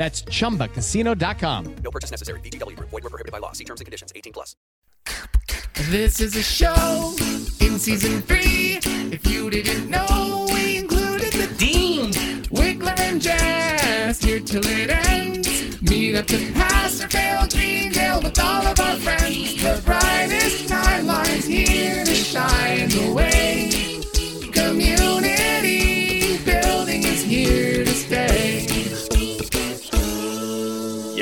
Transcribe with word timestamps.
That's 0.00 0.22
chumbacasino.com. 0.22 1.74
No 1.84 1.90
purchase 1.90 2.10
necessary. 2.10 2.40
VGW 2.40 2.74
Group. 2.74 2.88
Void 2.88 3.04
were 3.04 3.10
prohibited 3.10 3.32
by 3.32 3.38
law. 3.38 3.52
See 3.52 3.64
terms 3.64 3.82
and 3.82 3.84
conditions. 3.84 4.10
18 4.16 4.32
plus. 4.32 4.56
This 5.90 6.22
is 6.22 6.34
a 6.36 6.42
show 6.42 7.14
in 7.60 7.78
season 7.78 8.22
three. 8.22 8.78
If 9.12 9.26
you 9.26 9.50
didn't 9.50 9.90
know, 9.90 10.48
we 10.54 10.78
included 10.78 11.34
the 11.34 11.54
Dean, 11.58 12.12
Wigler, 12.44 12.98
and 12.98 13.20
Jazz 13.20 14.22
here 14.22 14.40
till 14.40 14.62
it 14.64 14.88
ends. 14.88 15.82
Meet 15.82 16.16
up 16.16 16.26
to 16.28 16.50
Pastor 16.54 17.06
Phil 17.06 17.46
Greendale 17.48 18.22
with 18.22 18.38
all 18.38 18.66
of 18.66 18.80
our 18.80 18.96
friends. 18.96 19.62
The 19.62 19.82
brightest 19.84 20.66
timelines 20.66 21.44
here 21.44 22.06
to 22.06 22.14
shine 22.14 22.88
the 22.88 23.12
way. 23.12 23.29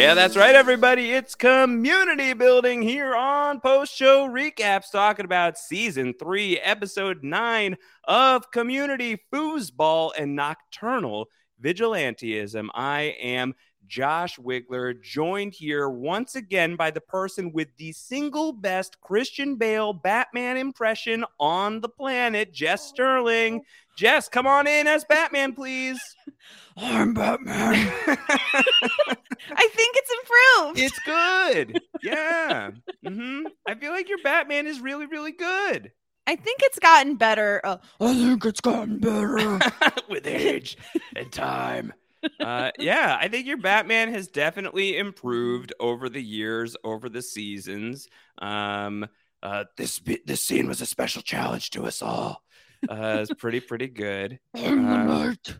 Yeah, 0.08 0.14
that's 0.14 0.38
right, 0.38 0.54
everybody. 0.54 1.12
It's 1.12 1.34
community 1.34 2.32
building 2.32 2.80
here 2.80 3.14
on 3.14 3.60
post 3.60 3.94
show 3.94 4.26
recaps, 4.26 4.90
talking 4.90 5.26
about 5.26 5.58
season 5.58 6.14
three, 6.18 6.58
episode 6.60 7.22
nine 7.22 7.76
of 8.04 8.50
Community 8.50 9.20
Foosball 9.30 10.12
and 10.16 10.34
Nocturnal 10.34 11.28
Vigilantism. 11.62 12.68
I 12.72 13.16
am 13.20 13.52
Josh 13.86 14.38
Wigler, 14.38 14.98
joined 15.02 15.52
here 15.52 15.90
once 15.90 16.34
again 16.36 16.76
by 16.76 16.90
the 16.90 17.02
person 17.02 17.52
with 17.52 17.68
the 17.76 17.92
single 17.92 18.54
best 18.54 19.02
Christian 19.02 19.56
Bale 19.56 19.92
Batman 19.92 20.56
impression 20.56 21.26
on 21.38 21.82
the 21.82 21.88
planet, 21.90 22.54
Jess 22.54 22.88
Sterling. 22.88 23.62
Jess, 23.98 24.28
come 24.28 24.46
on 24.46 24.66
in 24.66 24.86
as 24.86 25.04
Batman, 25.04 25.54
please. 25.54 26.00
I'm 26.80 27.12
Batman. 27.14 27.74
I 28.06 29.68
think 29.68 29.96
it's 29.96 30.10
improved. 30.20 30.78
It's 30.78 30.98
good. 31.04 31.80
Yeah. 32.02 32.70
hmm 33.06 33.42
I 33.66 33.74
feel 33.74 33.90
like 33.92 34.08
your 34.08 34.18
Batman 34.22 34.66
is 34.66 34.80
really, 34.80 35.06
really 35.06 35.32
good. 35.32 35.92
I 36.26 36.36
think 36.36 36.60
it's 36.62 36.78
gotten 36.78 37.16
better. 37.16 37.60
Uh, 37.64 37.78
I 38.00 38.14
think 38.14 38.44
it's 38.44 38.60
gotten 38.60 38.98
better. 38.98 39.58
with 40.08 40.26
age 40.26 40.76
and 41.16 41.32
time. 41.32 41.92
Uh, 42.40 42.70
yeah, 42.78 43.16
I 43.20 43.28
think 43.28 43.46
your 43.46 43.56
Batman 43.56 44.12
has 44.12 44.28
definitely 44.28 44.98
improved 44.98 45.72
over 45.80 46.08
the 46.08 46.22
years, 46.22 46.76
over 46.84 47.08
the 47.08 47.22
seasons. 47.22 48.08
Um, 48.38 49.06
uh, 49.42 49.64
this 49.76 50.00
this 50.26 50.42
scene 50.42 50.66
was 50.68 50.80
a 50.80 50.86
special 50.86 51.22
challenge 51.22 51.70
to 51.70 51.86
us 51.86 52.02
all. 52.02 52.42
Uh, 52.88 53.18
it's 53.22 53.32
pretty 53.34 53.60
pretty 53.60 53.86
good. 53.88 54.38
I'm 54.54 54.84
the 54.86 54.94
Uh, 54.96 55.04
knight. 55.04 55.58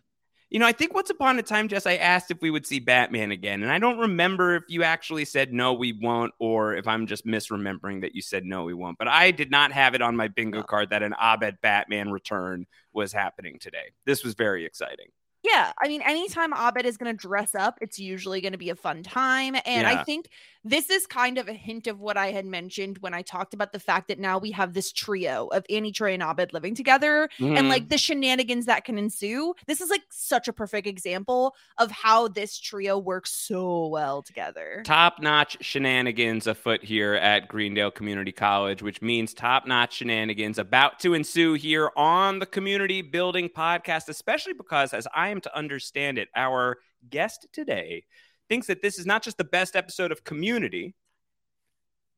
You 0.51 0.59
know, 0.59 0.67
I 0.67 0.73
think 0.73 0.95
once 0.95 1.11
upon 1.11 1.39
a 1.39 1.43
time, 1.43 1.69
Jess, 1.69 1.87
I 1.87 1.97
asked 1.97 2.31
if 2.31 2.41
we 2.41 2.51
would 2.51 2.67
see 2.67 2.81
Batman 2.81 3.33
again, 3.33 3.63
and 3.63 3.71
I 3.71 3.79
don't 3.79 3.99
remember 3.99 4.57
if 4.57 4.65
you 4.69 4.83
actually 4.83 5.27
said 5.27 5.53
no, 5.53 5.75
we 5.75 5.93
won't, 5.93 6.33
or 6.39 6.75
if 6.75 6.87
I'm 6.87 7.07
just 7.07 7.27
misremembering 7.27 8.01
that 8.01 8.15
you 8.15 8.23
said 8.23 8.45
no, 8.45 8.65
we 8.65 8.73
won't. 8.73 8.99
But 8.99 9.09
I 9.09 9.31
did 9.31 9.51
not 9.51 9.73
have 9.73 9.95
it 9.95 10.01
on 10.01 10.17
my 10.17 10.29
bingo 10.29 10.63
card 10.63 10.91
that 10.91 11.03
an 11.03 11.15
Abed 11.21 11.61
Batman 11.61 12.11
return 12.11 12.67
was 12.93 13.13
happening 13.13 13.59
today. 13.59 13.93
This 14.07 14.25
was 14.25 14.35
very 14.35 14.65
exciting. 14.65 15.09
yeah, 15.45 15.73
I 15.81 15.89
mean, 15.89 16.03
anytime 16.03 16.53
Abed 16.53 16.85
is 16.87 16.97
going 16.97 17.15
to 17.15 17.21
dress 17.21 17.55
up, 17.55 17.79
it's 17.81 17.99
usually 17.99 18.41
going 18.41 18.53
to 18.53 18.59
be 18.59 18.71
a 18.71 18.75
fun 18.75 19.03
time. 19.03 19.55
And 19.67 19.87
I 19.87 20.03
think 20.03 20.29
this 20.69 20.91
is 20.91 21.07
kind 21.07 21.39
of 21.39 21.49
a 21.49 21.53
hint 21.53 21.87
of 21.87 22.01
what 22.01 22.17
I 22.17 22.33
had 22.33 22.45
mentioned 22.47 22.99
when 22.99 23.15
I 23.15 23.23
talked 23.23 23.55
about 23.55 23.73
the 23.73 23.81
fact 23.81 24.09
that 24.09 24.19
now 24.19 24.39
we 24.39 24.51
have 24.53 24.75
this 24.75 24.93
trio 24.93 25.47
of 25.49 25.65
Annie, 25.71 25.93
Troy, 25.93 26.13
and 26.15 26.23
Abed 26.23 26.53
living 26.53 26.75
together 26.75 27.29
and 27.39 27.57
Mhm. 27.59 27.69
like 27.69 27.89
the 27.89 27.99
shenanigans 27.99 28.67
that 28.67 28.85
can 28.85 28.99
ensue. 28.99 29.55
This 29.67 29.81
is 29.81 29.91
like 29.91 30.03
such 30.11 30.49
a 30.49 30.53
perfect 30.53 30.87
example 30.87 31.55
of 31.79 31.91
how 31.91 32.29
this 32.29 32.59
trio 32.59 32.99
works 32.99 33.31
so 33.33 33.87
well 33.89 34.23
together. 34.23 34.83
top 34.85 35.21
notch 35.21 35.57
shenanigans 35.61 36.47
afoot 36.47 36.85
here 36.85 37.15
at 37.15 37.49
Greendale 37.49 37.91
Community 37.91 38.33
College, 38.33 38.83
which 38.83 39.03
means 39.03 39.35
top 39.35 39.67
notch 39.67 39.95
shenanigans 39.95 40.59
about 40.59 40.99
to 41.01 41.15
ensue 41.15 41.55
here 41.55 41.91
on 41.97 42.39
the 42.39 42.47
Community 42.47 43.03
Building 43.03 43.49
Podcast, 43.49 44.09
especially 44.09 44.53
because, 44.53 44.93
as 44.93 45.07
I 45.15 45.29
am 45.29 45.41
to 45.43 45.57
understand 45.57 46.19
it, 46.19 46.29
our 46.35 46.79
guest 47.11 47.47
today 47.53 48.05
thinks 48.49 48.67
that 48.69 48.83
this 48.83 48.99
is 48.99 49.07
not 49.07 49.23
just 49.23 49.39
the 49.39 49.45
best 49.45 49.77
episode 49.77 50.13
of 50.13 50.25
Community. 50.25 50.95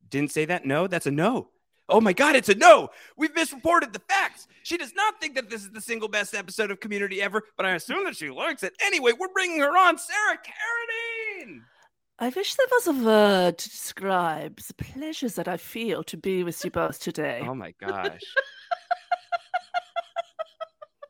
Didn't 0.09 0.31
say 0.31 0.45
that? 0.45 0.65
No, 0.65 0.87
that's 0.87 1.05
a 1.05 1.11
no. 1.11 1.49
Oh 1.89 1.99
my 1.99 2.13
God, 2.13 2.35
it's 2.35 2.49
a 2.49 2.55
no. 2.55 2.89
We've 3.17 3.35
misreported 3.35 3.91
the 3.91 4.01
facts. 4.07 4.47
She 4.63 4.77
does 4.77 4.93
not 4.95 5.19
think 5.19 5.35
that 5.35 5.49
this 5.49 5.61
is 5.61 5.71
the 5.71 5.81
single 5.81 6.07
best 6.07 6.33
episode 6.33 6.71
of 6.71 6.79
Community 6.79 7.21
ever, 7.21 7.43
but 7.57 7.65
I 7.65 7.71
assume 7.71 8.05
that 8.05 8.15
she 8.15 8.29
likes 8.29 8.63
it. 8.63 8.73
Anyway, 8.81 9.11
we're 9.17 9.27
bringing 9.33 9.59
her 9.59 9.77
on, 9.77 9.97
Sarah 9.97 10.37
Carradine. 10.37 11.61
I 12.19 12.29
wish 12.29 12.55
there 12.55 12.67
was 12.71 12.87
a 12.87 12.93
word 12.93 13.57
to 13.57 13.69
describe 13.69 14.59
the 14.61 14.73
pleasures 14.75 15.35
that 15.35 15.47
I 15.47 15.57
feel 15.57 16.03
to 16.03 16.17
be 16.17 16.43
with 16.43 16.63
you 16.63 16.71
both 16.71 16.99
today. 16.99 17.43
Oh 17.43 17.55
my 17.55 17.73
gosh. 17.79 18.21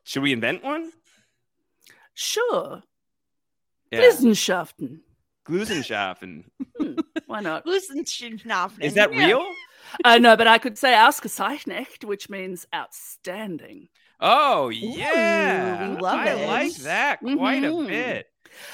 Should 0.04 0.22
we 0.22 0.32
invent 0.32 0.64
one? 0.64 0.90
Sure. 2.14 2.82
Yeah. 3.90 4.00
Wissenschaften. 4.00 5.00
Gluzenschaffen. 5.46 6.44
Why 7.26 7.40
not? 7.40 7.66
Is 7.66 7.88
that 8.94 9.10
real? 9.10 9.44
Uh, 10.04 10.18
no, 10.18 10.36
but 10.36 10.46
I 10.46 10.58
could 10.58 10.78
say 10.78 10.92
ausgezeichnet, 10.92 12.04
which 12.04 12.30
means 12.30 12.66
outstanding. 12.74 13.88
Oh 14.20 14.68
yeah. 14.68 15.88
we 15.94 16.00
love 16.00 16.18
I 16.20 16.30
it. 16.30 16.46
like 16.46 16.74
that 16.76 17.18
quite 17.20 17.64
a 17.64 17.68
Mhm. 17.68 17.88
bit. 17.88 18.26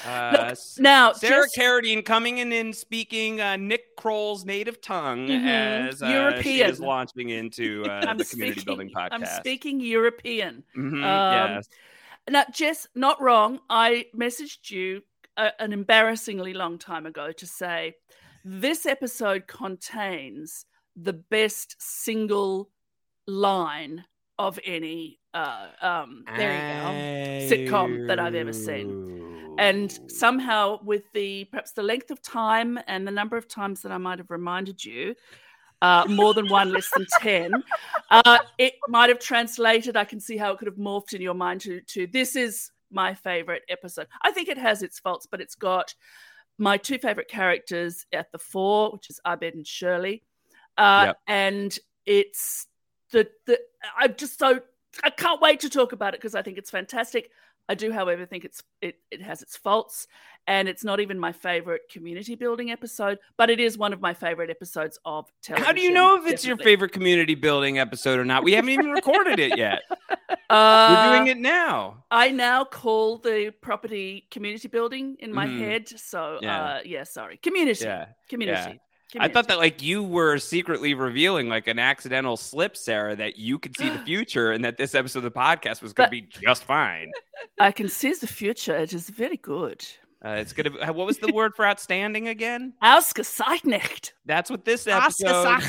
Uh, 0.05 0.49
s- 0.51 0.77
now, 0.79 1.13
Sarah 1.13 1.45
just- 1.45 1.57
Carradine 1.57 2.05
coming 2.05 2.37
in 2.37 2.51
and 2.51 2.75
speaking 2.75 3.41
uh, 3.41 3.55
Nick 3.55 3.95
Kroll's 3.97 4.45
native 4.45 4.79
tongue 4.81 5.27
Mhm. 5.27 5.87
as 5.89 6.03
uh, 6.03 6.07
she 6.07 6.13
European. 6.13 6.69
is 6.69 6.79
launching 6.79 7.29
into 7.29 7.83
uh, 7.89 8.05
I'm 8.07 8.17
the 8.17 8.25
community 8.25 8.61
speaking- 8.61 8.65
building 8.65 8.91
podcast. 8.95 9.09
I'm 9.11 9.25
speaking 9.25 9.79
European. 9.79 10.63
Mhm, 10.77 11.03
Um, 11.03 11.51
yes. 11.55 11.69
Now, 12.29 12.45
Jess, 12.53 12.87
not 12.93 13.19
wrong. 13.21 13.59
I 13.69 14.05
messaged 14.15 14.69
you 14.69 15.01
a, 15.39 15.61
an 15.61 15.73
embarrassingly 15.73 16.53
long 16.53 16.77
time 16.77 17.05
ago 17.05 17.31
to 17.31 17.47
say 17.47 17.95
this 18.43 18.85
episode 18.85 19.47
contains 19.47 20.65
the 20.95 21.13
best 21.13 21.75
single 21.79 22.69
line 23.27 24.03
of 24.37 24.59
any 24.65 25.19
uh, 25.33 25.67
um, 25.81 26.23
sitcom 27.49 28.07
that 28.07 28.19
I've 28.19 28.35
ever 28.35 28.53
seen. 28.53 29.55
And 29.57 29.99
somehow, 30.09 30.79
with 30.83 31.03
the 31.13 31.45
perhaps 31.45 31.73
the 31.73 31.83
length 31.83 32.11
of 32.11 32.21
time 32.21 32.79
and 32.87 33.05
the 33.05 33.11
number 33.11 33.35
of 33.35 33.47
times 33.47 33.81
that 33.81 33.91
I 33.91 33.97
might 33.97 34.17
have 34.19 34.31
reminded 34.31 34.83
you, 34.83 35.15
uh, 35.81 36.05
more 36.07 36.33
than 36.33 36.47
one, 36.47 36.71
less 36.71 36.89
than 36.95 37.05
10, 37.19 37.63
uh, 38.09 38.37
it 38.57 38.73
might 38.87 39.09
have 39.09 39.19
translated. 39.19 39.97
I 39.97 40.05
can 40.05 40.19
see 40.19 40.37
how 40.37 40.51
it 40.51 40.59
could 40.59 40.67
have 40.67 40.77
morphed 40.77 41.13
in 41.13 41.21
your 41.21 41.33
mind 41.33 41.61
to, 41.61 41.81
to 41.81 42.07
this 42.07 42.35
is 42.35 42.71
my 42.91 43.13
favorite 43.13 43.63
episode. 43.69 44.07
I 44.21 44.31
think 44.31 44.49
it 44.49 44.57
has 44.57 44.83
its 44.83 44.99
faults, 44.99 45.27
but 45.29 45.41
it's 45.41 45.55
got 45.55 45.93
my 46.57 46.77
two 46.77 46.97
favorite 46.97 47.27
characters 47.27 48.05
at 48.11 48.31
the 48.31 48.39
fore, 48.39 48.91
which 48.91 49.09
is 49.09 49.19
Abed 49.25 49.55
and 49.55 49.65
Shirley. 49.65 50.23
Uh, 50.77 51.05
Yep. 51.07 51.17
And 51.27 51.79
it's 52.05 52.67
the, 53.11 53.29
the, 53.45 53.59
I'm 53.97 54.15
just 54.15 54.39
so, 54.39 54.59
I 55.03 55.09
can't 55.09 55.41
wait 55.41 55.61
to 55.61 55.69
talk 55.69 55.91
about 55.91 56.13
it 56.13 56.19
because 56.19 56.35
I 56.35 56.41
think 56.41 56.57
it's 56.57 56.71
fantastic. 56.71 57.31
I 57.69 57.75
do, 57.75 57.91
however, 57.91 58.25
think 58.25 58.45
it's 58.45 58.63
it, 58.81 58.95
it 59.11 59.21
has 59.21 59.43
its 59.43 59.55
faults, 59.55 60.07
and 60.49 60.67
it's 60.67 60.83
not 60.83 60.99
even 60.99 61.17
my 61.19 61.31
favorite 61.31 61.83
community 61.89 62.33
building 62.35 62.71
episode, 62.71 63.19
but 63.37 63.49
it 63.51 63.59
is 63.59 63.77
one 63.77 63.93
of 63.93 64.01
my 64.01 64.13
favorite 64.13 64.49
episodes 64.49 64.99
of 65.05 65.31
television. 65.43 65.65
How 65.65 65.71
do 65.71 65.79
you 65.81 65.91
know 65.91 66.17
if 66.17 66.25
it's 66.29 66.43
your 66.43 66.57
favorite 66.57 66.91
community 66.91 67.35
building 67.35 67.77
episode 67.79 68.19
or 68.19 68.25
not? 68.25 68.43
We 68.43 68.53
haven't 68.53 68.71
even 68.71 68.89
recorded 68.89 69.39
it 69.39 69.57
yet. 69.57 69.83
Uh, 70.51 70.95
We're 70.97 71.17
doing 71.17 71.27
it 71.27 71.37
now. 71.37 72.03
I 72.09 72.31
now 72.31 72.63
call 72.63 73.19
the 73.19 73.51
property 73.61 74.25
community 74.31 74.67
building 74.67 75.15
in 75.19 75.31
my 75.31 75.45
Mhm. 75.45 75.59
head. 75.59 75.89
So, 75.99 76.39
Yeah. 76.41 76.63
uh, 76.63 76.79
yeah, 76.83 77.03
sorry, 77.03 77.37
community, 77.37 77.85
Yeah. 77.85 78.07
community. 78.29 78.79
Yeah. 79.13 79.23
I 79.23 79.27
thought 79.27 79.47
that 79.49 79.59
like 79.59 79.83
you 79.83 80.01
were 80.03 80.39
secretly 80.39 80.95
revealing 80.95 81.49
like 81.49 81.67
an 81.67 81.77
accidental 81.77 82.35
slip, 82.35 82.75
Sarah, 82.77 83.15
that 83.15 83.37
you 83.37 83.59
could 83.59 83.77
see 83.77 83.89
the 83.89 83.99
future 84.11 84.51
and 84.51 84.65
that 84.65 84.77
this 84.77 84.95
episode 84.95 85.19
of 85.19 85.31
the 85.31 85.39
podcast 85.39 85.83
was 85.83 85.93
going 85.93 86.07
to 86.07 86.11
be 86.11 86.21
just 86.21 86.63
fine. 86.63 87.11
I 87.59 87.71
can 87.71 87.87
see 87.87 88.13
the 88.13 88.25
future. 88.25 88.75
It 88.75 88.91
is 88.93 89.07
very 89.11 89.37
good. 89.37 89.85
Uh, 90.23 90.31
it's 90.31 90.51
gonna. 90.51 90.71
Be, 90.71 90.77
what 90.77 91.07
was 91.07 91.19
the 91.19 91.31
word 91.31 91.55
for 91.55 91.65
outstanding 91.65 92.27
again? 92.27 92.73
Ausgezeichnet. 92.83 94.11
That's 94.25 94.49
what 94.49 94.65
this 94.65 94.85
episode 94.85 95.61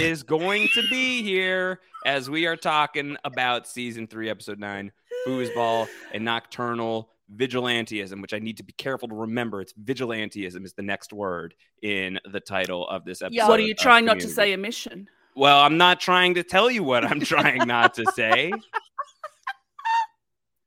is 0.00 0.22
going 0.24 0.68
to 0.74 0.82
be 0.90 1.22
here 1.22 1.80
as 2.04 2.28
we 2.28 2.46
are 2.46 2.56
talking 2.56 3.16
about 3.24 3.68
season 3.68 4.08
three, 4.08 4.28
episode 4.28 4.58
nine, 4.58 4.90
foosball 5.26 5.86
and 6.12 6.24
nocturnal 6.24 7.10
vigilantism, 7.36 8.20
which 8.20 8.34
I 8.34 8.38
need 8.38 8.56
to 8.58 8.64
be 8.64 8.72
careful 8.72 9.08
to 9.08 9.14
remember. 9.14 9.60
It's 9.60 9.72
vigilantism 9.72 10.64
is 10.64 10.72
the 10.74 10.82
next 10.82 11.12
word 11.12 11.54
in 11.82 12.18
the 12.30 12.40
title 12.40 12.88
of 12.88 13.04
this 13.04 13.22
episode. 13.22 13.48
what 13.48 13.60
are 13.60 13.64
you 13.64 13.74
trying 13.74 14.04
not 14.04 14.20
to 14.20 14.28
say? 14.28 14.52
Emission. 14.52 15.08
Well, 15.34 15.60
I'm 15.60 15.78
not 15.78 16.00
trying 16.00 16.34
to 16.34 16.42
tell 16.42 16.70
you 16.70 16.82
what 16.82 17.04
I'm 17.04 17.20
trying 17.20 17.66
not 17.66 17.94
to 17.94 18.04
say. 18.14 18.52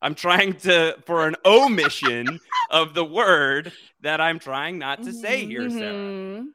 I'm 0.02 0.16
trying 0.16 0.54
to 0.62 0.96
for 1.06 1.28
an 1.28 1.36
omission 1.46 2.40
of 2.70 2.94
the 2.94 3.06
word 3.06 3.72
that 4.02 4.22
I'm 4.22 4.40
trying 4.40 4.78
not 4.78 5.04
to 5.04 5.12
say 5.14 5.46
here, 5.46 5.70
Sarah. 5.70 5.94
Mhm. 5.94 6.48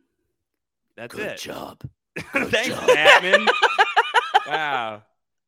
That's 0.96 1.14
Good 1.14 1.26
it. 1.32 1.38
job. 1.38 1.80
Thanks, 2.18 2.78
Batman. 2.86 3.46
wow. 4.46 5.02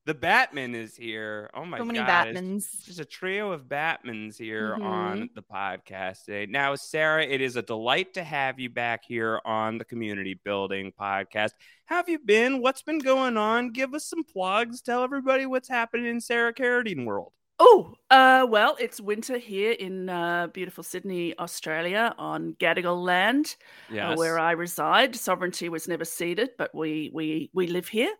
The 0.04 0.14
Batman 0.14 0.74
is 0.74 0.96
here. 0.96 1.48
Oh 1.54 1.64
my 1.64 1.78
god. 1.78 1.82
So 1.82 1.86
many 1.86 1.98
god. 2.00 2.26
it's 2.28 2.40
Batmans. 2.40 2.84
Just 2.86 2.98
a 2.98 3.04
trio 3.04 3.52
of 3.52 3.66
Batmans 3.68 4.36
here 4.36 4.72
Mm-hmm. 4.72 4.82
on 4.82 5.30
the 5.36 5.42
podcast 5.42 6.24
today. 6.24 6.46
Now, 6.50 6.74
Sarah, 6.74 7.24
it 7.24 7.40
is 7.40 7.54
a 7.54 7.62
delight 7.62 8.14
to 8.14 8.24
have 8.24 8.58
you 8.58 8.68
back 8.68 9.04
here 9.06 9.40
on 9.44 9.78
the 9.78 9.84
Community 9.84 10.34
Building 10.42 10.92
Podcast. 10.98 11.50
How 11.84 11.96
have 11.96 12.08
you 12.08 12.18
been? 12.18 12.60
What's 12.60 12.82
been 12.82 12.98
going 12.98 13.36
on? 13.36 13.70
Give 13.70 13.94
us 13.94 14.04
some 14.06 14.24
plugs. 14.24 14.80
Tell 14.80 15.04
everybody 15.04 15.46
what's 15.46 15.68
happening 15.68 16.06
in 16.06 16.20
Sarah 16.20 16.52
Carradine 16.52 17.04
world. 17.04 17.32
Oh, 17.58 17.94
uh, 18.10 18.46
well, 18.48 18.76
it's 18.80 19.00
winter 19.00 19.38
here 19.38 19.72
in 19.72 20.08
uh, 20.08 20.48
beautiful 20.48 20.82
Sydney, 20.82 21.38
Australia, 21.38 22.14
on 22.18 22.56
Gadigal 22.58 23.02
land, 23.02 23.56
uh, 23.96 24.14
where 24.14 24.38
I 24.38 24.52
reside. 24.52 25.14
Sovereignty 25.14 25.68
was 25.68 25.86
never 25.86 26.04
ceded, 26.04 26.50
but 26.58 26.74
we 26.74 27.10
we 27.12 27.50
we 27.52 27.66
live 27.66 27.88
here, 27.88 28.12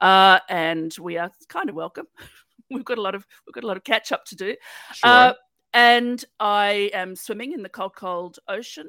uh, 0.00 0.40
and 0.48 0.94
we 1.00 1.16
are 1.16 1.30
kind 1.48 1.68
of 1.70 1.74
welcome. 1.74 2.06
we've 2.70 2.84
got 2.84 2.98
a 2.98 3.00
lot 3.02 3.14
of 3.14 3.26
we've 3.46 3.54
got 3.54 3.64
a 3.64 3.66
lot 3.66 3.76
of 3.76 3.84
catch 3.84 4.12
up 4.12 4.24
to 4.26 4.36
do. 4.36 4.56
Sure. 4.92 5.10
Uh, 5.10 5.32
and 5.74 6.24
I 6.38 6.90
am 6.92 7.16
swimming 7.16 7.52
in 7.52 7.62
the 7.62 7.68
cold, 7.68 7.94
cold 7.94 8.38
ocean. 8.48 8.88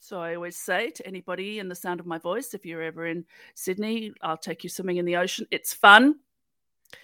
So 0.00 0.20
I 0.20 0.34
always 0.34 0.56
say 0.56 0.90
to 0.90 1.06
anybody 1.06 1.58
in 1.58 1.68
the 1.68 1.74
sound 1.74 2.00
of 2.00 2.06
my 2.06 2.18
voice, 2.18 2.54
if 2.54 2.64
you're 2.66 2.82
ever 2.82 3.06
in 3.06 3.24
Sydney, 3.54 4.12
I'll 4.22 4.36
take 4.36 4.64
you 4.64 4.70
swimming 4.70 4.96
in 4.96 5.04
the 5.04 5.16
ocean. 5.16 5.46
It's 5.50 5.72
fun. 5.72 6.16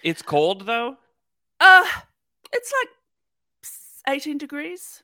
it's 0.03 0.23
cold 0.23 0.67
though. 0.67 0.97
Uh, 1.61 1.87
it's 2.57 2.73
like 4.07 4.17
18 4.17 4.39
degrees, 4.39 5.03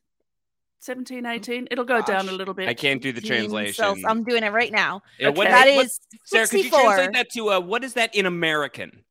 17, 0.81 1.27
18. 1.27 1.69
It'll 1.71 1.85
go 1.85 2.03
down 2.03 2.29
a 2.29 2.33
little 2.33 2.55
bit. 2.55 2.69
I 2.69 2.75
can't 2.75 3.01
do 3.03 3.13
the 3.13 3.21
translation. 3.21 3.75
cells. 3.75 3.99
I'm 4.07 4.25
doing 4.25 4.43
it 4.43 4.53
right 4.53 4.73
now. 4.73 5.03
Yeah, 5.19 5.29
what 5.31 5.45
That 5.49 5.75
what- 5.75 5.87
is 5.87 6.01
Sarah, 6.25 6.47
could 6.47 6.65
you 6.65 6.71
translate 6.71 7.13
that 7.13 7.31
to 7.31 7.51
uh, 7.51 7.61
what 7.61 7.85
is 7.85 7.95
that 7.95 8.15
in 8.15 8.27
American? 8.27 9.05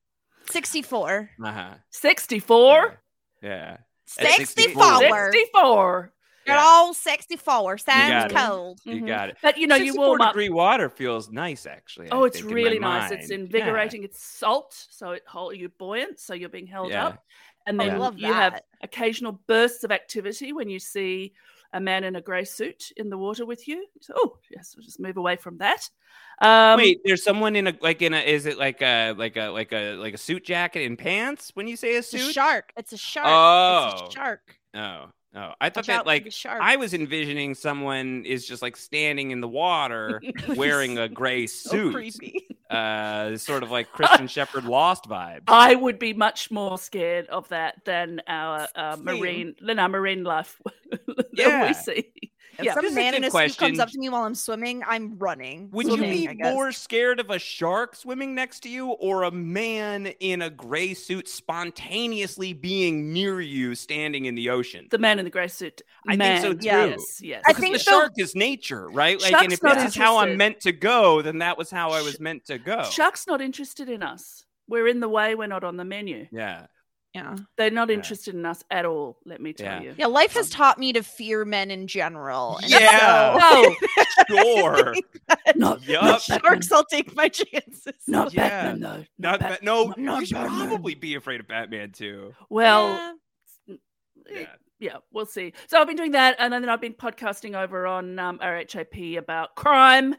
64. 0.49 1.29
Uh-huh. 1.43 1.73
64. 1.91 3.01
Yeah. 3.41 3.77
64. 4.05 5.31
64. 5.31 6.13
They're 6.45 6.57
all 6.57 6.93
64. 6.93 7.77
Sounds 7.77 8.31
it. 8.33 8.35
cold. 8.35 8.79
You 8.83 8.95
Mhm. 9.03 9.07
got 9.07 9.29
it. 9.29 9.37
But 9.43 9.57
you 9.57 9.67
know, 9.67 9.75
you 9.75 9.91
64 9.93 10.07
warm 10.07 10.21
up. 10.21 10.33
degree 10.33 10.49
water 10.49 10.89
feels 10.89 11.29
nice, 11.29 11.65
actually. 11.67 12.09
I 12.11 12.15
Oh, 12.15 12.23
it's 12.23 12.39
think, 12.41 12.51
really 12.51 12.79
nice. 12.79 13.11
It's 13.11 13.29
mind. 13.29 13.41
invigorating. 13.43 14.03
It's 14.03 14.21
salt, 14.21 14.73
so 14.89 15.11
it 15.11 15.23
hold 15.27 15.55
you 15.55 15.69
buoyant, 15.69 16.19
so 16.19 16.33
you're 16.33 16.49
being 16.49 16.67
held 16.67 16.89
Yeah. 16.89 17.07
up. 17.07 17.23
And 17.67 17.79
Oh, 17.81 17.85
then 17.85 17.99
love 17.99 18.17
you 18.17 18.31
have 18.31 18.61
occasional 18.81 19.39
bursts 19.47 19.83
of 19.83 19.91
activity 19.91 20.53
when 20.53 20.69
you 20.69 20.79
see 20.79 21.33
a 21.73 21.79
man 21.79 22.03
in 22.03 22.15
a 22.17 22.21
grey 22.21 22.43
suit 22.43 22.91
in 22.97 23.09
the 23.09 23.17
water 23.17 23.45
with 23.45 23.67
you. 23.67 23.85
So, 24.01 24.13
oh, 24.17 24.37
yes, 24.49 24.73
we'll 24.75 24.83
just 24.83 24.99
move 24.99 25.15
away 25.17 25.37
from 25.37 25.57
that. 25.59 25.89
Um, 26.41 26.77
Wait, 26.77 26.99
there's 27.05 27.23
someone 27.23 27.55
in 27.55 27.67
a 27.67 27.73
like 27.81 28.01
in 28.01 28.13
a 28.13 28.17
is 28.19 28.45
it 28.45 28.57
like 28.57 28.81
a 28.81 29.13
like 29.13 29.37
a 29.37 29.49
like 29.49 29.71
a 29.71 29.93
like 29.95 30.13
a 30.13 30.17
suit 30.17 30.43
jacket 30.43 30.85
and 30.85 30.97
pants 30.97 31.51
when 31.53 31.67
you 31.67 31.77
say 31.77 31.95
a 31.95 31.99
It's 31.99 32.13
a 32.13 32.17
suit? 32.19 32.33
shark. 32.33 32.73
It's 32.75 32.91
a 32.93 32.97
shark. 32.97 33.27
Oh. 33.29 33.91
It's 33.93 34.09
a 34.09 34.19
shark. 34.19 34.55
Oh, 34.73 35.05
oh, 35.35 35.51
I 35.61 35.69
thought 35.69 35.75
Watch 35.77 35.87
that 35.87 36.05
like 36.07 36.23
the 36.25 36.31
shark. 36.31 36.59
I 36.61 36.75
was 36.77 36.93
envisioning 36.93 37.55
someone 37.55 38.25
is 38.25 38.45
just 38.47 38.61
like 38.61 38.75
standing 38.75 39.31
in 39.31 39.39
the 39.39 39.47
water 39.47 40.21
wearing 40.55 40.97
a 40.97 41.07
gray 41.07 41.45
so 41.47 41.69
suit. 41.69 41.93
creepy. 41.93 42.47
Uh, 42.71 43.37
sort 43.37 43.63
of 43.63 43.71
like 43.71 43.91
Christian 43.93 44.27
Shepherd 44.27 44.65
Lost 44.65 45.05
vibes. 45.09 45.43
I 45.47 45.75
would 45.75 45.99
be 45.99 46.13
much 46.13 46.49
more 46.51 46.77
scared 46.77 47.27
of 47.27 47.47
that 47.49 47.83
than 47.85 48.21
our 48.27 48.67
uh, 48.75 48.97
marine 48.99 49.55
than 49.61 49.77
our 49.79 49.89
marine 49.89 50.23
life 50.23 50.59
that 51.07 51.27
Yeah. 51.33 51.67
we 51.67 51.73
see. 51.73 52.30
If 52.57 52.65
Yeah. 52.65 52.73
some 52.73 52.83
This 52.83 52.91
is 52.91 52.97
a 52.97 52.99
man 52.99 53.13
in 53.15 53.23
a 53.23 53.27
suit 53.27 53.31
question. 53.31 53.67
comes 53.67 53.79
up 53.79 53.89
to 53.89 53.97
me 53.99 54.09
while 54.09 54.23
I'm 54.23 54.35
swimming, 54.35 54.83
I'm 54.85 55.17
running. 55.17 55.69
Would 55.71 55.87
Swimming, 55.87 56.21
you 56.21 56.29
be 56.29 56.35
more 56.35 56.71
scared 56.71 57.19
of 57.19 57.29
a 57.29 57.39
shark 57.39 57.95
swimming 57.95 58.35
next 58.35 58.59
to 58.61 58.69
you 58.69 58.87
or 58.89 59.23
a 59.23 59.31
man 59.31 60.07
in 60.19 60.41
a 60.41 60.49
gray 60.49 60.93
suit 60.93 61.27
spontaneously 61.27 62.53
being 62.53 63.13
near 63.13 63.39
you 63.41 63.75
standing 63.75 64.25
in 64.25 64.35
the 64.35 64.49
ocean? 64.49 64.87
The 64.91 64.97
man 64.97 65.17
in 65.19 65.25
the 65.25 65.31
grey 65.31 65.47
suit. 65.47 65.81
I 66.07 66.15
man. 66.15 66.41
think 66.41 66.53
so 66.53 66.59
too. 66.59 66.65
Yes, 66.65 67.21
yes. 67.21 67.43
I 67.47 67.51
Because 67.51 67.61
think 67.61 67.73
the 67.75 67.79
so- 67.79 67.91
shark 67.91 68.13
is 68.17 68.35
nature, 68.35 68.89
right? 68.89 69.19
Like, 69.21 69.33
and 69.33 69.53
if 69.53 69.63
not 69.63 69.75
this 69.75 69.89
is 69.89 69.95
how 69.95 70.17
I'm 70.17 70.37
meant 70.37 70.59
to 70.61 70.71
go, 70.71 71.21
then 71.21 71.39
that 71.39 71.57
was 71.57 71.71
how 71.71 71.91
I 71.91 72.01
was 72.01 72.19
meant 72.19 72.45
to 72.45 72.57
go. 72.57 72.83
Shark's 72.91 73.27
not 73.27 73.41
interested 73.41 73.89
in 73.89 74.03
us. 74.03 74.45
We're 74.67 74.87
in 74.87 74.99
the 74.99 75.09
way. 75.09 75.35
We're 75.35 75.47
not 75.47 75.63
on 75.63 75.77
the 75.77 75.85
menu. 75.85 76.27
Yeah. 76.31 76.67
Yeah. 77.13 77.35
They're 77.57 77.69
not 77.71 77.89
Yeah. 77.89 77.95
interested 77.95 78.35
in 78.35 78.45
us 78.45 78.63
at 78.71 78.85
all. 78.85 79.17
Let 79.25 79.41
me 79.41 79.51
tell 79.51 79.81
Yeah. 79.81 79.89
you. 79.89 79.95
Yeah, 79.97 80.05
life 80.05 80.33
has 80.35 80.49
taught 80.49 80.77
me 80.79 80.93
to 80.93 81.03
fear 81.03 81.43
men 81.43 81.69
in 81.69 81.87
general. 81.87 82.57
Yeah. 82.65 83.37
so- 83.39 83.75
No, 84.29 84.35
Sure. 84.55 84.93
not, 85.55 85.83
Yup. 85.85 86.03
not 86.03 86.21
Sharks, 86.21 86.71
I'll 86.71 86.85
take 86.85 87.13
my 87.15 87.27
chances. 87.27 87.93
Not 88.07 88.33
Yeah. 88.33 88.47
Batman 88.49 88.79
though. 88.79 88.89
Not 88.89 89.05
Not 89.19 89.39
Ba- 89.39 89.45
Bat- 89.49 89.63
no, 89.63 89.93
not- 89.97 90.19
you 90.21 90.25
should 90.27 90.35
Batman. 90.35 90.67
probably 90.69 90.95
be 90.95 91.15
afraid 91.15 91.41
of 91.41 91.47
Batman 91.49 91.91
too. 91.91 92.33
Well, 92.49 93.17
Yeah. 93.67 93.75
yeah. 94.29 94.45
Yeah. 94.79 94.97
we'll 95.11 95.25
see. 95.25 95.53
So 95.67 95.79
I've 95.79 95.87
been 95.87 95.97
doing 95.97 96.11
that, 96.13 96.37
and 96.39 96.51
then 96.53 96.67
I've 96.69 96.81
been 96.81 96.93
podcasting 96.93 97.55
over 97.61 97.85
on 97.87 98.17
um, 98.19 98.39
RHAP 98.39 99.17
about 99.17 99.53
crime. 99.55 100.15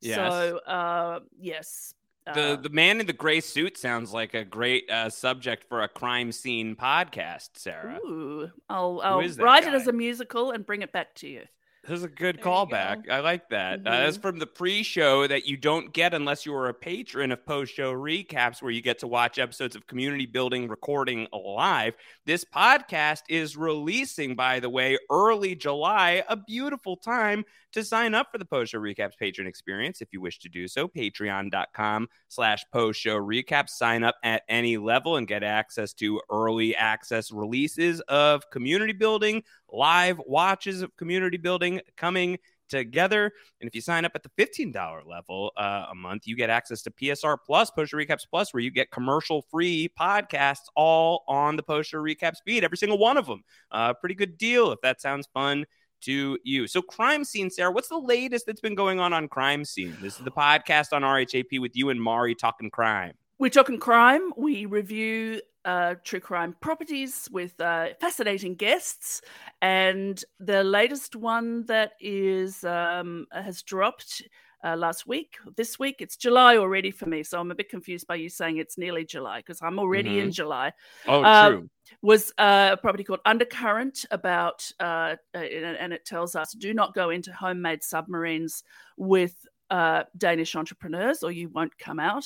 Yes. 0.00 0.16
So 0.16 0.58
uh, 0.58 1.20
yes, 1.40 1.94
The 2.34 2.52
Uh, 2.52 2.56
the 2.56 2.68
man 2.70 3.00
in 3.00 3.06
the 3.06 3.12
gray 3.12 3.40
suit 3.40 3.76
sounds 3.78 4.12
like 4.12 4.34
a 4.34 4.44
great 4.44 4.90
uh, 4.90 5.10
subject 5.10 5.64
for 5.68 5.82
a 5.82 5.88
crime 5.88 6.32
scene 6.32 6.76
podcast, 6.76 7.50
Sarah. 7.54 7.98
Ooh, 8.06 8.50
I'll, 8.68 9.00
I'll 9.02 9.20
is 9.20 9.36
that 9.36 9.44
write 9.44 9.64
it 9.64 9.74
as 9.74 9.86
a 9.86 9.92
musical 9.92 10.50
and 10.50 10.64
bring 10.66 10.82
it 10.82 10.92
back 10.92 11.14
to 11.16 11.28
you. 11.28 11.42
This 11.84 11.98
is 11.98 12.04
a 12.04 12.08
good 12.08 12.36
There 12.36 12.44
you 12.44 12.50
callback. 12.50 13.08
I 13.08 13.20
like 13.20 13.48
that. 13.48 13.78
Uh, 13.80 13.82
that's 13.90 14.18
Mhm. 14.18 14.22
from 14.22 14.38
the 14.40 14.46
pre-show 14.46 15.26
that 15.26 15.46
you 15.46 15.56
don't 15.56 15.90
get 15.94 16.12
unless 16.12 16.44
you 16.44 16.54
are 16.54 16.68
a 16.68 16.74
patron 16.74 17.32
of 17.32 17.46
post-show 17.46 17.94
recaps, 17.94 18.60
where 18.60 18.70
you 18.72 18.82
get 18.82 18.98
to 18.98 19.06
watch 19.06 19.38
episodes 19.38 19.74
of 19.74 19.86
Community 19.86 20.26
Building 20.26 20.68
recording 20.68 21.28
live. 21.32 21.94
This 22.26 22.44
podcast 22.44 23.22
is 23.30 23.56
releasing, 23.56 24.34
by 24.34 24.60
the 24.60 24.68
way, 24.68 24.98
early 25.10 25.54
July. 25.54 26.24
A 26.28 26.36
beautiful 26.36 26.96
time 26.96 27.46
to 27.72 27.84
sign 27.84 28.14
up 28.14 28.28
for 28.32 28.38
the 28.38 28.44
post-show 28.44 28.78
recaps 28.78 29.16
patron 29.18 29.46
experience 29.46 30.00
if 30.00 30.12
you 30.12 30.20
wish 30.20 30.38
to 30.40 30.48
do 30.48 30.68
so. 30.68 30.88
Patreon.com 30.88 32.08
slash 32.28 32.64
post-show 32.72 33.16
recaps. 33.16 33.70
Sign 33.70 34.04
up 34.04 34.16
at 34.22 34.42
any 34.48 34.76
level 34.76 35.16
and 35.16 35.26
get 35.26 35.42
access 35.42 35.92
to 35.94 36.20
early 36.30 36.74
access 36.76 37.30
releases 37.30 38.00
of 38.02 38.48
Community 38.50 38.92
Building 38.92 39.42
live 39.70 40.20
watches 40.26 40.82
of 40.82 40.96
community 40.96 41.36
building 41.36 41.80
coming 41.96 42.38
together. 42.68 43.32
And 43.60 43.68
if 43.68 43.74
you 43.74 43.80
sign 43.80 44.04
up 44.04 44.12
at 44.14 44.22
the 44.22 44.30
$15 44.38 45.06
level 45.06 45.52
uh, 45.56 45.86
a 45.90 45.94
month, 45.94 46.26
you 46.26 46.36
get 46.36 46.50
access 46.50 46.82
to 46.82 46.90
PSR 46.90 47.38
Plus, 47.44 47.70
Post 47.70 47.90
Show 47.90 47.96
Recaps 47.96 48.26
Plus, 48.30 48.52
where 48.52 48.62
you 48.62 48.70
get 48.70 48.90
commercial 48.90 49.42
free 49.42 49.90
podcasts 49.98 50.66
all 50.76 51.24
on 51.28 51.56
the 51.56 51.62
Post 51.62 51.90
Show 51.90 51.98
Recaps 51.98 52.38
feed, 52.44 52.64
every 52.64 52.76
single 52.76 52.98
one 52.98 53.16
of 53.16 53.26
them. 53.26 53.42
Uh, 53.70 53.94
pretty 53.94 54.14
good 54.14 54.38
deal 54.38 54.72
if 54.72 54.80
that 54.82 55.00
sounds 55.00 55.28
fun 55.32 55.64
to 56.02 56.38
you. 56.44 56.66
So, 56.66 56.82
Crime 56.82 57.24
Scene, 57.24 57.50
Sarah, 57.50 57.70
what's 57.70 57.88
the 57.88 57.98
latest 57.98 58.46
that's 58.46 58.60
been 58.60 58.74
going 58.74 59.00
on 59.00 59.12
on 59.12 59.28
Crime 59.28 59.64
Scene? 59.64 59.96
This 60.00 60.18
is 60.18 60.24
the 60.24 60.30
podcast 60.30 60.92
on 60.92 61.02
RHAP 61.02 61.60
with 61.60 61.76
you 61.76 61.90
and 61.90 62.00
Mari 62.00 62.34
talking 62.34 62.70
crime. 62.70 63.14
We're 63.38 63.50
talking 63.50 63.78
crime. 63.78 64.32
We 64.36 64.66
review 64.66 65.40
uh, 65.64 65.94
true 66.02 66.20
crime 66.20 66.56
properties 66.60 67.28
with 67.30 67.60
uh, 67.60 67.88
fascinating 68.00 68.54
guests, 68.54 69.20
and 69.62 70.22
the 70.40 70.64
latest 70.64 71.14
one 71.14 71.64
that 71.66 71.92
is 72.00 72.64
um, 72.64 73.26
has 73.30 73.62
dropped 73.62 74.22
uh, 74.64 74.76
last 74.76 75.06
week. 75.06 75.36
This 75.56 75.78
week, 75.78 75.96
it's 76.00 76.16
July 76.16 76.56
already 76.56 76.90
for 76.90 77.06
me, 77.06 77.22
so 77.22 77.40
I'm 77.40 77.50
a 77.50 77.54
bit 77.54 77.68
confused 77.68 78.06
by 78.06 78.16
you 78.16 78.28
saying 78.28 78.56
it's 78.58 78.78
nearly 78.78 79.04
July 79.04 79.38
because 79.40 79.60
I'm 79.62 79.78
already 79.78 80.18
in 80.20 80.28
Mhm. 80.28 80.32
July. 80.34 80.72
Oh, 81.06 81.22
Uh, 81.22 81.48
true. 81.50 81.70
was 82.02 82.32
uh, 82.38 82.70
a 82.72 82.76
property 82.76 83.04
called 83.04 83.20
Undercurrent 83.24 84.04
about, 84.10 84.70
uh, 84.80 85.16
and 85.34 85.92
it 85.92 86.04
tells 86.04 86.34
us 86.36 86.52
do 86.52 86.74
not 86.74 86.94
go 86.94 87.10
into 87.10 87.32
homemade 87.32 87.82
submarines 87.82 88.64
with 88.96 89.46
uh, 89.70 90.02
Danish 90.16 90.56
entrepreneurs 90.56 91.22
or 91.22 91.30
you 91.30 91.50
won't 91.50 91.76
come 91.78 92.00
out. 92.00 92.24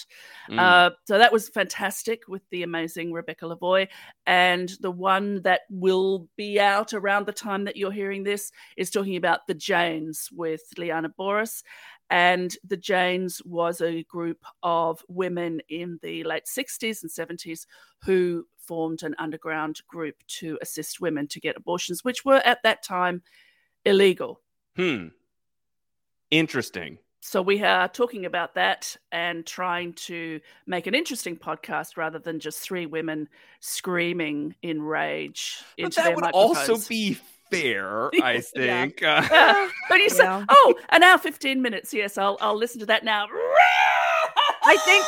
Mm. 0.49 0.61
Uh, 0.61 0.91
so 1.09 1.19
that 1.19 1.33
was 1.33 1.49
fantastic 1.49 2.23
with 2.29 2.49
the 2.51 2.63
amazing 2.63 3.13
Rebecca 3.13 3.47
Lavoie. 3.47 3.89
And 4.29 4.69
the 4.79 4.93
one 4.93 5.43
that 5.43 5.63
will 5.69 6.29
be 6.37 6.61
out 6.61 6.95
around 6.95 7.27
the 7.27 7.33
time 7.33 7.65
that 7.65 7.77
you're 7.77 7.91
hearing 7.91 8.23
this 8.23 8.53
is 8.77 8.91
talking 8.91 9.17
about 9.17 9.49
the 9.49 9.55
Janes 9.55 10.29
with 10.31 10.63
Liana 10.79 11.09
Boris. 11.09 11.65
And 12.13 12.55
the 12.63 12.77
Janes 12.77 13.41
was 13.43 13.81
a 13.81 14.03
group 14.03 14.45
of 14.63 15.03
women 15.09 15.63
in 15.71 15.99
the 16.03 16.23
late 16.25 16.45
60s 16.45 17.03
and 17.03 17.11
70s 17.11 17.65
who 18.05 18.47
formed 18.59 19.03
an 19.03 19.15
underground 19.19 19.81
group 19.89 20.17
to 20.27 20.59
assist 20.61 21.01
women 21.01 21.27
to 21.29 21.41
get 21.41 21.57
abortions, 21.57 22.05
which 22.05 22.23
were 22.23 22.43
at 22.45 22.63
that 22.65 22.83
time 22.83 23.23
illegal. 23.87 24.43
Hmm. 24.77 25.07
Interesting. 26.31 26.99
So 27.23 27.41
we 27.41 27.63
are 27.63 27.89
talking 27.89 28.27
about 28.27 28.57
that 28.57 28.95
and 29.11 29.47
trying 29.47 29.95
to 29.95 30.39
make 30.67 30.87
an 30.87 30.95
interesting 30.95 31.39
podcast 31.39 31.97
rather 31.97 32.19
than 32.19 32.41
just 32.41 32.59
three 32.59 32.85
women 32.85 33.27
screaming 33.61 34.55
in 34.61 34.83
rage. 34.83 35.63
But 35.79 35.85
into 35.85 35.97
that 35.97 36.05
their 36.05 36.17
would 36.17 36.25
also 36.33 36.77
be 36.91 37.17
fair, 37.61 38.11
I 38.23 38.43
Yeah. 38.57 38.83
think. 38.87 39.03
Uh, 39.03 39.69
But 39.89 39.99
you 40.01 40.09
said, 40.11 40.47
oh, 40.49 40.75
an 40.91 41.03
hour, 41.03 41.19
15 41.19 41.61
minutes. 41.61 41.93
Yes, 41.93 42.17
I'll, 42.19 42.39
I'll 42.41 42.57
listen 42.57 42.81
to 42.81 42.87
that 42.87 43.05
now. 43.05 43.27
I 44.65 44.77
think 44.77 45.05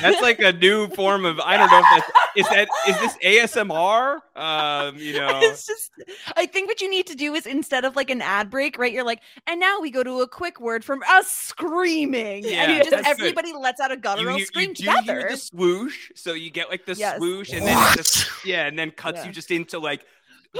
that's 0.00 0.22
like 0.22 0.38
a 0.40 0.52
new 0.52 0.86
form 0.88 1.24
of 1.24 1.40
I 1.40 1.56
don't 1.56 1.68
know 1.70 1.78
if 1.80 1.84
that's 1.90 2.10
is 2.36 2.48
that 2.48 2.68
is 2.88 2.96
this 3.00 3.16
ASMR? 3.56 4.20
Um, 4.36 4.96
you 4.96 5.14
know. 5.14 5.40
it's 5.42 5.66
just 5.66 5.90
I 6.36 6.46
think 6.46 6.68
what 6.68 6.80
you 6.80 6.88
need 6.88 7.06
to 7.08 7.16
do 7.16 7.34
is 7.34 7.46
instead 7.46 7.84
of 7.84 7.96
like 7.96 8.10
an 8.10 8.22
ad 8.22 8.48
break, 8.48 8.78
right? 8.78 8.92
You're 8.92 9.04
like, 9.04 9.20
and 9.48 9.58
now 9.58 9.80
we 9.80 9.90
go 9.90 10.02
to 10.04 10.20
a 10.20 10.28
quick 10.28 10.60
word 10.60 10.84
from 10.84 11.02
us 11.08 11.26
screaming. 11.26 12.44
Yeah, 12.44 12.62
and 12.62 12.72
you 12.72 12.78
just 12.78 12.90
that's 12.90 13.02
good. 13.02 13.10
everybody 13.10 13.52
lets 13.54 13.80
out 13.80 13.90
a 13.90 13.96
guttural 13.96 14.32
You, 14.32 14.36
hear- 14.38 14.46
scream 14.46 14.68
you 14.70 14.74
do 14.76 14.84
together. 14.84 15.20
hear 15.20 15.30
the 15.30 15.36
swoosh, 15.36 16.10
so 16.14 16.32
you 16.34 16.50
get 16.50 16.70
like 16.70 16.86
the 16.86 16.94
Yes. 16.94 17.16
swoosh, 17.18 17.52
and 17.52 17.66
then 17.66 17.92
it 17.92 17.96
just, 17.96 18.28
yeah, 18.44 18.66
and 18.66 18.78
then 18.78 18.90
cuts 18.92 19.18
Yeah. 19.18 19.26
you 19.26 19.32
just 19.32 19.50
into 19.50 19.78
like 19.80 20.04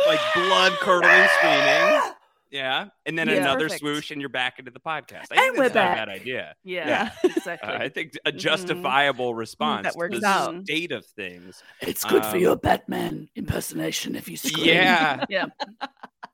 like 0.07 0.21
blood 0.35 0.73
curdling 0.81 1.29
screaming. 1.39 2.01
Yeah, 2.49 2.87
and 3.05 3.19
then 3.19 3.29
Yeah. 3.29 3.39
another 3.39 3.65
Perfect. 3.65 3.81
swoosh, 3.81 4.11
and 4.13 4.21
you're 4.21 4.31
back 4.31 4.61
into 4.61 4.71
the 4.71 4.79
podcast. 4.79 5.27
I 5.33 5.35
And 5.35 5.39
think 5.41 5.57
we're 5.59 5.63
that's 5.69 5.75
not 5.75 5.93
a 5.93 5.97
bad 5.97 6.09
idea. 6.09 6.55
Yeah, 6.63 6.87
Yeah. 6.89 7.11
exactly. 7.37 7.69
Uh, 7.69 7.79
I 7.79 7.89
think 7.89 8.13
a 8.25 8.31
Mhm. 8.31 8.39
justifiable 8.39 9.35
response 9.35 9.83
that 9.83 9.97
works 9.97 10.15
to 10.15 10.21
the 10.21 10.27
out. 10.29 10.63
state 10.65 10.93
of 10.93 11.05
things. 11.05 11.61
It's 11.81 12.05
good 12.05 12.25
for 12.25 12.37
Um, 12.37 12.39
your 12.41 12.57
Batman 12.57 13.29
impersonation 13.35 14.15
if 14.15 14.29
you 14.29 14.37
scream. 14.37 14.65
Yeah. 14.65 15.25
Yeah. 15.29 15.47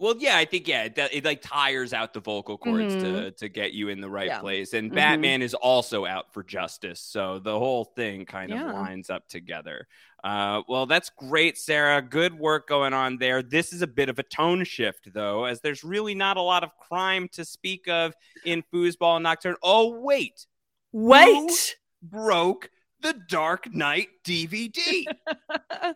Well, 0.03 0.17
yeah, 0.19 0.37
I 0.37 0.45
think 0.47 0.67
yeah, 0.67 0.83
it, 0.83 0.99
it 1.13 1.25
like 1.25 1.43
tires 1.43 1.93
out 1.93 2.13
the 2.13 2.19
vocal 2.19 2.59
cords 2.59 2.93
to 2.97 3.01
Mm-hmm. 3.03 3.29
to 3.37 3.49
get 3.49 3.73
you 3.73 3.89
in 3.89 4.01
the 4.01 4.11
right 4.11 4.27
Yeah. 4.27 4.41
place. 4.41 4.73
And 4.73 4.91
Mhm. 4.91 4.95
Batman 4.97 5.43
is 5.43 5.55
also 5.55 6.05
out 6.07 6.33
for 6.35 6.43
justice, 6.43 6.99
so 7.01 7.39
the 7.39 7.57
whole 7.57 7.85
thing 7.85 8.27
kind 8.27 8.51
Yeah. 8.51 8.69
of 8.69 8.75
lines 8.75 9.11
up 9.11 9.29
together. 9.29 9.87
Uh, 10.25 10.63
well, 10.67 10.87
that's 10.87 11.09
great, 11.11 11.57
Sarah. 11.57 12.03
Good 12.03 12.37
work 12.37 12.67
going 12.67 12.93
on 12.93 13.19
there. 13.19 13.45
This 13.45 13.73
is 13.73 13.81
a 13.81 13.87
bit 13.87 14.09
of 14.09 14.19
a 14.19 14.25
tone 14.25 14.65
shift, 14.65 15.13
though, 15.15 15.45
as 15.45 15.61
there's 15.61 15.85
really 15.85 16.17
not 16.17 16.37
a 16.37 16.43
lot 16.43 16.65
of 16.65 16.77
crime 16.79 17.29
to 17.35 17.45
speak 17.45 17.87
of 17.87 18.13
in 18.45 18.65
Foosball 18.75 19.23
Nocturne. 19.23 19.55
Oh, 19.63 20.01
wait, 20.01 20.47
Wait. 20.91 21.77
broke 22.03 22.71
the 23.01 23.15
Dark 23.29 23.73
Knight 23.73 24.09
DVD. 24.25 25.05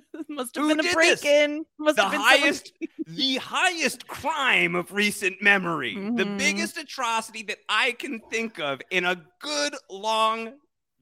Must 0.28 0.54
have 0.54 0.64
Who 0.64 0.74
been 0.76 0.86
a 0.86 0.92
break 0.92 1.24
in. 1.24 1.64
Must 1.78 1.96
the 1.96 2.02
have 2.02 2.12
been 2.12 2.20
someone- 2.20 2.38
highest 2.40 2.72
the 3.08 3.36
highest 3.36 4.06
crime 4.08 4.74
of 4.74 4.92
recent 4.92 5.40
memory 5.40 5.94
the 5.94 6.24
Mhm. 6.24 6.38
biggest 6.38 6.76
atrocity 6.76 7.44
that 7.44 7.58
i 7.68 7.92
can 7.92 8.18
think 8.32 8.58
of 8.58 8.80
in 8.90 9.04
a 9.04 9.14
good 9.38 9.74
long 9.88 10.54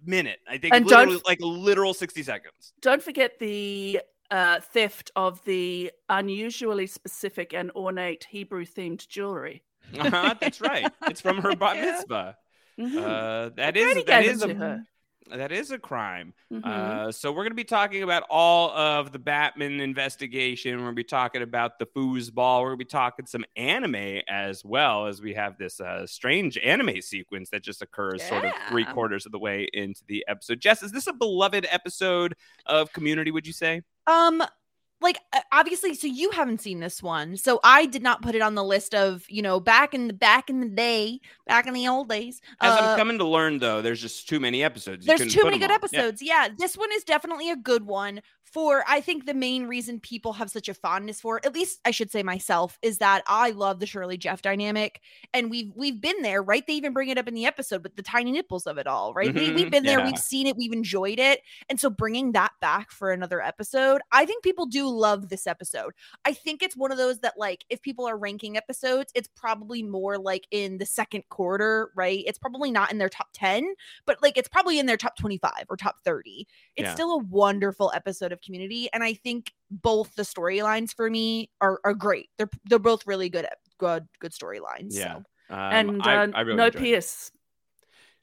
minute 0.04 0.38
i 0.46 0.58
think 0.58 0.74
And 0.74 0.84
literally 0.86 1.22
like 1.26 1.38
literal 1.40 1.94
60 1.94 2.22
seconds 2.22 2.74
Don't 2.82 3.02
forget 3.02 3.38
the 3.38 4.00
uh, 4.30 4.60
theft 4.60 5.12
of 5.16 5.42
the 5.44 5.92
unusually 6.10 6.86
specific 6.86 7.54
and 7.54 7.70
ornate 7.72 8.24
Hebrew 8.28 8.64
themed 8.66 9.06
jewelry. 9.08 9.62
uh-huh, 9.98 10.34
that's 10.40 10.60
right 10.60 10.90
it's 11.08 11.20
from 11.22 11.40
her 11.40 11.54
bat 11.62 11.76
mitzvah 11.80 12.36
Mhm. 12.78 12.96
uh, 12.98 13.48
that 13.56 13.76
is 13.78 14.04
that 14.04 14.24
is 14.26 14.42
a 14.42 14.52
her. 14.52 14.84
That 15.30 15.52
is 15.52 15.70
a 15.70 15.78
crime 15.78 16.34
Mhm. 16.52 16.64
Uh, 16.64 17.10
so 17.12 17.30
we're 17.32 17.42
going 17.42 17.50
to 17.50 17.54
be 17.56 17.64
talking 17.64 18.02
about 18.02 18.22
all 18.30 18.70
of 18.70 19.10
the 19.10 19.18
Batman 19.18 19.80
investigation. 19.80 20.72
We're 20.76 20.84
going 20.84 20.92
to 20.94 21.00
be 21.00 21.04
talking 21.04 21.42
about 21.42 21.78
the 21.78 21.86
foosball. 21.86 22.60
We're 22.60 22.68
going 22.68 22.78
to 22.78 22.84
be 22.84 22.88
talking 22.88 23.26
some 23.26 23.44
anime 23.56 24.20
as 24.28 24.64
well 24.64 25.06
as 25.06 25.20
we 25.20 25.34
have 25.34 25.58
this 25.58 25.80
uh, 25.80 26.06
strange 26.06 26.56
anime 26.58 27.00
sequence 27.00 27.50
that 27.50 27.62
just 27.62 27.82
occurs 27.82 28.22
sort 28.22 28.44
of 28.44 28.52
three 28.68 28.84
quarters 28.84 29.26
of 29.26 29.32
the 29.32 29.38
way 29.38 29.66
into 29.72 30.02
the 30.06 30.24
episode. 30.28 30.60
Jess, 30.60 30.82
is 30.82 30.92
this 30.92 31.06
a 31.06 31.12
beloved 31.12 31.66
episode 31.70 32.34
of 32.66 32.92
Community? 32.92 33.30
Would 33.30 33.46
you 33.46 33.52
say? 33.52 33.82
Um, 34.06 34.42
like 35.04 35.18
uh, 35.32 35.40
obviously, 35.52 35.94
so 35.94 36.08
you 36.08 36.30
haven't 36.32 36.60
seen 36.60 36.80
this 36.80 37.00
one, 37.02 37.36
so 37.36 37.60
I 37.62 37.86
did 37.86 38.02
not 38.02 38.22
put 38.22 38.34
it 38.34 38.42
on 38.42 38.56
the 38.56 38.64
list 38.64 38.92
of 38.94 39.24
you 39.28 39.42
know 39.42 39.60
back 39.60 39.94
in 39.94 40.08
the 40.08 40.14
back 40.14 40.50
in 40.50 40.58
the 40.60 40.68
day, 40.68 41.20
back 41.46 41.68
in 41.68 41.74
the 41.74 41.86
old 41.86 42.08
days. 42.08 42.40
As 42.60 42.72
uh, 42.72 42.82
I'm 42.82 42.98
coming 42.98 43.18
to 43.18 43.24
learn, 43.24 43.58
though, 43.60 43.80
there's 43.82 44.00
just 44.00 44.28
too 44.28 44.40
many 44.40 44.64
episodes. 44.64 45.06
You 45.06 45.16
there's 45.16 45.32
too 45.32 45.44
many 45.44 45.58
good. 45.58 45.70
Yeah. 45.70 45.76
episodes. 45.76 46.20
Yeah. 46.22 46.48
this 46.58 46.76
one 46.76 46.88
is 46.94 47.04
definitely 47.04 47.50
a 47.50 47.56
good 47.56 47.86
one. 47.86 48.20
For 48.42 48.84
I 48.86 49.00
think 49.00 49.26
the 49.26 49.34
main 49.34 49.66
reason 49.66 49.98
people 49.98 50.32
have 50.34 50.48
such 50.48 50.68
a 50.68 50.74
fondness 50.74 51.20
for, 51.20 51.40
at 51.44 51.52
least 51.52 51.80
I 51.84 51.90
should 51.90 52.12
say 52.12 52.22
myself, 52.22 52.78
is 52.82 52.98
that 52.98 53.22
I 53.26 53.50
love 53.50 53.80
the 53.80 53.86
Shirley 53.86 54.16
Jeff 54.16 54.42
dynamic, 54.42 55.00
and 55.32 55.50
we've 55.50 55.72
we've 55.74 56.00
been 56.00 56.22
there, 56.22 56.40
right? 56.40 56.64
They 56.64 56.74
even 56.74 56.92
bring 56.92 57.08
it 57.08 57.18
up 57.18 57.26
in 57.26 57.34
the 57.34 57.46
episode 57.46 57.82
with 57.82 57.96
the 57.96 58.02
tiny 58.02 58.30
nipples 58.30 58.68
of 58.68 58.78
it 58.78 58.86
all, 58.86 59.12
right? 59.12 59.34
We, 59.34 59.48
Mhm, 59.48 59.56
we've 59.56 59.70
been 59.72 59.82
there, 59.82 60.04
we've 60.04 60.16
seen 60.18 60.46
it, 60.46 60.56
we've 60.56 60.72
enjoyed 60.72 61.18
it, 61.18 61.40
and 61.68 61.80
so 61.80 61.90
bringing 61.90 62.30
that 62.32 62.52
back 62.60 62.92
for 62.92 63.10
another 63.10 63.40
episode, 63.42 64.02
I 64.12 64.24
think 64.24 64.44
people 64.44 64.66
do 64.66 64.86
love 64.94 65.28
this 65.28 65.46
episode. 65.46 65.92
I 66.24 66.32
think 66.32 66.62
it's 66.62 66.76
one 66.76 66.92
of 66.92 66.98
those 66.98 67.18
that 67.20 67.34
like 67.36 67.64
if 67.68 67.82
people 67.82 68.06
are 68.06 68.16
ranking 68.16 68.56
episodes, 68.56 69.12
it's 69.14 69.28
probably 69.36 69.82
more 69.82 70.18
like 70.18 70.46
in 70.50 70.78
the 70.78 70.86
second 70.86 71.24
quarter, 71.28 71.90
right? 71.96 72.22
It's 72.26 72.38
probably 72.38 72.70
not 72.70 72.90
in 72.92 72.98
their 72.98 73.08
top 73.08 73.28
10, 73.34 73.74
but 74.06 74.22
like 74.22 74.36
it's 74.38 74.48
probably 74.48 74.78
in 74.78 74.86
their 74.86 74.96
top 74.96 75.16
25 75.16 75.52
or 75.68 75.76
top 75.76 75.96
30. 76.04 76.46
It's 76.76 76.86
Yeah. 76.86 76.94
still 76.94 77.12
a 77.12 77.18
wonderful 77.18 77.92
episode 77.94 78.32
of 78.32 78.40
community. 78.40 78.88
And 78.92 79.02
I 79.04 79.14
think 79.14 79.52
both 79.70 80.14
the 80.14 80.22
storylines 80.22 80.94
for 80.94 81.10
me 81.10 81.50
are, 81.60 81.80
are 81.84 81.94
great. 81.94 82.28
They're 82.38 82.50
they're 82.66 82.78
both 82.78 83.06
really 83.06 83.28
good 83.28 83.44
at 83.44 83.58
good 83.78 84.06
good 84.20 84.32
storylines. 84.32 84.88
Yeah. 84.96 85.14
So 85.14 85.24
Um, 85.50 85.58
and 85.72 86.02
I- 86.02 86.16
uh, 86.24 86.28
I 86.34 86.40
really 86.40 86.56
no 86.56 86.66
enjoyed. 86.66 86.82
Pierce. 86.82 87.30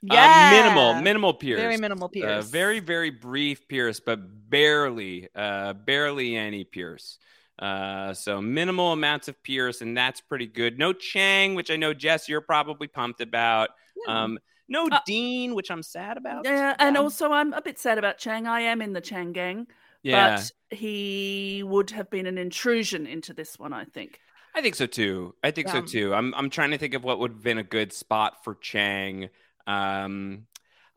Yeah. 0.01 0.51
Uh, 0.51 0.63
minimal, 0.63 1.01
minimal 1.01 1.34
Pierce. 1.34 1.60
Very 1.60 1.77
minimal 1.77 2.05
Uh, 2.05 2.10
Pierce. 2.10 2.50
very, 2.50 2.79
very 2.79 3.10
brief 3.12 3.67
Pierce, 3.67 4.00
but 4.00 4.20
barely, 4.50 5.27
uh, 5.36 5.74
barely 5.74 6.36
any 6.36 6.63
Pierce. 6.63 7.17
Uh, 7.60 8.13
so 8.13 8.41
minimal 8.41 8.93
amounts 8.93 9.27
of 9.27 9.41
Pierce, 9.43 9.81
and 9.81 9.96
that's 9.96 10.20
pretty 10.20 10.48
good. 10.48 10.79
No 10.79 10.93
Chang, 10.93 11.53
which 11.53 11.70
I 11.70 11.75
know 11.75 11.93
Jess, 11.93 12.27
you're 12.27 12.41
probably 12.41 12.88
pumped 12.88 13.22
about. 13.22 13.70
Um, 14.08 14.39
no 14.67 14.88
Uh, 14.91 15.00
Dean, 15.05 15.53
which 15.53 15.70
I'm 15.70 15.84
sad 15.84 16.17
about. 16.17 16.46
Yeah, 16.46 16.75
and 16.79 16.98
also 16.98 17.31
I'm 17.31 17.53
a 17.53 17.62
bit 17.62 17.77
sad 17.77 18.00
about 18.00 18.17
Chang. 18.17 18.48
I 18.48 18.62
am 18.62 18.81
in 18.81 18.93
the 18.93 19.01
Chang 19.01 19.31
gang, 19.34 19.67
Yeah. 20.01 20.38
but 20.38 20.75
he 20.75 21.62
would 21.63 21.91
have 21.91 22.10
been 22.10 22.25
an 22.25 22.39
intrusion 22.39 23.05
into 23.05 23.34
this 23.34 23.60
one. 23.60 23.74
I 23.74 23.84
think. 23.86 24.20
I 24.55 24.62
think 24.62 24.74
so 24.75 24.86
too. 24.88 25.36
I 25.43 25.51
think 25.51 25.70
so 25.70 25.81
too. 25.81 26.13
I'm 26.15 26.34
I'm 26.34 26.50
trying 26.50 26.72
to 26.72 26.77
think 26.79 26.93
of 26.96 27.03
what 27.03 27.20
would 27.20 27.31
have 27.31 27.43
been 27.43 27.60
a 27.60 27.63
good 27.63 27.93
spot 27.93 28.43
for 28.43 28.55
Chang. 28.55 29.29
Um, 29.68 30.48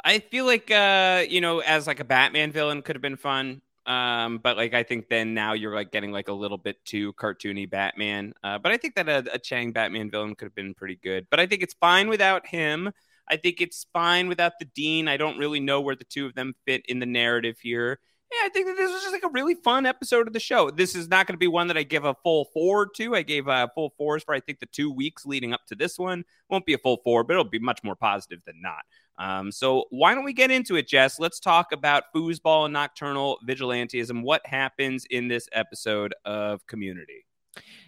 I 0.02 0.18
feel 0.18 0.44
like 0.47 0.71
uh, 0.71 1.25
you 1.28 1.40
know, 1.40 1.61
as 1.61 1.87
like 1.87 2.00
a 2.00 2.04
Batman 2.04 2.52
villain 2.52 2.83
could 2.83 2.97
have 2.97 3.02
been 3.02 3.16
fun. 3.16 3.62
Um, 3.87 4.38
but 4.38 4.56
like 4.56 4.73
I 4.73 4.83
think 4.83 5.09
then 5.09 5.35
now 5.35 5.52
you're 5.52 5.75
like 5.75 5.92
getting 5.92 6.11
like 6.11 6.28
a 6.28 6.33
little 6.33 6.56
bit 6.59 6.83
too 6.85 7.12
cartoony 7.14 7.68
Batman. 7.68 8.33
Uh, 8.42 8.59
but 8.59 8.73
I 8.73 8.76
think 8.76 8.94
that 8.94 9.09
a, 9.09 9.35
a 9.35 9.38
Chang 9.38 9.73
Batman 9.73 10.11
villain 10.11 10.35
could 10.35 10.47
have 10.47 10.54
been 10.54 10.75
pretty 10.75 10.97
good. 10.97 11.26
But 11.30 11.40
I 11.40 11.47
think 11.47 11.62
it's 11.62 11.75
fine 11.75 12.09
without 12.09 12.47
him. 12.47 12.92
I 13.28 13.37
think 13.37 13.61
it's 13.61 13.87
fine 13.92 14.28
without 14.28 14.52
the 14.59 14.66
Dean. 14.66 15.09
I 15.09 15.16
don't 15.16 15.38
really 15.38 15.61
know 15.61 15.80
where 15.80 15.97
the 15.97 16.04
two 16.04 16.26
of 16.26 16.35
them 16.35 16.54
fit 16.66 16.85
in 16.87 16.99
the 16.99 17.06
narrative 17.06 17.59
here. 17.61 17.99
Yeah, 18.35 18.47
I 18.47 18.49
think 18.49 18.67
that 18.67 18.76
this 18.76 18.91
was 18.91 19.03
just 19.03 19.12
like 19.12 19.25
a 19.25 19.29
really 19.29 19.55
fun 19.55 19.87
episode 19.87 20.26
of 20.26 20.33
the 20.33 20.41
show. 20.41 20.71
This 20.71 20.97
is 20.97 21.09
not 21.09 21.26
going 21.26 21.35
to 21.35 21.38
be 21.38 21.47
one 21.47 21.69
that 21.69 21.76
I 21.76 21.85
give 21.85 22.05
a 22.05 22.14
full 22.25 22.47
four 22.47 22.88
to. 22.97 23.14
I 23.14 23.23
gave 23.23 23.47
uh, 23.47 23.69
full 23.75 23.93
fours 23.97 24.25
for 24.25 24.35
I 24.35 24.41
think 24.41 24.59
the 24.59 24.67
two 24.67 24.91
weeks 24.91 25.25
leading 25.25 25.53
up 25.53 25.61
to 25.67 25.76
this 25.76 25.99
one. 25.99 26.25
Won't 26.49 26.67
be 26.67 26.75
a 26.75 26.79
full 26.79 26.97
four, 27.05 27.23
but 27.23 27.35
it'll 27.35 27.45
be 27.45 27.61
much 27.61 27.85
more 27.85 27.95
positive 27.95 28.41
than 28.45 28.61
not. 28.61 28.85
Um, 29.19 29.53
so 29.53 29.85
why 29.91 30.14
don't 30.14 30.25
we 30.25 30.33
get 30.33 30.50
into 30.50 30.75
it, 30.75 30.88
Jess? 30.88 31.21
Let's 31.21 31.38
talk 31.38 31.71
about 31.71 32.05
foosball 32.14 32.64
and 32.64 32.73
nocturnal 32.73 33.38
vigilantism. 33.47 34.23
What 34.23 34.45
happens 34.47 35.07
in 35.11 35.29
this 35.29 35.49
episode 35.53 36.14
of 36.25 36.67
Community? 36.67 37.26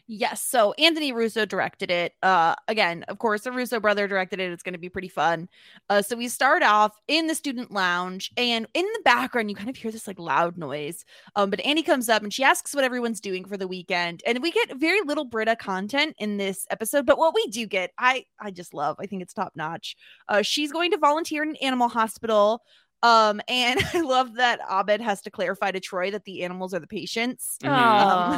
Yes. 0.09 0.41
So 0.41 0.73
Anthony 0.75 1.11
Russo 1.11 1.45
directed 1.45 1.91
it. 1.91 2.13
Uh, 2.23 2.55
again, 2.69 3.03
of 3.09 3.19
course, 3.19 3.43
the 3.43 3.51
Russo 3.51 3.81
brother 3.81 4.07
directed 4.07 4.39
it. 4.39 4.53
It's 4.53 4.63
going 4.63 4.75
to 4.75 4.79
be 4.79 4.89
pretty 4.89 5.09
fun. 5.09 5.49
Uh, 5.91 6.01
so 6.01 6.15
we 6.17 6.29
start 6.29 6.63
off 6.63 6.97
in 7.09 7.27
the 7.27 7.35
student 7.35 7.73
lounge, 7.73 8.31
and 8.37 8.69
in 8.73 8.85
the 8.85 9.01
background, 9.05 9.51
you 9.51 9.57
kind 9.57 9.69
of 9.69 9.75
hear 9.75 9.91
this 9.91 10.07
like 10.07 10.21
loud 10.21 10.57
noise. 10.59 11.05
Um, 11.35 11.51
but 11.51 11.61
Annie 11.65 11.83
comes 11.83 12.09
up 12.09 12.23
and 12.23 12.33
she 12.33 12.45
asks 12.45 12.73
what 12.73 12.85
everyone's 12.85 13.21
doing 13.21 13.45
for 13.45 13.57
the 13.57 13.67
weekend, 13.67 14.23
and 14.25 14.41
we 14.43 14.53
get 14.53 14.77
very 14.77 15.01
little 15.01 15.25
Britta 15.25 15.57
content 15.57 16.15
in 16.21 16.37
this 16.37 16.67
episode. 16.71 17.05
But 17.05 17.19
what 17.19 17.35
we 17.35 17.45
do 17.49 17.67
get, 17.67 17.91
I 17.99 18.27
I 18.39 18.53
just 18.53 18.75
love. 18.75 18.97
I 19.01 19.07
think 19.07 19.23
it's 19.23 19.35
top 19.35 19.55
notch. 19.57 19.97
Uh, 20.29 20.43
she's 20.43 20.71
going 20.71 20.93
to 20.93 20.99
volunteer 20.99 21.43
in 21.43 21.51
an 21.51 21.57
animal 21.57 21.89
hospital. 21.89 22.63
Um, 23.07 23.41
and 23.47 23.81
I 23.95 24.01
love 24.01 24.35
that 24.35 24.61
Abed 24.69 25.01
has 25.01 25.23
to 25.23 25.31
clarify 25.31 25.71
to 25.71 25.81
Troy 25.81 26.11
that 26.11 26.25
the 26.25 26.43
animals 26.43 26.75
are 26.75 26.81
the 26.81 26.87
patients. 26.89 27.59
Um, 27.65 28.33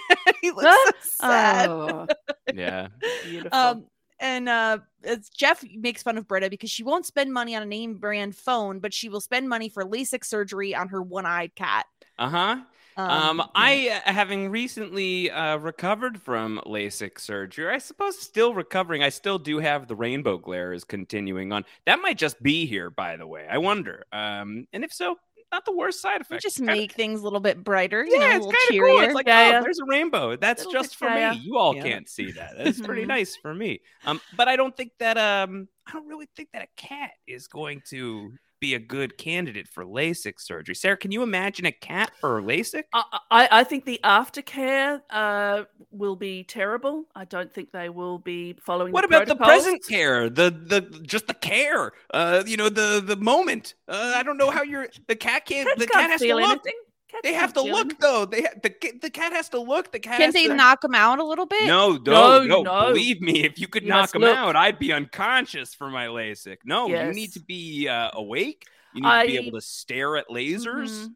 he 0.42 0.50
looks 0.50 0.62
so 0.62 0.90
sad. 1.26 1.68
Oh, 1.70 2.06
Yeah. 2.52 2.88
beautiful. 3.22 3.58
Um, 3.58 3.84
and 4.20 4.48
uh, 4.48 4.78
it's 5.02 5.28
Jeff 5.28 5.64
makes 5.74 6.02
fun 6.02 6.18
of 6.18 6.28
Britta 6.28 6.48
because 6.50 6.70
she 6.70 6.82
won't 6.84 7.06
spend 7.06 7.32
money 7.32 7.56
on 7.56 7.62
a 7.62 7.66
name 7.66 7.94
brand 7.94 8.36
phone, 8.36 8.78
but 8.78 8.94
she 8.94 9.08
will 9.08 9.20
spend 9.20 9.48
money 9.48 9.68
for 9.68 9.84
LASIK 9.84 10.24
surgery 10.24 10.74
on 10.74 10.88
her 10.88 11.02
one-eyed 11.02 11.54
cat. 11.54 11.86
Uh 12.18 12.28
huh. 12.28 12.56
Um, 12.96 13.42
I, 13.54 14.00
uh, 14.06 14.12
having 14.12 14.50
recently 14.50 15.30
uh, 15.30 15.56
recovered 15.56 16.20
from 16.22 16.60
LASIK 16.66 17.18
surgery, 17.18 17.68
I 17.74 17.78
suppose 17.78 18.18
still 18.18 18.54
recovering. 18.54 19.02
I 19.02 19.08
still 19.08 19.38
do 19.38 19.58
have 19.58 19.88
the 19.88 19.96
rainbow 19.96 20.38
glare 20.38 20.72
is 20.72 20.84
continuing 20.84 21.52
on. 21.52 21.64
That 21.86 22.00
might 22.00 22.18
just 22.18 22.42
be 22.42 22.66
here, 22.66 22.90
by 22.90 23.16
the 23.16 23.26
way. 23.26 23.46
I 23.50 23.58
wonder. 23.58 24.04
Um, 24.12 24.66
and 24.72 24.84
if 24.84 24.92
so, 24.92 25.16
not 25.52 25.64
the 25.64 25.72
worst 25.76 26.00
side 26.00 26.20
effect. 26.20 26.42
just 26.42 26.56
Kinda- 26.56 26.72
make 26.72 26.92
things 26.92 27.20
a 27.20 27.24
little 27.24 27.38
bit 27.38 27.62
brighter, 27.62 28.04
you 28.04 28.18
know, 28.18 28.26
yeah, 28.26 28.34
a 28.34 28.36
it's 28.38 28.46
kind 28.46 28.80
of 28.80 28.86
cool. 28.86 29.00
It's 29.00 29.14
like, 29.14 29.26
Yeah, 29.28 29.38
oh, 29.38 29.50
yeah. 29.50 29.60
there's 29.60 29.78
a 29.78 29.84
rainbow. 29.86 30.36
That's 30.36 30.64
Little 30.64 30.82
just 30.82 30.96
for 30.96 31.08
me. 31.10 31.32
You 31.44 31.56
all 31.58 31.76
Yeah. 31.76 31.82
can't 31.84 32.08
see 32.08 32.32
that. 32.32 32.56
That's 32.58 32.80
pretty 32.80 33.04
Mhm. 33.04 33.08
nice 33.08 33.36
for 33.36 33.54
me. 33.54 33.80
Um, 34.04 34.20
but 34.36 34.48
I 34.48 34.56
don't 34.56 34.76
think 34.76 34.92
that 34.98 35.16
um, 35.16 35.68
I 35.86 35.92
don't 35.92 36.08
really 36.08 36.28
think 36.34 36.48
that 36.54 36.62
a 36.62 36.68
cat 36.76 37.10
is 37.28 37.46
going 37.46 37.82
to 37.90 38.32
be 38.64 38.74
a 38.74 38.78
good 38.78 39.18
candidate 39.18 39.68
for 39.68 39.84
LASIK 39.84 40.40
surgery. 40.40 40.74
Sarah, 40.74 40.96
can 40.96 41.12
you 41.12 41.22
imagine 41.22 41.66
a 41.66 41.72
cat 41.72 42.10
for 42.18 42.40
LASIK? 42.40 42.84
I, 42.94 43.18
I, 43.30 43.48
I 43.60 43.64
think 43.64 43.84
the 43.84 44.00
aftercare 44.02 45.02
uh, 45.10 45.64
will 45.90 46.16
be 46.16 46.44
terrible. 46.44 47.04
I 47.14 47.26
don't 47.26 47.52
think 47.52 47.72
they 47.72 47.90
will 47.90 48.18
be 48.18 48.54
following. 48.54 48.92
What 48.94 49.02
the 49.02 49.14
about 49.14 49.28
the 49.28 49.36
present 49.36 49.86
care? 49.86 50.30
The 50.30 50.50
the 50.50 50.80
just 51.02 51.26
the 51.26 51.34
care. 51.34 51.92
Uh, 52.14 52.42
you 52.46 52.56
know 52.56 52.70
the 52.70 53.02
the 53.04 53.16
moment. 53.16 53.74
Uh, 53.86 54.14
I 54.16 54.22
don't 54.22 54.38
know 54.38 54.50
how 54.50 54.62
you're. 54.62 54.88
The 55.08 55.16
cat 55.16 55.44
can't. 55.44 55.68
Cats 55.68 55.80
the 55.80 55.86
can't 55.86 56.00
cat 56.00 56.10
has 56.12 56.20
to 56.22 56.34
look. 56.34 56.50
anything. 56.50 56.80
Cats 57.14 57.22
They 57.22 57.34
have 57.34 57.52
to 57.54 57.62
look 57.62 57.80
anything. 57.80 57.96
though. 58.00 58.24
They 58.24 58.42
ha- 58.42 58.54
the 58.62 58.74
the 59.00 59.10
cat 59.10 59.32
has 59.32 59.48
to 59.50 59.60
look. 59.60 59.92
The 59.92 60.00
cat. 60.00 60.18
Can't 60.18 60.32
they 60.34 60.48
to... 60.48 60.54
knock 60.54 60.82
him 60.82 60.94
out 60.94 61.18
a 61.20 61.24
little 61.24 61.46
bit? 61.46 61.66
No, 61.66 61.92
No, 61.92 62.42
no, 62.42 62.44
no, 62.44 62.62
no. 62.62 62.86
Believe 62.88 63.20
me, 63.20 63.44
if 63.44 63.58
you 63.58 63.68
could 63.68 63.84
You 63.84 63.90
knock 63.90 64.00
must 64.02 64.14
him 64.16 64.22
look. 64.22 64.36
out, 64.36 64.56
I'd 64.56 64.78
be 64.78 64.92
unconscious 64.92 65.74
for 65.74 65.88
my 65.90 66.06
LASIK. 66.06 66.58
No, 66.64 66.88
you 66.88 67.12
need 67.12 67.32
to 67.34 67.40
be 67.40 67.88
uh, 67.88 68.10
awake. 68.14 68.64
You 68.94 69.02
need 69.02 69.20
to 69.22 69.26
be 69.26 69.36
able 69.46 69.58
to 69.60 69.64
stare 69.64 70.16
at 70.16 70.28
lasers. 70.28 70.90
Mhm. 71.06 71.08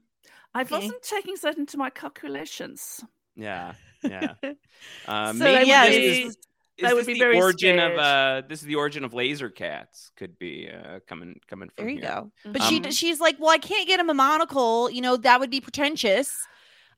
I 0.54 0.62
Okay. 0.62 0.74
wasn't 0.76 1.02
taking 1.02 1.37
that 1.42 1.58
into 1.58 1.76
my 1.76 1.90
calculations. 1.90 3.04
Yeah, 3.37 3.72
yeah. 4.02 4.34
Uh, 5.06 5.32
So, 5.32 5.38
maybe 5.38 5.68
yeah, 5.68 5.87
this 5.87 5.96
they- 5.96 6.22
is, 6.22 6.37
is 6.78 6.88
they 6.88 6.94
would 6.94 7.00
this 7.00 7.06
be 7.06 7.12
the 7.14 7.18
very 7.18 7.36
origin 7.36 7.78
of 7.78 7.98
uh 7.98 8.42
this 8.48 8.60
is 8.60 8.66
the 8.66 8.76
origin 8.76 9.04
of 9.04 9.12
laser 9.12 9.50
cats 9.50 10.10
could 10.16 10.38
be 10.38 10.70
uh 10.70 11.00
coming 11.08 11.40
coming 11.48 11.68
from 11.68 11.84
There 11.84 11.88
you 11.94 12.00
here. 12.00 12.08
go. 12.10 12.32
But 12.52 12.62
Um, 12.62 12.68
she 12.68 12.90
she's 12.92 13.20
like, 13.20 13.36
well, 13.38 13.50
I 13.50 13.58
can't 13.58 13.86
get 13.86 13.98
him 14.00 14.08
a 14.10 14.14
monocle. 14.14 14.90
You 14.90 15.00
know, 15.02 15.16
that 15.18 15.40
would 15.40 15.50
be 15.50 15.60
pretentious. 15.60 16.34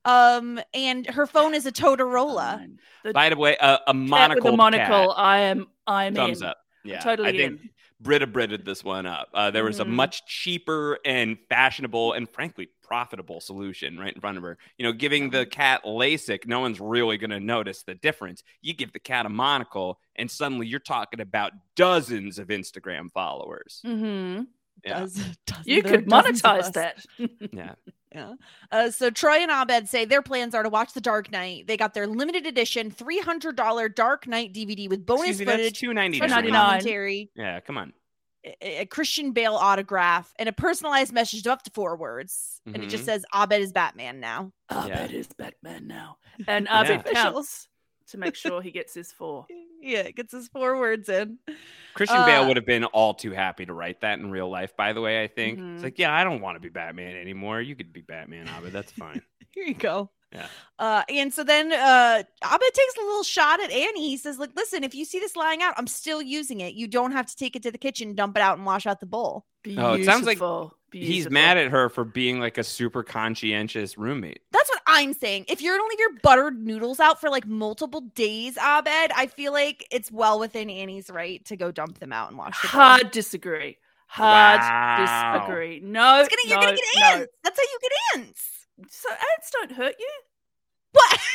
Um, 0.05 0.59
and 0.73 1.07
her 1.09 1.27
phone 1.27 1.55
is 1.55 1.67
a 1.67 1.73
Totorola. 1.73 2.57
Fine. 2.59 2.79
The 3.05 3.13
By 3.13 3.29
the 3.29 3.37
way, 3.37 3.57
uh, 3.59 3.79
a 3.87 3.93
cat 3.93 3.97
monocle 3.97 4.45
with 4.45 4.55
a 4.55 4.57
monocle. 4.57 5.13
I 5.17 5.41
am. 5.41 5.67
I'm 5.87 6.15
thumbs 6.15 6.41
in. 6.41 6.49
up. 6.49 6.57
Yeah, 6.85 7.01
totally 7.01 7.29
I 7.29 7.33
think 7.33 7.61
in. 7.61 7.71
Britta 8.01 8.27
Britted 8.27 8.65
this 8.65 8.83
one 8.83 9.05
up. 9.07 9.29
Uh, 9.35 9.51
there 9.51 9.65
was 9.65 9.79
a 9.79 9.85
Mhm. 9.85 9.91
much 9.91 10.25
cheaper 10.27 10.99
and 11.05 11.39
fashionable 11.49 12.13
and 12.15 12.29
frankly 12.29 12.71
profitable 12.83 13.41
solution 13.41 13.99
right 13.99 14.15
in 14.15 14.21
front 14.21 14.37
of 14.39 14.43
her. 14.43 14.59
You 14.79 14.85
know, 14.85 14.93
giving 14.93 15.31
the 15.31 15.47
cat 15.47 15.85
LASIK, 15.85 16.47
no 16.47 16.61
one's 16.61 16.81
really 16.81 17.19
going 17.19 17.31
to 17.31 17.39
notice 17.39 17.83
the 17.83 17.95
difference. 17.95 18.43
You 18.63 18.75
give 18.75 18.93
the 18.93 18.99
cat 18.99 19.27
a 19.27 19.29
monocle, 19.29 20.01
and 20.17 20.31
suddenly 20.31 20.67
you're 20.67 20.81
talking 20.81 21.21
about 21.21 21.53
dozens 21.77 22.39
of 22.39 22.49
Instagram 22.49 23.13
followers. 23.13 23.81
Mm-hmm. 23.85 24.45
Yeah, 24.85 25.01
Does- 25.01 25.15
doesn't 25.47 25.67
You 25.69 25.83
could 25.83 26.07
monetize 26.07 26.73
that. 26.73 27.05
yeah. 27.53 27.75
Yeah. 28.13 28.35
Uh, 28.73 28.91
so 28.91 29.09
Troy 29.11 29.37
and 29.37 29.53
Abed 29.53 29.89
say 29.89 30.05
their 30.05 30.21
plans 30.23 30.53
are 30.55 30.65
to 30.65 30.69
watch 30.69 30.95
The 30.95 31.01
Dark 31.01 31.31
Knight. 31.31 31.69
They 31.69 31.77
got 31.77 31.95
their 31.95 32.09
limited 32.09 32.45
edition 32.45 32.91
$300 32.91 33.95
Dark 33.95 34.27
Knight 34.27 34.53
DVD 34.53 34.89
with 34.89 35.07
bonus 35.07 35.29
Excuse 35.29 35.39
me, 35.41 35.45
that's 35.45 35.59
footage, 35.59 35.79
two 35.79 35.95
ninety 35.95 36.19
special 36.19 36.37
nine. 36.43 36.45
$2.99. 36.51 36.53
commentary, 36.53 37.31
Yeah, 37.37 37.61
come 37.61 37.79
on. 37.79 37.93
a, 38.45 38.81
a 38.81 38.87
Christian 38.87 39.31
Bale 39.33 39.55
autograph, 39.55 40.33
and 40.41 40.49
a 40.49 40.53
personalized 40.53 41.13
message 41.13 41.47
of 41.47 41.53
up 41.53 41.63
to 41.63 41.71
four 41.71 41.97
words. 41.97 42.61
And 42.67 42.77
it 42.83 42.89
just 42.89 43.05
Mhm. 43.05 43.07
says 43.07 43.25
Abed 43.33 43.61
is 43.61 43.73
Batman 43.73 44.19
now. 44.19 44.51
Abed 44.71 44.89
Yeah. 44.89 45.07
is 45.19 45.29
Batman 45.39 45.87
now, 45.87 46.17
and 46.49 46.67
Yeah. 46.67 46.81
Abed 46.81 47.01
Officials. 47.01 47.15
counts 47.15 47.69
to 48.11 48.19
make 48.19 48.35
sure 48.35 48.61
he 48.63 48.71
gets 48.71 48.95
his 48.95 49.13
four. 49.13 49.47
Yeah, 49.83 50.01
it 50.01 50.15
gets 50.15 50.33
his 50.33 50.47
four 50.47 50.79
words 50.79 51.09
in. 51.09 51.39
Christian 51.95 52.23
Bale 52.27 52.43
Uh, 52.43 52.49
would 52.49 52.59
have 52.59 52.67
been 52.67 52.85
all 52.85 53.15
too 53.15 53.31
happy 53.31 53.65
to 53.65 53.73
write 53.73 54.03
that 54.03 54.19
in 54.19 54.31
real 54.31 54.51
life, 54.51 54.77
by 54.77 54.93
the 54.93 55.01
way, 55.01 55.23
I 55.23 55.27
think. 55.27 55.59
Mhm. 55.59 55.75
It's 55.77 55.83
like, 55.83 55.99
yeah, 55.99 56.13
I 56.15 56.23
don't 56.23 56.43
want 56.43 56.57
to 56.57 56.61
be 56.61 56.69
Batman 56.69 57.17
anymore. 57.17 57.63
You 57.63 57.75
could 57.75 57.91
be 57.91 58.03
Batman, 58.03 58.47
Abed. 58.47 58.75
That's 58.75 58.93
fine. 58.93 59.23
Here 59.55 59.65
you 59.65 59.73
go. 59.73 60.11
Yeah. 60.35 60.49
Uh, 60.79 61.03
and 61.09 61.33
so 61.33 61.45
then 61.45 61.73
uh, 61.73 62.23
Abed 62.45 62.75
takes 62.75 62.97
a 62.99 63.01
little 63.01 63.23
shot 63.23 63.59
at 63.63 63.71
Annie. 63.71 64.11
He 64.11 64.19
says, 64.19 64.39
"Like, 64.39 64.51
listen, 64.55 64.85
if 64.85 64.95
you 64.95 65.07
see 65.07 65.19
this 65.19 65.35
lying 65.35 65.63
out, 65.63 65.73
I'm 65.79 65.87
still 65.87 66.21
using 66.21 66.61
it. 66.61 66.75
You 66.75 66.87
don't 66.87 67.13
have 67.13 67.25
to 67.25 67.35
take 67.35 67.57
it 67.57 67.63
to 67.63 67.71
the 67.71 67.79
kitchen, 67.79 68.15
dump 68.15 68.37
it 68.37 68.43
out, 68.43 68.59
and 68.59 68.67
wash 68.67 68.85
out 68.85 69.01
the 69.01 69.07
bowl." 69.07 69.47
Oh, 69.79 69.95
it 69.95 70.05
sounds 70.05 70.27
like 70.27 70.37
Beautiful, 70.91 71.15
He's 71.15 71.31
mad 71.31 71.57
at 71.57 71.71
her 71.71 71.89
for 71.89 72.05
being 72.05 72.41
like 72.41 72.59
a 72.59 72.65
super 72.65 73.03
conscientious 73.03 73.97
roommate. 73.97 74.41
That's 74.51 74.69
what 74.71 74.83
I'm 74.87 75.13
saying. 75.15 75.45
If 75.49 75.63
you're 75.63 75.77
gonna 75.77 75.89
leave 75.89 75.99
your 76.01 76.19
buttered 76.23 76.59
noodles 76.65 76.99
out 77.01 77.21
for 77.21 77.31
like 77.31 77.47
multiple 77.47 78.01
days, 78.15 78.57
Abed, 78.57 79.13
I 79.15 79.27
feel 79.35 79.53
like 79.53 79.87
it's 79.93 80.11
well 80.11 80.39
within 80.41 80.69
Annie's 80.69 81.09
right 81.11 81.45
to 81.47 81.57
go 81.57 81.71
dump 81.71 81.99
them 82.01 82.13
out 82.13 82.29
and 82.31 82.37
wash 82.39 82.61
the 82.61 82.69
bowl. 82.69 82.81
Hard 82.81 83.11
disagree. 83.13 83.79
Hard 84.09 84.61
Wow. 84.61 85.39
disagree. 85.47 85.81
No, 85.81 86.21
It's 86.21 86.29
gonna, 86.29 86.43
you're 86.47 86.59
gonna 86.59 86.73
no, 86.73 86.77
get 86.77 86.85
no. 86.97 87.07
ants. 87.21 87.33
That's 87.45 87.59
how 87.61 87.63
you 87.63 87.79
get 87.81 88.21
ants. 88.27 88.49
So 88.91 89.09
ants 89.11 89.51
don't 89.53 89.73
hurt 89.73 89.95
you. 89.99 90.11
What? 90.93 91.19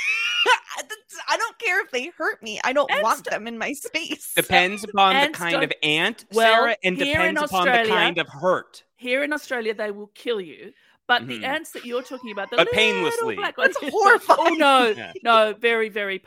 I 1.27 1.37
don't 1.37 1.57
care 1.57 1.81
if 1.83 1.89
they 1.91 2.07
hurt 2.17 2.43
me. 2.43 2.59
I 2.63 2.73
don't 2.73 2.91
Ants 2.91 3.03
want 3.03 3.23
don't- 3.23 3.31
them 3.31 3.47
in 3.47 3.57
my 3.57 3.71
space. 3.73 4.33
Depends 4.35 4.83
upon 4.89 5.15
the 5.15 5.29
kind 5.29 5.55
of 5.63 5.69
don't- 5.69 5.83
ant, 5.83 6.25
Well, 6.33 6.53
Sarah, 6.53 6.75
and 6.83 6.97
depends 6.97 7.41
upon 7.41 7.65
the 7.65 7.85
kind 7.87 8.17
of 8.17 8.27
hurt. 8.27 8.83
Here 9.05 9.23
in 9.23 9.33
Australia, 9.33 9.75
they 9.75 9.91
will 9.91 10.09
kill 10.15 10.41
you. 10.41 10.73
But 11.07 11.27
the 11.27 11.35
Mhm. 11.35 11.43
ants 11.43 11.71
that 11.71 11.85
you're 11.85 12.01
talking 12.01 12.31
about, 12.31 12.49
the 12.49 12.57
But 12.57 12.71
painlessly. 12.71 13.35
black 13.35 13.57
ones, 13.57 13.75
That's 13.79 13.91
horrifying. 13.93 14.39
Oh 14.39 14.53
no, 14.55 14.93
Yeah. 14.97 15.13
no, 15.23 15.53
very, 15.53 15.89
very 15.89 16.23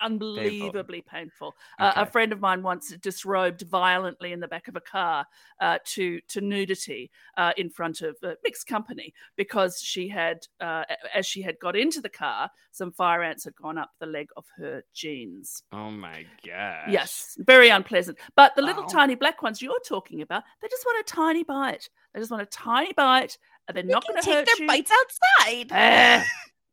unbelievably 0.00 1.02
painful. 1.02 1.56
Uh, 1.78 1.92
a 1.96 2.06
friend 2.06 2.32
of 2.32 2.40
mine 2.40 2.62
once 2.62 2.88
disrobed 2.96 3.62
violently 3.62 4.32
in 4.32 4.40
the 4.40 4.48
back 4.48 4.68
of 4.68 4.76
a 4.76 4.80
car 4.80 5.26
uh, 5.60 5.78
to 5.84 6.20
to 6.28 6.40
nudity 6.40 7.10
uh, 7.36 7.52
in 7.56 7.68
front 7.70 8.00
of 8.00 8.16
uh, 8.22 8.34
mixed 8.44 8.66
company 8.66 9.12
because 9.36 9.78
she 9.80 10.08
had, 10.08 10.46
uh, 10.60 10.84
as 11.14 11.26
she 11.26 11.42
had 11.42 11.58
got 11.58 11.76
into 11.76 12.00
the 12.00 12.08
car, 12.08 12.50
some 12.72 12.92
fire 12.92 13.22
ants 13.22 13.44
had 13.44 13.54
gone 13.56 13.78
up 13.78 13.90
the 14.00 14.06
leg 14.06 14.28
of 14.36 14.46
her 14.56 14.82
jeans. 14.94 15.62
Oh 15.72 15.90
my 15.90 16.24
gosh. 16.46 16.84
Yes, 16.92 17.36
very 17.38 17.68
unpleasant. 17.70 18.18
But 18.36 18.54
the 18.54 18.62
little 18.62 18.82
Wow. 18.82 18.88
tiny 18.88 19.14
black 19.14 19.42
ones 19.42 19.60
you're 19.62 19.80
talking 19.86 20.22
about, 20.22 20.44
they 20.60 20.68
just 20.68 20.84
want 20.84 21.00
a 21.08 21.12
tiny 21.12 21.42
bite. 21.42 21.88
They 22.12 22.20
just 22.20 22.30
want 22.30 22.42
a 22.42 22.46
tiny 22.46 22.92
bite, 22.92 23.38
they're 23.72 23.82
They 23.82 23.88
not 23.92 24.06
going 24.06 24.20
to 24.20 24.24
take 24.26 24.34
hurt 24.34 24.46
their 24.46 24.62
you. 24.62 24.66
bites 24.66 24.90
outside. 24.90 25.72
Eh. 25.72 26.24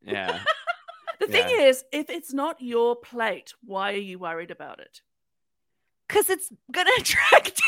Yeah. 0.04 0.40
The 1.20 1.28
thing 1.28 1.50
Yeah. 1.50 1.66
is, 1.66 1.84
if 1.92 2.10
it's 2.10 2.34
not 2.34 2.60
your 2.62 2.96
plate, 2.96 3.54
why 3.64 3.94
are 3.94 3.98
you 3.98 4.18
worried 4.18 4.50
about 4.50 4.80
it? 4.80 5.02
Because 6.08 6.32
it's 6.32 6.52
gonna 6.72 6.90
attract 6.98 7.62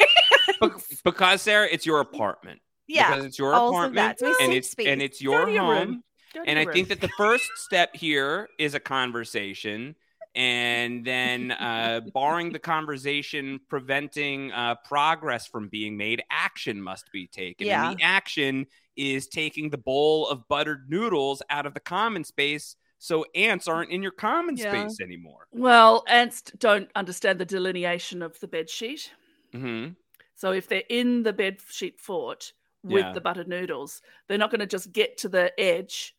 Be- 0.59 0.69
because 1.05 1.43
Sarah, 1.43 1.67
it's 1.71 1.85
your 1.85 1.99
apartment. 1.99 2.61
Yeah. 2.87 3.11
Because 3.11 3.25
it's 3.25 3.37
your 3.37 3.53
apartment 3.53 3.95
that. 3.95 4.17
It's 4.21 4.41
and 4.41 4.51
it's 4.53 4.71
space. 4.71 4.87
and 4.87 5.03
it's 5.03 5.21
your 5.21 5.45
to 5.45 5.51
your 5.51 5.61
home. 5.61 5.87
room. 5.87 6.03
Go 6.33 6.43
to 6.43 6.49
And 6.49 6.59
your 6.59 6.67
I 6.71 6.73
think 6.73 6.87
that 6.87 6.99
the 6.99 7.09
first 7.09 7.47
step 7.57 7.95
here 7.95 8.49
is 8.57 8.73
a 8.73 8.79
conversation. 8.79 9.95
And 10.35 11.05
then, 11.05 11.51
uh, 11.51 12.01
barring 12.11 12.53
the 12.53 12.57
conversation 12.59 13.59
preventing 13.69 14.51
uh, 14.51 14.75
progress 14.83 15.45
from 15.45 15.67
being 15.69 15.95
made, 15.95 16.23
action 16.31 16.81
must 16.81 17.11
be 17.11 17.27
taken. 17.27 17.67
Yeah. 17.67 17.87
And 17.91 17.99
the 17.99 18.03
action 18.03 18.65
is 18.95 19.27
taking 19.27 19.69
the 19.69 19.77
bowl 19.77 20.27
of 20.27 20.47
buttered 20.47 20.89
noodles 20.89 21.41
out 21.49 21.65
of 21.65 21.73
the 21.73 21.79
common 21.79 22.23
space 22.23 22.75
so 22.99 23.25
ants 23.35 23.67
aren't 23.67 23.91
in 23.91 24.01
your 24.01 24.11
common 24.11 24.55
Yeah. 24.55 24.87
space 24.87 24.99
anymore. 25.01 25.47
Well, 25.51 26.03
ants 26.07 26.41
don't 26.57 26.89
understand 26.95 27.39
the 27.39 27.45
delineation 27.45 28.21
of 28.21 28.39
the 28.39 28.47
bed 28.47 28.69
sheet. 28.69 29.11
hmm 29.51 29.89
So 30.35 30.51
if 30.51 30.67
they're 30.67 30.83
in 30.89 31.23
the 31.23 31.33
bed 31.33 31.59
sheet 31.69 31.99
fort 31.99 32.53
with 32.83 33.05
Yeah. 33.05 33.11
the 33.13 33.21
buttered 33.21 33.47
noodles, 33.47 34.01
they're 34.27 34.37
not 34.37 34.51
going 34.51 34.59
to 34.61 34.65
just 34.65 34.91
get 34.91 35.17
to 35.19 35.29
the 35.29 35.57
edge 35.59 36.15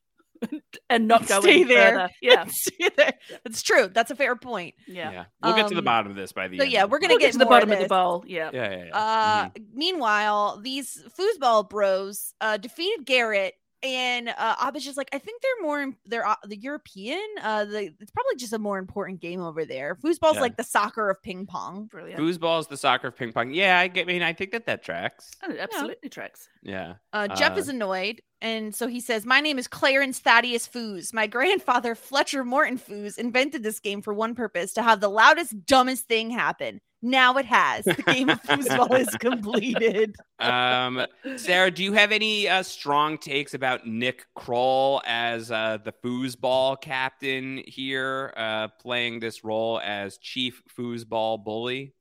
and 0.90 1.08
not 1.08 1.26
go 1.26 1.40
Stay 1.40 1.50
any 1.52 1.64
there. 1.64 1.90
further. 1.92 2.08
Yeah, 2.22 2.44
Stay 2.48 2.88
there. 2.96 3.12
It's 3.44 3.62
true. 3.62 3.88
That's 3.92 4.10
a 4.10 4.16
fair 4.16 4.36
point. 4.36 4.74
yeah. 4.86 5.10
Yeah. 5.12 5.24
We'll 5.42 5.54
get 5.56 5.68
to 5.68 5.74
the 5.74 5.78
Um, 5.80 5.84
bottom 5.84 6.10
of 6.10 6.16
this 6.16 6.32
by 6.32 6.48
the 6.48 6.58
So 6.58 6.64
end. 6.64 6.72
yeah, 6.72 6.84
we're 6.84 6.98
gonna 6.98 7.12
We'll 7.14 7.18
get 7.18 7.26
get 7.26 7.32
to 7.32 7.38
the 7.38 7.46
bottom 7.46 7.70
of 7.70 7.78
the 7.78 7.84
this. 7.84 7.88
bowl. 7.88 8.24
Yeah. 8.26 8.50
Yeah, 8.52 8.70
yeah, 8.70 8.84
yeah. 8.86 8.96
Uh, 8.96 9.44
Mhm. 9.50 9.64
meanwhile, 9.74 10.60
these 10.62 11.02
foosball 11.18 11.68
bros 11.68 12.34
uh, 12.40 12.56
defeated 12.56 13.04
Garrett, 13.06 13.54
and 13.84 14.28
uh, 14.30 14.56
Abba's 14.56 14.84
just 14.84 14.96
like, 14.96 15.10
I 15.12 15.18
think 15.18 15.42
they're 15.42 15.62
more, 15.62 15.92
they're 16.06 16.26
uh, 16.26 16.36
the 16.46 16.56
European. 16.56 17.20
Uh, 17.42 17.64
the, 17.66 17.92
it's 18.00 18.10
probably 18.10 18.36
just 18.36 18.52
a 18.52 18.58
more 18.58 18.78
important 18.78 19.20
game 19.20 19.40
over 19.40 19.64
there. 19.64 19.94
Foosball's 19.96 20.36
Yeah. 20.36 20.40
like 20.40 20.56
the 20.56 20.64
soccer 20.64 21.10
of 21.10 21.22
ping 21.22 21.46
pong. 21.46 21.86
Brilliant. 21.86 22.20
Foosball 22.20 22.60
is 22.60 22.66
the 22.66 22.76
soccer 22.76 23.08
of 23.08 23.16
ping 23.16 23.32
pong. 23.32 23.52
Yeah, 23.52 23.78
I 23.78 23.88
get. 23.88 24.02
I 24.02 24.06
mean, 24.06 24.22
I 24.22 24.32
think 24.32 24.52
that 24.52 24.66
that 24.66 24.82
tracks. 24.82 25.30
And 25.42 25.52
it 25.52 25.60
absolutely 25.60 26.08
tracks. 26.08 26.48
Yeah. 26.62 26.94
Uh, 27.12 27.28
Jeff 27.28 27.52
Uh, 27.56 27.60
is 27.60 27.68
annoyed, 27.68 28.22
and 28.40 28.74
so 28.74 28.86
he 28.86 29.00
says, 29.00 29.26
"My 29.26 29.40
name 29.40 29.58
is 29.58 29.68
Clarence 29.68 30.18
Thaddeus 30.18 30.66
Foos. 30.66 31.12
My 31.12 31.26
grandfather 31.26 31.94
Fletcher 31.94 32.44
Morton 32.44 32.78
Foos 32.78 33.18
invented 33.18 33.62
this 33.62 33.80
game 33.80 34.00
for 34.02 34.14
one 34.14 34.34
purpose: 34.34 34.72
to 34.74 34.82
have 34.82 35.00
the 35.00 35.08
loudest, 35.10 35.66
dumbest 35.66 36.06
thing 36.08 36.30
happen. 36.30 36.80
Now 37.04 37.36
it 37.36 37.44
has. 37.44 37.84
The 37.84 38.02
game 38.02 38.30
of 38.30 38.40
foosball 38.48 38.98
is 38.98 39.14
completed." 39.16 40.16
Um, 40.40 41.06
Sarah, 41.36 41.70
do 41.70 41.84
you 41.84 41.92
have 41.92 42.12
any 42.12 42.48
uh, 42.48 42.62
strong 42.62 43.18
takes 43.18 43.54
about 43.54 43.86
Nick 43.86 44.26
Kroll 44.34 45.00
as 45.06 45.50
uh, 45.50 45.78
the 45.84 45.92
foosball 45.92 46.80
captain 46.80 47.62
here, 47.66 48.32
uh, 48.36 48.68
playing 48.80 49.20
this 49.20 49.44
role 49.44 49.80
as 49.84 50.18
chief 50.18 50.62
foosball 50.76 51.44
bully? 51.44 51.94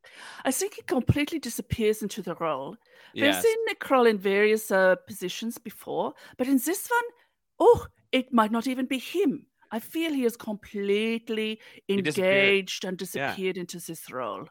I 0.45 0.51
think 0.51 0.75
he 0.75 0.81
completely 0.83 1.39
disappears 1.39 2.01
into 2.01 2.21
the 2.21 2.35
role. 2.35 2.75
We've 3.13 3.25
Yes. 3.25 3.43
seen 3.43 3.57
Nick 3.67 3.79
Kroll 3.79 4.07
in 4.07 4.17
various 4.17 4.71
uh, 4.71 4.95
positions 5.05 5.57
before, 5.57 6.13
but 6.37 6.47
in 6.47 6.57
this 6.57 6.87
one, 6.89 7.03
oh, 7.59 7.85
it 8.11 8.33
might 8.33 8.51
not 8.51 8.67
even 8.67 8.85
be 8.85 8.99
him. 8.99 9.45
I 9.71 9.79
feel 9.79 10.13
he 10.13 10.25
is 10.25 10.37
completely 10.37 11.59
He 11.87 12.01
disappeared. 12.01 12.33
engaged 12.33 12.85
and 12.85 12.97
Yeah. 13.13 13.27
disappeared 13.27 13.57
into 13.57 13.79
this 13.79 14.11
role. 14.11 14.47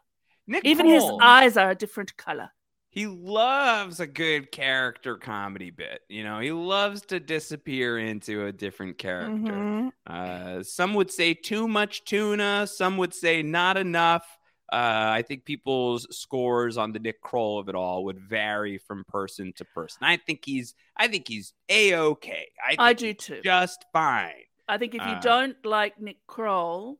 Nick 0.47 0.65
Even 0.65 0.85
his 0.87 1.03
eyes 1.21 1.57
are 1.57 1.69
a 1.71 1.75
different 1.75 2.15
color. 2.17 2.51
he 2.89 3.07
loves 3.07 3.99
a 3.99 4.05
good 4.07 4.51
character 4.51 5.17
comedy 5.17 5.71
bit. 5.71 6.01
You 6.09 6.23
know, 6.23 6.39
he 6.39 6.51
loves 6.51 7.01
to 7.07 7.19
disappear 7.19 7.97
into 7.97 8.45
a 8.45 8.51
different 8.51 8.97
character. 8.99 9.51
Mhm. 9.53 9.91
Uh, 10.05 10.61
some 10.63 10.93
would 10.93 11.09
say 11.11 11.33
too 11.33 11.67
much 11.67 12.03
tuna. 12.05 12.67
Some 12.67 12.97
would 12.97 13.13
say 13.15 13.41
not 13.41 13.77
enough. 13.77 14.23
Uh, 14.71 15.09
I 15.19 15.23
think 15.27 15.45
people's 15.45 16.07
scores 16.15 16.77
on 16.77 16.91
the 16.93 16.99
Nick 16.99 17.21
Kroll 17.21 17.59
of 17.59 17.67
it 17.69 17.75
all 17.75 18.05
would 18.05 18.19
vary 18.19 18.77
from 18.77 19.03
person 19.05 19.53
to 19.53 19.65
person. 19.65 19.99
I 20.03 20.17
think 20.17 20.45
he's, 20.45 20.73
I 20.95 21.07
think 21.07 21.27
he's 21.27 21.53
a 21.69 21.95
okay. 21.95 22.47
I, 22.63 22.75
I 22.89 22.93
do 22.93 23.13
too. 23.13 23.41
just 23.43 23.85
fine. 23.91 24.33
I 24.67 24.77
think 24.77 24.95
if 24.95 25.01
you 25.01 25.13
Uh, 25.13 25.19
don't 25.19 25.65
like 25.65 25.99
Nick 25.99 26.17
Kroll, 26.27 26.99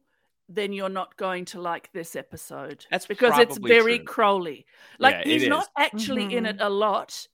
then 0.50 0.74
you're 0.74 0.90
not 0.90 1.16
going 1.18 1.46
to 1.46 1.62
like 1.62 1.92
this 1.94 2.16
episode. 2.16 2.86
That's 2.92 3.06
because 3.08 3.38
it's 3.40 3.58
very 3.58 3.98
true. 4.00 4.06
Crowley. 4.06 4.66
Like 5.00 5.26
Yeah, 5.26 5.34
he's 5.34 5.48
not 5.48 5.64
is. 5.64 5.68
Mm-hmm. 5.70 5.84
actually 5.98 6.36
in 6.36 6.46
it 6.46 6.58
a 6.60 6.70
lot, 6.70 7.28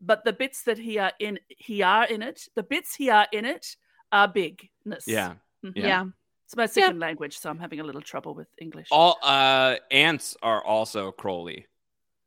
but 0.00 0.24
the 0.24 0.32
bits 0.32 0.62
that 0.64 0.78
he 0.78 0.98
are 0.98 1.12
in 1.18 1.38
he 1.48 1.82
are 1.82 2.04
in 2.06 2.22
it, 2.22 2.48
the 2.54 2.62
bits 2.62 2.94
he 2.94 3.10
are 3.10 3.26
in 3.32 3.44
it 3.44 3.76
are 4.12 4.28
bigness. 4.28 5.04
Yeah. 5.06 5.34
Mhm. 5.64 5.72
Yeah. 5.76 5.86
Yeah. 5.86 6.04
It's 6.46 6.56
my 6.56 6.66
second 6.66 6.98
language, 7.00 7.38
so 7.38 7.48
I'm 7.50 7.58
having 7.58 7.80
a 7.80 7.84
little 7.84 8.02
trouble 8.02 8.34
with 8.34 8.48
English. 8.58 8.88
All 8.90 9.18
uh, 9.22 9.76
ants 9.90 10.36
are 10.42 10.62
also 10.62 11.10
Crowley. 11.10 11.66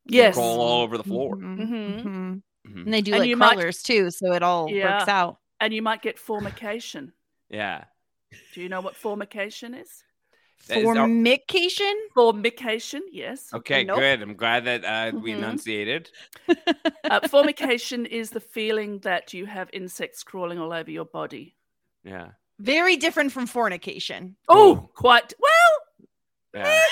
They 0.06 0.16
yes. 0.16 0.34
crawl 0.34 0.60
all 0.60 0.82
over 0.82 0.96
the 0.96 1.04
floor. 1.04 1.36
Mhm. 1.36 1.58
Mhm. 1.58 2.02
Mhm. 2.02 2.42
Mhm. 2.66 2.84
And 2.84 2.92
they 2.94 3.00
do 3.00 3.12
And 3.12 3.20
like 3.20 3.28
you 3.28 3.36
might- 3.36 3.74
too, 3.84 4.10
so 4.10 4.32
it 4.32 4.42
all 4.42 4.68
Yeah. 4.70 4.98
works 4.98 5.08
out. 5.08 5.38
And 5.60 5.72
you 5.72 5.82
might 5.82 6.02
get 6.02 6.18
formication. 6.18 7.12
Yeah. 7.48 7.84
Do 8.54 8.60
you 8.60 8.68
know 8.68 8.80
what 8.80 8.96
formication 8.96 9.74
is? 9.74 10.02
That 10.66 10.78
is 10.78 10.86
our- 10.86 10.94
Formication? 10.96 11.94
Formication, 12.14 13.02
yes. 13.10 13.52
Okay, 13.54 13.84
Nope. 13.84 13.98
good. 13.98 14.22
I'm 14.22 14.34
glad 14.34 14.64
that 14.66 14.84
uh, 14.84 15.16
we 15.18 15.32
Mhm. 15.32 15.38
enunciated. 15.38 16.10
Uh, 17.04 17.20
formication 17.28 18.04
is 18.06 18.30
the 18.30 18.40
feeling 18.40 18.98
that 19.00 19.32
you 19.32 19.46
have 19.46 19.70
insects 19.72 20.22
crawling 20.22 20.58
all 20.58 20.72
over 20.72 20.90
your 20.90 21.06
body. 21.06 21.54
Yeah. 22.04 22.32
Very 22.58 22.96
different 22.96 23.32
from 23.32 23.46
fornication. 23.46 24.36
Oh, 24.48 24.90
quite 24.94 25.32
well. 25.38 26.64
Yeah. 26.64 26.80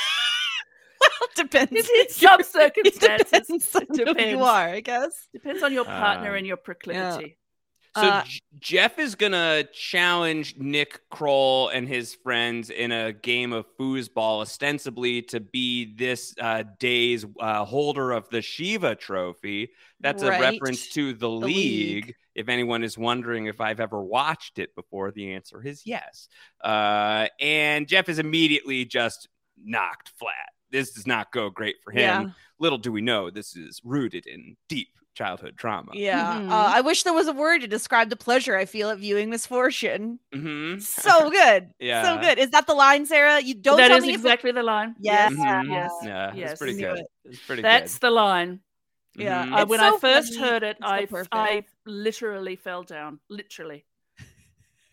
Well, 1.21 1.29
depends. 1.37 1.73
In, 1.73 1.79
in 2.01 2.09
some 2.11 2.41
It 2.41 2.47
circumstances, 2.47 3.31
depends 3.31 3.77
on 3.77 4.17
who 4.17 4.23
you 4.23 4.43
are, 4.43 4.69
I 4.69 4.81
guess. 4.81 5.29
Depends 5.33 5.63
on 5.63 5.73
your 5.73 5.85
partner 5.85 6.31
Um, 6.31 6.37
and 6.37 6.47
your 6.47 6.57
proclivity. 6.57 7.39
So 7.97 8.03
Uh, 8.03 8.25
J- 8.25 8.41
Jeff 8.61 8.99
is 8.99 9.15
gonna 9.15 9.65
challenge 9.73 10.57
Nick 10.59 11.01
Kroll 11.11 11.69
and 11.69 11.89
his 11.89 12.15
friends 12.15 12.69
in 12.69 12.93
a 12.93 13.13
game 13.13 13.53
of 13.53 13.65
foosball, 13.79 14.43
ostensibly 14.43 15.23
to 15.23 15.41
be 15.41 15.95
this 15.97 16.35
uh, 16.39 16.65
day's 16.79 17.25
uh, 17.41 17.65
holder 17.65 18.13
of 18.13 18.29
the 18.29 18.43
Shiva 18.43 18.95
Trophy. 18.95 19.71
That's 20.01 20.23
a 20.23 20.31
reference 20.31 20.89
to 20.91 21.15
the, 21.15 21.29
league. 21.31 22.07
League. 22.07 22.15
If 22.35 22.51
anyone 22.51 22.85
is 22.85 22.99
wondering 22.99 23.47
if 23.47 23.63
I've 23.63 23.81
ever 23.81 24.03
watched 24.03 24.59
it 24.59 24.75
before, 24.75 25.11
the 25.11 25.33
answer 25.33 25.63
is 25.63 25.87
yes. 25.87 26.29
Uh, 26.63 27.29
and 27.41 27.89
Jeff 27.89 28.11
is 28.11 28.19
immediately 28.19 28.85
just 28.85 29.27
knocked 29.65 30.11
flat. 30.19 30.51
This 30.71 30.93
does 30.93 31.07
not 31.07 31.33
go 31.33 31.49
great 31.49 31.77
for 31.83 31.93
him. 31.93 32.27
Yeah. 32.27 32.31
Little 32.59 32.79
do 32.79 32.93
we 32.93 33.01
know, 33.01 33.31
this 33.31 33.57
is 33.57 33.81
rooted 33.85 34.27
in 34.27 34.57
deep 34.69 34.89
childhood 35.17 35.57
trauma. 35.57 35.91
Yeah. 35.95 36.39
Mhm. 36.39 36.51
Uh, 36.51 36.71
I 36.77 36.81
wish 36.83 37.03
there 37.03 37.13
was 37.15 37.27
a 37.27 37.33
word 37.33 37.63
to 37.63 37.67
describe 37.67 38.11
the 38.11 38.17
pleasure 38.17 38.55
I 38.57 38.67
feel 38.67 38.91
at 38.91 38.99
viewing 38.99 39.31
misfortune. 39.31 40.21
hmm 40.33 40.79
So 40.79 41.31
good. 41.31 41.71
Yeah. 41.81 42.03
So 42.05 42.21
good. 42.21 42.39
Is 42.39 42.51
that 42.51 42.67
the 42.69 42.75
line, 42.75 43.07
Sarah? 43.07 43.41
You 43.41 43.55
don't 43.55 43.79
That 43.79 43.89
tell 43.89 43.97
is 43.99 44.03
me 44.05 44.11
if 44.11 44.17
it- 44.17 44.19
exactly 44.29 44.53
the 44.53 44.63
line. 44.63 44.95
Yes. 45.01 45.33
Mhm. 45.33 45.71
Yes. 45.73 45.91
Yeah, 46.05 46.33
Yes. 46.35 46.53
it's 46.53 46.59
pretty 46.61 46.79
good. 46.79 46.99
it. 47.01 47.07
It's 47.25 47.41
pretty 47.41 47.63
That's 47.63 47.95
good. 47.95 48.01
the 48.07 48.11
line. 48.11 48.61
Yeah. 49.17 49.47
Mhm. 49.47 49.53
Uh, 49.63 49.67
when 49.67 49.81
so 49.81 49.97
I 49.97 49.99
first 49.99 50.35
funny. 50.35 50.47
heard 50.51 50.63
it, 50.63 50.77
It's 50.79 50.87
so 50.87 50.93
I, 50.93 51.07
perfect. 51.07 51.35
I 51.35 51.65
literally 51.87 52.57
fell 52.57 52.83
down. 52.85 53.19
Literally. 53.31 53.85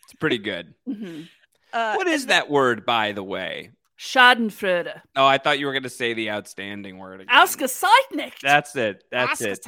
It's 0.06 0.14
pretty 0.20 0.38
good. 0.38 0.74
Mhm. 0.88 1.28
Uh, 1.74 1.96
What 1.96 2.08
is 2.08 2.24
and 2.24 2.32
that 2.32 2.50
word, 2.50 2.86
by 2.86 3.12
the 3.12 3.24
way? 3.24 3.72
Schadenfreude. 4.00 5.02
Oh, 5.16 5.26
I 5.26 5.38
thought 5.38 5.60
you 5.60 5.66
were 5.66 5.72
going 5.74 5.84
to 5.84 5.90
say 5.90 6.14
the 6.14 6.30
outstanding 6.32 6.98
word. 6.98 7.22
Again. 7.22 7.36
Ausgezeichnet. 7.36 8.34
That's 8.42 8.76
it. 8.76 9.04
That's 9.12 9.42
it. 9.42 9.66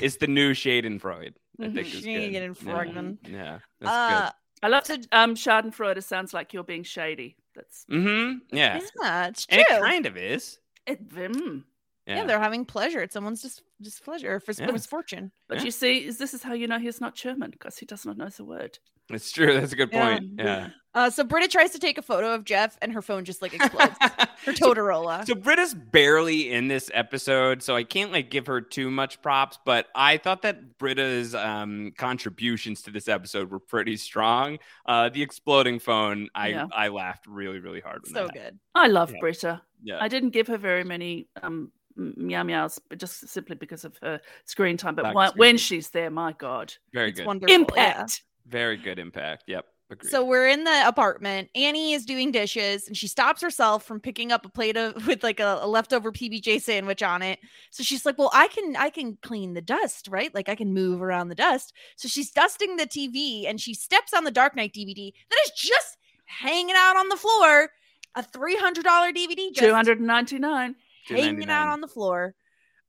It's 0.00 0.16
the 0.16 0.26
new 0.26 0.52
Schadenfreude. 0.52 1.34
I 1.60 1.68
think 1.70 1.86
Mhm. 1.88 1.94
is 1.94 2.04
good. 2.04 2.32
Schadenfreude. 2.32 3.18
Yeah, 3.24 3.30
yeah 3.32 3.58
that's 3.80 3.92
Uh, 3.92 4.30
I 4.62 4.68
love 4.68 4.84
to. 4.84 5.06
Um, 5.12 5.34
Schadenfreude 5.34 6.02
sounds 6.02 6.32
like 6.34 6.52
you're 6.52 6.64
being 6.64 6.82
shady. 6.84 7.36
That's. 7.54 7.84
Mm-hmm. 7.90 8.38
Yeah. 8.56 8.80
yeah, 9.02 9.28
it's 9.28 9.46
And 9.48 9.64
true. 9.66 9.76
it 9.76 9.80
kind 9.80 10.06
of 10.06 10.16
is. 10.16 10.58
it. 10.86 11.08
Mm. 11.08 11.64
Yeah, 12.06 12.24
they're 12.24 12.38
having 12.38 12.64
pleasure 12.64 13.00
at 13.02 13.12
someone's 13.12 13.42
dis- 13.42 13.62
displeasure 13.82 14.34
or 14.36 14.40
for 14.40 14.52
Yeah. 14.52 14.70
misfortune. 14.70 15.32
But 15.48 15.58
Yeah. 15.58 15.64
you 15.64 15.70
see, 15.72 16.04
is 16.06 16.18
this 16.18 16.32
is 16.34 16.44
how 16.44 16.52
you 16.54 16.68
know 16.68 16.78
he's 16.78 17.00
not 17.00 17.16
German 17.16 17.50
because 17.50 17.78
he 17.78 17.86
does 17.86 18.06
not 18.06 18.16
know 18.16 18.28
the 18.28 18.44
word. 18.44 18.78
It's 19.10 19.30
true. 19.30 19.54
That's 19.54 19.72
a 19.72 19.76
good 19.76 19.92
point. 19.92 20.24
Yeah. 20.38 20.68
Uh, 20.94 21.10
so 21.10 21.22
Britta 21.22 21.46
tries 21.46 21.72
to 21.72 21.78
take 21.78 21.98
a 21.98 22.02
photo 22.02 22.32
of 22.32 22.44
Jeff, 22.44 22.78
and 22.80 22.90
her 22.94 23.02
phone 23.02 23.24
just 23.26 23.42
like 23.42 23.52
explodes. 23.52 23.94
her 24.00 24.52
Totorola. 24.52 25.26
So 25.26 25.34
Britta's 25.34 25.74
barely 25.74 26.50
in 26.50 26.68
this 26.68 26.90
episode, 26.94 27.62
so 27.62 27.76
I 27.76 27.84
can't 27.84 28.12
like 28.12 28.30
give 28.30 28.46
her 28.46 28.62
too 28.62 28.90
much 28.90 29.20
props. 29.20 29.58
But 29.64 29.88
I 29.94 30.16
thought 30.16 30.40
that 30.42 30.78
Britta's 30.78 31.34
um, 31.34 31.92
contributions 31.98 32.80
to 32.82 32.90
this 32.90 33.08
episode 33.08 33.50
were 33.50 33.58
pretty 33.58 33.98
strong. 33.98 34.58
Uh, 34.86 35.10
the 35.10 35.22
exploding 35.22 35.78
phone, 35.80 36.28
I 36.34 36.48
Yeah. 36.48 36.66
I 36.72 36.88
laughed 36.88 37.26
really 37.26 37.58
really 37.60 37.80
hard. 37.80 38.02
When 38.04 38.14
so 38.14 38.24
that 38.24 38.32
good. 38.34 38.58
I 38.74 38.86
love 38.88 39.12
Yeah. 39.12 39.20
Britta. 39.20 39.62
Yeah. 39.82 39.98
I 40.00 40.08
didn't 40.08 40.30
give 40.30 40.46
her 40.46 40.56
very 40.56 40.82
many 40.82 41.28
um, 41.42 41.70
m- 41.98 42.14
meow 42.16 42.42
meows, 42.42 42.80
but 42.88 42.98
just 42.98 43.28
simply 43.28 43.56
because 43.56 43.84
of 43.84 43.98
her 44.00 44.20
screen 44.46 44.78
time. 44.78 44.94
But 44.94 45.04
Lack 45.04 45.14
when, 45.14 45.28
screen 45.28 45.40
when 45.40 45.56
she's 45.58 45.90
there, 45.90 46.08
my 46.10 46.32
God, 46.32 46.72
Very 46.94 47.10
It's 47.10 47.20
good. 47.20 47.26
wonderful. 47.26 47.50
yeah. 47.52 47.58
impact. 47.60 48.22
Very 48.48 48.76
good 48.76 48.98
impact. 48.98 49.44
Yep. 49.46 49.64
Agreed. 49.88 50.10
So 50.10 50.24
we're 50.24 50.48
in 50.48 50.64
the 50.64 50.88
apartment. 50.88 51.48
Annie 51.54 51.92
is 51.92 52.04
doing 52.04 52.32
dishes 52.32 52.88
and 52.88 52.96
she 52.96 53.06
stops 53.06 53.40
herself 53.40 53.84
from 53.84 54.00
picking 54.00 54.32
up 54.32 54.44
a 54.44 54.48
plate 54.48 54.76
of 54.76 55.06
with 55.06 55.22
like 55.22 55.38
a, 55.38 55.60
a 55.62 55.68
leftover 55.68 56.10
PBJ 56.10 56.60
sandwich 56.60 57.02
on 57.04 57.22
it. 57.22 57.38
So 57.70 57.84
she's 57.84 58.04
like, 58.04 58.18
"Well, 58.18 58.30
I 58.32 58.48
can 58.48 58.74
I 58.74 58.90
can 58.90 59.16
clean 59.22 59.54
the 59.54 59.62
dust, 59.62 60.08
right? 60.10 60.34
Like 60.34 60.48
I 60.48 60.56
can 60.56 60.74
move 60.74 61.02
around 61.02 61.28
the 61.28 61.36
dust." 61.36 61.72
So 61.96 62.08
she's 62.08 62.32
dusting 62.32 62.76
the 62.76 62.86
TV 62.86 63.48
and 63.48 63.60
she 63.60 63.74
steps 63.74 64.12
on 64.12 64.24
the 64.24 64.32
Dark 64.32 64.56
Knight 64.56 64.72
DVD 64.74 65.12
that 65.30 65.38
is 65.44 65.52
just 65.54 65.98
hanging 66.24 66.74
out 66.76 66.96
on 66.96 67.08
the 67.08 67.16
floor. 67.16 67.70
A 68.16 68.22
$300 68.22 68.82
DVD 68.82 69.36
just 69.52 69.58
Two 69.60 69.74
hundred 69.74 69.98
and 69.98 70.06
ninety 70.06 70.38
nine. 70.38 70.74
hanging 71.06 71.50
out 71.50 71.68
on 71.68 71.80
the 71.82 71.86
floor. 71.86 72.34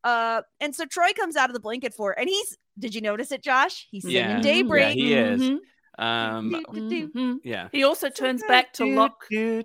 Uh, 0.04 0.42
and 0.62 0.74
so 0.74 0.86
Troy 0.86 1.10
comes 1.16 1.36
out 1.36 1.50
of 1.50 1.54
the 1.54 1.60
blanket 1.60 1.94
for, 1.94 2.12
her, 2.12 2.20
and 2.20 2.30
he's. 2.30 2.58
Did 2.80 2.94
you 2.96 3.02
notice 3.02 3.32
it, 3.32 3.42
Josh? 3.44 3.88
He's 3.92 4.04
singing 4.04 4.18
Yeah. 4.18 4.40
Daybreak. 4.42 4.96
Yeah, 4.98 5.04
he 5.04 5.14
is. 5.14 5.42
Mhm. 5.42 5.58
Um. 6.00 6.64
Mhm. 6.72 7.40
yeah. 7.44 7.70
He 7.72 7.84
also 7.84 8.10
turns 8.10 8.44
back 8.44 8.72
to 8.74 8.86
lock 8.86 9.28
to 9.30 9.64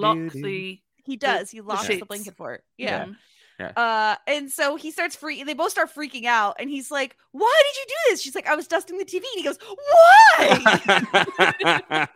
lock 0.00 0.16
the. 0.32 0.80
He 1.04 1.16
does. 1.16 1.50
He 1.50 1.60
locks 1.60 1.86
the 1.86 1.94
sheets. 1.94 2.06
blanket 2.06 2.36
for 2.36 2.54
it. 2.54 2.62
Yeah. 2.78 3.06
Yeah. 3.06 3.12
Yeah. 3.60 3.72
Uh, 3.76 4.14
and 4.30 4.50
so 4.52 4.76
he 4.76 4.92
starts 4.92 5.16
free. 5.16 5.42
They 5.42 5.52
both 5.52 5.72
start 5.72 5.92
freaking 5.92 6.26
out, 6.26 6.56
and 6.60 6.70
he's 6.70 6.90
like, 6.92 7.16
"Why 7.32 7.62
did 7.66 7.76
you 7.76 7.84
do 7.88 7.94
this?" 8.12 8.22
She's 8.22 8.34
like, 8.36 8.46
"I 8.46 8.54
was 8.54 8.68
dusting 8.68 8.98
the 8.98 9.04
TV." 9.04 9.24
And 9.34 9.34
he 9.34 9.42
goes, 9.42 9.58
"Why?" 10.38 12.06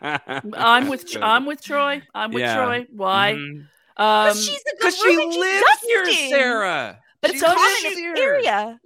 I'm 0.57 0.89
with 0.89 1.09
So 1.09 1.21
I'm 1.21 1.45
with 1.47 1.63
Troy. 1.63 2.03
I'm 2.15 2.31
with 2.31 2.43
Yeah. 2.43 2.55
Troy. 2.57 2.87
Why? 2.91 3.33
Mhm. 3.35 3.67
Um, 3.97 4.29
Because 4.29 4.45
she's 4.47 4.61
a 4.61 4.77
Because 4.79 4.95
good 4.97 5.03
she 5.11 5.17
roommate. 5.17 5.33
She's 5.35 5.41
lives 5.43 5.83
here. 5.87 6.29
Sarah. 6.31 7.02
But 7.23 7.31
She 7.31 7.37
it's 7.37 7.43
a 7.45 7.47
lives 7.47 7.83
common 7.83 8.17
area. 8.19 8.81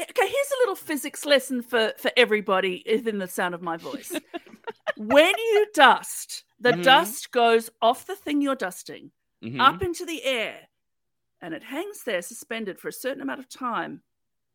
Okay, 0.00 0.26
here's 0.26 0.50
a 0.50 0.60
little 0.60 0.74
physics 0.74 1.24
lesson 1.26 1.62
for 1.62 1.92
for 1.98 2.10
everybody 2.16 2.82
within 2.90 3.18
the 3.18 3.28
sound 3.28 3.54
of 3.54 3.60
my 3.62 3.76
voice. 3.76 4.18
when 4.96 5.34
you 5.38 5.66
dust, 5.74 6.44
the 6.58 6.72
Mhm. 6.72 6.82
dust 6.82 7.30
goes 7.32 7.68
off 7.82 8.06
the 8.06 8.16
thing 8.16 8.40
you're 8.40 8.54
dusting 8.56 9.12
Mhm. 9.44 9.60
up 9.60 9.82
into 9.82 10.06
the 10.06 10.24
air, 10.24 10.68
and 11.42 11.52
it 11.52 11.62
hangs 11.64 12.02
there 12.04 12.22
suspended 12.22 12.80
for 12.80 12.88
a 12.88 12.92
certain 12.92 13.20
amount 13.22 13.40
of 13.40 13.48
time, 13.48 14.02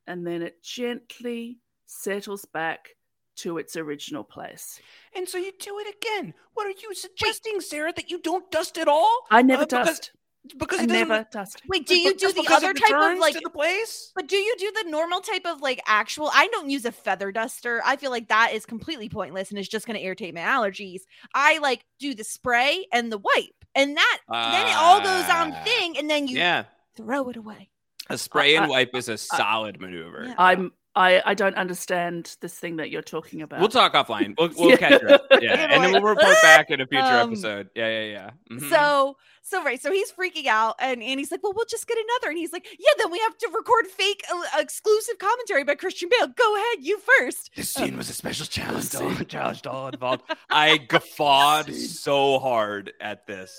and 0.07 0.25
then 0.25 0.41
it 0.41 0.63
gently 0.63 1.59
settles 1.85 2.43
back 2.45 2.95
to 3.35 3.59
its 3.59 3.75
original 3.75 4.23
place. 4.23 4.81
And 5.13 5.29
so 5.29 5.37
you 5.37 5.51
do 5.59 5.77
it 5.77 5.95
again. 5.95 6.33
What 6.55 6.65
are 6.65 6.71
you 6.81 6.95
suggesting, 6.95 7.61
Sarah? 7.61 7.93
That 7.93 8.09
you 8.09 8.19
don't 8.19 8.49
dust 8.49 8.79
at 8.79 8.87
all? 8.87 9.27
I 9.29 9.43
never 9.43 9.61
Uh, 9.63 9.65
dust. 9.65 10.11
Because 10.57 10.79
I 10.79 10.83
it 10.83 10.87
doesn't. 10.87 11.07
never 11.09 11.27
dust. 11.31 11.61
Wait, 11.67 11.87
do 11.87 11.97
you 11.97 12.13
do 12.15 12.31
the 12.31 12.47
other 12.51 12.73
type 12.73 12.93
of 13.13 13.19
like? 13.19 13.33
to 13.35 13.39
the 13.43 13.49
place? 13.49 14.11
But 14.15 14.27
do 14.27 14.35
you 14.35 14.55
do 14.57 14.71
the 14.83 14.89
normal 14.89 15.21
type 15.21 15.45
of 15.45 15.61
like 15.61 15.81
actual? 15.87 16.29
I 16.33 16.47
don't 16.49 16.69
use 16.69 16.85
a 16.85 16.91
feather 16.91 17.31
duster. 17.31 17.81
I 17.85 17.95
feel 17.95 18.11
like 18.11 18.27
that 18.29 18.53
is 18.53 18.65
completely 18.65 19.09
pointless 19.09 19.49
and 19.49 19.59
is 19.59 19.67
just 19.67 19.87
going 19.87 19.97
to 19.97 20.03
irritate 20.05 20.33
my 20.33 20.41
allergies. 20.41 21.01
I 21.33 21.57
like 21.59 21.83
do 21.99 22.13
the 22.13 22.23
spray 22.23 22.85
and 22.93 23.11
the 23.11 23.17
wipe, 23.17 23.65
and 23.75 23.97
that 23.97 24.19
then 24.29 24.67
it 24.67 24.75
all 24.77 24.99
goes 25.01 25.29
on 25.29 25.53
Ah. 25.53 25.63
thing, 25.63 25.97
and 25.97 26.09
then 26.09 26.27
you 26.27 26.37
Yeah, 26.37 26.65
throw 26.95 27.29
it 27.29 27.37
away. 27.37 27.69
a 28.09 28.17
spray 28.17 28.55
and 28.55 28.65
I- 28.65 28.69
wipe 28.69 28.95
is 28.95 29.09
a 29.09 29.17
solid 29.17 29.81
maneuver. 29.81 30.25
Yeah. 30.27 30.35
I'm 30.37 30.71
I 30.97 31.21
I 31.25 31.33
don't 31.35 31.55
understand 31.55 32.35
this 32.41 32.55
thing 32.57 32.77
that 32.77 32.89
you're 32.89 33.03
talking 33.03 33.41
about. 33.43 33.59
We'll 33.59 33.69
talk 33.69 33.93
offline. 33.93 34.33
We'll, 34.37 34.49
we'll 34.57 34.69
Yeah. 34.75 34.77
catch 34.77 35.03
up. 35.03 35.25
Yeah, 35.31 35.39
Yeah, 35.41 35.53
and 35.71 35.83
then 35.83 35.91
we'll 35.93 36.01
report 36.15 36.35
back 36.41 36.69
in 36.71 36.81
a 36.81 36.87
future 36.87 37.03
Um, 37.05 37.31
episode. 37.31 37.69
Yeah, 37.75 37.87
yeah, 37.89 38.05
yeah. 38.17 38.29
Mhm. 38.57 38.69
So 38.69 39.17
so 39.43 39.63
right, 39.63 39.81
so 39.81 39.91
he's 39.93 40.11
freaking 40.11 40.47
out, 40.47 40.75
and 40.79 41.01
Annie's 41.01 41.31
like, 41.31 41.41
"Well, 41.41 41.53
we'll 41.55 41.65
just 41.69 41.87
get 41.87 41.97
another," 41.97 42.29
and 42.31 42.37
he's 42.37 42.51
like, 42.51 42.67
"Yeah, 42.77 42.89
then 42.97 43.09
we 43.11 43.19
have 43.19 43.37
to 43.37 43.49
record 43.55 43.87
fake 43.87 44.21
uh, 44.29 44.41
exclusive 44.59 45.19
commentary 45.19 45.63
by 45.63 45.75
Christian 45.75 46.09
Bale. 46.09 46.27
Go 46.27 46.55
ahead, 46.55 46.79
you 46.85 46.99
first. 46.99 47.51
This 47.55 47.69
scene 47.69 47.95
was 47.95 48.09
a 48.09 48.13
special 48.13 48.45
challenge. 48.45 48.93
All, 48.95 49.13
challenge 49.35 49.61
to 49.61 49.71
all 49.71 49.87
involved. 49.87 50.23
I 50.49 50.77
guffawed 50.77 51.73
so 51.73 52.39
hard 52.39 52.91
at 52.99 53.25
this. 53.25 53.57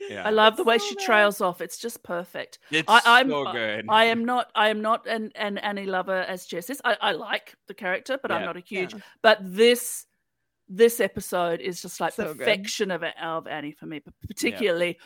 So 0.00 0.08
bad. 0.08 0.14
Yeah, 0.14 0.26
I 0.26 0.30
love 0.30 0.56
the 0.56 0.64
way 0.64 0.78
So 0.78 0.86
she 0.88 0.94
bad. 0.96 1.04
trails 1.04 1.40
off. 1.40 1.60
It's 1.60 1.78
just 1.78 2.02
perfect. 2.02 2.58
it's 2.70 2.88
I, 2.88 3.00
I'm 3.04 3.30
so 3.30 3.52
good. 3.52 3.86
I 3.88 4.06
am 4.06 4.24
not. 4.24 4.50
I 4.54 4.68
am 4.68 4.80
not 4.80 5.06
an, 5.06 5.30
an 5.34 5.58
Annie 5.58 5.86
lover 5.86 6.20
as 6.22 6.46
Jess 6.46 6.70
is. 6.70 6.80
I, 6.84 6.96
I 7.00 7.12
like 7.12 7.54
the 7.68 7.74
character, 7.74 8.18
but 8.20 8.30
I'm 8.32 8.44
not 8.44 8.56
a 8.56 8.60
huge. 8.60 8.94
Yeah. 8.94 9.00
But 9.22 9.38
this 9.42 10.06
this 10.68 11.00
episode 11.00 11.60
is 11.60 11.82
just 11.82 12.00
like 12.00 12.12
So 12.14 12.26
good. 12.28 12.38
perfection 12.38 12.90
of 12.90 13.02
of 13.20 13.46
Annie 13.46 13.72
for 13.72 13.86
me. 13.86 14.00
But 14.04 14.14
particularly, 14.26 14.98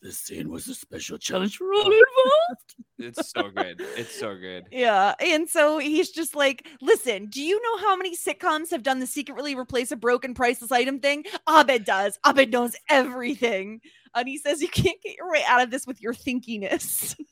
this 0.00 0.18
scene 0.20 0.48
was 0.48 0.68
a 0.68 0.74
special 0.74 1.18
challenge 1.18 1.56
for 1.56 1.72
all 1.72 1.82
involved. 1.84 2.74
It's 3.00 3.30
so 3.30 3.50
good. 3.50 3.80
It's 3.96 4.14
so 4.18 4.36
good. 4.36 4.66
Yeah. 4.70 5.14
And 5.20 5.48
so 5.48 5.78
he's 5.78 6.10
just 6.10 6.36
like, 6.36 6.68
listen, 6.80 7.26
do 7.26 7.42
you 7.42 7.60
know 7.60 7.78
how 7.88 7.96
many 7.96 8.16
sitcoms 8.16 8.70
have 8.70 8.82
done 8.84 9.00
the 9.00 9.06
secretly 9.08 9.56
replace 9.56 9.90
a 9.90 9.96
broken 9.96 10.34
priceless 10.34 10.70
item 10.70 11.00
thing? 11.00 11.24
Abed 11.48 11.84
does. 11.84 12.16
Abed 12.24 12.52
knows 12.52 12.76
everything. 12.88 13.80
And 14.14 14.28
he 14.28 14.38
says 14.38 14.60
you 14.62 14.68
can't 14.68 15.00
get 15.02 15.16
your 15.16 15.30
way 15.30 15.42
out 15.46 15.62
of 15.62 15.70
this 15.70 15.86
with 15.86 16.00
your 16.00 16.14
thinkiness. 16.14 17.14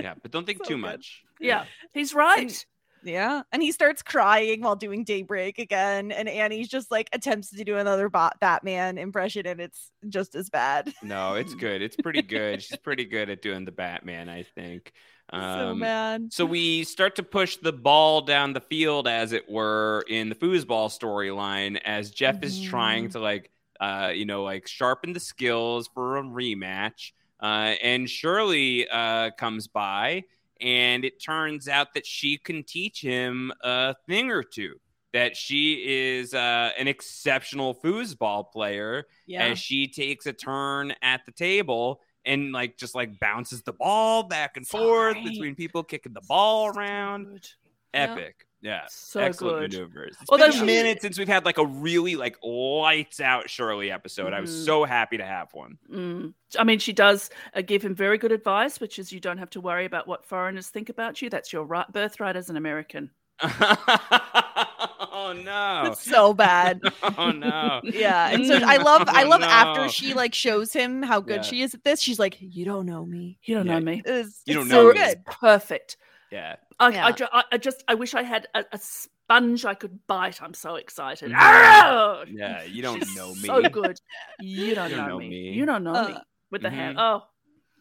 Yeah, 0.00 0.14
but 0.22 0.30
don't 0.30 0.46
think 0.46 0.58
So 0.58 0.64
too 0.68 0.74
good. 0.76 0.80
much. 0.82 1.24
yeah, 1.40 1.64
he's 1.92 2.14
right. 2.14 2.64
yeah. 3.02 3.42
And 3.50 3.60
he 3.60 3.72
starts 3.72 4.00
crying 4.00 4.60
while 4.62 4.76
doing 4.76 5.02
Daybreak 5.02 5.58
again. 5.58 6.12
And 6.12 6.28
Annie's 6.28 6.68
just 6.68 6.88
like 6.92 7.08
attempts 7.12 7.50
to 7.50 7.64
do 7.64 7.76
another 7.78 8.08
bot 8.08 8.38
Batman 8.38 8.96
impression, 8.96 9.44
and 9.44 9.60
it's 9.60 9.90
just 10.08 10.36
as 10.36 10.50
bad. 10.50 10.94
No, 11.02 11.34
it's 11.34 11.52
good. 11.56 11.82
It's 11.82 11.96
pretty 11.96 12.22
good. 12.22 12.62
She's 12.62 12.78
pretty 12.78 13.06
good 13.06 13.28
at 13.28 13.42
doing 13.42 13.64
the 13.64 13.72
Batman, 13.72 14.28
I 14.28 14.44
think. 14.54 14.92
so 15.32 15.36
Um, 15.36 15.80
mad. 15.80 16.32
So 16.32 16.46
we 16.46 16.84
start 16.84 17.16
to 17.16 17.24
push 17.24 17.56
the 17.56 17.72
ball 17.72 18.20
down 18.20 18.52
the 18.52 18.60
field, 18.60 19.08
as 19.08 19.32
it 19.32 19.50
were, 19.50 20.04
in 20.08 20.28
the 20.28 20.36
foosball 20.36 20.96
storyline, 20.96 21.80
as 21.84 22.12
Jeff 22.12 22.44
is 22.44 22.62
trying 22.62 23.08
Mhm. 23.08 23.12
to 23.14 23.18
like, 23.18 23.50
uh, 23.80 24.12
you 24.14 24.24
know, 24.24 24.42
like 24.42 24.66
sharpen 24.66 25.12
the 25.12 25.20
skills 25.20 25.88
for 25.94 26.16
a 26.18 26.22
rematch. 26.22 27.12
Uh, 27.40 27.74
and 27.82 28.08
Shirley 28.10 28.88
uh, 28.88 29.30
comes 29.38 29.68
by, 29.68 30.24
and 30.60 31.04
it 31.04 31.22
turns 31.22 31.68
out 31.68 31.94
that 31.94 32.04
she 32.04 32.36
can 32.36 32.64
teach 32.64 33.00
him 33.00 33.52
a 33.62 33.94
thing 34.08 34.30
or 34.30 34.42
two. 34.42 34.74
That 35.12 35.36
she 35.36 35.84
is 35.86 36.34
uh, 36.34 36.70
an 36.78 36.86
exceptional 36.88 37.74
foosball 37.74 38.50
player, 38.52 39.06
Yeah. 39.26 39.44
as 39.46 39.58
she 39.58 39.88
takes 39.88 40.26
a 40.26 40.32
turn 40.34 40.92
at 41.00 41.24
the 41.24 41.32
table 41.32 42.00
and 42.26 42.52
like 42.52 42.76
just 42.76 42.94
like 42.94 43.18
bounces 43.18 43.62
the 43.62 43.72
ball 43.72 44.24
back 44.24 44.56
and 44.58 44.66
forth 44.66 45.16
between 45.24 45.54
people 45.54 45.82
kicking 45.82 46.12
the 46.12 46.20
ball 46.28 46.66
around. 46.68 47.48
Yeah. 47.94 48.00
Epic. 48.12 48.44
Yeah. 48.60 48.82
So 48.88 49.20
Excellent 49.20 49.70
good. 49.70 49.72
maneuvers. 49.78 50.16
It's 50.20 50.30
Although 50.30 50.46
been 50.46 50.52
she- 50.52 50.60
a 50.62 50.64
minute 50.64 51.00
since 51.00 51.16
we've 51.18 51.28
had 51.28 51.44
like 51.44 51.58
a 51.58 51.64
really 51.66 52.16
like 52.16 52.36
lights 52.42 53.20
out 53.20 53.48
Shirley 53.48 53.92
episode. 53.92 54.32
I 54.32 54.40
was 54.40 54.50
Mhm. 54.50 54.64
so 54.64 54.84
happy 54.84 55.16
to 55.18 55.24
have 55.24 55.52
one. 55.54 55.78
Mm. 55.92 56.34
I 56.58 56.64
mean, 56.64 56.78
she 56.80 56.92
does 56.92 57.30
uh, 57.54 57.60
give 57.62 57.82
him 57.82 57.94
very 57.94 58.18
good 58.18 58.32
advice, 58.32 58.80
which 58.80 58.98
is 58.98 59.12
you 59.12 59.20
don't 59.20 59.38
have 59.38 59.50
to 59.50 59.60
worry 59.60 59.84
about 59.84 60.08
what 60.08 60.24
foreigners 60.24 60.68
think 60.68 60.88
about 60.88 61.22
you. 61.22 61.30
That's 61.30 61.52
your 61.52 61.64
right, 61.64 61.86
birthright 61.92 62.34
as 62.36 62.50
an 62.50 62.56
American. 62.56 63.10
oh 63.42 65.32
no. 65.44 65.84
It's 65.92 66.02
so 66.02 66.34
bad. 66.34 66.80
Oh 67.18 67.30
no. 67.30 67.80
Yeah, 67.84 68.30
and 68.30 68.46
so 68.46 68.56
I 68.64 68.76
love 68.78 69.04
I 69.08 69.24
Oh, 69.24 69.28
love 69.28 69.40
no. 69.40 69.46
after 69.46 69.88
she 69.88 70.14
like 70.14 70.34
shows 70.34 70.72
him 70.72 71.02
how 71.02 71.20
good 71.20 71.36
Yeah. 71.36 71.42
she 71.42 71.62
is 71.62 71.74
at 71.74 71.84
this. 71.84 72.00
She's 72.00 72.18
like, 72.18 72.36
"You 72.40 72.64
don't 72.64 72.86
know 72.86 73.04
me." 73.04 73.38
You 73.44 73.54
don't 73.56 73.66
Yeah. 73.66 73.78
know 73.78 73.84
me. 73.84 74.02
It's, 74.04 74.42
You 74.46 74.54
don't 74.54 74.68
so 74.68 74.82
know 74.82 74.88
me. 74.92 74.94
good. 74.98 75.24
Perfect. 75.26 75.96
Yeah. 76.30 76.56
I, 76.78 76.88
Yeah. 76.90 77.06
I, 77.06 77.12
ju- 77.12 77.26
I, 77.32 77.44
I 77.52 77.58
just 77.58 77.82
I 77.88 77.94
wish 77.94 78.14
I 78.14 78.22
had 78.22 78.46
a, 78.54 78.64
a 78.72 78.78
sponge 78.78 79.64
I 79.64 79.74
could 79.74 79.98
bite. 80.06 80.42
I'm 80.42 80.54
so 80.54 80.76
excited. 80.76 81.30
Mhm. 81.30 81.36
Ah! 81.38 82.24
Yeah. 82.30 82.62
You 82.64 82.82
don't 82.82 82.98
She's 83.04 83.16
know 83.16 83.34
me. 83.34 83.46
So 83.46 83.62
good. 83.68 83.98
You 84.40 84.74
don't, 84.74 84.90
You 84.90 84.96
don't 84.96 85.06
know, 85.06 85.08
know 85.08 85.18
me. 85.18 85.28
me. 85.28 85.52
You 85.52 85.66
don't 85.66 85.84
know 85.84 85.94
Uh, 85.94 86.08
me. 86.08 86.14
With 86.50 86.62
the 86.62 86.70
hair. 86.70 86.92
mhm. 86.92 86.96
Oh, 86.98 87.22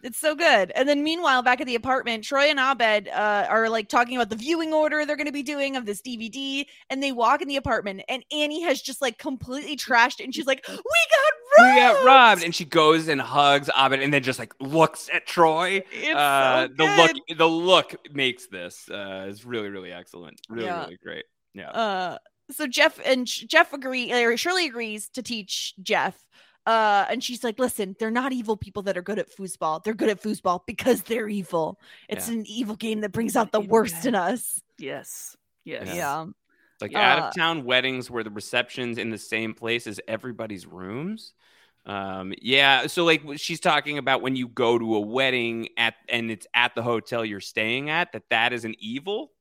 It's 0.03 0.17
so 0.19 0.35
good. 0.35 0.71
And 0.75 0.87
then 0.87 1.03
meanwhile, 1.03 1.41
back 1.41 1.59
at 1.61 1.67
the 1.67 1.75
apartment, 1.75 2.23
Troy 2.23 2.49
and 2.49 2.59
Abed 2.59 3.07
uh, 3.09 3.47
are 3.49 3.67
like 3.69 3.87
talking 3.89 4.15
about 4.17 4.29
the 4.29 4.35
viewing 4.35 4.73
order 4.73 5.05
they're 5.05 5.15
going 5.15 5.25
to 5.27 5.31
be 5.33 5.41
doing 5.43 5.75
of 5.75 5.85
this 5.85 6.01
DVD. 6.01 6.65
And 6.89 7.01
they 7.01 7.11
walk 7.11 7.41
in 7.41 7.47
the 7.47 7.55
apartment, 7.55 8.03
and 8.07 8.23
Annie 8.31 8.61
has 8.63 8.81
just 8.81 9.01
like 9.01 9.17
completely 9.17 9.75
trashed 9.75 10.19
it. 10.19 10.25
And 10.25 10.35
she's 10.35 10.45
like, 10.45 10.63
"We 10.67 10.75
got 10.75 11.33
we 11.57 11.75
got 11.75 12.05
robbed. 12.05 12.43
And 12.43 12.53
she 12.53 12.65
goes 12.65 13.07
and 13.07 13.19
hugs 13.21 13.69
Abed 13.75 14.01
and 14.01 14.13
then 14.13 14.23
just 14.23 14.39
like 14.39 14.53
looks 14.59 15.09
at 15.13 15.25
Troy. 15.25 15.83
It's 15.91 16.15
uh, 16.15 16.67
so 16.67 16.73
the 16.75 16.83
look, 16.95 17.37
the 17.37 17.47
look 17.47 17.95
makes 18.13 18.47
this 18.47 18.89
uh, 18.89 19.25
is 19.29 19.45
really, 19.45 19.69
really 19.69 19.91
excellent. 19.91 20.39
Really, 20.49 20.65
Yeah. 20.65 20.83
really 20.83 20.97
great. 21.03 21.25
Yeah. 21.53 21.69
Uh, 21.69 22.17
so 22.51 22.67
Jeff 22.67 22.99
and 23.05 23.25
Jeff 23.27 23.73
agree, 23.73 24.11
or 24.13 24.37
Shirley 24.37 24.67
agrees 24.67 25.09
to 25.09 25.21
teach 25.21 25.73
Jeff. 25.81 26.17
Uh, 26.65 27.05
and 27.09 27.23
she's 27.23 27.43
like, 27.45 27.59
"Listen, 27.59 27.95
they're 27.97 28.11
not 28.11 28.33
evil 28.33 28.57
people 28.57 28.83
that 28.83 28.97
are 28.97 29.01
good 29.01 29.17
at 29.19 29.33
foosball. 29.33 29.81
They're 29.83 29.93
good 29.93 30.09
at 30.09 30.21
foosball 30.21 30.61
because 30.65 31.01
they're 31.03 31.29
evil. 31.29 31.79
It's 32.09 32.27
Yeah. 32.27 32.35
an 32.35 32.45
evil 32.45 32.75
game 32.75 33.01
that 33.01 33.13
brings 33.13 33.35
out 33.37 33.51
the 33.53 33.61
worst 33.61 34.05
in 34.05 34.15
us." 34.15 34.61
Yes. 34.77 35.35
Yes. 35.63 35.87
Yeah. 35.93 36.25
Like 36.81 36.93
Uh, 36.95 36.99
out 36.99 37.19
of 37.19 37.35
town 37.35 37.63
weddings 37.65 38.09
where 38.09 38.23
the 38.23 38.29
reception's 38.29 38.97
in 38.97 39.09
the 39.09 39.17
same 39.17 39.53
place 39.53 39.87
as 39.87 39.99
everybody's 40.07 40.65
rooms. 40.65 41.33
Um, 41.85 42.33
yeah, 42.41 42.87
so 42.87 43.05
like 43.05 43.21
she's 43.37 43.61
talking 43.61 43.97
about 43.97 44.21
when 44.21 44.35
you 44.35 44.47
go 44.49 44.77
to 44.77 44.95
a 44.95 44.99
wedding 44.99 45.69
at 45.77 45.95
and 46.09 46.29
it's 46.29 46.45
at 46.53 46.75
the 46.75 46.83
hotel 46.83 47.23
you're 47.23 47.39
staying 47.39 47.89
at, 47.89 48.11
that 48.11 48.23
that 48.29 48.51
is 48.51 48.65
an 48.65 48.75
evil. 48.79 49.31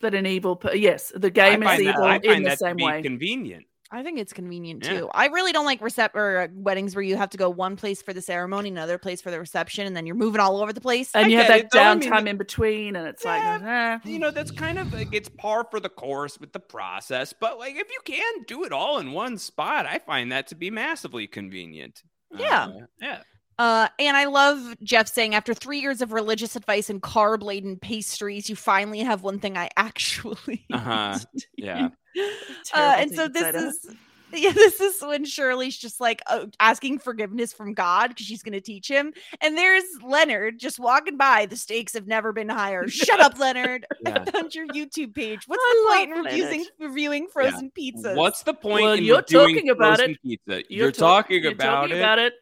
That 0.00 0.14
an 0.14 0.26
evil. 0.26 0.60
Yes, 0.74 1.12
the 1.14 1.30
game 1.30 1.62
is 1.62 1.68
that- 1.68 1.80
evil 1.80 2.02
I 2.02 2.16
in 2.16 2.42
the 2.42 2.50
that 2.50 2.58
same 2.58 2.76
way. 2.76 3.02
Convenient. 3.02 3.66
I 3.90 4.02
think 4.02 4.18
it's 4.18 4.32
convenient 4.32 4.84
Yeah. 4.84 5.00
too. 5.00 5.10
I 5.12 5.26
really 5.26 5.52
don't 5.52 5.66
like 5.66 5.80
recep 5.80 6.14
or 6.14 6.40
uh, 6.40 6.48
weddings 6.54 6.96
where 6.96 7.02
you 7.02 7.16
have 7.16 7.30
to 7.30 7.36
go 7.36 7.48
one 7.50 7.76
place 7.76 8.02
for 8.02 8.12
the 8.12 8.22
ceremony, 8.22 8.70
another 8.70 8.98
place 8.98 9.20
for 9.20 9.30
the 9.30 9.38
reception, 9.38 9.86
and 9.86 9.96
then 9.96 10.06
you're 10.06 10.16
moving 10.16 10.40
all 10.40 10.60
over 10.60 10.72
the 10.72 10.80
place. 10.80 11.10
and 11.14 11.26
I 11.26 11.28
you 11.28 11.36
have 11.38 11.48
that 11.48 11.60
it, 11.60 11.68
though. 11.72 11.80
I 11.80 11.94
mean, 11.94 12.10
downtime 12.10 12.26
in 12.28 12.36
between, 12.36 12.96
and 12.96 13.06
it's 13.06 13.24
like, 13.24 13.62
eh. 13.62 13.98
You 14.04 14.18
know, 14.18 14.30
that's 14.30 14.50
kind 14.50 14.78
of 14.78 14.92
like 14.92 15.08
it's 15.12 15.28
par 15.28 15.66
for 15.70 15.80
the 15.80 15.88
course 15.90 16.40
with 16.40 16.52
the 16.52 16.60
process. 16.60 17.32
But 17.38 17.58
like 17.58 17.76
if 17.76 17.88
you 17.90 18.00
can 18.04 18.42
do 18.46 18.64
it 18.64 18.72
all 18.72 18.98
in 18.98 19.12
one 19.12 19.38
spot, 19.38 19.86
I 19.86 19.98
find 19.98 20.32
that 20.32 20.48
to 20.48 20.54
be 20.54 20.70
massively 20.70 21.26
convenient. 21.26 22.02
Yeah. 22.36 22.64
Uh, 22.66 22.86
yeah. 23.00 23.20
Uh, 23.56 23.86
and 24.00 24.16
I 24.16 24.24
love 24.24 24.74
Jeff 24.82 25.06
saying, 25.08 25.36
after 25.36 25.54
three 25.54 25.78
years 25.78 26.02
of 26.02 26.12
religious 26.12 26.56
advice 26.56 26.90
and 26.90 27.00
carb 27.00 27.42
laden 27.42 27.76
pastries, 27.78 28.50
you 28.50 28.56
finally 28.56 28.98
have 29.00 29.22
one 29.22 29.38
thing 29.38 29.56
I 29.56 29.70
actually. 29.76 30.64
Uh-huh. 30.72 31.18
Yeah. 31.56 31.90
uh, 32.74 32.96
and 32.98 33.14
so 33.14 33.28
this 33.28 33.52
to 33.52 33.58
is. 33.68 33.96
Yeah, 34.36 34.50
this 34.50 34.80
is 34.80 35.00
when 35.00 35.24
Shirley's 35.24 35.76
just 35.76 36.00
like 36.00 36.20
uh, 36.26 36.46
asking 36.58 36.98
forgiveness 36.98 37.52
from 37.52 37.72
God 37.72 38.08
because 38.08 38.26
she's 38.26 38.42
going 38.42 38.54
to 38.54 38.60
teach 38.60 38.88
him. 38.88 39.12
And 39.40 39.56
there's 39.56 39.84
Leonard 40.02 40.58
just 40.58 40.80
walking 40.80 41.16
by. 41.16 41.46
The 41.46 41.54
stakes 41.54 41.92
have 41.94 42.08
never 42.08 42.32
been 42.32 42.48
higher. 42.48 42.88
Shut 42.88 43.20
up, 43.20 43.38
Leonard. 43.38 43.86
Yeah. 44.04 44.24
I 44.26 44.30
found 44.32 44.52
your 44.52 44.66
YouTube 44.68 45.14
page. 45.14 45.42
What's 45.46 45.62
I 45.62 45.84
the 45.84 45.96
point 45.96 46.10
in 46.10 46.16
love 46.16 46.24
reviewing, 46.32 46.50
Leonard. 46.50 46.66
reviewing 46.80 47.28
frozen 47.28 47.70
pizzas? 47.78 48.16
What's 48.16 48.42
the 48.42 48.54
point 48.54 48.82
Well, 48.82 48.92
in 48.94 49.04
you're 49.04 49.22
doing 49.22 49.54
talking 49.54 49.70
about 49.70 49.98
frozen 49.98 50.10
it. 50.16 50.22
pizza? 50.22 50.54
You're, 50.68 50.82
You're 50.86 50.90
talk- 50.90 51.26
talking, 51.26 51.42
you're 51.44 51.52
about, 51.52 51.82
talking 51.82 51.96
it. 51.96 52.00
about 52.00 52.18
it. 52.18 52.34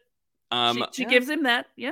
Um, 0.49 0.77
she, 0.77 0.85
she 0.93 1.01
Yeah. 1.03 1.09
gives 1.09 1.29
him 1.29 1.43
that. 1.43 1.67
Yeah. 1.75 1.91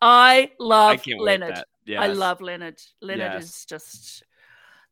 I 0.00 0.52
love 0.58 1.02
I 1.06 1.12
Leonard. 1.18 1.56
that. 1.86 1.98
I 1.98 2.06
love 2.06 2.40
Leonard. 2.40 2.80
Leonard 3.02 3.32
Yes. 3.32 3.44
is 3.44 3.64
just 3.66 4.22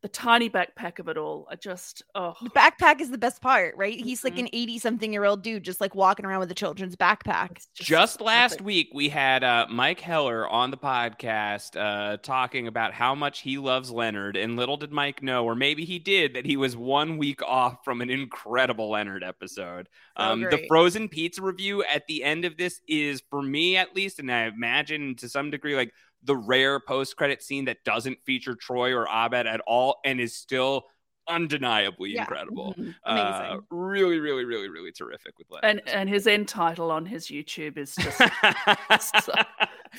the 0.05 0.09
tiny 0.09 0.51
backpack 0.51 0.99
of 0.99 1.07
it 1.07 1.17
all. 1.17 1.47
I 1.49 1.55
just 1.55 2.03
oh 2.13 2.35
The 2.43 2.51
backpack 2.51 3.01
is 3.01 3.09
the 3.09 3.17
best 3.17 3.41
part, 3.41 3.75
right? 3.75 3.99
He's 3.99 4.23
like 4.23 4.35
Mhm. 4.35 4.41
an 4.41 4.49
80 4.53 4.77
something 4.77 5.11
year 5.11 5.25
old 5.25 5.41
dude 5.41 5.63
just 5.63 5.81
like 5.81 5.95
walking 5.95 6.27
around 6.27 6.41
with 6.41 6.51
a 6.51 6.53
children's 6.53 6.95
backpack. 6.95 7.53
it's 7.57 7.67
Just 7.73 8.21
last 8.21 8.59
perfect. 8.59 8.65
week, 8.65 8.89
we 8.93 9.09
had 9.09 9.43
uh, 9.43 9.65
Mike 9.67 9.99
Heller 10.01 10.47
on 10.47 10.69
the 10.69 10.77
podcast 10.77 11.75
uh, 11.75 12.17
talking 12.17 12.67
about 12.67 12.93
how 12.93 13.15
much 13.15 13.39
he 13.39 13.57
loves 13.57 13.89
Leonard. 13.89 14.37
And 14.37 14.55
little 14.55 14.77
did 14.77 14.91
Mike 14.91 15.23
know, 15.23 15.43
or 15.43 15.55
maybe 15.55 15.85
he 15.85 15.97
did, 15.97 16.35
that 16.35 16.45
he 16.45 16.55
was 16.55 16.77
one 16.77 17.17
week 17.17 17.41
off 17.41 17.83
from 17.83 18.01
an 18.01 18.11
incredible 18.11 18.91
Leonard 18.91 19.23
episode. 19.23 19.89
So 20.19 20.23
Um, 20.23 20.41
the 20.41 20.63
frozen 20.67 21.09
pizza 21.09 21.41
review 21.41 21.83
at 21.83 22.05
the 22.05 22.23
end 22.23 22.45
of 22.45 22.57
this 22.57 22.79
is, 22.87 23.23
for 23.31 23.41
me 23.41 23.75
at 23.75 23.95
least, 23.95 24.19
and 24.19 24.31
I 24.31 24.43
imagine 24.45 25.15
to 25.15 25.29
some 25.29 25.49
degree, 25.49 25.75
like 25.75 25.91
the 26.25 26.35
rare 26.35 26.79
post 26.79 27.15
credit 27.15 27.41
scene 27.41 27.65
that 27.65 27.83
doesn't 27.85 28.17
feature 28.25 28.55
Troy 28.55 28.93
or 28.93 29.07
Abed 29.07 29.47
at 29.47 29.61
all 29.61 29.99
and 30.03 30.19
is 30.19 30.35
still 30.35 30.85
undeniably 31.27 32.11
Yeah. 32.13 32.21
incredible. 32.21 32.75
Mhm. 32.77 32.93
Uh, 33.03 33.09
Amazing. 33.41 33.65
really, 33.71 34.19
really, 34.19 34.45
really, 34.45 34.69
really 34.69 34.91
terrific 34.91 35.37
with 35.39 35.47
Leonard. 35.49 35.81
And 35.87 35.89
and 35.89 36.07
his 36.09 36.27
end 36.27 36.47
title 36.47 36.91
on 36.91 37.05
his 37.05 37.27
YouTube 37.27 37.77
is 37.77 37.95
just 37.95 38.17
so- 39.25 39.33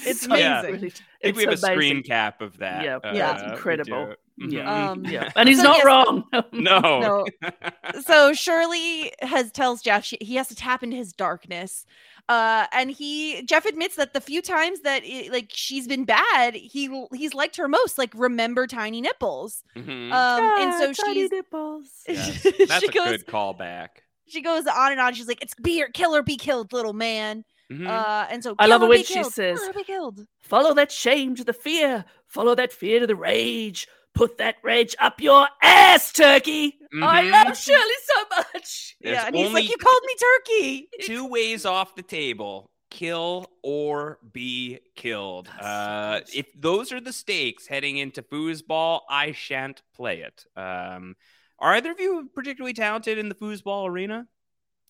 It's 0.05 0.21
so 0.21 0.37
Yeah. 0.37 0.61
amazing. 0.61 0.73
really- 0.75 0.93
I 1.23 1.25
think 1.25 1.37
we 1.37 1.45
have 1.45 1.53
it's 1.55 1.63
a 1.65 1.67
screen 1.67 2.03
cap 2.03 2.41
of 2.43 2.59
that. 2.59 2.85
Yeah, 2.85 2.97
uh, 2.99 3.13
yeah, 3.15 3.35
it's 3.35 3.43
we 3.45 3.51
incredible. 3.51 4.15
do. 4.39 4.49
Yeah. 4.57 4.91
Um, 4.91 5.05
Yeah, 5.05 5.31
and 5.37 5.49
he's 5.49 5.59
So 5.59 5.65
not 5.65 5.77
yes- 5.79 5.87
wrong. 5.87 6.25
No. 6.53 7.25
No. 7.43 8.01
so 8.03 8.33
Shirley 8.33 9.13
has 9.23 9.51
tells 9.51 9.83
Jeff 9.83 10.05
she, 10.05 10.19
he 10.21 10.37
has 10.37 10.47
to 10.49 10.55
tap 10.55 10.83
into 10.85 10.97
his 10.97 11.13
darkness. 11.13 11.87
Uh, 12.29 12.67
and 12.73 12.91
he 12.91 13.43
Jeff 13.43 13.67
admits 13.67 13.95
that 13.97 14.13
the 14.13 14.21
few 14.21 14.43
times 14.43 14.81
that 14.81 15.03
it, 15.05 15.31
like 15.31 15.51
she's 15.55 15.87
been 15.87 16.05
bad, 16.05 16.55
he 16.57 17.05
he's 17.15 17.35
liked 17.35 17.57
her 17.57 17.69
most. 17.69 17.99
Like 17.99 18.11
remember 18.17 18.67
tiny 18.67 19.01
nipples. 19.01 19.63
Mhm. 19.77 20.11
Um, 20.13 20.43
and 20.61 20.75
so 20.75 21.05
tiny 21.05 21.21
she's 21.23 21.31
nipples. 21.31 21.89
Yes. 22.09 22.43
she 22.43 22.65
That's 22.67 22.83
a 22.85 22.89
goes 22.89 23.07
good 23.19 23.27
callback. 23.27 23.89
she 24.27 24.43
goes 24.43 24.67
on 24.67 24.91
and 24.93 25.01
on. 25.01 25.15
She's 25.15 25.29
like, 25.29 25.41
"It's 25.41 25.55
be 25.55 25.81
or 25.83 25.89
kill 25.89 26.17
or 26.17 26.23
be 26.25 26.37
killed, 26.37 26.73
little 26.73 26.93
man." 26.95 27.45
Mhm. 27.71 27.87
Uh, 27.89 28.27
and 28.31 28.43
so 28.43 28.55
I 28.59 28.67
love 28.67 28.83
or 28.83 28.87
it 28.87 28.89
when 28.89 29.05
she 29.05 29.23
says- 29.25 29.61
or 29.63 29.73
be 29.73 29.85
killed. 29.85 30.27
Follow 30.41 30.75
that 30.75 30.91
shame 30.91 31.35
to 31.37 31.45
the 31.45 31.53
fear. 31.53 32.05
Follow 32.27 32.55
that 32.57 32.73
fear 32.73 32.99
to 33.01 33.07
the 33.07 33.17
rage. 33.17 33.87
Put 34.17 34.39
that 34.39 34.57
rage 34.63 34.97
up 34.99 35.21
your 35.21 35.47
ass, 35.63 36.11
turkey. 36.13 36.79
I 36.95 37.23
Mhm. 37.23 37.31
love 37.31 37.57
Shirley 37.59 38.01
so 38.07 38.25
much. 38.37 38.97
There's 39.01 39.15
yeah, 39.15 39.27
and 39.27 39.37
he's 39.37 39.53
like, 39.53 39.69
"You 39.69 39.77
called 39.77 40.03
me 40.07 40.15
turkey." 40.19 40.89
two 41.03 41.27
ways 41.27 41.67
off 41.67 41.95
the 41.95 42.03
table 42.03 42.71
kill 42.91 43.47
or 43.63 44.19
be 44.33 44.79
killed. 44.95 45.49
Uh, 45.61 46.21
if 46.35 46.47
those 46.59 46.93
are 46.93 47.01
the 47.01 47.13
stakes 47.13 47.67
heading 47.67 47.99
into 47.99 48.23
foosball, 48.23 49.01
I 49.11 49.33
shan't 49.33 49.83
play 49.95 50.21
it. 50.23 50.47
Um, 50.57 51.15
are 51.59 51.75
either 51.75 51.91
of 51.91 52.01
you 52.01 52.31
particularly 52.35 52.73
talented 52.73 53.19
in 53.19 53.29
the 53.29 53.35
foosball 53.35 53.87
arena? 53.89 54.27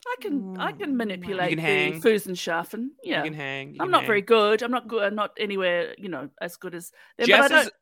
I 0.07 0.15
can 0.21 0.57
I 0.57 0.71
Mm, 0.73 0.79
can 0.79 0.97
manipulate 0.97 1.51
You 1.51 1.57
can 1.57 1.65
hang. 1.65 2.01
the 2.01 2.09
Fusenschaffen. 2.11 2.91
Yeah. 3.03 3.25
You 3.25 3.31
can 3.31 3.35
hang. 3.35 3.69
you 3.75 3.81
I'm 3.81 3.87
can 3.87 3.91
not 3.91 4.03
hang. 4.03 4.07
very 4.07 4.23
good. 4.23 4.63
I'm 4.63 4.71
not 4.71 4.87
good. 4.87 5.03
I'm 5.03 5.17
not 5.17 5.33
anywhere, 5.37 5.95
you 5.99 6.09
know, 6.09 6.31
as 6.41 6.57
good 6.57 6.77
as 6.77 6.93
them. 7.19 7.27
Jess 7.27 7.49
but 7.49 7.53
I 7.53 7.59
is, 7.61 7.65
don't. 7.65 7.75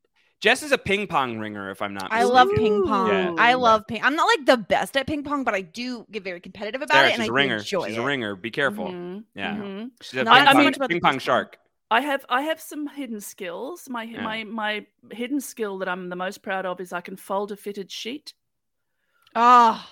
Jess 0.44 0.62
is 0.62 0.72
a 0.72 0.76
ping 0.76 1.06
pong 1.06 1.38
ringer, 1.38 1.70
if 1.70 1.80
I'm 1.80 1.94
not 1.94 2.08
I 2.12 2.24
love 2.24 2.50
ping 2.54 2.84
pong. 2.86 3.08
Yeah. 3.08 3.34
I 3.38 3.54
love 3.54 3.86
ping. 3.88 4.02
I'm 4.04 4.14
not 4.14 4.26
like 4.26 4.44
the 4.44 4.58
best 4.58 4.94
at 4.94 5.06
ping 5.06 5.22
pong, 5.24 5.42
but 5.42 5.54
I 5.54 5.62
do 5.62 6.04
get 6.12 6.22
very 6.22 6.38
competitive 6.38 6.82
about 6.82 6.92
Sarah, 6.96 7.08
it, 7.08 7.12
and 7.14 7.22
she's 7.22 7.30
I 7.30 7.32
a 7.32 7.32
ringer. 7.32 7.56
do 7.56 7.60
enjoy 7.62 7.86
She's 7.88 7.96
it. 7.96 8.00
a 8.00 8.04
ringer. 8.04 8.36
Be 8.36 8.50
careful. 8.50 8.88
Mhm, 8.88 9.24
Yeah. 9.34 9.56
mhm. 9.56 9.90
She's 10.02 10.20
a 10.20 10.24
Not 10.24 10.34
ping, 10.36 10.46
so 10.46 10.52
pong, 10.52 10.64
much 10.64 10.76
about 10.76 10.90
ping 10.90 11.00
pong 11.00 11.12
ping 11.12 11.12
pong. 11.12 11.18
shark. 11.20 11.58
I 11.90 12.02
have 12.02 12.26
I 12.28 12.42
have 12.42 12.60
some 12.60 12.86
hidden 12.88 13.22
skills. 13.22 13.88
My 13.88 14.02
Yeah. 14.02 14.22
my 14.22 14.44
my 14.44 14.86
hidden 15.12 15.40
skill 15.40 15.78
that 15.78 15.88
I'm 15.88 16.10
the 16.10 16.16
most 16.16 16.42
proud 16.42 16.66
of 16.66 16.78
is 16.78 16.92
I 16.92 17.00
can 17.00 17.16
fold 17.16 17.50
a 17.50 17.56
fitted 17.56 17.90
sheet. 17.90 18.34
Oh, 19.34 19.82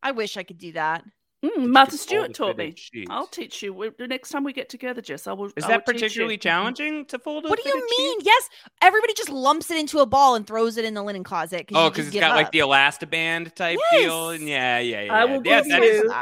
I 0.00 0.12
wish 0.12 0.36
I 0.36 0.44
could 0.44 0.58
do 0.58 0.70
that. 0.72 1.02
Mm, 1.44 1.68
Martha 1.70 1.96
Stewart 1.96 2.34
taught 2.34 2.56
me. 2.56 2.66
fitted 2.66 2.78
sheet. 2.78 3.06
I'll 3.10 3.26
teach 3.26 3.62
you 3.62 3.92
the 3.98 4.06
next 4.06 4.30
time 4.30 4.44
we 4.44 4.52
get 4.52 4.68
together, 4.68 5.00
Jess. 5.02 5.26
I 5.26 5.32
will. 5.32 5.46
Is 5.56 5.64
I 5.64 5.68
that 5.68 5.86
will 5.86 5.92
teach 5.94 6.02
you. 6.02 6.06
particularly 6.06 6.38
challenging 6.38 7.04
to 7.06 7.18
fold 7.18 7.44
What 7.44 7.60
do 7.60 7.68
you 7.68 7.74
fitted 7.74 7.88
sheet? 7.90 7.98
mean? 8.04 8.18
Yes, 8.22 8.48
everybody 8.80 9.12
just 9.14 9.28
lumps 9.28 9.68
it 9.70 9.76
into 9.78 9.98
a 9.98 10.06
ball 10.06 10.36
and 10.36 10.46
throws 10.46 10.76
it 10.76 10.84
in 10.84 10.94
the 10.94 11.02
linen 11.02 11.24
closet. 11.24 11.66
Oh, 11.74 11.90
because 11.90 12.06
it's 12.06 12.12
give 12.12 12.20
got 12.20 12.36
like 12.36 12.46
up. 12.46 12.52
the 12.52 12.60
elastiband 12.60 13.54
type 13.54 13.78
deal, 13.90 14.30
and 14.30 14.46
yeah, 14.48 14.78
yeah, 14.78 15.02
yeah. 15.02 15.12
I 15.14 15.24
will 15.24 15.42
yeah, 15.44 15.62
give 15.62 15.66
you- 15.82 15.82
is. 16.04 16.12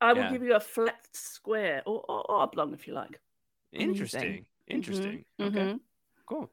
I 0.00 0.12
will 0.12 0.22
Yeah. 0.22 0.30
give 0.30 0.42
you 0.44 0.54
a 0.54 0.60
flat 0.60 0.94
square 1.12 1.82
or, 1.84 2.04
or, 2.08 2.30
or 2.30 2.42
oblong 2.42 2.72
if 2.72 2.86
you 2.86 2.94
like. 2.94 3.18
interesting. 3.72 4.46
Interesting. 4.68 5.24
Mhm, 5.40 5.46
Okay, 5.48 5.58
mhm. 5.58 5.80
cool. 6.26 6.50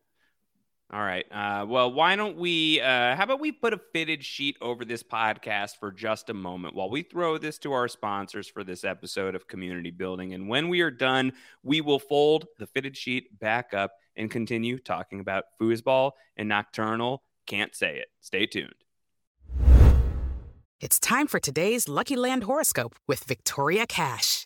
All 0.94 1.02
right. 1.02 1.26
Uh, 1.32 1.66
well, 1.68 1.92
why 1.92 2.16
don't 2.16 2.38
we? 2.38 2.80
Uh, 2.80 3.16
how 3.16 3.24
about 3.24 3.40
we 3.40 3.52
put 3.52 3.74
a 3.74 3.80
fitted 3.92 4.24
sheet 4.24 4.56
over 4.62 4.86
this 4.86 5.02
podcast 5.02 5.78
for 5.80 5.92
just 5.92 6.30
a 6.30 6.34
moment 6.34 6.76
while 6.76 6.92
we 6.92 7.02
throw 7.02 7.40
this 7.40 7.58
to 7.60 7.74
our 7.74 7.88
sponsors 7.88 8.48
for 8.48 8.64
this 8.64 8.84
episode 8.84 9.34
of 9.34 9.48
Community 9.48 9.90
Building, 9.90 10.34
and 10.34 10.48
when 10.48 10.70
we 10.70 10.82
are 10.82 10.92
done, 10.92 11.34
we 11.64 11.82
will 11.82 11.98
fold 11.98 12.46
the 12.60 12.68
fitted 12.68 12.96
sheet 12.96 13.40
back 13.40 13.74
up 13.74 13.94
and 14.16 14.30
continue 14.30 14.78
talking 14.78 15.20
about 15.20 15.46
foosball 15.60 16.12
and 16.38 16.48
nocturnal. 16.48 17.24
Can't 17.48 17.76
say 17.76 17.98
it. 17.98 18.10
Stay 18.22 18.46
tuned. 18.46 18.76
It's 20.80 21.00
time 21.00 21.26
for 21.26 21.40
today's 21.40 21.88
Lucky 21.90 22.16
Land 22.16 22.44
horoscope 22.44 22.96
with 23.08 23.24
Victoria 23.24 23.88
Cash. 23.88 24.46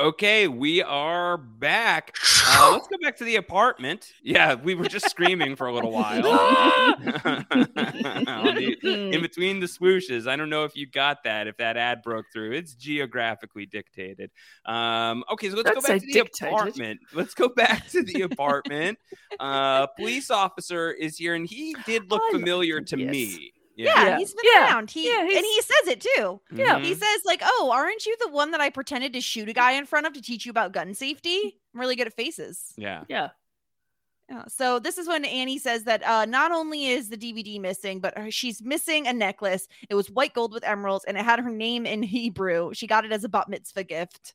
Okay, 0.00 0.48
we 0.48 0.82
are 0.82 1.36
back. 1.36 2.16
Uh, 2.48 2.70
let's 2.78 2.88
go 2.88 2.96
back 3.02 3.18
to 3.18 3.24
the 3.24 3.36
apartment. 3.36 4.14
Yeah, 4.22 4.54
we 4.54 4.74
were 4.74 4.86
just 4.86 5.10
screaming 5.10 5.56
for 5.56 5.66
a 5.66 5.74
little 5.74 5.92
while. 5.92 6.22
the, 6.22 7.44
in 9.12 9.20
between 9.20 9.60
the 9.60 9.66
swooshes. 9.66 10.26
I 10.26 10.36
don't 10.36 10.48
know 10.48 10.64
if 10.64 10.74
you 10.74 10.86
got 10.86 11.24
that, 11.24 11.48
if 11.48 11.58
that 11.58 11.76
ad 11.76 12.00
broke 12.00 12.24
through. 12.32 12.52
It's 12.52 12.72
geographically 12.72 13.66
dictated. 13.66 14.30
Um, 14.64 15.22
okay, 15.30 15.50
so 15.50 15.56
let's 15.56 15.68
Don't 15.68 15.82
go 15.82 15.86
back 15.86 16.00
to 16.00 16.06
the 16.06 16.12
dictated. 16.12 16.54
apartment. 16.54 17.00
Let's 17.12 17.34
go 17.34 17.50
back 17.50 17.86
to 17.90 18.02
the 18.02 18.22
apartment. 18.22 18.98
Uh, 19.38 19.86
police 19.88 20.30
officer 20.30 20.92
is 20.92 21.18
here, 21.18 21.34
and 21.34 21.46
he 21.46 21.76
did 21.84 22.10
look 22.10 22.22
familiar 22.32 22.80
to 22.80 22.96
me. 22.96 23.52
Yeah, 23.86 24.18
he's 24.18 24.32
been 24.34 24.44
Yeah. 24.54 24.72
around. 24.72 24.90
He 24.90 25.08
Yeah, 25.08 25.20
and 25.20 25.30
he 25.30 25.62
says 25.62 25.88
it 25.88 26.00
too. 26.00 26.40
Yeah. 26.52 26.78
he 26.80 26.92
Mhm. 26.94 26.98
says 26.98 27.20
like, 27.24 27.40
"Oh, 27.44 27.70
aren't 27.72 28.06
you 28.06 28.16
the 28.20 28.28
one 28.28 28.50
that 28.52 28.60
I 28.60 28.70
pretended 28.70 29.12
to 29.14 29.20
shoot 29.20 29.48
a 29.48 29.52
guy 29.52 29.72
in 29.72 29.86
front 29.86 30.06
of 30.06 30.12
to 30.14 30.22
teach 30.22 30.44
you 30.46 30.50
about 30.50 30.72
gun 30.72 30.94
safety? 30.94 31.58
I'm 31.74 31.80
really 31.80 31.96
good 31.96 32.06
at 32.06 32.14
faces." 32.14 32.72
Yeah. 32.76 33.04
Yeah. 33.08 33.30
Yeah. 34.28 34.44
So 34.46 34.78
this 34.78 34.96
is 34.96 35.08
when 35.08 35.24
Annie 35.24 35.58
says 35.58 35.84
that 35.84 36.06
uh, 36.06 36.24
not 36.24 36.52
only 36.52 36.86
is 36.86 37.08
the 37.08 37.16
DVD 37.16 37.58
missing, 37.60 37.98
but 38.00 38.16
her, 38.16 38.30
she's 38.30 38.62
missing 38.62 39.06
a 39.08 39.12
necklace. 39.12 39.66
It 39.88 39.94
was 39.96 40.08
white 40.10 40.34
gold 40.34 40.52
with 40.52 40.62
emeralds, 40.62 41.04
and 41.04 41.16
it 41.18 41.24
had 41.24 41.40
her 41.40 41.50
name 41.50 41.84
in 41.86 42.02
Hebrew. 42.04 42.72
She 42.74 42.86
got 42.86 43.04
it 43.04 43.12
as 43.12 43.24
a 43.24 43.28
bat 43.28 43.48
mitzvah 43.48 43.84
gift. 43.84 44.34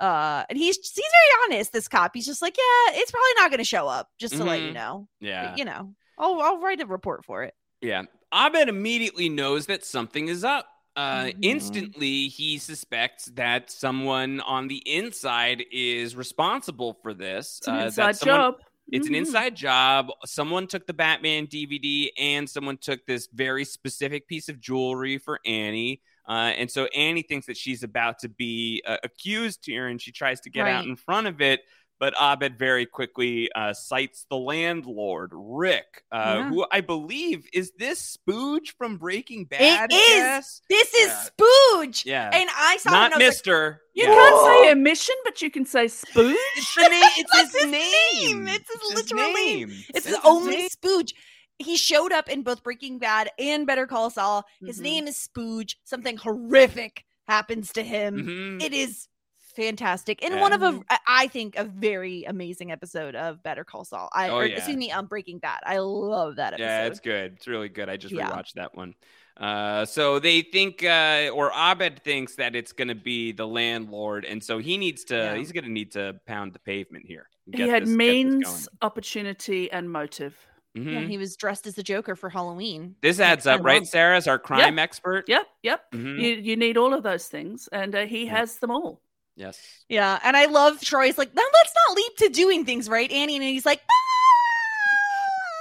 Uh, 0.00 0.44
and 0.48 0.56
he's 0.58 0.76
he's 0.78 0.94
very 0.94 1.54
honest. 1.56 1.72
This 1.72 1.86
cop, 1.86 2.12
he's 2.14 2.24
just 2.26 2.40
like, 2.42 2.56
yeah, 2.56 2.98
it's 2.98 3.10
probably 3.10 3.32
not 3.36 3.50
going 3.50 3.58
to 3.58 3.64
show 3.64 3.86
up. 3.86 4.08
Just 4.18 4.34
to 4.34 4.44
let 4.44 4.62
you 4.62 4.70
Mhm. 4.70 4.74
know. 4.74 5.08
Yeah. 5.20 5.54
you 5.56 5.64
know, 5.66 5.94
I'll 6.18 6.40
I'll 6.40 6.58
write 6.58 6.80
a 6.80 6.86
report 6.86 7.24
for 7.24 7.42
it. 7.44 7.54
Yeah. 7.82 8.04
Abed 8.32 8.68
immediately 8.68 9.28
knows 9.28 9.66
that 9.66 9.84
something 9.84 10.28
is 10.28 10.44
up. 10.44 10.66
Uh, 10.96 11.24
Mhm. 11.26 11.38
Instantly, 11.42 12.28
he 12.28 12.58
suspects 12.58 13.26
that 13.34 13.70
someone 13.70 14.40
on 14.40 14.68
the 14.68 14.82
inside 14.86 15.64
is 15.70 16.16
responsible 16.16 16.94
for 17.02 17.14
this. 17.14 17.58
It's 17.58 17.68
an 17.68 17.74
uh, 17.76 17.84
inside 17.86 18.16
someone- 18.16 18.38
job. 18.38 18.54
It's 18.92 19.06
an 19.06 19.14
Mhm. 19.14 19.18
inside 19.18 19.54
job. 19.56 20.10
Someone 20.26 20.66
took 20.66 20.86
the 20.86 20.92
Batman 20.92 21.46
DVD 21.46 22.10
and 22.18 22.50
someone 22.50 22.76
took 22.76 23.06
this 23.06 23.28
very 23.32 23.64
specific 23.64 24.26
piece 24.26 24.48
of 24.48 24.60
jewelry 24.60 25.16
for 25.18 25.38
Annie. 25.46 26.02
Uh, 26.28 26.52
and 26.56 26.68
so 26.70 26.86
Annie 26.86 27.22
thinks 27.22 27.46
that 27.46 27.56
she's 27.56 27.82
about 27.84 28.18
to 28.20 28.28
be 28.28 28.82
uh, 28.84 28.96
accused 29.04 29.64
here 29.64 29.86
and 29.86 30.02
she 30.02 30.10
tries 30.12 30.40
to 30.40 30.50
get 30.50 30.66
out 30.66 30.84
in 30.86 30.96
front 30.96 31.28
of 31.28 31.40
it. 31.40 31.60
But 32.00 32.14
Abed 32.18 32.58
very 32.58 32.86
quickly 32.86 33.52
uh, 33.52 33.74
cites 33.74 34.24
the 34.30 34.36
landlord, 34.38 35.30
Rick, 35.34 36.02
uh, 36.10 36.16
Yeah. 36.38 36.48
who 36.48 36.66
I 36.72 36.80
believe 36.80 37.46
is 37.52 37.72
this 37.78 38.16
Spooge 38.16 38.70
from 38.78 38.96
Breaking 38.96 39.44
Bad. 39.44 39.92
It 39.92 39.94
is. 39.94 40.08
yes? 40.08 40.62
This 40.70 40.94
is 40.94 41.08
Yeah. 41.08 41.24
Spooge. 41.28 42.04
Yeah. 42.06 42.30
And 42.32 42.48
I 42.56 42.78
saw 42.78 42.90
Not 42.90 43.12
and 43.12 43.14
I 43.14 43.16
was 43.18 43.22
like, 43.24 43.28
Mister. 43.28 43.82
You 43.92 44.04
Yeah. 44.04 44.14
can't 44.14 44.40
say 44.64 44.70
emission, 44.70 45.14
but 45.24 45.42
you 45.42 45.50
can 45.50 45.66
say 45.66 45.84
spooge. 45.86 46.34
It's 46.56 46.74
the 46.74 46.88
name. 46.88 47.02
It's 47.18 47.36
his 47.36 47.52
his 47.54 47.70
name. 47.70 48.44
name. 48.44 48.48
It's 48.48 48.72
his 48.72 48.80
It's 48.92 48.94
literal 49.12 49.32
name. 49.34 49.68
name. 49.68 49.84
It's 49.94 50.06
his 50.06 50.16
the 50.16 50.26
only 50.26 50.56
name. 50.56 50.68
Spooge. 50.70 51.12
He 51.58 51.76
showed 51.76 52.12
up 52.12 52.30
in 52.30 52.42
both 52.42 52.62
Breaking 52.62 52.98
Bad 52.98 53.30
and 53.38 53.66
Better 53.66 53.86
Call 53.86 54.08
Saul. 54.08 54.46
His 54.64 54.78
Mhm. 54.78 54.82
name 54.82 55.06
is 55.06 55.28
Spooge. 55.28 55.74
Something 55.84 56.16
horrific 56.16 57.04
happens 57.28 57.72
to 57.74 57.82
him. 57.82 58.14
Mhm. 58.16 58.62
It 58.62 58.72
is 58.72 59.06
fantastic 59.50 60.24
and 60.24 60.34
Yeah. 60.34 60.40
one 60.40 60.52
of 60.52 60.62
a 60.62 60.80
I- 60.90 60.98
I 61.06 61.26
think 61.28 61.56
a 61.56 61.64
very 61.64 62.24
amazing 62.24 62.70
episode 62.72 63.14
of 63.14 63.42
Better 63.42 63.64
Call 63.64 63.84
Saul. 63.84 64.08
I 64.12 64.28
Oh, 64.28 64.36
or, 64.36 64.46
yeah. 64.46 64.56
excuse 64.56 64.76
me, 64.76 64.90
um, 64.90 65.06
Breaking 65.06 65.38
Bad. 65.38 65.60
I 65.64 65.78
love 65.78 66.36
that 66.36 66.54
episode. 66.54 66.64
Yeah, 66.64 66.86
it's 66.86 67.00
good. 67.00 67.32
It's 67.36 67.46
really 67.48 67.68
good. 67.68 67.88
I 67.88 67.96
just 67.96 68.14
Yeah. 68.14 68.30
rewatched 68.30 68.54
that 68.54 68.74
one. 68.74 68.94
Uh, 69.36 69.84
so 69.86 70.18
they 70.18 70.42
think, 70.42 70.84
uh, 70.84 71.30
or 71.32 71.50
Abed 71.54 72.02
thinks 72.04 72.34
that 72.36 72.54
it's 72.54 72.72
going 72.72 72.88
to 72.88 72.94
be 72.94 73.32
the 73.32 73.46
landlord, 73.46 74.24
and 74.26 74.42
so 74.44 74.58
he 74.58 74.76
needs 74.76 75.04
to. 75.04 75.16
Yeah. 75.16 75.34
He's 75.36 75.50
going 75.52 75.64
to 75.64 75.70
need 75.70 75.92
to 75.92 76.20
pound 76.26 76.52
the 76.52 76.58
pavement 76.58 77.06
here. 77.06 77.26
He 77.52 77.62
had 77.66 77.84
this- 77.84 77.88
means, 77.88 78.68
opportunity, 78.82 79.70
and 79.72 79.90
motive. 79.90 80.36
going. 80.76 80.88
Yeah, 80.88 81.00
he 81.00 81.18
was 81.18 81.34
dressed 81.36 81.66
as 81.66 81.74
the 81.74 81.82
Joker 81.82 82.14
for 82.14 82.28
Halloween. 82.30 82.94
This 83.00 83.18
adds 83.18 83.44
up, 83.44 83.64
right, 83.64 83.80
love- 83.80 83.88
Sarah? 83.88 84.16
As 84.16 84.28
our 84.28 84.38
crime 84.38 84.78
expert. 84.78 85.24
Yep, 85.28 85.48
yep. 85.64 85.90
Mhm. 85.90 86.20
You 86.22 86.28
you 86.36 86.56
need 86.56 86.76
all 86.76 86.94
of 86.94 87.02
those 87.02 87.26
things, 87.26 87.66
and 87.72 87.92
uh, 87.92 88.06
he 88.06 88.26
has 88.26 88.58
them 88.60 88.70
all. 88.70 89.00
Yes. 89.40 89.58
Yeah, 89.88 90.20
and 90.22 90.36
I 90.36 90.44
love 90.44 90.82
Troy's 90.82 91.16
like, 91.16 91.34
now 91.34 91.42
let's 91.54 91.72
not 91.88 91.96
leap 91.96 92.16
to 92.18 92.28
doing 92.28 92.66
things, 92.66 92.90
right, 92.90 93.10
Annie? 93.10 93.36
And 93.36 93.42
he's 93.42 93.64
like, 93.64 93.80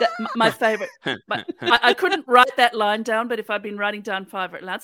That, 0.01 0.09
m- 0.19 0.27
my 0.35 0.51
favorite. 0.51 0.89
my- 1.29 1.45
I, 1.61 1.79
I 1.83 1.93
couldn't 1.93 2.27
write 2.27 2.57
that 2.57 2.75
line 2.75 3.03
down, 3.03 3.29
but 3.29 3.39
if 3.39 3.49
I'd 3.49 3.63
been 3.63 3.77
writing 3.77 4.01
down 4.01 4.25
favorite 4.25 4.65
lines, 4.65 4.83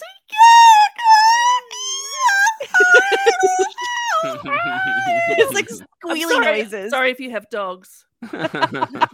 it's 5.37 5.53
like 5.53 5.69
I'm 5.69 5.85
squealing 5.99 6.43
sorry, 6.43 6.61
noises. 6.61 6.91
Sorry 6.91 7.11
if 7.11 7.19
you 7.19 7.31
have 7.31 7.49
dogs. 7.49 8.05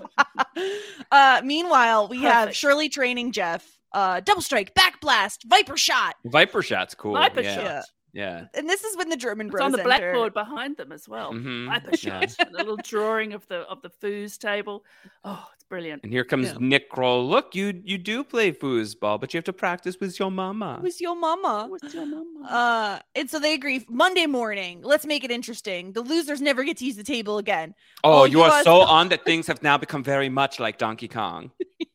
Uh, 1.12 1.42
meanwhile, 1.44 2.08
we 2.08 2.22
have 2.22 2.56
Shirley 2.56 2.88
training 2.88 3.34
Jeff. 3.34 3.68
Uh, 3.92 4.22
double 4.22 4.42
strike, 4.42 4.74
back 4.76 5.02
blast, 5.02 5.44
viper 5.46 5.76
shot, 5.76 6.16
Viper 6.24 6.62
shot's 6.62 6.96
cool. 6.96 7.14
Viper 7.14 7.42
yeah. 7.42 7.56
shot. 7.56 7.86
Yeah. 8.14 8.46
and 8.54 8.70
this 8.70 8.84
is 8.84 8.98
when 8.98 9.10
the 9.10 9.16
German 9.18 9.48
It's 9.48 9.52
bros 9.52 9.64
on 9.66 9.72
the 9.72 9.78
enter. 9.80 9.88
blackboard 9.88 10.34
behind 10.34 10.78
them 10.78 10.92
as 10.92 11.08
well. 11.08 11.32
Mhm, 11.34 11.68
Viper 11.68 11.90
yeah. 11.94 12.26
shot. 12.28 12.48
a 12.48 12.52
little 12.52 12.78
drawing 12.78 13.34
of 13.34 13.48
the 13.48 13.60
of 13.70 13.82
the 13.82 13.90
foos 13.90 14.38
table. 14.38 14.84
Oh, 15.24 15.46
it's 15.54 15.64
brilliant. 15.64 16.04
And 16.04 16.12
here 16.12 16.24
comes 16.26 16.48
Yeah. 16.48 16.58
Nick 16.60 16.90
Kroll. 16.90 17.28
Look, 17.28 17.56
you 17.56 17.82
you 17.86 17.98
do 17.98 18.24
play 18.24 18.52
foosball, 18.52 19.20
but 19.20 19.34
you 19.34 19.38
have 19.38 19.46
to 19.46 19.54
practice 19.54 20.00
with 20.00 20.20
your 20.20 20.30
mama. 20.32 20.80
With 20.82 21.00
your 21.00 21.16
mama? 21.16 21.68
What's 21.70 21.94
your 21.94 22.06
mama? 22.06 22.48
Uh, 22.50 23.00
and 23.16 23.30
so 23.30 23.40
they 23.40 23.54
agree. 23.54 23.86
Monday 23.90 24.26
morning, 24.26 24.82
let's 24.84 25.06
make 25.06 25.24
it 25.24 25.32
interesting. 25.32 25.94
The 25.94 26.02
losers 26.02 26.42
never 26.42 26.64
get 26.64 26.78
to 26.78 26.86
use 26.86 26.96
the 26.98 27.04
table 27.04 27.38
again. 27.38 27.74
oh, 28.04 28.22
oh, 28.22 28.24
you 28.26 28.38
you 28.40 28.42
are 28.44 28.52
are 28.52 28.64
so 28.64 28.82
so- 28.82 28.88
on 28.98 29.10
that 29.10 29.24
things 29.26 29.48
have 29.48 29.62
now 29.64 29.78
become 29.78 30.04
very 30.04 30.30
much 30.30 30.60
like 30.60 30.78
Donkey 30.78 31.08
Kong. 31.08 31.52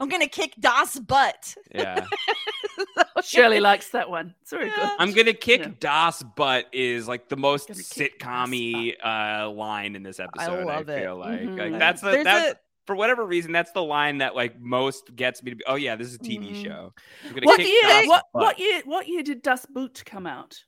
I'm 0.00 0.08
gonna 0.08 0.28
kick 0.28 0.54
Das 0.60 0.98
butt. 0.98 1.54
Yeah. 1.74 2.04
Shirley 3.22 3.60
likes 3.60 3.90
that 3.90 4.08
one. 4.08 4.34
It's 4.42 4.50
very 4.50 4.70
good. 4.70 4.90
I'm 4.98 5.12
gonna 5.12 5.32
kick 5.34 5.60
Yeah. 5.60 5.68
Das 5.80 6.22
butt 6.22 6.66
is 6.72 7.06
like 7.08 7.28
the 7.28 7.36
most 7.36 7.68
Gonna 7.68 7.80
kick 7.82 8.18
Das 8.18 8.28
sitcom-y 8.48 8.94
uh, 9.02 9.50
line 9.50 9.96
in 9.96 10.02
this 10.02 10.20
episode. 10.20 10.60
I, 10.60 10.64
love 10.64 10.88
it. 10.88 11.02
feel 11.02 11.16
like, 11.16 11.40
Mhm. 11.40 11.58
like 11.58 11.78
that's 11.78 12.00
the, 12.02 12.10
There's 12.12 12.24
that's 12.24 12.50
a- 12.52 12.58
for 12.86 12.96
whatever 12.96 13.24
reason, 13.24 13.52
that's 13.52 13.72
the 13.72 13.82
line 13.82 14.18
that 14.18 14.34
like 14.34 14.58
most 14.60 15.14
gets 15.14 15.42
me 15.42 15.50
to 15.50 15.56
be. 15.56 15.64
Oh 15.66 15.74
yeah, 15.76 15.96
this 15.96 16.08
is 16.08 16.14
a 16.14 16.18
TV 16.18 16.50
Mhm. 16.52 16.64
show. 16.64 16.92
What 17.42 17.56
kick 17.58 17.68
year? 17.68 18.06
What, 18.08 18.24
what 18.32 18.58
year? 18.58 18.82
What 18.84 19.06
year 19.08 19.22
did 19.22 19.42
Das 19.42 19.66
Boot 19.66 20.02
come 20.06 20.26
out? 20.26 20.64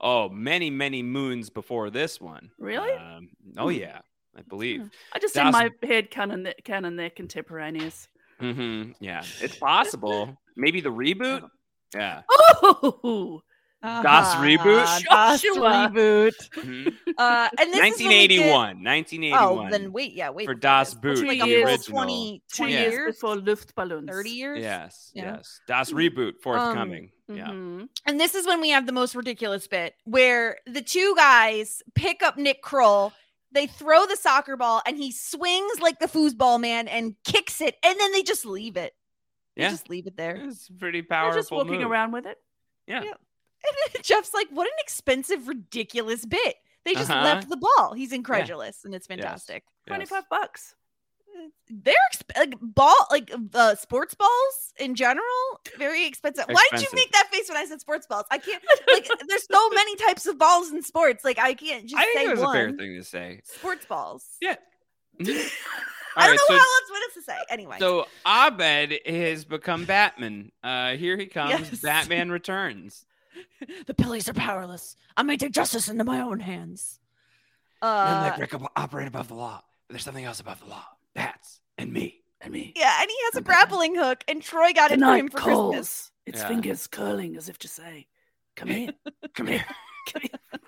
Oh, 0.00 0.28
many 0.28 0.70
many 0.70 1.02
moons 1.02 1.50
before 1.50 1.90
this 1.90 2.20
one. 2.20 2.50
Really? 2.58 2.92
Um, 2.92 3.30
oh 3.58 3.68
yeah, 3.68 4.00
I 4.36 4.42
believe. 4.42 4.88
I 5.12 5.18
just 5.18 5.34
Das- 5.34 5.46
in 5.46 5.52
my 5.52 5.70
head 5.86 6.10
canon 6.10 6.44
that 6.44 6.64
canon 6.64 6.96
they're 6.96 7.10
contemporaneous. 7.10 8.08
hmm 8.40 8.92
Yeah, 9.00 9.22
it's 9.40 9.56
possible. 9.56 10.36
Maybe 10.56 10.80
the 10.80 10.90
reboot. 10.90 11.48
Yeah. 11.94 12.22
Oh, 12.62 13.42
Das 13.82 14.36
Reboot? 14.36 14.84
Das 15.10 15.42
Joshua. 15.42 15.90
reboot. 15.90 16.32
Mhm. 16.54 16.94
Uh, 17.18 17.48
and 17.58 17.72
this 17.74 17.94
is 17.96 18.00
when 18.00 18.08
we 18.10 18.28
get- 18.28 18.46
1981. 18.46 18.82
1981. 18.84 19.66
Oh, 19.66 19.70
then 19.70 19.92
wait, 19.92 20.12
yeah, 20.12 20.30
wait. 20.30 20.46
for 20.46 20.54
Das 20.54 20.90
this. 20.90 21.00
Boot, 21.00 21.12
It's 21.18 21.22
like 21.22 21.40
the 21.40 21.54
a 21.62 21.64
original. 21.64 21.98
20, 21.98 22.42
20 22.54 22.72
Yeah. 22.72 22.80
years 22.80 22.92
years, 22.92 23.14
before 23.16 23.34
Luftballons. 23.36 24.08
30 24.08 24.30
years. 24.30 24.60
Yes, 24.62 25.10
Yeah. 25.14 25.36
yes. 25.36 25.60
Das 25.66 25.90
Reboot 25.92 26.40
forthcoming. 26.42 27.10
yeah. 27.28 27.48
Mhm. 27.48 27.88
And 28.06 28.20
this 28.20 28.34
is 28.36 28.46
when 28.46 28.60
we 28.60 28.68
have 28.70 28.86
the 28.86 28.92
most 28.92 29.16
ridiculous 29.16 29.66
bit 29.66 29.94
where 30.04 30.58
the 30.66 30.82
two 30.82 31.14
guys 31.16 31.82
pick 31.96 32.22
up 32.22 32.36
Nick 32.38 32.62
Kroll. 32.62 33.12
They 33.52 33.66
throw 33.66 34.06
the 34.06 34.16
soccer 34.16 34.56
ball 34.56 34.82
and 34.86 34.96
he 34.96 35.12
swings 35.12 35.80
like 35.80 35.98
the 35.98 36.06
foosball 36.06 36.60
man 36.60 36.88
and 36.88 37.14
kicks 37.24 37.60
it, 37.60 37.76
and 37.84 37.98
then 38.00 38.12
they 38.12 38.22
just 38.22 38.44
leave 38.46 38.76
it. 38.76 38.94
They 39.56 39.62
Yeah. 39.64 39.70
just 39.70 39.90
leave 39.90 40.06
it 40.06 40.16
there. 40.16 40.36
It's 40.36 40.68
a 40.68 40.72
pretty 40.72 41.00
They're 41.02 41.08
powerful. 41.08 41.38
just 41.38 41.50
walking 41.50 41.80
move. 41.82 41.90
around 41.90 42.12
with 42.12 42.26
it. 42.26 42.38
Yeah. 42.86 43.02
Yeah. 43.02 43.12
And 43.94 44.02
Jeff's 44.04 44.34
like, 44.34 44.48
"What 44.50 44.66
an 44.66 44.72
expensive, 44.80 45.46
ridiculous 45.46 46.24
bit." 46.26 46.56
They 46.84 46.94
just 46.94 47.10
Uh-huh. 47.10 47.22
left 47.22 47.48
the 47.48 47.56
ball. 47.56 47.92
He's 47.92 48.12
incredulous, 48.12 48.84
and 48.84 48.92
it's 48.92 49.06
fantastic. 49.06 49.62
Twenty 49.86 50.04
five 50.04 50.24
Yes. 50.30 50.40
bucks. 50.40 50.74
They're 51.70 51.94
exp- 52.12 52.36
like 52.36 52.54
ball, 52.60 52.94
like 53.10 53.32
uh, 53.54 53.74
sports 53.76 54.14
balls 54.14 54.72
in 54.78 54.94
general, 54.94 55.24
very 55.78 56.06
expensive. 56.06 56.44
Why 56.48 56.64
did 56.70 56.82
you 56.82 56.88
make 56.94 57.10
that 57.12 57.28
face 57.32 57.48
when 57.48 57.56
I 57.56 57.64
said 57.64 57.80
sports 57.80 58.06
balls? 58.06 58.24
I 58.30 58.38
can't. 58.38 58.62
Like, 58.86 59.08
there's 59.28 59.46
so 59.50 59.70
many 59.70 59.96
types 59.96 60.26
of 60.26 60.38
balls 60.38 60.70
in 60.70 60.82
sports. 60.82 61.24
Like, 61.24 61.38
I 61.38 61.54
can't 61.54 61.86
just 61.86 61.96
I 61.96 62.04
think 62.04 62.16
say 62.16 62.24
it 62.26 62.30
was 62.30 62.40
one. 62.40 62.56
a 62.56 62.58
fair 62.58 62.72
thing 62.72 62.96
to 62.96 63.04
say. 63.04 63.40
Sports 63.44 63.86
balls. 63.86 64.24
Yeah. 64.40 64.56
I 65.20 65.24
don't 65.24 65.36
right, 66.16 66.30
know 66.36 66.44
so, 66.46 66.52
how 66.54 66.58
else 66.58 66.90
what 66.90 67.02
else 67.02 67.14
to 67.14 67.22
say. 67.22 67.38
Anyway, 67.48 67.76
so 67.78 68.06
Abed 68.26 69.00
has 69.06 69.44
become 69.44 69.84
Batman. 69.84 70.52
Uh, 70.62 70.92
here 70.96 71.16
he 71.16 71.26
comes. 71.26 71.52
Yes. 71.52 71.80
Batman 71.80 72.30
returns. 72.30 73.06
the 73.86 73.94
police 73.94 74.28
are 74.28 74.34
powerless. 74.34 74.96
I 75.16 75.22
may 75.22 75.36
take 75.36 75.52
justice 75.52 75.88
into 75.88 76.04
my 76.04 76.20
own 76.20 76.40
hands. 76.40 77.00
Uh, 77.80 78.06
and 78.08 78.40
like 78.40 78.52
Rick, 78.52 78.62
operate 78.76 79.08
above 79.08 79.28
the 79.28 79.34
law, 79.34 79.62
but 79.88 79.94
there's 79.94 80.04
something 80.04 80.24
else 80.24 80.40
above 80.40 80.60
the 80.60 80.66
law. 80.66 80.84
Bats 81.14 81.60
and 81.78 81.92
me 81.92 82.22
and 82.40 82.52
me. 82.52 82.72
yeah, 82.76 82.98
and 83.00 83.08
he 83.10 83.16
has 83.24 83.36
a 83.36 83.42
grappling 83.42 83.94
hook, 83.94 84.24
and 84.28 84.42
Troy 84.42 84.72
got 84.72 84.88
The 84.88 84.94
it 84.96 85.00
for 85.00 85.14
him 85.16 85.24
night 85.26 85.32
for 85.32 85.38
calls. 85.38 85.70
Christmas. 85.74 86.10
Its 86.26 86.40
Yeah. 86.40 86.48
fingers 86.48 86.86
curling 86.86 87.36
as 87.36 87.48
if 87.48 87.58
to 87.58 87.68
say, 87.68 88.06
"Come 88.56 88.68
here, 88.68 88.92
come 89.34 89.46
here." 89.48 89.64
Come 90.12 90.22
here. 90.22 90.60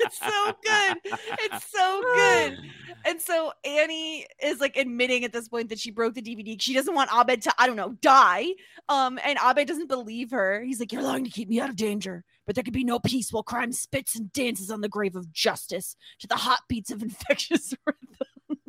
It's 0.00 0.18
so 0.18 0.56
good. 0.62 0.96
It's 1.04 1.70
so 1.70 2.02
good. 2.14 2.58
And 3.06 3.20
so 3.20 3.52
Annie 3.66 4.24
is 4.42 4.60
like 4.60 4.78
admitting 4.78 5.24
at 5.24 5.32
this 5.34 5.46
point 5.46 5.68
that 5.68 5.78
she 5.78 5.90
broke 5.90 6.14
the 6.14 6.22
DVD. 6.22 6.58
She 6.58 6.72
doesn't 6.72 6.94
want 6.94 7.10
Abed 7.12 7.42
to, 7.42 7.52
I 7.58 7.66
don't 7.66 7.76
know, 7.76 7.98
die. 8.00 8.46
Um, 8.88 9.18
and 9.22 9.38
Abed 9.38 9.68
doesn't 9.68 9.88
believe 9.88 10.30
her. 10.30 10.62
He's 10.62 10.80
like, 10.80 10.90
You're 10.90 11.02
lying 11.02 11.24
to 11.24 11.30
keep 11.30 11.50
me 11.50 11.60
out 11.60 11.68
of 11.68 11.76
danger. 11.76 12.24
But 12.46 12.54
there 12.54 12.64
could 12.64 12.72
be 12.72 12.82
no 12.82 12.98
peace 12.98 13.30
while 13.30 13.42
crime 13.42 13.72
spits 13.72 14.16
and 14.16 14.32
dances 14.32 14.70
on 14.70 14.80
the 14.80 14.88
grave 14.88 15.16
of 15.16 15.30
justice 15.32 15.96
to 16.20 16.26
the 16.26 16.36
hot 16.36 16.60
beats 16.66 16.90
of 16.90 17.02
infectious 17.02 17.74
rhythm. 17.86 18.26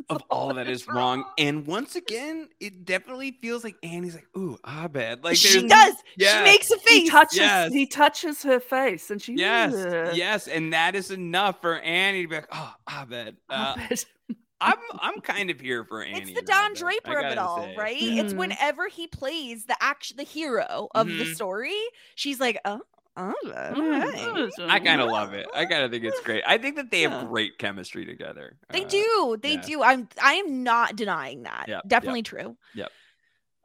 Of 0.10 0.22
all 0.30 0.54
that 0.54 0.68
is 0.68 0.88
wrong. 0.88 1.26
And 1.38 1.66
once 1.66 1.96
again, 1.96 2.50
it 2.60 2.86
definitely 2.86 3.32
feels 3.32 3.64
like 3.64 3.76
Annie's 3.84 4.16
like, 4.16 4.28
ooh, 4.38 4.58
Abed. 4.68 5.24
Like 5.24 5.38
she 5.38 5.68
does. 5.68 5.96
Yes. 6.18 6.38
She 6.38 6.44
makes 6.44 6.72
a 6.72 6.78
face. 6.80 7.04
He 7.04 7.10
touches. 7.10 7.38
Yes. 7.38 7.74
He 7.74 7.86
touches 7.88 8.44
her 8.44 8.60
face, 8.60 9.10
and 9.12 9.22
she. 9.22 9.34
Yes, 9.36 9.74
Ugh. 9.74 10.16
yes, 10.16 10.48
and 10.48 10.74
that 10.74 10.96
is 10.96 11.12
enough 11.12 11.62
for 11.62 11.80
Annie 11.80 12.24
to 12.24 12.28
be 12.28 12.36
like, 12.36 12.48
oh, 12.52 12.74
Abed. 12.90 13.38
Uh, 13.50 13.76
Abed. 13.78 14.06
I'm 14.62 14.78
I'm 15.00 15.20
kind 15.20 15.50
of 15.50 15.60
here 15.60 15.84
for 15.84 16.02
Annie. 16.02 16.32
It's 16.32 16.34
the 16.34 16.42
Don 16.42 16.72
Abed, 16.72 16.78
Draper 16.80 17.20
of 17.20 17.26
it 17.26 17.36
gotta 17.36 17.42
all, 17.42 17.64
say. 17.64 17.76
right? 17.78 17.98
It's 18.00 18.34
Mhm. 18.34 18.38
whenever 18.38 18.88
he 18.88 19.06
plays 19.06 19.66
the 19.66 19.76
action, 19.84 20.16
the 20.16 20.24
hero 20.24 20.88
of 20.96 21.08
the 21.08 21.26
Mhm. 21.26 21.36
story, 21.36 21.76
she's 22.16 22.40
like, 22.40 22.58
oh, 22.64 22.80
oh, 23.18 23.34
Mm. 23.46 24.70
I 24.70 24.80
kind 24.80 25.02
of 25.02 25.10
love 25.10 25.34
it. 25.34 25.46
I 25.56 25.66
kind 25.66 25.84
of 25.84 25.92
think 25.92 26.04
it's 26.04 26.20
great. 26.22 26.44
I 26.48 26.58
think 26.58 26.76
that 26.76 26.92
they 26.92 27.02
have 27.02 27.12
Yeah. 27.12 27.26
great 27.28 27.58
chemistry 27.58 28.06
together. 28.06 28.58
They 28.70 28.84
Uh, 28.86 28.88
do. 28.90 29.38
They 29.42 29.54
yeah. 29.54 29.62
do. 29.62 29.84
I'm 29.84 30.08
I 30.22 30.34
am 30.36 30.64
not 30.64 30.96
denying 30.96 31.44
that. 31.44 31.66
Yep, 31.68 31.76
yep. 31.84 31.88
Definitely 31.88 32.24
true. 32.24 32.58
Yep. 32.74 32.92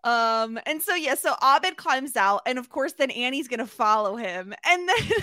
Um, 0.03 0.59
and 0.65 0.81
so 0.81 0.95
yeah, 0.95 1.15
so 1.15 1.35
Abed 1.43 1.77
climbs 1.77 2.17
out, 2.17 2.41
and 2.47 2.59
of 2.59 2.71
course, 2.71 2.95
then 2.95 3.11
Annie's 3.11 3.49
gonna 3.49 3.67
follow 3.67 4.17
him, 4.17 4.55
and 4.67 4.89
then 4.89 4.97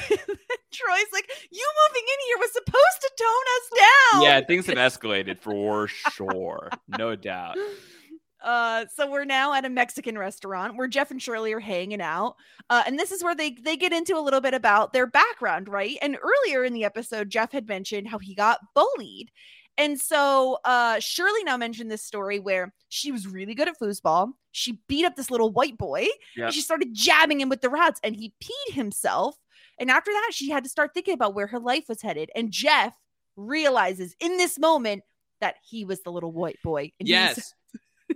Troy's 0.71 1.11
like, 1.13 1.27
"You 1.51 1.67
moving 1.89 2.03
in 2.03 2.25
here 2.27 2.37
was 2.37 2.53
supposed 2.53 3.01
to 3.01 3.11
tone 3.17 3.47
us 3.55 3.79
down." 4.13 4.21
Yeah, 4.21 4.41
things 4.45 4.67
have 4.67 4.77
escalated 4.77 5.39
for 5.39 5.87
sure, 5.87 6.69
no 6.95 7.15
doubt. 7.15 7.57
Uh, 8.43 8.85
so 8.93 9.09
we're 9.09 9.25
now 9.25 9.53
at 9.53 9.65
a 9.65 9.69
Mexican 9.69 10.17
restaurant 10.17 10.77
where 10.77 10.87
Jeff 10.87 11.11
and 11.11 11.21
Shirley 11.21 11.53
are 11.53 11.59
hanging 11.59 12.01
out. 12.01 12.35
Uh, 12.69 12.83
and 12.85 12.97
this 12.99 13.11
is 13.11 13.23
where 13.23 13.35
they 13.35 13.51
they 13.51 13.75
get 13.75 13.93
into 13.93 14.17
a 14.17 14.21
little 14.21 14.41
bit 14.41 14.53
about 14.53 14.93
their 14.93 15.07
background, 15.07 15.67
right? 15.67 15.97
And 16.01 16.17
earlier 16.21 16.63
in 16.63 16.73
the 16.73 16.83
episode, 16.83 17.29
Jeff 17.29 17.51
had 17.51 17.67
mentioned 17.67 18.07
how 18.07 18.19
he 18.19 18.35
got 18.35 18.59
bullied. 18.75 19.31
And 19.79 19.99
so 19.99 20.59
uh 20.65 20.99
Shirley 20.99 21.43
now 21.43 21.57
mentioned 21.57 21.91
this 21.91 22.03
story 22.03 22.39
where 22.39 22.73
she 22.89 23.11
was 23.11 23.27
really 23.27 23.55
good 23.55 23.67
at 23.67 23.79
foosball. 23.79 24.31
She 24.51 24.79
beat 24.87 25.05
up 25.05 25.15
this 25.15 25.31
little 25.31 25.51
white 25.51 25.77
boy. 25.77 26.07
Yep. 26.35 26.45
And 26.45 26.53
she 26.53 26.61
started 26.61 26.93
jabbing 26.93 27.41
him 27.41 27.49
with 27.49 27.61
the 27.61 27.69
rods 27.69 27.99
and 28.03 28.15
he 28.15 28.33
peed 28.43 28.73
himself. 28.73 29.35
And 29.79 29.91
after 29.91 30.11
that, 30.11 30.31
she 30.33 30.49
had 30.49 30.63
to 30.63 30.69
start 30.69 30.93
thinking 30.93 31.13
about 31.13 31.35
where 31.35 31.47
her 31.47 31.59
life 31.59 31.85
was 31.87 32.01
headed. 32.01 32.31
And 32.35 32.51
Jeff 32.51 32.95
realizes 33.35 34.15
in 34.19 34.37
this 34.37 34.57
moment 34.57 35.03
that 35.41 35.55
he 35.63 35.85
was 35.85 36.01
the 36.01 36.11
little 36.11 36.31
white 36.31 36.57
boy. 36.63 36.91
And 36.99 37.07
Yes. 37.07 37.53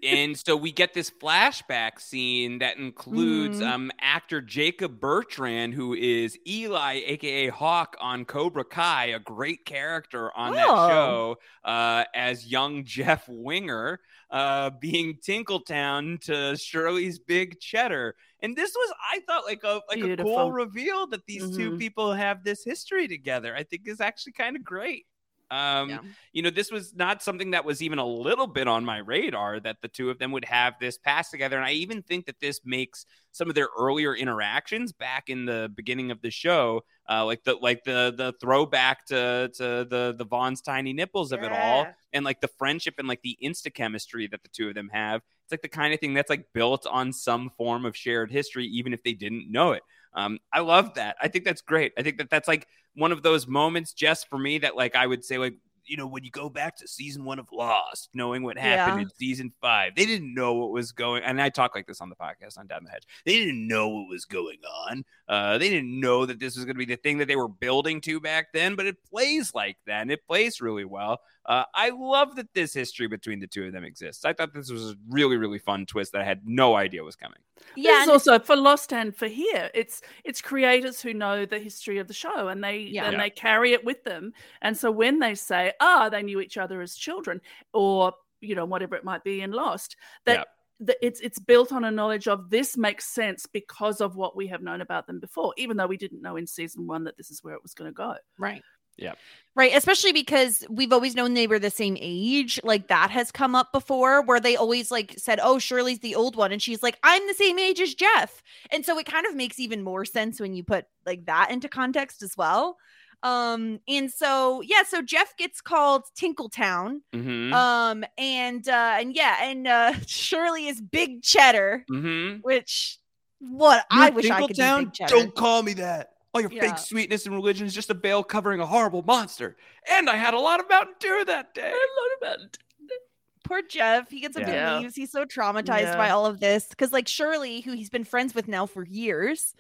And 0.04 0.38
so 0.38 0.56
we 0.58 0.72
get 0.72 0.94
this 0.94 1.10
flashback 1.12 2.00
scene 2.00 2.60
that 2.60 2.78
includes 2.78 3.60
Mhm. 3.60 3.62
um, 3.62 3.92
actor 4.00 4.42
Jacob 4.42 5.00
Bertrand, 5.00 5.74
who 5.74 5.94
is 5.94 6.38
Eli, 6.48 7.02
aka 7.06 7.48
Hawk, 7.50 7.96
on 8.00 8.26
Cobra 8.26 8.66
Kai, 8.66 9.08
a 9.08 9.20
great 9.20 9.66
character 9.66 10.36
on 10.36 10.56
that 10.56 10.74
Oh. 10.74 10.78
show, 10.78 11.38
uh, 11.64 12.06
as 12.16 12.48
young 12.48 12.84
Jeff 12.86 13.26
Winger, 13.28 14.00
uh, 14.32 14.72
being 14.80 15.18
Tinkletown 15.18 16.20
to 16.22 16.58
Shirley's 16.58 17.20
Big 17.20 17.60
Cheddar. 17.60 18.16
And 18.42 18.56
this 18.56 18.74
was, 18.76 18.94
I 19.12 19.20
thought, 19.28 19.46
like 19.46 19.64
a 19.64 19.82
like 19.90 20.04
a 20.04 20.10
cool 20.10 20.52
reveal 20.52 21.08
that 21.08 21.26
these 21.28 21.50
two 21.50 21.72
Mhm. 21.72 21.74
people 21.74 22.14
have 22.14 22.44
this 22.44 22.64
history 22.64 23.08
together. 23.08 23.56
I 23.56 23.64
think 23.64 23.88
is 23.88 24.02
actually 24.02 24.34
kind 24.34 24.56
of 24.56 24.64
great. 24.64 25.06
Um, 25.52 25.90
Yeah. 25.90 26.00
you 26.34 26.42
know, 26.42 26.50
this 26.50 26.72
was 26.72 26.96
not 26.96 27.22
something 27.22 27.52
that 27.52 27.66
was 27.66 27.82
even 27.84 28.00
a 28.00 28.06
little 28.08 28.48
bit 28.48 28.68
on 28.68 28.86
my 28.86 28.98
radar 29.00 29.60
that 29.60 29.78
the 29.82 29.90
two 29.90 30.10
of 30.10 30.18
them 30.18 30.32
would 30.32 30.46
have 30.46 30.76
this 30.80 30.98
pass 30.98 31.30
together. 31.30 31.58
And 31.58 31.66
I 31.66 31.74
even 31.74 32.02
think 32.02 32.26
that 32.28 32.40
this 32.40 32.62
makes 32.66 33.06
some 33.32 33.50
of 33.50 33.56
their 33.56 33.70
earlier 33.78 34.16
interactions 34.16 34.94
back 34.94 35.30
in 35.30 35.46
the 35.46 35.72
beginning 35.76 36.12
of 36.12 36.22
the 36.22 36.32
show, 36.32 36.84
uh, 37.10 37.26
like 37.26 37.44
the 37.44 37.56
like 37.56 37.84
the 37.84 38.14
the 38.16 38.34
throwback 38.42 39.06
to 39.08 39.52
to 39.56 39.86
the 39.90 40.16
the 40.18 40.26
Vaughn's 40.26 40.62
tiny 40.62 40.94
nipples 40.94 41.32
of 41.32 41.44
it 41.44 41.52
all, 41.52 41.92
and 42.14 42.26
like 42.26 42.42
the 42.42 42.48
friendship 42.48 42.96
and 42.98 43.08
like 43.08 43.22
the 43.22 43.38
insta 43.44 43.74
chemistry 43.74 44.28
that 44.28 44.44
the 44.44 44.50
two 44.50 44.70
of 44.70 44.76
them 44.76 44.90
have. 44.92 45.22
It's 45.46 45.52
like 45.52 45.62
the 45.62 45.70
kind 45.70 45.94
of 45.94 46.00
thing 46.00 46.14
that's 46.14 46.30
like 46.30 46.48
built 46.54 46.86
on 46.88 47.12
some 47.14 47.50
form 47.58 47.86
of 47.86 47.96
shared 47.96 48.32
history, 48.32 48.66
even 48.68 48.94
if 48.94 49.04
they 49.04 49.14
didn't 49.14 49.52
know 49.52 49.74
it. 49.74 49.84
Um, 50.14 50.40
I 50.54 50.60
love 50.60 50.94
that. 50.96 51.16
I 51.22 51.28
think 51.28 51.46
that's 51.46 51.62
great. 51.62 51.94
I 51.98 52.02
think 52.04 52.18
that 52.18 52.30
that's 52.30 52.48
like 52.48 52.68
one 52.96 53.12
of 53.12 53.24
those 53.24 53.48
moments 53.48 53.94
just 53.94 54.28
for 54.30 54.38
me 54.38 54.58
that 54.60 54.76
like 54.76 54.96
I 54.96 55.08
would 55.08 55.24
say 55.24 55.38
like 55.38 55.56
you 55.86 55.98
know 55.98 56.06
when 56.06 56.24
you 56.24 56.30
go 56.30 56.48
back 56.48 56.78
to 56.78 56.88
season 56.88 57.26
one 57.26 57.40
of 57.40 57.48
Lost, 57.52 58.10
knowing 58.14 58.44
what 58.44 58.56
happened 58.58 59.00
Yeah. 59.00 59.04
in 59.04 59.10
season 59.18 59.52
five, 59.62 59.96
they 59.96 60.06
didn't 60.06 60.34
know 60.34 60.54
what 60.54 60.72
was 60.72 60.92
going. 60.92 61.24
And 61.24 61.42
I 61.42 61.50
talk 61.50 61.74
like 61.74 61.88
this 61.88 62.02
on 62.02 62.10
the 62.10 62.16
podcast 62.16 62.58
on 62.60 62.68
Down 62.68 62.84
the 62.84 62.92
Hedge. 62.92 63.04
They 63.26 63.38
didn't 63.38 63.68
know 63.68 63.90
what 63.90 64.08
was 64.08 64.26
going 64.26 64.60
on. 64.88 65.04
Uh, 65.28 65.58
they 65.58 65.70
didn't 65.70 66.00
know 66.00 66.26
that 66.28 66.40
this 66.40 66.56
was 66.56 66.66
going 66.66 66.76
to 66.76 66.86
be 66.86 66.86
the 66.86 66.98
thing 67.02 67.18
that 67.18 67.28
they 67.28 67.36
were 67.36 67.48
building 67.48 68.00
to 68.02 68.20
back 68.20 68.54
then. 68.54 68.76
But 68.76 68.86
it 68.86 68.98
plays 69.10 69.56
like 69.56 69.78
that, 69.88 70.02
and 70.04 70.12
it 70.12 70.26
plays 70.28 70.62
really 70.62 70.86
well. 70.86 71.20
Uh, 71.48 71.64
I 71.74 71.90
love 71.90 72.36
that 72.36 72.54
this 72.54 72.74
history 72.74 73.08
between 73.08 73.40
the 73.40 73.48
two 73.48 73.66
of 73.66 73.74
them 73.74 73.84
exists. 73.84 74.24
I 74.24 74.34
thought 74.34 74.54
this 74.54 74.70
was 74.70 74.92
a 74.92 74.96
really 75.10 75.38
really 75.38 75.60
fun 75.60 75.86
twist 75.88 76.12
that 76.12 76.22
I 76.22 76.26
had 76.26 76.42
no 76.46 76.76
idea 76.76 77.04
was 77.04 77.16
coming. 77.16 77.40
Yeah, 77.76 77.92
this 77.92 78.04
is 78.04 78.10
also 78.10 78.40
for 78.40 78.56
Lost 78.56 78.94
and 78.94 79.16
for 79.16 79.28
here. 79.28 79.70
It's 79.74 80.02
it's 80.24 80.42
creators 80.42 81.02
who 81.02 81.14
know 81.14 81.46
the 81.46 81.60
history 81.60 82.00
of 82.00 82.08
the 82.08 82.14
show 82.14 82.48
and 82.50 82.64
they 82.64 82.78
Yeah. 82.80 83.06
and 83.06 83.14
Yeah. 83.14 83.20
they 83.22 83.30
carry 83.30 83.74
it 83.74 83.84
with 83.84 84.04
them. 84.04 84.34
And 84.62 84.78
so 84.78 84.92
when 84.92 85.20
they 85.20 85.36
say, 85.36 85.74
"Ah, 85.80 86.10
they 86.10 86.24
knew 86.24 86.40
each 86.42 86.58
other 86.58 86.82
as 86.82 86.96
children," 86.96 87.42
or 87.74 88.14
you 88.42 88.56
know 88.56 88.66
whatever 88.66 88.96
it 88.96 89.04
might 89.04 89.24
be 89.24 89.42
in 89.42 89.52
Lost, 89.52 89.96
that. 90.26 90.40
Yeah. 90.40 90.44
that 90.82 90.98
It's 91.02 91.20
it's 91.22 91.38
built 91.38 91.72
on 91.72 91.84
a 91.84 91.92
knowledge 91.92 92.28
of 92.28 92.50
this 92.50 92.76
makes 92.76 93.06
sense 93.06 93.46
because 93.46 94.02
of 94.02 94.16
what 94.16 94.36
we 94.36 94.48
have 94.48 94.64
known 94.64 94.82
about 94.82 95.06
them 95.06 95.20
before, 95.20 95.54
even 95.58 95.78
though 95.78 95.86
we 95.86 95.96
didn't 95.98 96.24
know 96.24 96.38
in 96.38 96.48
season 96.48 96.88
one 96.88 97.04
that 97.04 97.18
this 97.18 97.30
is 97.30 97.44
where 97.44 97.54
it 97.54 97.62
was 97.62 97.76
going 97.76 97.90
to 97.92 97.94
go. 97.94 98.16
Right. 98.40 98.64
Yeah. 98.98 99.14
Right, 99.54 99.76
especially 99.76 100.14
because 100.14 100.66
we've 100.70 100.94
always 100.94 101.14
known 101.14 101.34
they 101.34 101.48
were 101.48 101.60
the 101.60 101.70
same 101.70 101.98
age. 102.00 102.58
Like 102.64 102.88
that 102.88 103.12
has 103.12 103.32
come 103.32 103.54
up 103.54 103.74
before 103.74 104.22
where 104.22 104.40
they 104.40 104.56
always 104.56 104.92
like 104.92 105.16
said, 105.18 105.42
"Oh, 105.44 105.60
Shirley's 105.60 106.00
the 106.00 106.16
old 106.16 106.38
one." 106.38 106.54
And 106.54 106.62
she's 106.62 106.82
like, 106.82 106.98
"I'm 107.04 107.28
the 107.28 107.34
same 107.34 107.60
age 107.60 107.82
as 107.82 107.94
Jeff." 107.94 108.42
And 108.72 108.86
so 108.86 108.98
it 108.98 109.06
kind 109.06 109.26
of 109.26 109.36
makes 109.36 109.60
even 109.60 109.84
more 109.84 110.06
sense 110.06 110.40
when 110.40 110.54
you 110.54 110.64
put 110.64 110.86
like 111.06 111.26
that 111.26 111.52
into 111.52 111.68
context 111.68 112.24
as 112.24 112.38
well. 112.38 112.78
Um 113.24 113.80
and 113.90 114.10
so 114.10 114.62
yeah, 114.62 114.84
so 114.88 115.02
Jeff 115.02 115.36
gets 115.36 115.60
called 115.60 116.04
Tinkletown. 116.18 117.02
Mm-hmm. 117.14 117.54
Um 117.54 118.06
and 118.18 118.68
uh 118.68 118.98
and 119.00 119.14
yeah, 119.14 119.38
and 119.44 119.68
uh 119.68 119.94
Shirley 120.08 120.68
is 120.68 120.80
Big 120.80 121.24
Cheddar, 121.24 121.86
mm-hmm. 121.92 122.40
which 122.40 123.00
what 123.40 123.86
I 123.92 124.12
wish 124.12 124.30
I 124.30 124.40
could 124.40 124.48
be 124.48 124.54
Tinkletown? 124.54 124.80
Big 124.86 124.94
Cheddar. 124.94 125.14
Don't 125.14 125.36
call 125.36 125.62
me 125.62 125.74
that. 125.74 126.14
All 126.34 126.42
your 126.42 126.52
Yeah. 126.52 126.62
fake 126.70 126.78
sweetness 126.78 127.26
and 127.26 127.36
religion 127.36 127.68
is 127.68 127.74
just 127.74 127.90
a 127.90 127.94
veil 127.94 128.24
covering 128.24 128.60
a 128.62 128.66
horrible 128.66 129.02
monster. 129.04 129.58
And 129.90 130.10
I 130.10 130.16
had 130.16 130.34
a 130.34 130.40
lot 130.40 130.60
of 130.60 130.70
Mountain 130.70 130.96
Dew 131.00 131.26
that 131.26 131.54
day. 131.54 131.64
I 131.64 131.66
had 131.66 131.74
A 131.74 131.76
lot 131.76 132.16
of 132.16 132.22
Mountain 132.22 132.50
Dew. 132.88 132.98
Poor 133.44 133.62
Jeff. 133.62 134.10
He 134.10 134.22
gets 134.22 134.38
up 134.38 134.44
Yeah. 134.44 134.76
and 134.76 134.84
leaves. 134.84 134.96
He's 134.96 135.12
so 135.12 135.26
traumatized 135.26 135.82
Yeah. 135.82 135.98
by 135.98 136.10
all 136.10 136.26
of 136.26 136.40
this. 136.40 136.68
Because, 136.68 136.94
like, 136.94 137.08
Shirley, 137.10 137.62
who 137.62 137.74
he's 137.74 137.90
been 137.90 138.06
friends 138.06 138.34
with 138.34 138.48
now 138.48 138.66
for 138.66 138.86
years, 138.86 139.54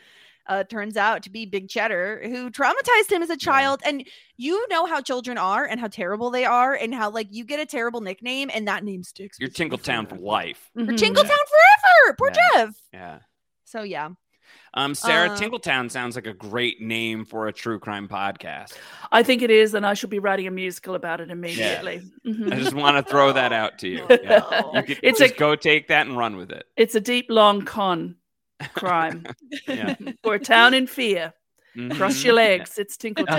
uh, 0.48 0.64
turns 0.64 0.96
out 0.96 1.24
to 1.24 1.30
be 1.30 1.46
Big 1.46 1.68
Cheddar, 1.68 2.22
who 2.24 2.50
traumatized 2.50 3.12
him 3.12 3.22
as 3.22 3.30
a 3.30 3.36
child. 3.38 3.82
And 3.84 4.08
you 4.38 4.66
know 4.70 4.86
how 4.86 5.02
children 5.02 5.38
are 5.38 5.66
and 5.66 5.80
how 5.80 5.88
terrible 5.88 6.30
they 6.30 6.46
are, 6.46 6.74
and 6.74 6.96
how, 6.96 7.10
like, 7.10 7.28
you 7.32 7.44
get 7.44 7.60
a 7.60 7.66
terrible 7.66 8.00
nickname 8.00 8.50
and 8.54 8.66
that 8.70 8.84
name 8.86 9.04
sticks. 9.04 9.38
You're 9.42 9.50
Tinkletown 9.50 10.08
for 10.08 10.16
life. 10.16 10.70
For 10.74 10.84
Mhm. 10.84 10.98
Tinkletown 10.98 11.26
forever. 11.26 12.16
Poor 12.18 12.32
Yeah. 12.34 12.50
Jeff. 12.56 12.76
Yeah. 12.94 13.20
So, 13.66 13.84
yeah. 13.84 14.10
Um, 14.74 14.96
Sarah, 14.96 15.32
Uh, 15.32 15.38
Tinkletown 15.38 15.92
sounds 15.92 16.16
like 16.16 16.28
a 16.28 16.34
great 16.34 16.80
name 16.82 17.26
for 17.26 17.48
a 17.48 17.52
true 17.54 17.78
crime 17.78 18.08
podcast. 18.08 18.74
I 19.12 19.22
think 19.22 19.42
it 19.42 19.52
is, 19.52 19.74
and 19.74 19.86
I 19.86 19.94
should 19.96 20.10
be 20.10 20.20
writing 20.20 20.48
a 20.48 20.52
musical 20.52 20.96
about 20.96 21.20
it 21.20 21.30
immediately. 21.30 22.04
Mhm. 22.26 22.54
I 22.54 22.56
just 22.58 22.74
want 22.74 22.96
to 22.96 23.04
throw 23.12 23.34
that 23.34 23.52
out 23.52 23.80
to 23.80 23.90
you. 23.90 24.06
Yeah. 24.10 24.62
You 24.76 24.84
could 24.84 25.00
It's 25.04 25.20
just 25.20 25.34
a- 25.34 25.38
go 25.38 25.56
take 25.58 25.90
that 25.90 26.08
and 26.08 26.18
run 26.18 26.38
with 26.38 26.52
it. 26.52 26.66
It's 26.78 26.96
a 26.96 27.02
deep, 27.02 27.26
long 27.30 27.64
con 27.66 28.16
crime 28.74 29.26
Yeah. 29.68 29.96
for 30.24 30.36
a 30.36 30.40
town 30.40 30.74
in 30.74 30.88
fear. 30.88 31.34
Cross 31.92 32.24
your 32.24 32.34
legs. 32.46 32.78
It's 32.78 32.98
tinkle 32.98 33.26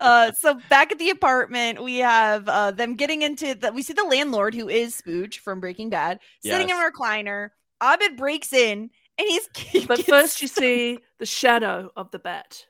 uh 0.00 0.32
so 0.32 0.54
back 0.68 0.92
at 0.92 0.98
the 0.98 1.10
apartment 1.10 1.82
we 1.82 1.98
have 1.98 2.48
uh 2.48 2.70
them 2.70 2.94
getting 2.94 3.22
into 3.22 3.54
the 3.54 3.72
we 3.72 3.82
see 3.82 3.92
the 3.92 4.04
landlord 4.04 4.54
who 4.54 4.68
is 4.68 5.00
Spooge 5.00 5.38
from 5.38 5.60
breaking 5.60 5.90
bad 5.90 6.20
sitting 6.44 6.70
in 6.70 6.76
a 6.76 6.90
recliner 6.90 7.50
abed 7.82 8.16
breaks 8.16 8.52
in 8.52 8.90
and 9.18 9.28
he's 9.28 9.48
But 9.86 10.04
first, 10.04 10.40
you 10.42 10.48
see 10.48 10.98
the 11.18 11.26
shadow 11.26 11.90
of 11.96 12.10
the 12.10 12.18
bat 12.18 12.64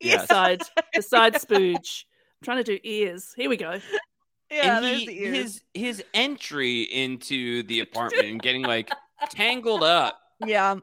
Yes. 0.00 0.22
beside 0.22 0.62
beside 0.92 1.34
Spooge. 1.34 2.04
I'm 2.04 2.44
trying 2.44 2.58
to 2.58 2.64
do 2.64 2.78
ears. 2.82 3.32
Here 3.36 3.48
we 3.48 3.56
go. 3.56 3.78
Yeah, 4.50 4.76
and 4.76 4.84
there's 4.84 5.00
he, 5.00 5.06
the 5.06 5.22
ears. 5.22 5.36
his 5.36 5.62
his 5.72 6.04
entry 6.14 6.82
into 6.82 7.62
the 7.64 7.80
apartment 7.80 8.26
and 8.26 8.42
getting 8.42 8.62
like 8.62 8.90
tangled 9.30 9.82
up 9.82 10.18
yeah 10.44 10.76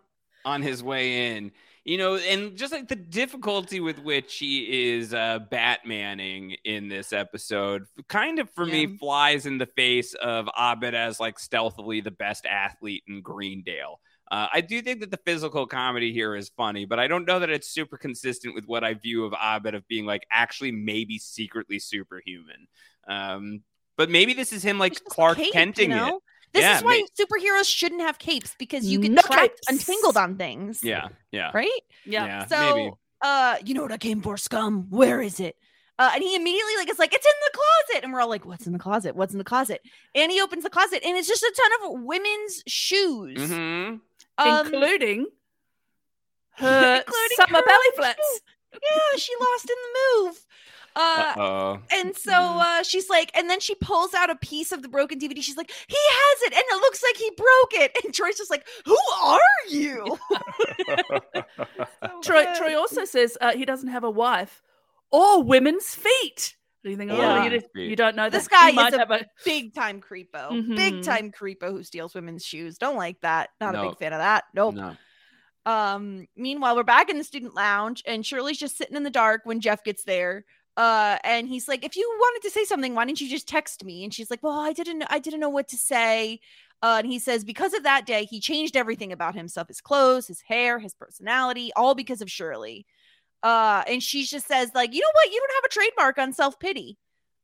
on 0.46 0.62
his 0.62 0.84
way 0.84 1.36
in 1.36 1.52
you 1.84 1.98
know 1.98 2.16
and 2.16 2.56
just 2.56 2.72
like 2.72 2.88
the 2.88 2.96
difficulty 2.96 3.80
with 3.80 4.00
which 4.00 4.36
he 4.36 4.94
is 4.94 5.14
uh 5.14 5.40
batmaning 5.52 6.56
in 6.64 6.88
this 6.88 7.12
episode 7.12 7.86
kind 8.08 8.40
of 8.40 8.50
for 8.52 8.66
me 8.66 8.98
flies 8.98 9.46
in 9.46 9.58
the 9.58 9.66
face 9.66 10.14
of 10.16 10.48
abed 10.58 10.94
as 10.94 11.20
like 11.20 11.40
stealthily 11.40 12.02
the 12.02 12.12
best 12.12 12.46
athlete 12.46 13.04
in 13.08 13.22
greendale 13.22 14.00
uh, 14.32 14.48
I 14.54 14.62
do 14.62 14.82
think 14.82 15.02
that 15.02 15.12
the 15.12 15.20
physical 15.26 15.68
comedy 15.68 16.14
here 16.14 16.38
is 16.38 16.48
funny, 16.56 16.86
but 16.86 17.00
I 17.00 17.08
don't 17.08 17.28
know 17.28 17.40
that 17.40 17.50
it's 17.50 17.68
super 17.68 17.98
consistent 17.98 18.56
with 18.56 18.66
what 18.66 18.82
I 18.82 18.94
view 18.94 19.26
of 19.26 19.34
Abed 19.34 19.76
of 19.76 19.86
being 19.90 20.06
like 20.06 20.26
actually 20.32 20.72
maybe 20.72 21.18
secretly 21.18 21.80
superhuman. 21.80 22.68
Um, 23.10 23.64
but 23.98 24.10
maybe 24.10 24.34
this 24.34 24.54
is 24.54 24.64
him 24.64 24.80
like 24.80 25.04
Clark 25.04 25.38
Kenting 25.52 25.90
you 25.90 25.98
know? 25.98 26.08
it. 26.08 26.24
This 26.54 26.64
Yeah, 26.64 26.78
is 26.78 26.84
why 26.84 27.02
may- 27.04 27.26
superheroes 27.26 27.66
shouldn't 27.66 28.02
have 28.02 28.18
capes 28.20 28.56
because 28.58 28.86
you 28.86 29.00
get 29.00 29.12
No 29.12 29.22
trapped 29.22 29.66
capes. 29.66 29.68
untangled 29.70 30.18
on 30.18 30.36
things 30.38 30.84
Yeah, 30.84 31.10
yeah, 31.32 31.52
right 31.54 31.70
Yeah. 32.06 32.26
Yeah, 32.26 32.46
so 32.46 32.76
maybe. 32.76 32.92
uh 33.22 33.56
you 33.66 33.74
know 33.74 33.84
what 33.84 33.92
i 33.92 33.98
came 33.98 34.22
for 34.22 34.38
scum 34.38 34.88
where 34.90 35.22
is 35.22 35.40
it 35.40 35.56
uh, 36.00 36.10
and 36.16 36.24
he 36.24 36.36
immediately 36.36 36.76
like 36.78 36.90
is 36.90 36.98
like 36.98 37.14
it's 37.14 37.26
in 37.26 37.32
the 37.46 37.52
closet 37.60 38.04
and 38.04 38.12
we're 38.14 38.22
all 38.22 38.30
like 38.30 38.44
what's 38.46 38.66
in 38.66 38.74
the 38.74 38.80
closet 38.80 39.16
what's 39.16 39.34
in 39.34 39.38
the 39.38 39.44
closet 39.44 39.82
and 40.16 40.32
he 40.32 40.42
opens 40.42 40.64
the 40.64 40.70
closet 40.70 41.02
and 41.06 41.16
it's 41.18 41.28
just 41.28 41.44
a 41.44 41.54
ton 41.56 41.94
of 41.94 42.02
women's 42.04 42.64
shoes 42.68 43.38
Mhm. 43.52 44.00
Um, 44.40 44.66
including 44.66 45.28
her 46.58 46.96
including 46.98 47.36
summer 47.38 47.60
her 47.60 47.64
belly 47.66 47.88
own 47.92 47.96
flats. 47.98 48.42
yeah 48.74 49.18
she 49.18 49.34
lost 49.40 49.70
in 49.70 49.76
the 49.76 50.00
move 50.30 50.46
uh 50.96 51.34
Uh-oh. 51.38 51.80
and 51.94 52.16
so 52.16 52.34
uh, 52.34 52.84
she's 52.84 53.10
like, 53.10 53.32
and 53.36 53.50
then 53.50 53.60
she 53.60 53.76
pulls 53.76 54.14
out 54.14 54.30
a 54.30 54.36
piece 54.36 54.72
of 54.72 54.82
the 54.82 54.88
broken 54.90 55.20
DVD. 55.20 55.42
She's 55.42 55.56
like, 55.58 55.72
he 55.88 55.96
has 55.98 56.42
it, 56.44 56.54
and 56.54 56.64
it 56.68 56.82
looks 56.82 57.02
like 57.04 57.16
he 57.18 57.32
broke 57.38 57.74
it. 57.84 57.92
And 58.04 58.14
Troy's 58.14 58.38
just 58.38 58.50
like, 58.52 58.68
who 58.86 58.98
are 59.24 59.40
you? 59.70 60.18
Troy, 62.24 62.46
Troy 62.56 62.78
also 62.78 63.06
says 63.06 63.38
uh, 63.42 63.54
he 63.54 63.66
doesn't 63.66 63.90
have 63.90 64.04
a 64.04 64.10
wife 64.10 64.62
or 65.12 65.44
women's 65.44 65.94
feet. 65.96 66.56
Do 66.84 66.90
you 66.90 66.98
think? 66.98 67.12
Oh, 67.12 67.44
you, 67.44 67.50
don't- 67.52 67.66
you 67.76 67.96
don't 67.96 68.16
know 68.16 68.30
this 68.30 68.48
that. 68.48 68.52
Guy 68.52 68.72
might 68.72 68.94
is 68.94 69.00
a 69.00 69.04
a 69.04 69.26
big 69.46 69.74
time 69.76 70.02
creepo, 70.02 70.76
big 70.76 70.96
Mhm. 70.96 71.04
time 71.04 71.32
creepo 71.32 71.70
who 71.70 71.84
steals 71.84 72.16
women's 72.16 72.44
shoes. 72.44 72.78
Don't 72.80 72.98
like 72.98 73.22
that. 73.22 73.50
Not 73.60 73.76
a 73.76 73.82
big 73.84 73.98
fan 74.00 74.14
of 74.14 74.20
that. 74.20 74.46
Nope. 74.56 74.76
No. 74.76 74.96
Um, 75.64 76.28
meanwhile, 76.36 76.76
we're 76.76 76.82
back 76.84 77.12
in 77.12 77.20
the 77.20 77.24
student 77.24 77.54
lounge, 77.54 78.02
and 78.08 78.26
Shirley's 78.26 78.58
just 78.58 78.78
sitting 78.78 78.96
in 78.98 79.04
the 79.04 79.12
dark 79.12 79.42
when 79.44 79.62
Jeff 79.62 79.84
gets 79.84 80.04
there. 80.06 80.44
Uh, 80.78 81.18
and 81.24 81.48
he's 81.48 81.68
like, 81.68 81.86
"If 81.86 81.96
you 81.96 82.10
wanted 82.20 82.48
to 82.48 82.54
say 82.54 82.64
something, 82.66 82.96
why 82.96 83.06
didn't 83.06 83.22
you 83.22 83.30
just 83.30 83.48
text 83.48 83.84
me?" 83.84 84.04
And 84.04 84.14
she's 84.14 84.30
like, 84.32 84.42
"Well, 84.44 84.58
I 84.58 84.74
didn't, 84.74 85.04
I 85.10 85.20
didn't 85.20 85.40
know 85.40 85.50
what 85.50 85.68
to 85.70 85.78
say." 85.78 86.40
Uh, 86.84 86.96
and 87.00 87.08
he 87.08 87.20
says, 87.20 87.44
because 87.44 87.76
of 87.76 87.84
that 87.84 88.08
day, 88.08 88.26
he 88.26 88.40
changed 88.40 88.76
everything 88.76 89.12
about 89.12 89.36
himself: 89.36 89.68
his 89.68 89.82
clothes, 89.82 90.28
his 90.28 90.42
hair, 90.42 90.80
his 90.80 90.94
personality, 90.94 91.72
all 91.76 91.94
because 91.96 92.22
of 92.22 92.32
Shirley. 92.32 92.86
Uh, 93.44 93.84
and 93.88 94.02
she 94.04 94.24
just 94.24 94.48
says, 94.48 94.72
like, 94.74 94.94
you 94.94 95.02
know 95.02 95.12
what? 95.14 95.32
You 95.32 95.40
don't 95.40 95.64
have 95.64 95.66
a 95.66 95.74
trademark 95.74 96.18
on 96.18 96.34
self 96.34 96.60
pity. 96.60 96.98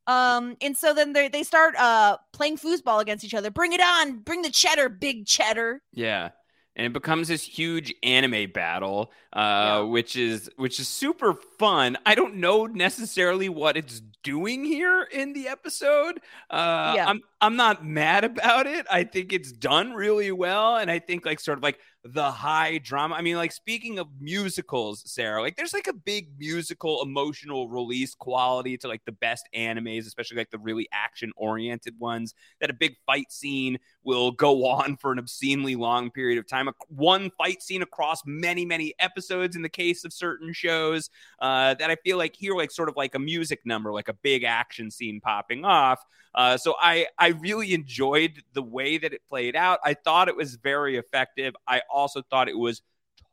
Um, 0.06 0.56
and 0.62 0.74
so 0.76 0.94
then 0.94 1.12
they 1.12 1.28
they 1.28 1.42
start 1.42 1.76
uh 1.76 2.16
playing 2.32 2.56
foosball 2.56 3.00
against 3.00 3.24
each 3.24 3.34
other. 3.34 3.50
Bring 3.50 3.74
it 3.74 3.80
on, 3.80 4.20
bring 4.20 4.42
the 4.42 4.50
cheddar, 4.50 4.88
big 4.88 5.26
cheddar. 5.26 5.82
Yeah. 5.92 6.30
And 6.78 6.86
it 6.86 6.92
becomes 6.92 7.28
this 7.28 7.42
huge 7.42 7.92
anime 8.04 8.52
battle, 8.52 9.12
uh, 9.34 9.82
which 9.84 10.16
is 10.16 10.48
which 10.56 10.78
is 10.78 10.88
super 10.88 11.34
fun. 11.34 11.98
I 12.06 12.14
don't 12.14 12.36
know 12.36 12.66
necessarily 12.66 13.48
what 13.48 13.76
it's 13.76 14.00
doing 14.22 14.64
here 14.64 15.02
in 15.12 15.32
the 15.32 15.48
episode. 15.48 16.20
Uh, 16.48 16.94
Yeah. 16.96 17.06
I'm 17.08 17.20
I'm 17.40 17.56
not 17.56 17.84
mad 17.84 18.24
about 18.24 18.66
it. 18.68 18.86
I 18.90 19.04
think 19.04 19.32
it's 19.32 19.52
done 19.52 19.92
really 19.92 20.32
well, 20.32 20.76
and 20.76 20.90
I 20.90 21.00
think 21.00 21.26
like 21.26 21.40
sort 21.40 21.58
of 21.58 21.64
like 21.64 21.80
the 22.04 22.30
high 22.30 22.78
drama. 22.78 23.16
I 23.16 23.22
mean, 23.22 23.36
like 23.36 23.52
speaking 23.52 23.98
of 23.98 24.08
musicals, 24.20 25.02
Sarah, 25.10 25.42
like 25.42 25.56
there's 25.56 25.72
like 25.74 25.88
a 25.88 25.92
big 25.92 26.38
musical 26.38 27.02
emotional 27.02 27.68
release 27.68 28.14
quality 28.14 28.76
to 28.78 28.88
like 28.88 29.04
the 29.04 29.12
best 29.12 29.48
animes, 29.54 30.06
especially 30.06 30.36
like 30.36 30.50
the 30.50 30.58
really 30.58 30.88
action 30.92 31.32
oriented 31.36 31.98
ones. 31.98 32.34
That 32.60 32.70
a 32.70 32.74
big 32.74 32.96
fight 33.06 33.32
scene 33.32 33.78
will 34.08 34.30
go 34.30 34.66
on 34.66 34.96
for 34.96 35.12
an 35.12 35.18
obscenely 35.18 35.76
long 35.76 36.10
period 36.10 36.38
of 36.38 36.48
time. 36.48 36.66
One 36.88 37.30
fight 37.36 37.62
scene 37.62 37.82
across 37.82 38.22
many, 38.24 38.64
many 38.64 38.94
episodes 38.98 39.54
in 39.54 39.60
the 39.60 39.68
case 39.68 40.02
of 40.06 40.14
certain 40.14 40.54
shows. 40.54 41.10
Uh, 41.38 41.74
that 41.74 41.90
I 41.90 41.96
feel 41.96 42.16
like 42.16 42.34
here, 42.34 42.54
like 42.54 42.70
sort 42.70 42.88
of 42.88 42.96
like 42.96 43.14
a 43.14 43.18
music 43.18 43.60
number, 43.66 43.92
like 43.92 44.08
a 44.08 44.14
big 44.14 44.44
action 44.44 44.90
scene 44.90 45.20
popping 45.20 45.66
off. 45.66 46.02
Uh, 46.34 46.56
so 46.56 46.74
I 46.80 47.08
I 47.18 47.28
really 47.28 47.74
enjoyed 47.74 48.42
the 48.54 48.62
way 48.62 48.96
that 48.96 49.12
it 49.12 49.20
played 49.28 49.54
out. 49.54 49.78
I 49.84 49.92
thought 49.92 50.28
it 50.28 50.36
was 50.36 50.56
very 50.56 50.96
effective. 50.96 51.54
I 51.66 51.82
also 51.92 52.22
thought 52.22 52.48
it 52.48 52.58
was 52.58 52.80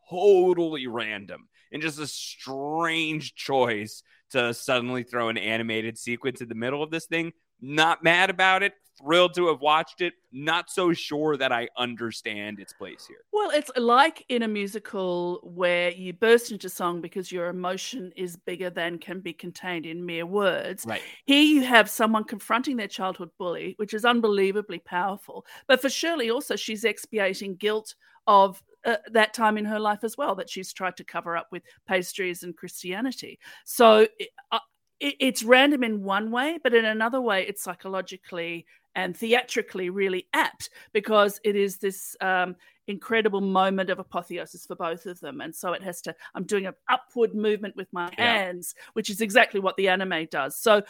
totally 0.09 0.87
random 0.87 1.47
and 1.71 1.81
just 1.81 1.99
a 1.99 2.07
strange 2.07 3.33
choice 3.35 4.03
to 4.31 4.53
suddenly 4.53 5.03
throw 5.03 5.29
an 5.29 5.37
animated 5.37 5.97
sequence 5.97 6.41
in 6.41 6.49
the 6.49 6.55
middle 6.55 6.83
of 6.83 6.91
this 6.91 7.05
thing. 7.05 7.31
Not 7.61 8.03
mad 8.03 8.29
about 8.29 8.61
it. 8.61 8.73
Thrilled 8.97 9.33
to 9.35 9.47
have 9.47 9.61
watched 9.61 10.01
it. 10.01 10.13
Not 10.31 10.69
so 10.69 10.93
sure 10.93 11.35
that 11.37 11.51
I 11.51 11.67
understand 11.77 12.59
its 12.59 12.73
place 12.73 13.05
here. 13.05 13.17
Well, 13.33 13.49
it's 13.49 13.71
like 13.75 14.25
in 14.29 14.43
a 14.43 14.47
musical 14.47 15.41
where 15.43 15.91
you 15.91 16.13
burst 16.13 16.51
into 16.51 16.69
song 16.69 17.01
because 17.01 17.31
your 17.31 17.47
emotion 17.47 18.11
is 18.15 18.37
bigger 18.37 18.69
than 18.69 18.97
can 18.97 19.19
be 19.19 19.33
contained 19.33 19.85
in 19.85 20.05
mere 20.05 20.25
words. 20.25 20.85
Right. 20.85 21.01
Here 21.25 21.41
you 21.41 21.63
have 21.63 21.89
someone 21.89 22.23
confronting 22.23 22.77
their 22.77 22.87
childhood 22.87 23.31
bully, 23.37 23.73
which 23.77 23.93
is 23.93 24.05
unbelievably 24.05 24.79
powerful. 24.79 25.45
But 25.67 25.81
for 25.81 25.89
Shirley, 25.89 26.29
also, 26.29 26.55
she's 26.55 26.85
expiating 26.85 27.55
guilt 27.55 27.95
of 28.27 28.63
uh, 28.85 28.97
that 29.11 29.33
time 29.33 29.57
in 29.57 29.65
her 29.65 29.79
life 29.79 30.03
as 30.03 30.17
well 30.17 30.35
that 30.35 30.49
she's 30.49 30.71
tried 30.71 30.95
to 30.97 31.03
cover 31.03 31.35
up 31.35 31.47
with 31.51 31.63
pastries 31.87 32.43
and 32.43 32.55
Christianity. 32.55 33.39
So 33.65 34.07
uh, 34.51 34.59
it, 34.99 35.15
it's 35.19 35.43
random 35.43 35.83
in 35.83 36.03
one 36.03 36.31
way, 36.31 36.59
but 36.63 36.73
in 36.73 36.85
another 36.85 37.19
way, 37.21 37.45
it's 37.47 37.63
psychologically 37.63 38.65
and 38.95 39.15
theatrically 39.15 39.89
really 39.89 40.27
apt 40.33 40.69
because 40.93 41.39
it 41.43 41.55
is 41.55 41.77
this 41.77 42.15
um, 42.21 42.55
incredible 42.87 43.41
moment 43.41 43.89
of 43.89 43.99
apotheosis 43.99 44.65
for 44.65 44.75
both 44.75 45.05
of 45.05 45.19
them. 45.19 45.41
And 45.41 45.53
so 45.53 45.73
it 45.73 45.83
has 45.83 46.01
to, 46.03 46.15
I'm 46.33 46.45
doing 46.45 46.65
an 46.65 46.73
upward 46.89 47.35
movement 47.35 47.75
with 47.75 47.91
my 47.91 48.11
Yeah. 48.17 48.37
hands, 48.37 48.73
which 48.93 49.09
is 49.09 49.21
exactly 49.21 49.59
what 49.59 49.75
the 49.77 49.89
anime 49.89 50.27
does. 50.31 50.57
So, 50.57 50.83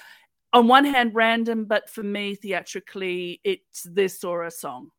on 0.54 0.70
one 0.70 0.86
hand, 0.86 1.14
random, 1.14 1.66
but 1.66 1.90
for 1.90 2.02
me, 2.02 2.36
theatrically, 2.36 3.42
it's 3.44 3.84
this 3.84 4.24
or 4.24 4.46
a 4.46 4.52
song. 4.52 4.90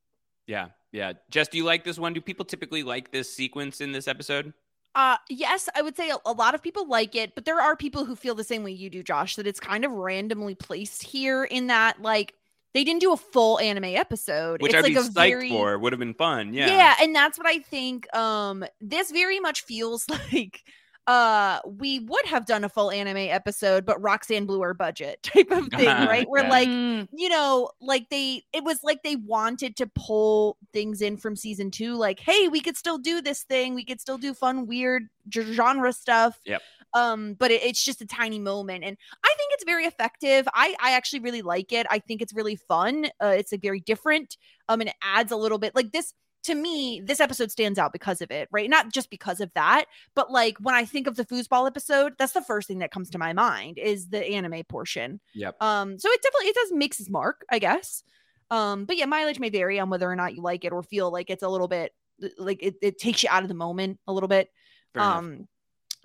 Yeah, 0.46 0.68
yeah. 0.92 1.14
Jess, 1.30 1.48
do 1.48 1.56
you 1.56 1.64
like 1.64 1.82
this 1.82 1.98
one? 1.98 2.12
Do 2.12 2.20
people 2.20 2.44
typically 2.44 2.82
like 2.82 3.10
this 3.10 3.34
sequence 3.34 3.80
in 3.80 3.90
this 3.90 4.06
episode? 4.06 4.52
Uh, 4.94 5.16
yes, 5.30 5.68
I 5.74 5.80
would 5.80 5.96
say 5.96 6.10
a, 6.10 6.16
a 6.26 6.32
lot 6.32 6.54
of 6.54 6.62
people 6.62 6.86
like 6.88 7.14
it, 7.14 7.34
but 7.34 7.46
there 7.46 7.60
are 7.60 7.74
people 7.74 8.04
who 8.04 8.16
feel 8.16 8.34
the 8.34 8.44
same 8.44 8.64
way 8.64 8.72
you 8.72 8.90
do, 8.90 9.02
Josh, 9.02 9.36
that 9.36 9.46
it's 9.46 9.60
kind 9.60 9.84
of 9.84 9.92
randomly 9.92 10.54
placed 10.54 11.02
here 11.02 11.44
in 11.44 11.68
that, 11.68 12.02
like, 12.02 12.34
they 12.76 12.84
didn't 12.84 13.00
do 13.00 13.12
a 13.12 13.16
full 13.16 13.58
anime 13.58 13.84
episode. 13.84 14.60
Which 14.60 14.74
it's 14.74 14.78
I'd 14.78 14.84
like 14.84 14.92
be 14.92 14.98
a 14.98 15.02
psyched 15.02 15.30
very, 15.30 15.48
for. 15.48 15.78
Would 15.78 15.92
have 15.94 15.98
been 16.00 16.14
fun. 16.14 16.52
Yeah. 16.52 16.66
yeah 16.68 16.94
and 17.00 17.14
that's 17.14 17.38
what 17.38 17.46
i 17.46 17.58
think 17.58 18.14
um 18.14 18.64
this 18.80 19.10
very 19.10 19.40
much 19.40 19.62
feels 19.64 20.04
like 20.32 20.62
uh 21.06 21.60
we 21.64 22.00
would 22.00 22.26
have 22.26 22.46
done 22.46 22.64
a 22.64 22.68
full 22.68 22.90
anime 22.90 23.16
episode 23.16 23.86
but 23.86 24.00
roxanne 24.02 24.44
blew 24.44 24.60
our 24.60 24.74
budget 24.74 25.22
type 25.22 25.50
of 25.52 25.68
thing 25.68 25.86
right 25.86 26.28
where 26.28 26.42
Yeah. 26.42 26.50
like 26.50 26.68
Mm. 26.68 27.08
you 27.12 27.28
know 27.28 27.70
like 27.80 28.08
they 28.10 28.42
it 28.52 28.64
was 28.64 28.80
like 28.82 29.02
they 29.04 29.14
wanted 29.16 29.76
to 29.76 29.86
pull 29.86 30.56
things 30.72 31.00
in 31.02 31.16
from 31.16 31.36
season 31.36 31.70
two 31.70 31.94
like 31.94 32.18
hey 32.20 32.48
we 32.48 32.60
could 32.60 32.76
still 32.76 32.98
do 32.98 33.22
this 33.22 33.42
thing 33.44 33.74
we 33.74 33.84
could 33.84 34.00
still 34.00 34.18
do 34.18 34.34
fun 34.34 34.66
weird 34.66 35.04
g- 35.28 35.52
genre 35.52 35.92
stuff 35.92 36.40
Yep. 36.44 36.60
Um 36.96 37.34
but 37.34 37.50
it, 37.50 37.62
it's 37.62 37.84
just 37.84 38.00
a 38.00 38.06
tiny 38.06 38.38
moment 38.38 38.82
and 38.82 38.96
i 39.22 39.34
think 39.36 39.50
it's 39.52 39.64
very 39.64 39.84
effective. 39.84 40.48
I 40.54 40.74
i 40.80 40.92
actually 40.92 41.20
really 41.20 41.42
like 41.42 41.72
it. 41.72 41.86
I 41.90 41.98
think 41.98 42.22
it's 42.22 42.34
really 42.34 42.56
fun. 42.56 43.06
Uh, 43.22 43.34
it's 43.40 43.52
a 43.52 43.58
very 43.58 43.80
different 43.80 44.36
um 44.68 44.80
and 44.80 44.88
it 44.90 44.96
adds 45.02 45.30
a 45.30 45.36
little 45.36 45.58
bit 45.58 45.74
like 45.74 45.92
this 45.92 46.12
to 46.44 46.54
me 46.54 47.02
this 47.04 47.20
episode 47.20 47.50
stands 47.50 47.78
out 47.78 47.92
because 47.92 48.20
of 48.22 48.30
it 48.30 48.48
right? 48.52 48.70
Not 48.70 48.92
just 48.92 49.10
because 49.10 49.40
of 49.40 49.50
that 49.54 49.86
but 50.14 50.30
like 50.30 50.56
when 50.60 50.74
i 50.74 50.84
think 50.84 51.06
of 51.06 51.16
the 51.16 51.24
foosball 51.24 51.66
episode 51.66 52.14
that's 52.18 52.32
the 52.32 52.42
first 52.42 52.66
thing 52.68 52.78
that 52.78 52.90
comes 52.92 53.10
to 53.10 53.18
my 53.18 53.32
mind 53.32 53.78
is 53.78 54.08
the 54.08 54.24
anime 54.24 54.62
portion. 54.68 55.20
Yep. 55.34 55.56
um 55.60 55.98
so 55.98 56.08
it 56.10 56.22
definitely 56.22 56.48
it 56.48 56.54
does 56.54 56.72
mix 56.72 57.00
its 57.00 57.10
mark 57.10 57.44
i 57.50 57.58
guess. 57.58 58.02
Um 58.50 58.84
but 58.86 58.96
yeah 58.96 59.06
mileage 59.06 59.40
may 59.40 59.50
vary 59.50 59.78
on 59.80 59.90
whether 59.90 60.10
or 60.10 60.16
not 60.16 60.34
you 60.34 60.42
like 60.42 60.64
it 60.64 60.72
or 60.72 60.82
feel 60.82 61.10
like 61.10 61.30
it's 61.30 61.42
a 61.42 61.48
little 61.48 61.68
bit 61.68 61.92
like 62.38 62.62
it, 62.62 62.76
it 62.80 62.98
takes 62.98 63.22
you 63.22 63.28
out 63.30 63.42
of 63.42 63.48
the 63.48 63.54
moment 63.54 63.98
a 64.06 64.12
little 64.12 64.28
bit. 64.28 64.48
Fair 64.94 65.02
enough. 65.02 65.46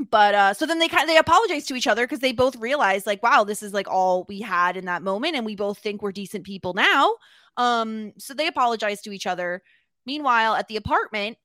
But 0.09 0.33
uh 0.33 0.53
so 0.53 0.65
then 0.65 0.79
they 0.79 0.87
kind 0.87 1.03
of 1.03 1.09
they 1.09 1.17
apologize 1.17 1.65
to 1.65 1.75
each 1.75 1.87
other 1.87 2.05
because 2.05 2.19
they 2.19 2.31
both 2.31 2.55
realize 2.55 3.05
like 3.05 3.21
wow 3.21 3.43
this 3.43 3.61
is 3.61 3.73
like 3.73 3.87
all 3.89 4.25
we 4.27 4.41
had 4.41 4.77
in 4.77 4.85
that 4.85 5.03
moment 5.03 5.35
and 5.35 5.45
we 5.45 5.55
both 5.55 5.77
think 5.77 6.01
we're 6.01 6.11
decent 6.11 6.43
people 6.43 6.73
now. 6.73 7.15
Um 7.57 8.13
so 8.17 8.33
they 8.33 8.47
apologize 8.47 9.01
to 9.01 9.11
each 9.11 9.27
other. 9.27 9.61
Meanwhile 10.05 10.55
at 10.55 10.67
the 10.67 10.77
apartment 10.77 11.37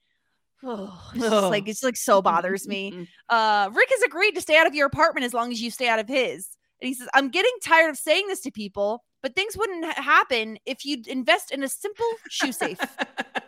oh, 0.64 1.10
it's 1.14 1.24
just 1.24 1.50
like 1.50 1.68
it's 1.68 1.82
like 1.82 1.96
so 1.96 2.22
bothers 2.22 2.66
me. 2.66 3.08
Uh 3.28 3.68
rick 3.72 3.90
has 3.90 4.02
agreed 4.02 4.32
to 4.32 4.40
stay 4.40 4.56
out 4.56 4.66
of 4.66 4.74
your 4.74 4.86
apartment 4.86 5.24
as 5.24 5.34
long 5.34 5.52
as 5.52 5.60
you 5.60 5.70
stay 5.70 5.88
out 5.88 5.98
of 5.98 6.08
his. 6.08 6.48
And 6.80 6.88
he 6.88 6.94
says 6.94 7.08
i'm 7.14 7.30
getting 7.30 7.52
tired 7.62 7.90
of 7.90 7.96
saying 7.96 8.26
this 8.28 8.40
to 8.42 8.50
people 8.50 9.02
but 9.22 9.34
things 9.34 9.56
wouldn't 9.56 9.84
ha- 9.84 10.02
happen 10.02 10.58
if 10.66 10.84
you'd 10.84 11.08
invest 11.08 11.50
in 11.50 11.62
a 11.62 11.68
simple 11.68 12.06
shoe 12.30 12.52
safe 12.52 12.78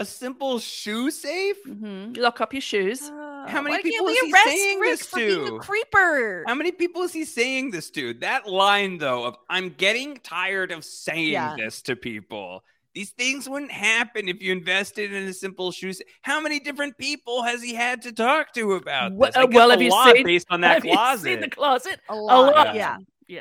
A 0.00 0.04
simple 0.04 0.58
shoe 0.58 1.10
safe? 1.10 1.62
Mhm. 1.66 2.16
Lock 2.16 2.40
up 2.40 2.54
your 2.54 2.62
shoes. 2.62 3.00
How 3.10 3.60
many 3.60 3.76
why 3.76 3.82
can't 3.82 3.84
people 3.84 4.06
we 4.06 4.12
is 4.12 4.20
he 4.24 4.32
arrest 4.32 4.46
saying 4.48 4.78
Rick 4.80 4.90
this 4.98 5.06
for 5.06 5.16
being 5.16 5.42
a 5.42 5.50
to? 5.50 5.58
creeper 5.58 6.44
How 6.46 6.54
many 6.54 6.72
people 6.72 7.02
is 7.02 7.12
he 7.12 7.24
saying 7.26 7.70
this 7.70 7.90
to? 7.90 8.14
That 8.14 8.46
line 8.48 8.96
though 8.98 9.24
of 9.24 9.36
I'm 9.50 9.68
getting 9.70 10.16
tired 10.18 10.72
of 10.72 10.84
saying 10.84 11.32
Yeah. 11.32 11.54
this 11.58 11.82
to 11.82 11.96
people. 11.96 12.64
These 12.94 13.10
things 13.10 13.48
wouldn't 13.48 13.70
happen 13.70 14.26
if 14.28 14.42
you 14.42 14.52
invested 14.52 15.12
in 15.12 15.28
a 15.28 15.32
simple 15.34 15.70
shoe. 15.70 15.92
sa- 15.92 16.02
How 16.22 16.40
many 16.40 16.58
different 16.60 16.96
people 16.98 17.42
has 17.42 17.62
he 17.62 17.74
had 17.74 18.02
to 18.02 18.10
talk 18.12 18.52
to 18.54 18.72
about 18.72 19.12
Wh- 19.12 19.26
this? 19.26 19.36
I 19.36 19.42
uh, 19.42 19.46
guess 19.46 19.54
well, 19.54 19.68
a 19.68 19.72
have 19.74 19.82
you 19.82 19.92
seen 20.14 20.24
based 20.24 20.46
on 20.50 20.60
that 20.62 20.82
have 20.82 20.84
you 20.84 21.18
seen 21.18 21.40
the 21.40 21.50
closet? 21.50 22.00
a 22.08 22.14
lot, 22.16 22.54
lot 22.56 22.74
yeah 22.74 22.74
Yeah. 22.74 22.96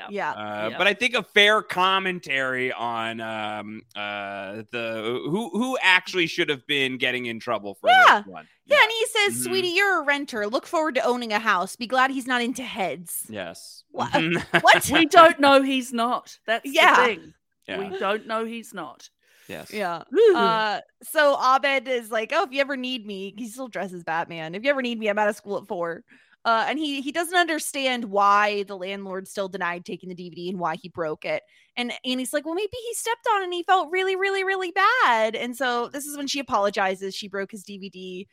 Yeah 0.09 0.31
Uh, 0.31 0.69
Yeah. 0.69 0.77
But 0.77 0.87
I 0.87 0.93
think 0.93 1.13
a 1.15 1.23
fair 1.23 1.61
commentary 1.61 2.71
on 2.71 3.19
um, 3.21 3.81
uh, 3.95 4.63
the 4.71 5.21
who 5.29 5.49
who 5.51 5.77
actually 5.81 6.27
should 6.27 6.49
have 6.49 6.65
been 6.67 6.97
getting 6.97 7.25
in 7.25 7.39
trouble 7.39 7.75
for 7.75 7.89
Yeah. 7.89 8.19
this 8.19 8.27
one. 8.27 8.47
Yeah, 8.65 8.81
and 8.83 8.91
he 8.91 9.05
says, 9.07 9.33
Mhm. 9.41 9.43
"Sweetie, 9.49 9.67
you're 9.69 10.01
a 10.01 10.05
renter. 10.05 10.45
Look 10.47 10.67
forward 10.67 10.95
to 10.95 11.01
owning 11.03 11.33
a 11.33 11.39
house. 11.39 11.75
Be 11.75 11.87
glad 11.87 12.11
he's 12.11 12.27
not 12.27 12.41
into 12.41 12.63
heads." 12.63 13.25
Yes. 13.29 13.83
What? 13.91 14.11
Mhm. 14.11 14.41
What? 14.63 14.89
We 14.91 15.05
don't 15.07 15.39
know 15.39 15.61
he's 15.63 15.91
not. 15.91 16.37
That's 16.45 16.65
Yeah. 16.69 16.95
the 16.95 17.05
thing. 17.15 17.33
Yeah. 17.67 17.89
We 17.89 17.97
don't 17.99 18.27
know 18.27 18.45
he's 18.45 18.73
not. 18.73 19.09
Yes. 19.47 19.73
Yeah. 19.73 20.03
Uh, 20.35 20.81
so 21.01 21.35
Abed 21.35 21.87
is 21.87 22.11
like, 22.11 22.31
"Oh, 22.35 22.43
if 22.43 22.51
you 22.51 22.61
ever 22.61 22.77
need 22.77 23.07
me, 23.07 23.33
he 23.35 23.47
still 23.49 23.67
dresses 23.67 24.03
Batman. 24.03 24.53
If 24.53 24.63
you 24.63 24.69
ever 24.69 24.83
need 24.83 24.99
me, 24.99 25.09
I'm 25.09 25.17
out 25.17 25.27
of 25.29 25.35
school 25.35 25.57
at 25.57 25.67
four. 25.67 26.03
Uh, 26.45 26.65
and 26.69 26.79
he 26.79 27.01
he 27.01 27.11
doesn't 27.11 27.37
understand 27.37 28.05
why 28.05 28.63
the 28.63 28.77
landlord 28.77 29.27
still 29.27 29.49
denied 29.49 29.83
taking 29.85 30.07
the 30.09 30.15
DVD 30.15 30.49
and 30.49 30.57
why 30.59 30.75
he 30.75 30.87
broke 30.89 31.25
it. 31.25 31.43
And 31.75 31.91
and 32.05 32.19
he's 32.19 32.31
like, 32.33 32.45
well, 32.45 32.55
maybe 32.55 32.69
he 32.87 32.93
stepped 32.93 33.27
on 33.33 33.41
it 33.41 33.43
and 33.45 33.53
he 33.53 33.63
felt 33.63 33.89
really, 33.91 34.15
really, 34.15 34.43
really 34.43 34.71
bad. 34.71 35.35
And 35.35 35.55
so 35.55 35.89
this 35.89 36.05
is 36.05 36.15
when 36.17 36.27
she 36.27 36.39
apologizes. 36.39 37.13
She 37.15 37.27
broke 37.27 37.51
his 37.51 37.63
DVD. 37.63 38.25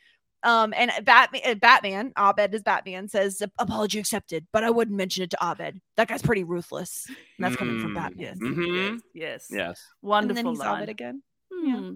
Um, 0.42 0.72
and 0.76 0.92
Batman, 1.04 1.42
uh, 1.44 1.54
Batman, 1.56 2.12
Abed 2.16 2.54
is 2.54 2.62
Batman 2.62 3.08
says, 3.08 3.42
apology 3.58 3.98
accepted, 3.98 4.46
but 4.52 4.62
I 4.62 4.70
wouldn't 4.70 4.96
mention 4.96 5.24
it 5.24 5.30
to 5.30 5.38
Abed. 5.44 5.80
That 5.96 6.06
guy's 6.06 6.22
pretty 6.22 6.44
ruthless. 6.44 7.06
And 7.08 7.16
that's 7.44 7.56
coming 7.56 7.80
from 7.80 7.92
Mm, 7.92 7.94
Batman. 7.94 8.38
mhm. 8.38 9.00
Yes. 9.14 9.48
Yes. 9.50 9.82
Wonderful 10.02 10.38
and 10.38 10.46
then 10.46 10.52
he's 10.52 10.58
line. 10.60 10.82
Abed 10.82 10.88
again. 10.90 11.22
Hmm. 11.52 11.94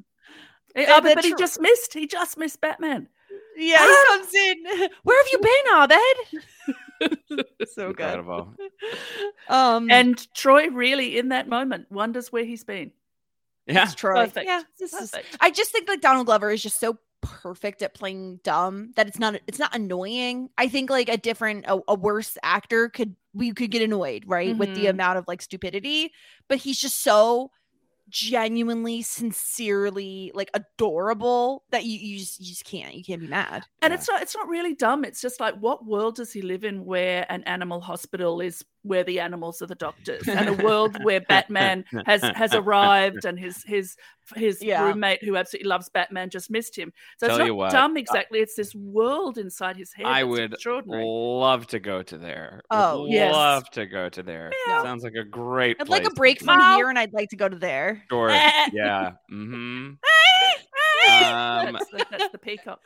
Eh, 0.74 0.82
And 0.84 1.06
oh, 1.06 1.14
but, 1.14 1.24
he 1.24 1.34
just 1.34 1.61
missed. 1.61 1.94
He 1.94 2.08
just 2.08 2.38
missed 2.38 2.61
Batman. 2.61 3.08
Yeah, 3.57 3.78
he 3.86 4.05
comes 4.09 4.34
in. 4.34 4.64
Where 5.03 5.22
have 5.22 5.32
you 5.32 5.38
been, 5.38 7.11
Abed? 7.38 7.46
so 7.74 7.92
good. 7.92 8.24
Um, 9.48 9.90
And 9.90 10.32
Troy 10.34 10.68
really, 10.68 11.18
in 11.18 11.28
that 11.30 11.48
moment, 11.48 11.86
wonders 11.90 12.30
where 12.32 12.44
he's 12.44 12.64
been. 12.64 12.92
Yeah. 13.66 13.84
it's 13.84 13.94
Troy. 13.94 14.24
Perfect. 14.26 14.46
Yeah, 14.46 14.62
this 14.78 14.92
is. 14.92 15.11
Perfect. 15.11 15.36
I 15.40 15.51
just 15.51 15.72
think 15.72 15.88
like 15.88 16.01
Donald 16.01 16.26
Glover 16.26 16.51
is 16.51 16.62
just 16.62 16.78
so 16.80 16.98
perfect 17.22 17.82
at 17.82 17.92
playing 17.94 18.40
dumb 18.42 18.92
that 18.96 19.07
it's 19.07 19.18
not 19.18 19.38
it's 19.46 19.59
not 19.59 19.74
annoying. 19.74 20.48
I 20.57 20.68
think 20.68 20.88
like 20.88 21.09
a 21.09 21.16
different 21.18 21.66
a, 21.68 21.78
a 21.88 21.94
worse 21.94 22.38
actor 22.42 22.88
could 22.88 23.14
we 23.34 23.53
could 23.53 23.70
get 23.70 23.82
annoyed 23.82 24.24
right 24.26 24.57
with 24.57 24.74
the 24.74 24.86
Mhm. 24.86 24.90
amount 24.90 25.18
of 25.18 25.28
like 25.28 25.42
stupidity, 25.42 26.12
but 26.48 26.59
he's 26.59 26.80
just 26.80 27.03
so 27.03 27.51
genuinely 28.11 29.02
sincerely 29.02 30.32
like 30.34 30.50
adorable 30.54 31.64
that 31.70 31.84
you, 31.84 31.98
you 31.98 32.18
just 32.18 32.40
you 32.40 32.46
just 32.46 32.64
can't 32.64 32.94
you 32.94 33.04
can't 33.04 33.20
be 33.20 33.28
mad 33.28 33.64
And 33.82 33.92
it's 33.94 34.08
not 34.08 34.22
it's 34.22 34.36
not 34.36 34.48
really 34.48 34.74
dumb. 34.74 35.04
It's 35.04 35.20
just 35.20 35.40
like 35.40 35.54
what 35.56 35.86
world 35.86 36.16
does 36.16 36.32
he 36.32 36.42
live 36.42 36.64
in 36.64 36.84
where 36.84 37.26
an 37.30 37.42
animal 37.44 37.80
hospital 37.80 38.40
is 38.40 38.64
where 38.82 39.04
the 39.04 39.20
animals 39.20 39.60
are 39.60 39.66
the 39.66 39.74
doctors 39.74 40.26
and 40.26 40.48
a 40.48 40.64
world 40.64 40.96
where 41.02 41.20
Batman 41.28 41.84
has 42.06 42.22
has 42.22 42.54
arrived 42.54 43.24
and 43.26 43.38
his 43.38 43.62
his 43.64 43.96
his 44.36 44.62
Yeah. 44.62 44.84
roommate 44.84 45.22
who 45.22 45.36
absolutely 45.36 45.68
loves 45.68 45.88
Batman 45.90 46.30
just 46.30 46.50
missed 46.50 46.78
him. 46.78 46.92
So 47.18 47.26
Tell 47.26 47.36
it's 47.36 47.44
you 47.46 47.52
not 47.52 47.56
what, 47.56 47.72
dumb 47.72 47.96
exactly. 47.96 48.38
It's 48.38 48.54
this 48.54 48.74
world 48.74 49.36
inside 49.38 49.76
his 49.76 49.92
head. 49.92 50.06
I 50.06 50.24
would 50.24 50.56
love 50.64 51.66
to 51.68 51.78
go 51.80 52.02
to 52.02 52.16
there. 52.16 52.62
Would 52.70 52.76
Oh, 52.78 53.06
yes. 53.06 53.32
love 53.34 53.68
to 53.72 53.86
go 53.86 54.08
to 54.08 54.22
there. 54.22 54.50
Yeah. 54.66 54.82
Sounds 54.82 55.02
like 55.04 55.14
a 55.14 55.24
great. 55.24 55.76
I'd 55.80 55.88
like 55.88 56.04
a 56.04 56.10
break 56.10 56.38
be. 56.38 56.44
from 56.46 56.60
here 56.76 56.88
and 56.88 56.98
I'd 56.98 57.12
like 57.12 57.28
to 57.30 57.36
go 57.36 57.48
to 57.48 57.56
there 57.56 58.02
Sure. 58.08 58.28
yeah. 58.72 59.12
Mm-hmm. 59.30 59.94
Um, 61.08 61.72
that's, 61.72 61.90
the, 61.90 62.06
that's 62.10 62.28
the 62.30 62.38
peacock. 62.38 62.80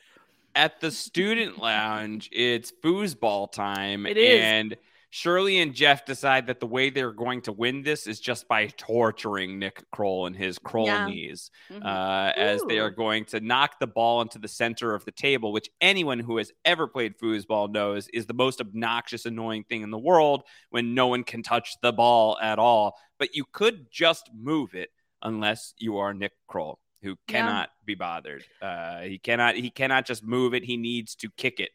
at 0.55 0.81
the 0.81 0.91
student 0.91 1.59
lounge, 1.59 2.31
it's 2.33 2.73
foosball 2.83 3.51
time. 3.53 4.07
It 4.07 4.17
is. 4.17 4.41
And 4.41 4.77
Shirley 5.15 5.61
and 5.61 5.73
Jeff 5.75 6.05
decide 6.05 6.49
that 6.49 6.59
the 6.59 6.67
way 6.67 6.91
they're 6.91 7.13
going 7.13 7.41
to 7.43 7.53
win 7.53 7.85
this 7.85 8.09
is 8.09 8.19
just 8.19 8.49
by 8.49 8.67
torturing 8.67 9.61
Nick 9.61 9.85
Kroll 9.93 10.27
and 10.27 10.35
his 10.35 10.59
Kroll 10.59 10.87
Yeah. 10.87 11.07
knees, 11.07 11.53
Mhm. 11.71 11.85
uh, 11.85 12.33
as 12.35 12.61
they 12.65 12.81
are 12.81 12.91
going 12.91 13.25
to 13.27 13.39
knock 13.39 13.79
the 13.79 13.87
ball 13.87 14.23
into 14.23 14.41
the 14.41 14.49
center 14.49 14.93
of 14.93 15.05
the 15.05 15.13
table, 15.13 15.53
which 15.53 15.71
anyone 15.81 16.19
who 16.19 16.39
has 16.39 16.51
ever 16.65 16.89
played 16.89 17.17
foosball 17.17 17.71
knows 17.71 18.09
is 18.09 18.27
the 18.27 18.35
most 18.35 18.61
obnoxious, 18.61 19.25
annoying 19.25 19.63
thing 19.63 19.83
in 19.83 19.93
the 19.93 19.99
world 19.99 20.43
when 20.71 20.95
no 20.95 21.07
one 21.07 21.23
can 21.23 21.45
touch 21.45 21.77
the 21.81 21.93
ball 21.93 22.37
at 22.43 22.59
all. 22.59 22.99
But 23.17 23.37
you 23.37 23.45
could 23.45 23.93
just 23.93 24.29
move 24.35 24.75
it 24.75 24.91
unless 25.23 25.75
you 25.79 25.97
are 25.99 26.13
Nick 26.13 26.33
Kroll, 26.49 26.81
who 27.03 27.11
Yeah. 27.11 27.17
cannot 27.29 27.71
be 27.85 27.95
bothered. 27.95 28.45
Uh, 28.61 29.03
he 29.03 29.21
cannot. 29.21 29.55
He 29.55 29.71
cannot 29.71 30.07
just 30.07 30.25
move 30.25 30.55
it. 30.55 30.65
He 30.65 30.77
needs 30.77 31.15
to 31.15 31.31
kick 31.37 31.61
it. 31.61 31.71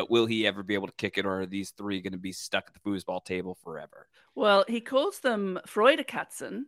But 0.00 0.10
will 0.10 0.24
he 0.24 0.46
ever 0.46 0.62
be 0.62 0.72
able 0.72 0.86
to 0.86 0.94
kick 0.94 1.18
it, 1.18 1.26
or 1.26 1.42
are 1.42 1.46
these 1.46 1.72
three 1.72 2.00
going 2.00 2.14
to 2.14 2.18
be 2.18 2.32
stuck 2.32 2.64
at 2.68 2.72
the 2.72 2.80
foosball 2.80 3.22
table 3.22 3.54
forever? 3.62 4.08
Well, 4.34 4.64
he 4.66 4.80
calls 4.80 5.20
them 5.20 5.60
Freuderkatzen, 5.66 6.62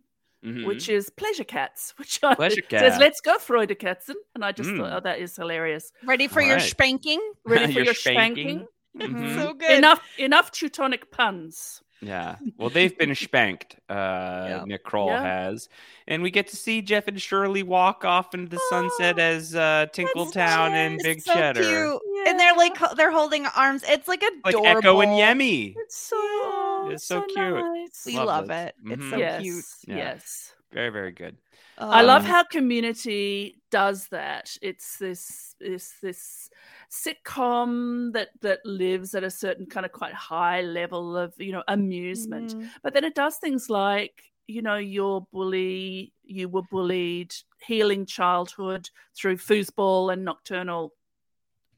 Mhm. 0.45 0.67
which 0.67 0.91
is 0.91 1.09
pleasure 1.09 1.45
cats, 1.45 1.95
which 1.99 2.21
I, 2.23 2.35
Pleasure 2.35 2.61
says, 2.69 2.99
let's 2.99 3.23
go 3.23 3.39
Freuderkatzen. 3.39 4.17
And 4.35 4.45
I 4.45 4.53
just 4.53 4.69
Mm. 4.69 4.77
thought, 4.81 4.93
oh, 4.93 5.01
that 5.01 5.19
is 5.19 5.35
hilarious. 5.35 5.93
ready 6.05 6.29
for 6.29 6.43
All 6.43 6.49
your 6.49 6.57
right. 6.59 6.63
spanking 6.71 7.21
Ready 7.47 7.73
for 7.73 7.79
Your 7.79 7.85
your 7.87 7.95
spanking. 7.95 8.67
spanking? 8.95 9.17
Mhm. 9.17 9.35
so 9.35 9.55
good 9.55 9.71
Enough, 9.71 10.03
enough 10.19 10.51
Teutonic 10.51 11.11
puns. 11.11 11.83
Yeah. 12.03 12.37
Well, 12.59 12.69
they've 12.69 12.97
been 12.99 13.15
spanked. 13.15 13.77
Uh, 13.89 14.63
Nick 14.67 14.83
Kroll 14.83 15.07
Yeah. 15.07 15.23
has, 15.23 15.69
and 16.09 16.23
we 16.23 16.31
get 16.33 16.49
to 16.49 16.57
see 16.57 16.83
Jeff 16.83 17.07
and 17.07 17.21
Shirley 17.23 17.63
walk 17.63 18.05
off 18.05 18.35
into 18.35 18.49
the 18.51 18.61
sunset 18.71 19.19
as 19.21 19.55
uh, 19.55 19.87
Tinkletown 19.95 20.71
and 20.73 20.99
Big 21.03 21.21
so 21.23 21.33
Cheddar, 21.33 21.63
cute. 21.63 22.01
And 22.27 22.39
they're 22.41 22.57
like 22.57 22.77
they're 22.97 23.13
holding 23.13 23.47
arms. 23.47 23.85
It's 23.87 24.09
like 24.09 24.23
adorable. 24.23 24.63
like. 24.65 24.77
Echo 24.79 25.01
and 25.01 25.13
Yemi. 25.13 25.75
It's 25.77 25.97
so 25.97 26.89
It's 26.91 27.05
so, 27.07 27.23
cute. 27.23 27.65
We 28.07 28.19
love 28.19 28.49
this. 28.49 28.69
it. 28.71 28.75
It's 28.85 29.03
Mhm. 29.03 29.11
so 29.11 29.17
yes, 29.19 29.43
cute. 29.43 29.65
Yeah. 29.87 29.97
yes. 29.97 30.53
Very, 30.73 30.89
very 30.91 31.13
good. 31.13 31.37
I 31.91 32.03
love 32.03 32.25
Um, 32.25 32.27
how 32.27 32.45
Community 32.45 33.61
does 33.71 34.09
that. 34.09 34.57
It's 34.63 34.99
this 34.99 35.55
it's 35.61 36.01
this 36.01 36.49
sitcom 36.91 38.13
that 38.13 38.31
that 38.41 38.61
lives 38.65 39.15
at 39.15 39.25
a 39.25 39.31
certain 39.31 39.67
kind 39.67 39.85
of 39.87 39.93
quite 39.93 40.15
high 40.15 40.63
level 40.63 41.17
of 41.17 41.35
you 41.39 41.53
know 41.53 41.63
amusement, 41.69 42.55
Mhm. 42.55 42.73
but 42.83 42.95
then 42.95 43.05
it 43.05 43.15
does 43.15 43.37
things 43.39 43.69
like 43.71 44.23
you 44.47 44.63
know 44.63 44.77
your 44.77 45.27
bully, 45.33 46.13
you 46.25 46.49
were 46.49 46.63
bullied, 46.63 47.35
healing 47.67 48.07
childhood 48.07 48.89
through 49.17 49.37
foosball 49.37 50.13
and 50.13 50.25
nocturnal 50.25 50.95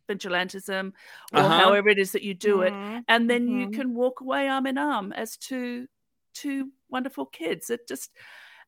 vigilantism, 0.08 0.92
or 1.32 1.50
Uh-huh. 1.50 1.50
however 1.50 1.88
it 1.88 1.98
is 1.98 2.12
that 2.12 2.22
you 2.22 2.34
do 2.34 2.60
Mhm. 2.60 2.62
it, 2.62 2.76
and 3.08 3.28
then 3.30 3.48
you 3.48 3.68
Mhm. 3.68 3.68
can 3.68 3.94
walk 3.94 4.20
away 4.20 4.48
arm 4.48 4.66
in 4.66 4.78
arm 4.78 5.12
as 5.12 5.36
two 5.36 5.86
two 6.34 6.70
wonderful 6.90 7.26
kids. 7.26 7.70
It 7.70 7.86
just 7.88 8.10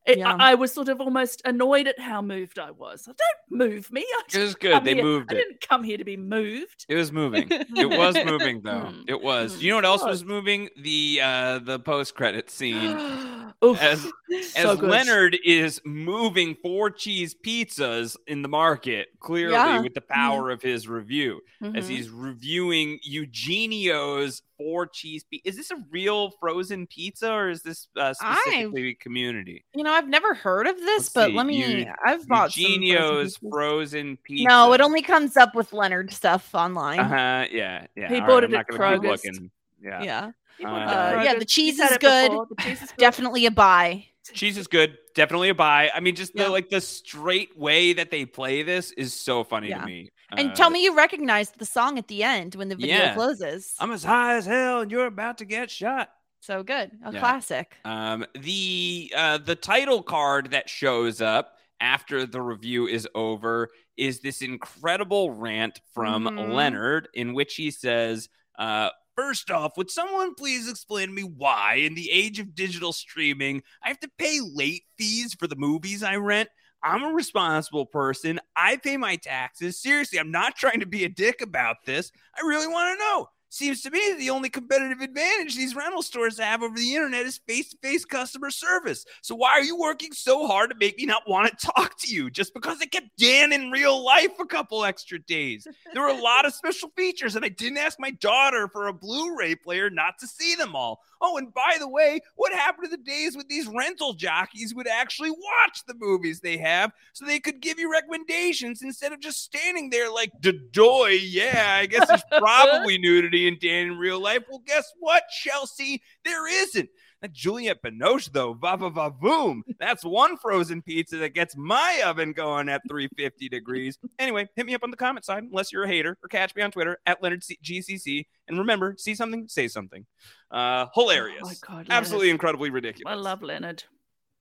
it, 0.07 0.18
Yeah. 0.18 0.34
I, 0.38 0.52
I 0.52 0.54
was 0.54 0.72
sort 0.72 0.88
of 0.88 1.00
almost 1.00 1.42
annoyed 1.44 1.86
at 1.86 1.98
how 1.98 2.22
moved 2.22 2.59
I 2.59 2.70
was. 2.70 3.04
Don't 3.07 3.18
move 3.50 3.90
me. 3.92 4.02
I 4.09 4.22
It 4.32 4.38
was 4.40 4.54
good. 4.54 4.84
They 4.84 4.94
here- 4.94 5.02
moved 5.04 5.32
I 5.32 5.36
it. 5.36 5.38
didn't 5.38 5.61
come 5.68 5.82
here 5.84 5.96
to 5.98 6.04
be 6.04 6.16
moved. 6.16 6.86
It 6.88 6.94
was 6.94 7.12
moving. 7.12 7.48
It 7.50 7.88
was 7.98 8.16
moving 8.24 8.62
though. 8.62 8.88
Mm. 8.92 9.04
It 9.09 9.20
was. 9.22 9.62
You 9.62 9.70
know 9.70 9.76
what 9.76 9.84
else 9.84 10.04
was 10.04 10.24
moving? 10.24 10.68
The 10.76 11.20
uh 11.22 11.59
the 11.61 11.78
post 11.78 12.14
credit 12.14 12.50
scene. 12.50 12.96
Oof, 13.64 13.80
as 13.80 14.02
so 14.52 14.72
as. 14.72 14.78
Leonard 14.80 15.36
is 15.44 15.80
moving 15.84 16.57
four 16.62 16.90
cheese 16.90 17.34
pizzas 17.34 18.16
in 18.26 18.42
the 18.42 18.48
market, 18.48 19.09
clearly 19.20 19.52
Yeah. 19.54 19.80
with 19.80 19.94
the 19.94 20.02
power 20.02 20.50
of 20.50 20.61
his 20.61 20.86
review, 20.88 21.40
as 21.74 21.86
Mhm. 21.86 21.90
he's 21.90 22.11
reviewing 22.11 22.98
Eugenio's 23.02 24.42
four 24.59 24.86
cheese 24.86 25.24
pizza. 25.24 25.48
Is 25.48 25.57
this 25.57 25.70
a 25.70 25.76
real 25.90 26.30
frozen 26.40 26.86
pizza 26.86 27.32
or 27.32 27.48
is 27.50 27.62
this 27.62 27.88
uh, 27.96 28.12
specifically 28.14 28.94
community? 28.94 29.64
You 29.74 29.84
know, 29.84 29.92
I've 29.92 30.09
never 30.09 30.34
heard 30.34 30.66
of 30.66 30.76
this, 30.76 30.86
Let's 31.04 31.09
but 31.11 31.26
see. 31.28 31.32
let 31.36 31.46
me. 31.46 31.86
I've 32.04 32.26
bought 32.28 32.52
some 32.52 32.62
frozen 32.62 32.82
Eugenio's 32.82 33.36
frozen 33.50 34.16
pizza. 34.22 34.48
No, 34.48 34.72
it 34.72 34.80
only 34.80 35.02
comes 35.02 35.36
up 35.36 35.54
with 35.54 35.72
Leonard 35.72 36.12
stuff 36.12 36.54
online. 36.54 37.00
Uh 37.00 37.09
huh. 37.09 37.46
Yeah. 37.50 37.86
Yeah. 37.96 38.09
He 38.09 38.20
bought 38.20 38.42
right, 38.42 38.44
at 38.44 38.50
not 38.50 38.68
gonna 38.68 38.94
keep 39.00 39.02
Kroger's. 39.02 39.24
looking. 39.24 39.50
Yeah. 39.82 40.02
Yeah. 40.02 40.30
You 40.59 40.66
wanted 40.68 40.88
Uh, 40.88 41.07
to 41.09 41.12
throw 41.16 41.22
yeah, 41.22 41.34
the 41.38 41.44
cheese 41.44 41.78
is 41.78 41.96
good. 41.98 42.30
before. 42.30 42.46
The 42.48 42.62
cheese 42.62 42.82
is 42.82 42.88
good. 42.90 42.96
Definitely 42.98 43.46
a 43.46 43.50
buy. 43.50 44.07
Cheese 44.32 44.57
is 44.59 44.66
good. 44.66 44.98
Definitely 45.14 45.50
a 45.50 45.54
buy. 45.54 45.90
I 45.94 46.00
mean, 46.00 46.14
just 46.16 46.32
Yeah. 46.34 46.44
the 46.44 46.50
like 46.50 46.68
the 46.68 46.80
straight 46.80 47.57
way 47.57 47.92
that 47.92 48.11
they 48.11 48.24
play 48.24 48.62
this 48.62 48.90
is 48.92 49.14
so 49.14 49.44
funny 49.44 49.68
Yeah. 49.68 49.80
to 49.80 49.86
me. 49.86 50.09
And 50.36 50.50
Uh, 50.50 50.54
tell 50.54 50.70
me 50.70 50.82
you 50.82 50.96
recognized 50.96 51.59
the 51.59 51.64
song 51.66 51.98
at 51.98 52.09
the 52.09 52.24
end 52.24 52.57
when 52.57 52.68
the 52.68 52.74
video 52.74 52.96
Yeah. 52.96 53.14
closes. 53.14 53.74
I'm 53.78 53.92
as 53.92 54.02
high 54.02 54.34
as 54.36 54.46
hell, 54.46 54.80
and 54.80 54.90
you're 54.90 55.07
about 55.07 55.38
to 55.38 55.44
get 55.44 55.70
shot. 55.70 56.11
so 56.40 56.62
good. 56.62 56.92
A 57.04 57.12
Yeah. 57.12 57.18
classic. 57.18 57.76
Um, 57.84 58.24
the 58.34 59.12
uh, 59.16 59.38
the 59.38 59.57
title 59.57 60.00
card 60.00 60.52
that 60.52 60.70
shows 60.70 61.20
up 61.20 61.57
after 61.80 62.24
the 62.24 62.40
review 62.40 62.86
is 62.86 63.09
over 63.16 63.68
is 63.96 64.20
this 64.20 64.42
incredible 64.42 65.32
rant 65.32 65.80
from 65.92 66.24
Mhm. 66.26 66.52
Leonard, 66.54 67.09
in 67.14 67.34
which 67.34 67.57
he 67.57 67.72
says, 67.72 68.28
uh, 68.61 68.90
First 69.17 69.51
off, 69.51 69.79
would 69.79 69.91
someone 69.91 70.35
please 70.35 70.69
explain 70.69 71.09
to 71.09 71.14
me 71.14 71.23
why, 71.23 71.77
in 71.77 71.95
the 71.95 72.11
age 72.11 72.39
of 72.39 72.55
digital 72.55 72.93
streaming, 72.93 73.62
I 73.83 73.89
have 73.89 74.01
to 74.01 74.11
pay 74.19 74.41
late 74.43 74.85
fees 74.99 75.35
for 75.35 75.47
the 75.47 75.57
movies 75.57 76.03
I 76.03 76.17
rent? 76.17 76.51
I'm 76.83 77.03
a 77.03 77.14
responsible 77.14 77.87
person. 77.87 78.39
I 78.55 78.77
pay 78.77 78.99
my 78.99 79.17
taxes. 79.17 79.81
Seriously, 79.81 80.21
I'm 80.21 80.31
not 80.31 80.55
trying 80.55 80.81
to 80.81 80.87
be 80.87 81.05
a 81.05 81.09
dick 81.09 81.41
about 81.41 81.77
this. 81.87 82.12
I 82.37 82.47
really 82.47 82.69
want 82.69 82.99
to 82.99 83.05
know. 83.05 83.29
Seems 83.49 83.80
to 83.82 83.90
me 83.90 84.14
the 84.18 84.30
only 84.30 84.49
competitive 84.49 85.01
advantage 85.01 85.55
these 85.55 85.76
rental 85.76 86.03
stores 86.03 86.38
have 86.38 86.62
over 86.62 86.76
the 86.76 86.94
internet 86.94 87.26
is 87.26 87.38
face 87.47 87.70
to 87.70 87.76
face 87.78 88.05
customer 88.05 88.51
service. 88.51 89.05
So, 89.22 89.34
why 89.36 89.51
are 89.51 89.62
you 89.62 89.78
working 89.78 90.12
so 90.12 90.47
hard 90.47 90.70
to 90.70 90.76
make 90.76 90.99
me 90.99 91.07
not 91.07 91.22
want 91.28 91.57
to 91.57 91.66
talk 91.66 91.97
to 92.01 92.12
you 92.12 92.28
just 92.28 92.55
because 92.55 92.78
I 92.82 92.86
kept 92.86 93.16
Dan 93.18 93.53
in 93.53 93.70
real 93.70 94.05
life 94.05 94.38
a 94.40 94.47
couple 94.47 94.84
extra 94.84 95.18
days? 95.20 95.66
There 95.92 96.03
were 96.03 96.09
a 96.09 96.20
lot 96.20 96.44
of 96.44 96.55
special 96.55 96.90
features, 96.97 97.36
and 97.36 97.44
I 97.44 97.49
didn't 97.49 97.78
ask 97.78 98.01
my 98.01 98.11
daughter 98.11 98.68
for 98.68 98.88
a 98.88 98.92
Blu 98.92 99.36
ray 99.36 99.55
player 99.55 99.90
not 99.90 100.18
to 100.20 100.26
see 100.26 100.57
them 100.57 100.74
all. 100.74 101.01
Oh, 101.21 101.37
and 101.39 101.53
by 101.53 101.77
the 101.79 101.89
way, 101.89 102.21
what 102.35 102.53
happened 102.53 102.91
to 102.91 102.97
the 102.97 103.03
days 103.03 103.37
when 103.37 103.47
these 103.49 103.67
rental 103.67 104.12
jockeys 104.12 104.75
would 104.75 104.89
actually 104.89 105.31
watch 105.31 105.83
the 105.87 105.95
movies 105.95 106.41
they 106.41 106.57
have 106.59 106.93
so 107.12 107.25
they 107.25 107.41
could 107.41 107.61
give 107.61 107.79
you 107.79 107.91
recommendations 107.91 108.83
instead 108.83 109.12
of 109.12 109.21
just 109.21 109.43
standing 109.43 109.91
there 109.91 110.11
like, 110.11 110.31
doy, 110.73 111.19
yeah, 111.23 111.77
I 111.81 111.87
guess 111.87 112.09
there's 112.09 112.23
probably 112.39 112.99
nudity 112.99 113.49
in 113.49 113.59
Dan 113.61 113.87
in 113.87 113.99
real 113.99 114.21
life. 114.21 114.43
Well, 114.49 114.62
guess 114.67 114.93
what, 114.99 115.25
Chelsea? 115.43 116.03
There 116.25 116.49
isn't. 116.62 116.89
That 117.23 117.33
Juliette 117.33 117.83
Binoche, 117.83 118.31
though, 118.31 118.53
va 118.53 118.77
va 118.77 118.91
va 118.91 119.09
boom. 119.11 119.62
That's 119.81 120.05
one 120.05 120.37
frozen 120.37 120.83
pizza 120.83 121.17
that 121.17 121.31
gets 121.35 121.57
my 121.57 122.03
oven 122.05 122.33
going 122.33 122.69
at 122.69 122.83
350 122.89 123.49
degrees. 123.49 123.99
Anyway, 124.19 124.49
hit 124.55 124.67
me 124.67 124.75
up 124.75 124.83
on 124.85 124.91
the 124.91 124.99
comment 124.99 125.25
side, 125.25 125.43
unless 125.45 125.73
you're 125.73 125.85
a 125.85 125.89
hater, 125.89 126.19
or 126.23 126.29
catch 126.29 126.55
me 126.55 126.62
on 126.62 126.71
Twitter 126.71 126.99
at 127.07 127.23
Leonard 127.23 127.43
C- 127.43 127.59
GCC. 127.64 128.27
And 128.49 128.59
remember, 128.59 128.95
see 128.99 129.14
something, 129.14 129.49
say 129.49 129.67
something. 129.67 130.05
Uh, 130.51 130.87
hilarious. 130.95 131.41
Oh 131.43 131.47
my 131.47 131.55
God, 131.67 131.87
Absolutely 131.89 132.31
incredibly 132.31 132.69
ridiculous. 132.71 133.11
I 133.11 133.17
love 133.17 133.43
Leonard. 133.43 133.85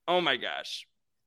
Oh 0.06 0.20
my 0.20 0.36
gosh. 0.36 0.86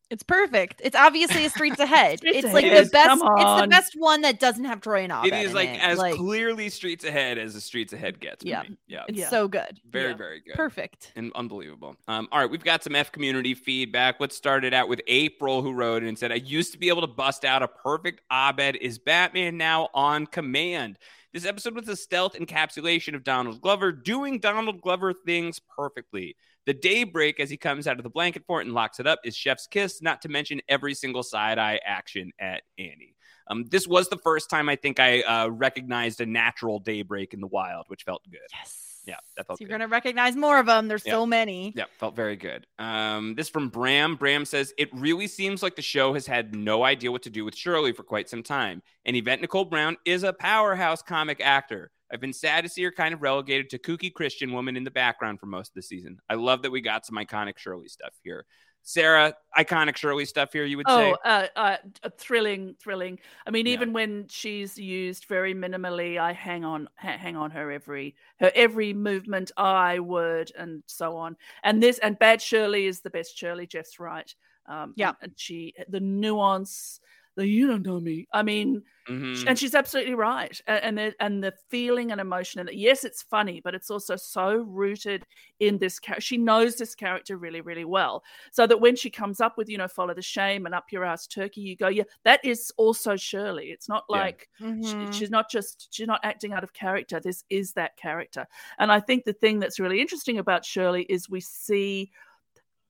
It's 0.09 0.23
perfect. 0.23 0.81
It's 0.83 0.95
obviously 0.95 1.45
a 1.45 1.49
Streets 1.51 1.79
Ahead. 1.79 2.17
Streets 2.19 2.43
it's 2.45 2.53
like 2.53 2.65
Ahead. 2.65 2.87
the 2.87 2.89
best. 2.89 3.21
It's 3.23 3.61
the 3.61 3.67
best 3.69 3.93
one 3.95 4.21
that 4.21 4.39
doesn't 4.39 4.65
have 4.65 4.81
Troy 4.81 5.03
and 5.03 5.11
Abed 5.11 5.33
It 5.33 5.43
is 5.45 5.49
in 5.49 5.55
like 5.55 5.69
it. 5.69 5.83
as 5.83 5.97
like, 5.99 6.15
clearly 6.15 6.69
streets 6.69 7.05
ahead 7.05 7.37
as 7.37 7.53
the 7.53 7.61
streets 7.61 7.93
ahead 7.93 8.19
gets. 8.19 8.43
Yeah. 8.43 8.63
me. 8.63 8.77
Yeah. 8.87 9.03
It's 9.07 9.29
so 9.29 9.47
good. 9.47 9.79
Very, 9.89 10.09
Yeah. 10.11 10.17
very 10.17 10.39
good. 10.41 10.55
Perfect. 10.55 11.11
And 11.15 11.31
unbelievable. 11.35 11.95
Um, 12.07 12.27
all 12.31 12.39
right, 12.39 12.49
we've 12.49 12.63
got 12.63 12.83
some 12.83 12.95
F 12.95 13.11
community 13.11 13.53
feedback. 13.53 14.15
Let's 14.19 14.35
start 14.35 14.65
it 14.65 14.73
out 14.73 14.89
with 14.89 15.01
April, 15.07 15.61
who 15.61 15.73
wrote 15.73 16.01
and 16.03 16.17
said, 16.17 16.31
I 16.31 16.35
used 16.35 16.71
to 16.71 16.79
be 16.79 16.89
able 16.89 17.01
to 17.01 17.07
bust 17.07 17.45
out 17.45 17.61
a 17.61 17.67
perfect 17.67 18.21
Abed. 18.31 18.77
Is 18.77 18.97
Batman 18.97 19.57
now 19.57 19.89
on 19.93 20.25
command? 20.25 20.97
This 21.31 21.45
episode 21.45 21.75
was 21.75 21.87
a 21.87 21.95
stealth 21.95 22.33
encapsulation 22.33 23.13
of 23.13 23.23
Donald 23.23 23.61
Glover 23.61 23.91
doing 23.91 24.39
Donald 24.39 24.81
Glover 24.81 25.13
things 25.13 25.59
perfectly. 25.59 26.35
The 26.69 26.73
daybreak 26.75 27.39
as 27.39 27.49
he 27.49 27.57
comes 27.57 27.87
out 27.87 27.97
of 27.97 28.03
the 28.03 28.11
blanket 28.11 28.45
fort 28.45 28.63
and 28.63 28.75
locks 28.75 28.99
it 28.99 29.07
up 29.07 29.17
is 29.23 29.35
Chef's 29.35 29.65
Kiss, 29.65 30.03
not 30.03 30.21
to 30.21 30.29
mention 30.29 30.61
every 30.69 30.93
single 30.93 31.23
side 31.23 31.57
eye 31.57 31.79
action 31.83 32.31
at 32.37 32.61
Annie. 32.77 33.15
Um, 33.47 33.65
this 33.71 33.87
was 33.87 34.07
the 34.07 34.17
first 34.17 34.51
time 34.51 34.69
I 34.69 34.75
think 34.75 34.99
I 34.99 35.21
uh, 35.23 35.47
recognized 35.47 36.21
a 36.21 36.27
natural 36.27 36.77
daybreak 36.77 37.33
in 37.33 37.41
the 37.41 37.47
wild, 37.47 37.85
which 37.87 38.03
felt 38.03 38.21
good. 38.29 38.37
Yes. 38.53 39.01
Yeah, 39.07 39.15
that 39.35 39.47
felt 39.47 39.57
So 39.57 39.63
you're 39.63 39.69
good. 39.69 39.79
gonna 39.79 39.87
recognize 39.87 40.35
more 40.35 40.59
of 40.59 40.67
them. 40.67 40.87
There's 40.87 41.03
Yeah. 41.03 41.13
so 41.13 41.25
many. 41.25 41.73
Yeah, 41.75 41.85
felt 41.97 42.15
very 42.15 42.35
good. 42.35 42.67
Um, 42.77 43.33
this 43.33 43.49
from 43.49 43.69
Bram. 43.69 44.15
Bram 44.15 44.45
says 44.45 44.71
it 44.77 44.89
really 44.93 45.25
seems 45.25 45.63
like 45.63 45.75
the 45.75 45.81
show 45.81 46.13
has 46.13 46.27
had 46.27 46.53
no 46.53 46.83
idea 46.83 47.11
what 47.11 47.23
to 47.23 47.31
do 47.31 47.43
with 47.45 47.55
Shirley 47.55 47.93
for 47.93 48.03
quite 48.03 48.29
some 48.29 48.43
time. 48.43 48.83
And 49.05 49.15
Yvette 49.15 49.41
Nicole 49.41 49.65
Brown 49.65 49.97
is 50.05 50.21
a 50.21 50.33
powerhouse 50.33 51.01
comic 51.01 51.41
actor. 51.41 51.89
I've 52.11 52.21
been 52.21 52.33
sad 52.33 52.63
to 52.63 52.69
see 52.69 52.83
her 52.83 52.91
kind 52.91 53.13
of 53.13 53.21
relegated 53.21 53.69
to 53.71 53.79
kooky 53.79 54.13
Christian 54.13 54.51
woman 54.51 54.75
in 54.75 54.83
the 54.83 54.91
background 54.91 55.39
for 55.39 55.45
most 55.45 55.69
of 55.69 55.75
the 55.75 55.81
season. 55.81 56.19
I 56.29 56.35
love 56.35 56.61
that 56.63 56.71
we 56.71 56.81
got 56.81 57.05
some 57.05 57.17
iconic 57.17 57.57
Shirley 57.57 57.87
stuff 57.87 58.13
here. 58.23 58.45
Sarah, 58.81 59.33
iconic 59.57 59.97
Shirley 59.97 60.25
stuff 60.25 60.53
here. 60.53 60.63
You 60.65 60.77
would 60.77 60.87
say? 60.87 61.11
Oh, 61.11 61.17
uh, 61.23 61.47
uh, 61.55 61.77
uh, 62.01 62.09
thrilling, 62.17 62.75
thrilling. 62.81 63.19
I 63.45 63.51
mean, 63.51 63.65
Yeah. 63.65 63.73
even 63.73 63.93
when 63.93 64.27
she's 64.29 64.77
used 64.77 65.25
very 65.25 65.53
minimally, 65.53 66.17
I 66.17 66.31
hang 66.31 66.63
on, 66.63 66.87
ha- 66.95 67.17
hang 67.17 67.35
on 67.35 67.51
her 67.51 67.71
every 67.71 68.15
her 68.39 68.51
every 68.55 68.93
movement, 68.93 69.51
eye, 69.57 69.99
word, 69.99 70.51
and 70.57 70.81
so 70.87 71.17
on. 71.17 71.35
And 71.63 71.83
this 71.83 71.99
and 71.99 72.17
Bad 72.17 72.41
Shirley 72.41 72.85
is 72.85 73.01
the 73.01 73.09
best 73.09 73.37
Shirley. 73.37 73.67
Jeff's 73.67 73.99
right. 73.99 74.33
Um, 74.65 74.93
Yeah. 74.95 75.09
and, 75.09 75.17
and 75.23 75.33
she 75.35 75.73
the 75.89 75.99
nuance, 75.99 77.01
the 77.39 77.47
you 77.47 77.67
don't 77.67 77.85
know 77.85 77.99
me. 77.99 78.27
I 78.33 78.43
mean, 78.43 78.83
Mhm. 79.07 79.47
and 79.47 79.57
she's 79.57 79.73
absolutely 79.73 80.13
right. 80.13 80.61
A- 80.67 80.85
And 80.85 80.97
the, 80.97 81.15
and 81.19 81.43
the 81.43 81.51
feeling 81.69 82.11
and 82.11 82.21
emotion, 82.21 82.59
and 82.59 82.69
yes, 82.71 83.03
it's 83.03 83.23
funny, 83.23 83.59
but 83.59 83.73
it's 83.73 83.89
also 83.89 84.15
so 84.15 84.57
rooted 84.57 85.25
in 85.59 85.79
this 85.79 85.97
character. 85.99 86.21
She 86.21 86.37
knows 86.37 86.75
this 86.75 86.93
character 86.93 87.37
really, 87.37 87.61
really 87.61 87.85
well, 87.85 88.23
so 88.51 88.67
that 88.67 88.79
when 88.79 88.95
she 88.95 89.09
comes 89.09 89.41
up 89.41 89.57
with 89.57 89.67
you 89.67 89.77
know 89.79 89.87
follow 89.87 90.13
the 90.13 90.21
shame 90.21 90.65
and 90.67 90.75
up 90.75 90.91
your 90.91 91.03
ass 91.05 91.25
turkey, 91.25 91.61
you 91.61 91.75
go, 91.75 91.87
yeah, 91.87 92.03
that 92.23 92.39
is 92.45 92.71
also 92.77 93.15
Shirley. 93.15 93.71
It's 93.71 93.89
not 93.89 94.03
Yeah. 94.09 94.17
like 94.17 94.49
she- 94.59 95.11
she's 95.11 95.31
not 95.31 95.49
just 95.49 95.87
she's 95.91 96.07
not 96.07 96.19
acting 96.23 96.53
out 96.53 96.63
of 96.63 96.73
character. 96.73 97.19
This 97.19 97.43
is 97.49 97.73
that 97.73 97.97
character, 97.97 98.45
and 98.77 98.91
I 98.91 98.99
think 98.99 99.23
the 99.23 99.33
thing 99.33 99.59
that's 99.59 99.79
really 99.79 100.01
interesting 100.01 100.37
about 100.37 100.65
Shirley 100.65 101.03
is 101.09 101.29
we 101.29 101.39
see 101.41 102.11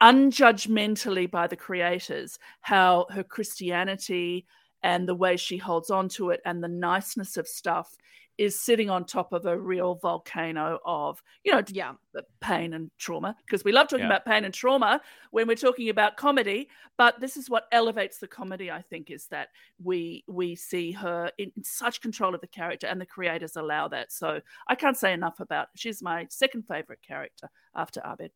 unjudgmentally 0.02 1.30
by 1.30 1.48
the 1.48 1.56
creators 1.56 2.40
how 2.62 3.06
her 3.10 3.24
Christianity 3.24 4.46
and 4.84 5.08
the 5.08 5.16
way 5.16 5.36
she 5.36 5.58
holds 5.58 5.90
on 5.90 6.08
to 6.10 6.30
it 6.30 6.42
and 6.46 6.64
the 6.64 6.68
niceness 6.70 7.36
of 7.38 7.48
stuff 7.48 7.98
is 8.38 8.58
sitting 8.58 8.90
on 8.90 9.04
top 9.04 9.34
of 9.34 9.46
a 9.46 9.60
real 9.60 9.96
volcano 9.96 10.80
of, 10.86 11.22
you 11.44 11.52
know, 11.52 11.62
yeah, 11.68 11.92
pain 12.40 12.74
and 12.74 12.90
trauma. 12.98 13.36
Because 13.46 13.66
we 13.66 13.74
love 13.74 13.90
talking 13.90 14.06
Yeah. 14.06 14.12
about 14.16 14.26
pain 14.26 14.46
and 14.46 14.54
trauma 14.54 15.02
when 15.32 15.46
we're 15.46 15.58
talking 15.58 15.90
about 15.90 16.16
comedy, 16.16 16.70
but 16.96 17.20
this 17.20 17.36
is 17.36 17.50
what 17.50 17.68
elevates 17.74 18.18
the 18.18 18.30
comedy. 18.30 18.72
I 18.72 18.82
think 18.82 19.12
is 19.12 19.28
that 19.28 19.50
we 19.84 20.24
we 20.26 20.56
see 20.56 20.94
her 20.94 21.30
in, 21.38 21.52
in 21.58 21.66
such 21.66 22.00
control 22.00 22.34
of 22.34 22.40
the 22.40 22.48
character, 22.48 22.88
and 22.88 23.02
the 23.02 23.06
creators 23.06 23.58
allow 23.58 23.90
that. 23.90 24.14
So 24.14 24.40
I 24.70 24.76
can't 24.76 24.96
say 24.96 25.12
enough 25.12 25.42
about. 25.42 25.68
She's 25.76 26.02
my 26.02 26.26
second 26.30 26.66
favorite 26.66 27.02
character 27.02 27.50
after 27.76 28.02
Abed. 28.06 28.32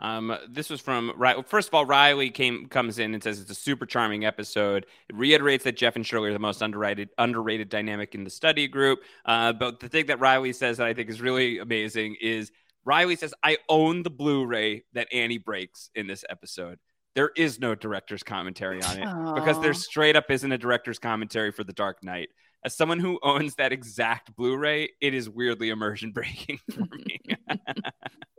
Um, 0.00 0.34
this 0.48 0.70
was 0.70 0.80
from 0.80 1.12
Ri- 1.16 1.42
first 1.46 1.68
of 1.68 1.74
all, 1.74 1.84
Riley 1.84 2.30
came 2.30 2.66
comes 2.66 2.98
in 2.98 3.12
and 3.12 3.22
says 3.22 3.38
it's 3.38 3.50
a 3.50 3.54
super 3.54 3.84
charming 3.84 4.24
episode. 4.24 4.86
It 5.08 5.14
reiterates 5.14 5.64
that 5.64 5.76
Jeff 5.76 5.94
and 5.94 6.06
Shirley 6.06 6.30
are 6.30 6.32
the 6.32 6.38
most 6.38 6.62
underrated 6.62 7.10
underrated 7.18 7.68
dynamic 7.68 8.14
in 8.14 8.24
the 8.24 8.30
study 8.30 8.66
group. 8.66 9.00
Uh, 9.26 9.52
but 9.52 9.80
the 9.80 9.88
thing 9.88 10.06
that 10.06 10.18
Riley 10.18 10.52
says 10.54 10.78
that 10.78 10.86
I 10.86 10.94
think 10.94 11.10
is 11.10 11.20
really 11.20 11.58
amazing 11.58 12.16
is 12.20 12.50
Riley 12.86 13.14
says, 13.16 13.34
"I 13.42 13.58
own 13.68 14.02
the 14.02 14.10
Blu-ray 14.10 14.84
that 14.94 15.08
Annie 15.12 15.38
breaks 15.38 15.90
in 15.94 16.06
this 16.06 16.24
episode." 16.30 16.78
There 17.14 17.32
is 17.36 17.58
no 17.58 17.74
director's 17.74 18.22
commentary 18.22 18.82
on 18.82 18.96
it 18.98 19.34
because 19.34 19.60
there 19.60 19.74
straight 19.74 20.16
up 20.16 20.30
isn't 20.30 20.50
a 20.50 20.56
director's 20.56 20.98
commentary 20.98 21.50
for 21.52 21.64
The 21.64 21.72
Dark 21.72 22.02
Knight. 22.02 22.28
As 22.64 22.76
someone 22.76 23.00
who 23.00 23.18
owns 23.22 23.56
that 23.56 23.72
exact 23.72 24.34
Blu-ray, 24.36 24.90
it 25.00 25.12
is 25.12 25.28
weirdly 25.28 25.70
immersion 25.70 26.12
breaking 26.12 26.58
for 26.72 26.80
me. 26.80 27.20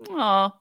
Aw. 0.09 0.51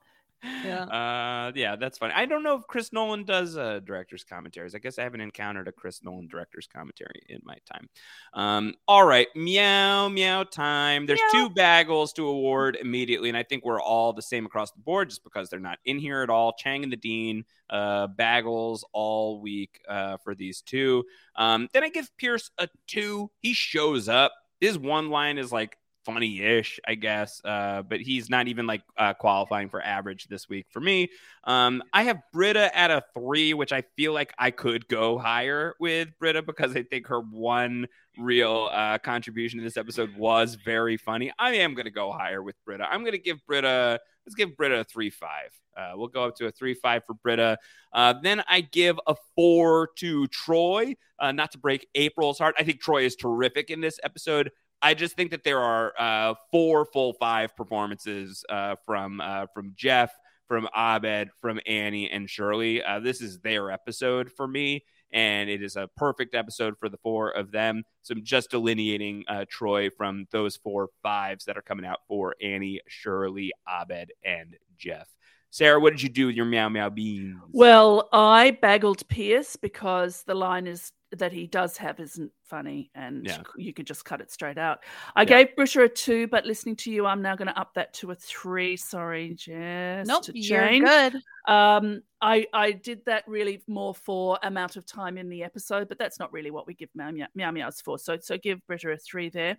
Yeah. 0.43 0.83
Uh, 0.83 1.51
yeah, 1.55 1.75
that's 1.75 1.97
fine. 1.97 2.11
I 2.11 2.25
don't 2.25 2.43
know 2.43 2.55
if 2.55 2.67
Chris 2.67 2.91
Nolan 2.91 3.23
does 3.23 3.57
uh, 3.57 3.79
director's 3.83 4.23
commentaries. 4.23 4.75
I 4.75 4.79
guess 4.79 4.97
I 4.97 5.03
haven't 5.03 5.21
encountered 5.21 5.67
a 5.67 5.71
Chris 5.71 6.03
Nolan 6.03 6.27
director's 6.27 6.67
commentary 6.67 7.21
in 7.29 7.41
my 7.43 7.57
time. 7.71 7.89
Um, 8.33 8.73
all 8.87 9.05
right, 9.05 9.27
meow 9.35 10.09
meow 10.09 10.43
time. 10.43 11.05
There's 11.05 11.21
two 11.31 11.49
bagels 11.49 12.13
to 12.15 12.27
award 12.27 12.77
immediately, 12.79 13.29
and 13.29 13.37
I 13.37 13.43
think 13.43 13.65
we're 13.65 13.81
all 13.81 14.13
the 14.13 14.21
same 14.21 14.45
across 14.45 14.71
the 14.71 14.81
board, 14.81 15.09
just 15.09 15.23
because 15.23 15.49
they're 15.49 15.59
not 15.59 15.79
in 15.85 15.99
here 15.99 16.21
at 16.21 16.29
all. 16.29 16.53
Chang 16.53 16.83
and 16.83 16.91
the 16.91 16.97
Dean, 16.97 17.43
uh, 17.69 18.07
bagels 18.07 18.81
all 18.93 19.41
week 19.41 19.81
uh, 19.87 20.17
for 20.23 20.35
these 20.35 20.61
two. 20.61 21.03
Um, 21.35 21.69
then 21.73 21.83
I 21.83 21.89
give 21.89 22.09
Pierce 22.17 22.51
a 22.57 22.67
two. 22.87 23.31
He 23.39 23.53
shows 23.53 24.09
up. 24.09 24.33
His 24.59 24.77
one 24.77 25.09
line 25.09 25.37
is 25.39 25.51
like 25.51 25.77
funny-ish, 26.05 26.79
I 26.87 26.95
guess. 26.95 27.41
Uh, 27.43 27.81
but 27.83 28.01
he's 28.01 28.29
not 28.29 28.47
even 28.47 28.67
like 28.67 28.81
uh, 28.97 29.13
qualifying 29.13 29.69
for 29.69 29.81
average 29.81 30.27
this 30.27 30.49
week 30.49 30.67
for 30.69 30.79
me. 30.79 31.09
Um, 31.43 31.83
I 31.93 32.03
have 32.03 32.21
Britta 32.33 32.75
at 32.77 32.91
a 32.91 33.03
three, 33.13 33.53
which 33.53 33.71
I 33.71 33.83
feel 33.95 34.13
like 34.13 34.33
I 34.37 34.51
could 34.51 34.87
go 34.87 35.17
higher 35.17 35.75
with 35.79 36.09
Britta 36.19 36.41
because 36.41 36.75
I 36.75 36.83
think 36.83 37.07
her 37.07 37.21
one 37.21 37.87
real 38.17 38.69
uh, 38.71 38.97
contribution 38.97 39.59
to 39.59 39.63
this 39.63 39.77
episode 39.77 40.15
was 40.17 40.55
very 40.55 40.97
funny. 40.97 41.31
I 41.39 41.55
am 41.55 41.73
going 41.73 41.85
to 41.85 41.91
go 41.91 42.11
higher 42.11 42.43
with 42.43 42.55
Britta. 42.65 42.85
I'm 42.89 43.01
going 43.01 43.13
to 43.13 43.19
give 43.19 43.45
Britta. 43.45 43.99
Let's 44.25 44.35
give 44.35 44.55
Britta 44.55 44.81
a 44.81 44.83
three 44.83 45.09
five. 45.09 45.51
Uh, 45.75 45.93
we'll 45.95 46.09
go 46.09 46.25
up 46.25 46.35
to 46.35 46.47
a 46.47 46.51
three 46.51 46.73
five 46.73 47.03
for 47.05 47.13
Britta. 47.13 47.57
Uh, 47.93 48.13
then 48.21 48.43
I 48.47 48.61
give 48.61 48.99
a 49.07 49.15
four 49.35 49.89
to 49.97 50.27
Troy. 50.27 50.95
Uh, 51.17 51.31
not 51.31 51.51
to 51.51 51.57
break 51.57 51.87
April's 51.95 52.39
heart, 52.39 52.55
I 52.57 52.63
think 52.63 52.81
Troy 52.81 53.03
is 53.05 53.15
terrific 53.15 53.69
in 53.69 53.79
this 53.79 53.99
episode. 54.03 54.51
I 54.81 54.93
just 54.93 55.15
think 55.15 55.31
that 55.31 55.43
there 55.43 55.59
are 55.59 55.93
uh, 55.97 56.33
four 56.51 56.85
full 56.85 57.13
five 57.13 57.55
performances 57.55 58.43
uh, 58.49 58.75
from 58.85 59.21
uh, 59.21 59.45
from 59.53 59.73
Jeff, 59.75 60.11
from 60.47 60.67
Abed, 60.75 61.29
from 61.39 61.59
Annie, 61.65 62.09
and 62.09 62.29
Shirley. 62.29 62.83
Uh, 62.83 62.99
this 62.99 63.21
is 63.21 63.39
their 63.39 63.69
episode 63.69 64.31
for 64.31 64.47
me, 64.47 64.83
and 65.13 65.49
it 65.49 65.61
is 65.61 65.75
a 65.75 65.89
perfect 65.97 66.33
episode 66.33 66.75
for 66.79 66.89
the 66.89 66.97
four 66.97 67.29
of 67.29 67.51
them. 67.51 67.83
So 68.01 68.13
I'm 68.13 68.23
just 68.23 68.49
delineating 68.49 69.23
uh, 69.27 69.45
Troy 69.49 69.89
from 69.89 70.25
those 70.31 70.57
four 70.57 70.89
fives 71.03 71.45
that 71.45 71.57
are 71.57 71.61
coming 71.61 71.85
out 71.85 71.99
for 72.07 72.35
Annie, 72.41 72.81
Shirley, 72.87 73.51
Abed, 73.67 74.11
and 74.23 74.55
Jeff. 74.77 75.07
Sarah, 75.51 75.79
what 75.79 75.91
did 75.91 76.01
you 76.01 76.09
do 76.09 76.27
with 76.27 76.35
your 76.35 76.45
meow 76.45 76.69
meow 76.69 76.89
beans? 76.89 77.37
Well, 77.51 78.07
I 78.13 78.57
baggled 78.61 79.07
Pierce 79.09 79.57
because 79.57 80.23
the 80.23 80.33
line 80.33 80.65
is 80.65 80.93
that 81.17 81.31
he 81.33 81.45
does 81.47 81.77
have 81.77 81.99
isn't 81.99 82.31
funny, 82.43 82.89
and 82.95 83.25
Yeah. 83.25 83.41
you 83.57 83.73
could 83.73 83.85
just 83.85 84.05
cut 84.05 84.21
it 84.21 84.31
straight 84.31 84.57
out. 84.57 84.79
I 85.15 85.25
gave 85.25 85.55
Busher 85.55 85.81
a 85.83 85.89
two, 85.89 86.27
but 86.27 86.45
listening 86.45 86.75
to 86.77 86.91
you, 86.91 87.05
I'm 87.05 87.21
now 87.21 87.35
going 87.35 87.47
to 87.47 87.59
up 87.59 87.73
that 87.73 87.93
to 87.95 88.11
a 88.11 88.15
three. 88.15 88.77
Sorry, 88.77 89.33
Jess. 89.33 90.07
Nope, 90.07 90.23
to 90.25 90.39
you're 90.39 90.79
good. 90.79 91.15
Um, 91.47 92.01
I 92.21 92.47
I 92.53 92.71
did 92.71 93.03
that 93.05 93.27
really 93.27 93.61
more 93.67 93.93
for 93.93 94.39
amount 94.43 94.75
of 94.75 94.85
time 94.85 95.17
in 95.17 95.27
the 95.27 95.43
episode, 95.43 95.89
but 95.89 95.97
that's 95.97 96.19
not 96.19 96.31
really 96.31 96.51
what 96.51 96.67
we 96.67 96.73
give 96.73 96.89
meow 96.95 97.11
meow, 97.11 97.27
meow 97.35 97.51
meows 97.51 97.81
for. 97.81 97.97
So 97.99 98.17
so 98.19 98.37
give 98.37 98.65
Britta 98.67 98.91
a 98.91 98.97
three 98.97 99.29
there. 99.29 99.57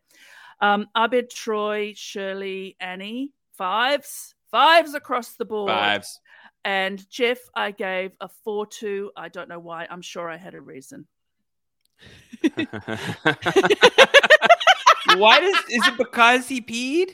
Um, 0.60 0.86
Abed, 0.96 1.28
Troy, 1.30 1.92
Shirley, 1.96 2.76
Annie, 2.80 3.32
fives, 3.58 4.34
fives 4.50 4.94
across 4.94 5.34
the 5.34 5.44
board. 5.44 5.70
Fives. 5.70 6.20
And 6.64 7.04
Jeff, 7.10 7.38
I 7.56 7.72
gave 7.72 8.12
a 8.20 8.28
four 8.44 8.66
two. 8.66 9.10
I 9.16 9.28
don't 9.28 9.48
know 9.48 9.58
why. 9.58 9.88
I'm 9.90 10.02
sure 10.02 10.30
I 10.30 10.36
had 10.36 10.54
a 10.54 10.60
reason. 10.60 11.08
Why 15.16 15.40
does 15.40 15.56
is 15.70 15.86
it 15.86 15.96
because 15.96 16.48
he 16.48 16.60
peed? 16.60 17.12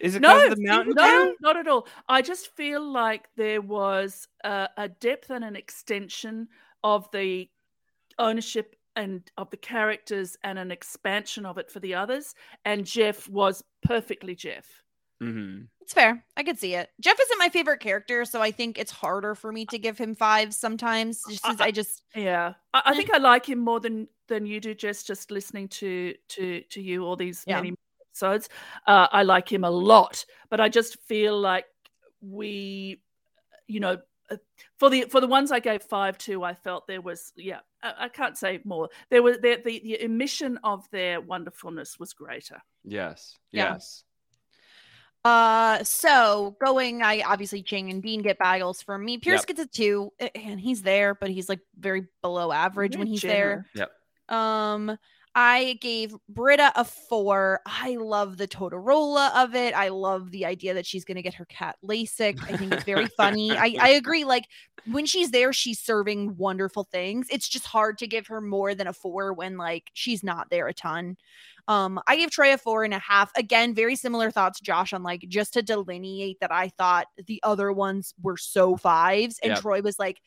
Is 0.00 0.16
it 0.16 0.22
no, 0.22 0.34
because 0.34 0.52
of 0.52 0.58
the 0.58 0.66
mountain 0.66 0.94
no, 0.96 1.26
dew? 1.26 1.36
not 1.40 1.56
at 1.56 1.68
all. 1.68 1.86
I 2.08 2.22
just 2.22 2.54
feel 2.54 2.86
like 2.86 3.28
there 3.36 3.62
was 3.62 4.28
a, 4.42 4.68
a 4.76 4.88
depth 4.88 5.30
and 5.30 5.44
an 5.44 5.56
extension 5.56 6.48
of 6.82 7.10
the 7.10 7.48
ownership 8.18 8.76
and 8.96 9.22
of 9.36 9.50
the 9.50 9.56
characters 9.56 10.36
and 10.44 10.58
an 10.58 10.70
expansion 10.70 11.46
of 11.46 11.58
it 11.58 11.70
for 11.70 11.80
the 11.80 11.94
others. 11.94 12.34
And 12.64 12.84
Jeff 12.84 13.28
was 13.28 13.62
perfectly 13.82 14.34
Jeff. 14.34 14.83
Mm-hmm. 15.22 15.62
It's 15.80 15.92
fair. 15.92 16.24
I 16.36 16.42
could 16.42 16.58
see 16.58 16.74
it. 16.74 16.90
Jeff 17.00 17.18
isn't 17.20 17.38
my 17.38 17.48
favorite 17.50 17.80
character, 17.80 18.24
so 18.24 18.40
I 18.40 18.50
think 18.50 18.78
it's 18.78 18.90
harder 18.90 19.34
for 19.34 19.52
me 19.52 19.66
to 19.66 19.78
give 19.78 19.98
him 19.98 20.14
fives 20.14 20.56
sometimes. 20.56 21.22
Just 21.28 21.44
since 21.44 21.60
I 21.60 21.70
just 21.70 22.02
Yeah, 22.14 22.54
I, 22.72 22.82
I 22.86 22.94
think 22.94 23.12
I 23.12 23.18
like 23.18 23.46
him 23.48 23.58
more 23.58 23.80
than 23.80 24.08
than 24.28 24.46
you 24.46 24.60
do, 24.60 24.74
Just 24.74 25.06
Just 25.06 25.30
listening 25.30 25.68
to 25.68 26.14
to 26.28 26.62
to 26.70 26.80
you 26.80 27.04
all 27.04 27.16
these 27.16 27.44
Yeah. 27.46 27.56
many 27.60 27.74
episodes, 28.10 28.48
uh, 28.86 29.08
I 29.12 29.22
like 29.24 29.52
him 29.52 29.64
a 29.64 29.70
lot. 29.70 30.24
But 30.48 30.60
I 30.60 30.68
just 30.70 30.98
feel 31.02 31.38
like 31.38 31.66
we, 32.22 33.02
you 33.66 33.80
know, 33.80 33.98
uh, 34.30 34.36
for 34.78 34.88
the 34.88 35.02
for 35.02 35.20
the 35.20 35.26
ones 35.28 35.52
I 35.52 35.60
gave 35.60 35.82
five 35.82 36.16
to, 36.18 36.42
I 36.42 36.54
felt 36.54 36.86
there 36.86 37.02
was 37.02 37.32
yeah, 37.36 37.60
I, 37.82 37.94
I 38.04 38.08
can't 38.08 38.38
say 38.38 38.60
more. 38.64 38.88
There 39.10 39.22
was 39.22 39.38
there, 39.42 39.58
the 39.58 39.80
the 39.80 40.00
emission 40.02 40.58
of 40.64 40.88
their 40.90 41.20
wonderfulness 41.20 41.98
was 41.98 42.14
greater. 42.14 42.62
Yes. 42.84 43.36
Yeah. 43.52 43.74
Yes. 43.74 44.04
Uh, 45.24 45.82
so 45.84 46.54
going, 46.62 47.02
I 47.02 47.22
obviously 47.22 47.62
Chang 47.62 47.90
and 47.90 48.02
Dean 48.02 48.20
get 48.22 48.38
bagels 48.38 48.84
for 48.84 48.98
me. 48.98 49.16
Pierce 49.18 49.40
Yep. 49.40 49.56
gets 49.56 49.60
a 49.60 49.66
two, 49.66 50.12
and 50.34 50.60
he's 50.60 50.82
there, 50.82 51.14
but 51.14 51.30
he's 51.30 51.48
like 51.48 51.60
very 51.78 52.06
below 52.20 52.52
average 52.52 52.92
Very 52.92 53.00
when 53.00 53.06
he's 53.08 53.22
generous. 53.22 53.66
there. 53.74 53.88
Yep. 54.28 54.36
Um, 54.38 54.98
I 55.36 55.78
gave 55.80 56.14
Britta 56.28 56.72
a 56.76 56.84
four. 56.84 57.60
I 57.66 57.96
love 57.96 58.36
the 58.36 58.46
Totorola 58.46 59.34
of 59.34 59.56
it. 59.56 59.74
I 59.74 59.88
love 59.88 60.30
the 60.30 60.44
idea 60.46 60.74
that 60.74 60.86
she's 60.86 61.04
going 61.04 61.16
to 61.16 61.22
get 61.22 61.34
her 61.34 61.44
cat 61.46 61.76
LASIK. 61.84 62.38
I 62.42 62.56
think 62.56 62.72
it's 62.72 62.84
very 62.84 63.06
funny. 63.16 63.50
I, 63.50 63.76
I 63.80 63.88
agree. 63.90 64.24
Like 64.24 64.44
when 64.86 65.06
she's 65.06 65.32
there, 65.32 65.52
she's 65.52 65.80
serving 65.80 66.36
wonderful 66.36 66.84
things. 66.84 67.26
It's 67.30 67.48
just 67.48 67.66
hard 67.66 67.98
to 67.98 68.06
give 68.06 68.28
her 68.28 68.40
more 68.40 68.76
than 68.76 68.86
a 68.86 68.92
four 68.92 69.32
when 69.32 69.56
like 69.56 69.90
she's 69.92 70.22
not 70.22 70.50
there 70.50 70.68
a 70.68 70.74
ton. 70.74 71.16
Um, 71.66 72.00
I 72.06 72.16
gave 72.16 72.30
Troy 72.30 72.54
a 72.54 72.58
four 72.58 72.84
and 72.84 72.94
a 72.94 72.98
half. 72.98 73.32
Again, 73.36 73.74
very 73.74 73.96
similar 73.96 74.30
thoughts, 74.30 74.60
Josh, 74.60 74.92
on 74.92 75.02
like 75.02 75.24
just 75.28 75.54
to 75.54 75.62
delineate 75.62 76.38
that 76.40 76.52
I 76.52 76.68
thought 76.68 77.06
the 77.26 77.40
other 77.42 77.72
ones 77.72 78.14
were 78.22 78.36
so 78.36 78.76
fives, 78.76 79.40
and 79.42 79.50
Yep. 79.50 79.60
Troy 79.60 79.82
was 79.82 79.98
like 79.98 80.20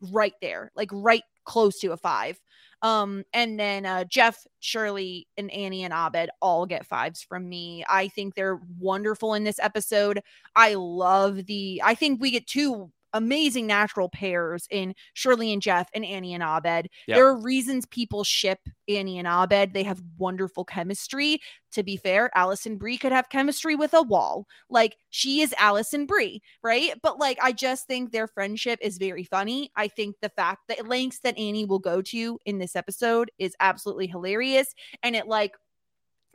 right 0.00 0.34
there, 0.40 0.70
like 0.74 0.88
right 0.92 1.22
close 1.44 1.80
to 1.80 1.92
a 1.92 1.96
five. 1.96 2.40
Um, 2.82 3.24
and 3.32 3.58
then 3.58 3.86
uh 3.86 4.04
Jeff, 4.04 4.46
Shirley, 4.60 5.26
and 5.36 5.50
Annie 5.50 5.84
and 5.84 5.92
Abed 5.92 6.30
all 6.40 6.66
get 6.66 6.86
fives 6.86 7.22
from 7.22 7.48
me. 7.48 7.84
I 7.88 8.08
think 8.08 8.34
they're 8.34 8.60
wonderful 8.78 9.34
in 9.34 9.44
this 9.44 9.58
episode. 9.60 10.22
I 10.54 10.74
love 10.74 11.46
the 11.46 11.82
I 11.84 11.94
think 11.94 12.20
we 12.20 12.30
get 12.30 12.46
two 12.46 12.92
amazing 13.12 13.66
natural 13.66 14.08
pairs 14.08 14.66
in 14.70 14.94
Shirley 15.14 15.52
and 15.52 15.62
Jeff 15.62 15.88
and 15.94 16.04
Annie 16.04 16.34
and 16.34 16.42
Abed. 16.42 16.88
Yep. 17.06 17.16
There 17.16 17.26
are 17.26 17.40
reasons 17.40 17.86
people 17.86 18.24
ship 18.24 18.60
Annie 18.88 19.18
and 19.18 19.28
Abed. 19.28 19.72
They 19.74 19.82
have 19.82 20.02
wonderful 20.18 20.64
chemistry. 20.64 21.40
To 21.72 21.82
be 21.82 21.96
fair, 21.96 22.30
Alison 22.34 22.76
Brie 22.76 22.96
could 22.96 23.12
have 23.12 23.28
chemistry 23.28 23.76
with 23.76 23.92
a 23.92 24.02
wall. 24.02 24.46
Like 24.70 24.96
she 25.10 25.42
is 25.42 25.54
Alison 25.58 26.06
Brie, 26.06 26.40
right? 26.62 26.94
But 27.02 27.18
like 27.18 27.38
I 27.42 27.52
just 27.52 27.86
think 27.86 28.10
their 28.10 28.26
friendship 28.26 28.78
is 28.82 28.98
very 28.98 29.24
funny. 29.24 29.70
I 29.76 29.88
think 29.88 30.16
the 30.20 30.30
fact 30.30 30.68
that 30.68 30.88
lengths 30.88 31.20
that 31.20 31.38
Annie 31.38 31.66
will 31.66 31.78
go 31.78 32.00
to 32.02 32.38
in 32.46 32.58
this 32.58 32.74
episode 32.74 33.30
is 33.38 33.54
absolutely 33.60 34.06
hilarious. 34.06 34.74
And 35.02 35.14
it 35.14 35.26
like 35.26 35.52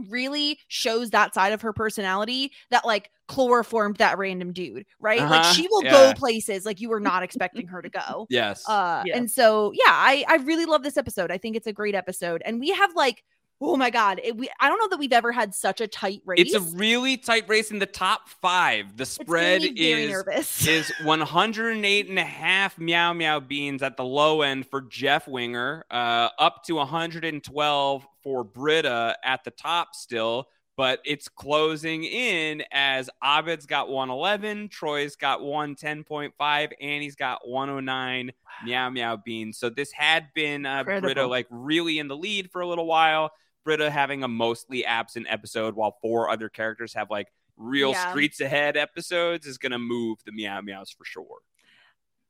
really 0.10 0.60
shows 0.68 1.10
that 1.12 1.34
side 1.34 1.54
of 1.54 1.62
her 1.62 1.74
personality 1.74 2.52
that 2.70 2.86
like 2.86 3.10
chloroformed 3.28 3.98
that 3.98 4.18
random 4.18 4.52
dude, 4.54 4.86
right? 5.00 5.20
Like 5.20 5.42
Uh-huh, 5.42 5.54
she 5.54 5.68
will 5.70 5.84
yeah. 5.84 5.92
go 5.92 6.14
places 6.14 6.66
like 6.66 6.82
you 6.82 6.90
were 6.90 7.00
not 7.00 7.24
expecting 7.24 7.68
her 7.68 7.82
to 7.82 7.90
go. 7.90 8.28
Yes. 8.30 8.64
Uh 8.68 9.04
Yeah. 9.06 9.18
and 9.18 9.30
so 9.32 9.72
yeah, 9.74 9.92
I 9.92 10.26
I 10.28 10.36
really 10.38 10.66
love 10.66 10.84
this 10.84 10.98
episode. 10.98 11.32
I 11.32 11.38
think 11.38 11.56
it's 11.56 11.68
a 11.68 11.74
great 11.74 11.96
episode. 11.96 12.42
And 12.46 12.60
we 12.60 12.70
have 12.70 12.94
like 12.96 13.24
oh 13.64 13.78
my 13.78 13.90
god, 13.90 14.20
it, 14.24 14.36
we 14.36 14.50
I 14.60 14.68
don't 14.70 14.78
know 14.80 14.90
that 14.90 15.00
we've 15.00 15.14
ever 15.14 15.32
had 15.32 15.56
such 15.56 15.82
a 15.82 15.88
tight 15.88 16.22
race. 16.26 16.40
It's 16.42 16.54
a 16.54 16.78
really 16.78 17.18
tight 17.18 17.48
race 17.48 17.72
in 17.72 17.80
the 17.80 17.86
top 17.86 18.30
five. 18.30 18.98
The 18.98 19.06
spread 19.06 19.64
is 19.64 20.12
nervous. 20.12 20.68
is 20.68 20.92
108 21.04 22.10
and 22.10 22.20
a 22.20 22.24
half 22.24 22.78
meow 22.78 23.14
meow 23.14 23.40
beans 23.40 23.82
at 23.82 23.98
the 23.98 24.04
low 24.04 24.42
end 24.42 24.68
for 24.68 24.82
Jeff 24.82 25.28
Winger, 25.28 25.86
uh, 25.90 26.30
up 26.38 26.64
to 26.66 26.76
112 26.76 28.08
for 28.22 28.44
Britta 28.44 29.18
at 29.24 29.44
the 29.44 29.52
top 29.52 29.96
still. 29.96 30.48
But 30.76 31.02
it's 31.06 31.30
closing 31.30 32.04
in 32.04 32.64
as 32.72 33.08
Abed's 33.24 33.68
got 33.68 33.90
111, 33.90 34.70
Troy's 34.70 35.16
got 35.16 35.42
110.5, 35.42 36.72
Annie's 36.82 37.16
got 37.16 37.48
109 37.48 38.32
meow 38.66 38.90
meow 38.90 39.16
beans. 39.16 39.60
So 39.60 39.70
this 39.70 39.92
had 39.92 40.34
been 40.34 40.66
uh, 40.66 40.84
Britta 40.84 41.28
like 41.28 41.46
really 41.52 42.00
in 42.00 42.08
the 42.08 42.18
lead 42.18 42.50
for 42.52 42.62
a 42.62 42.68
little 42.68 42.88
while. 42.88 43.32
Britta 43.64 43.90
having 43.90 44.24
a 44.24 44.28
mostly 44.28 44.86
absent 44.86 45.28
episode 45.30 45.76
while 45.76 45.98
four 46.02 46.30
other 46.30 46.50
characters 46.50 46.94
have 46.94 47.10
like 47.10 47.32
real 47.58 47.92
Yeah. 47.92 48.10
streets 48.10 48.42
ahead 48.42 48.78
episodes 48.78 49.46
is 49.46 49.58
going 49.58 49.72
to 49.72 49.80
move 49.80 50.20
the 50.26 50.32
meow 50.32 50.62
meows 50.62 50.90
for 50.92 51.06
sure. 51.06 51.40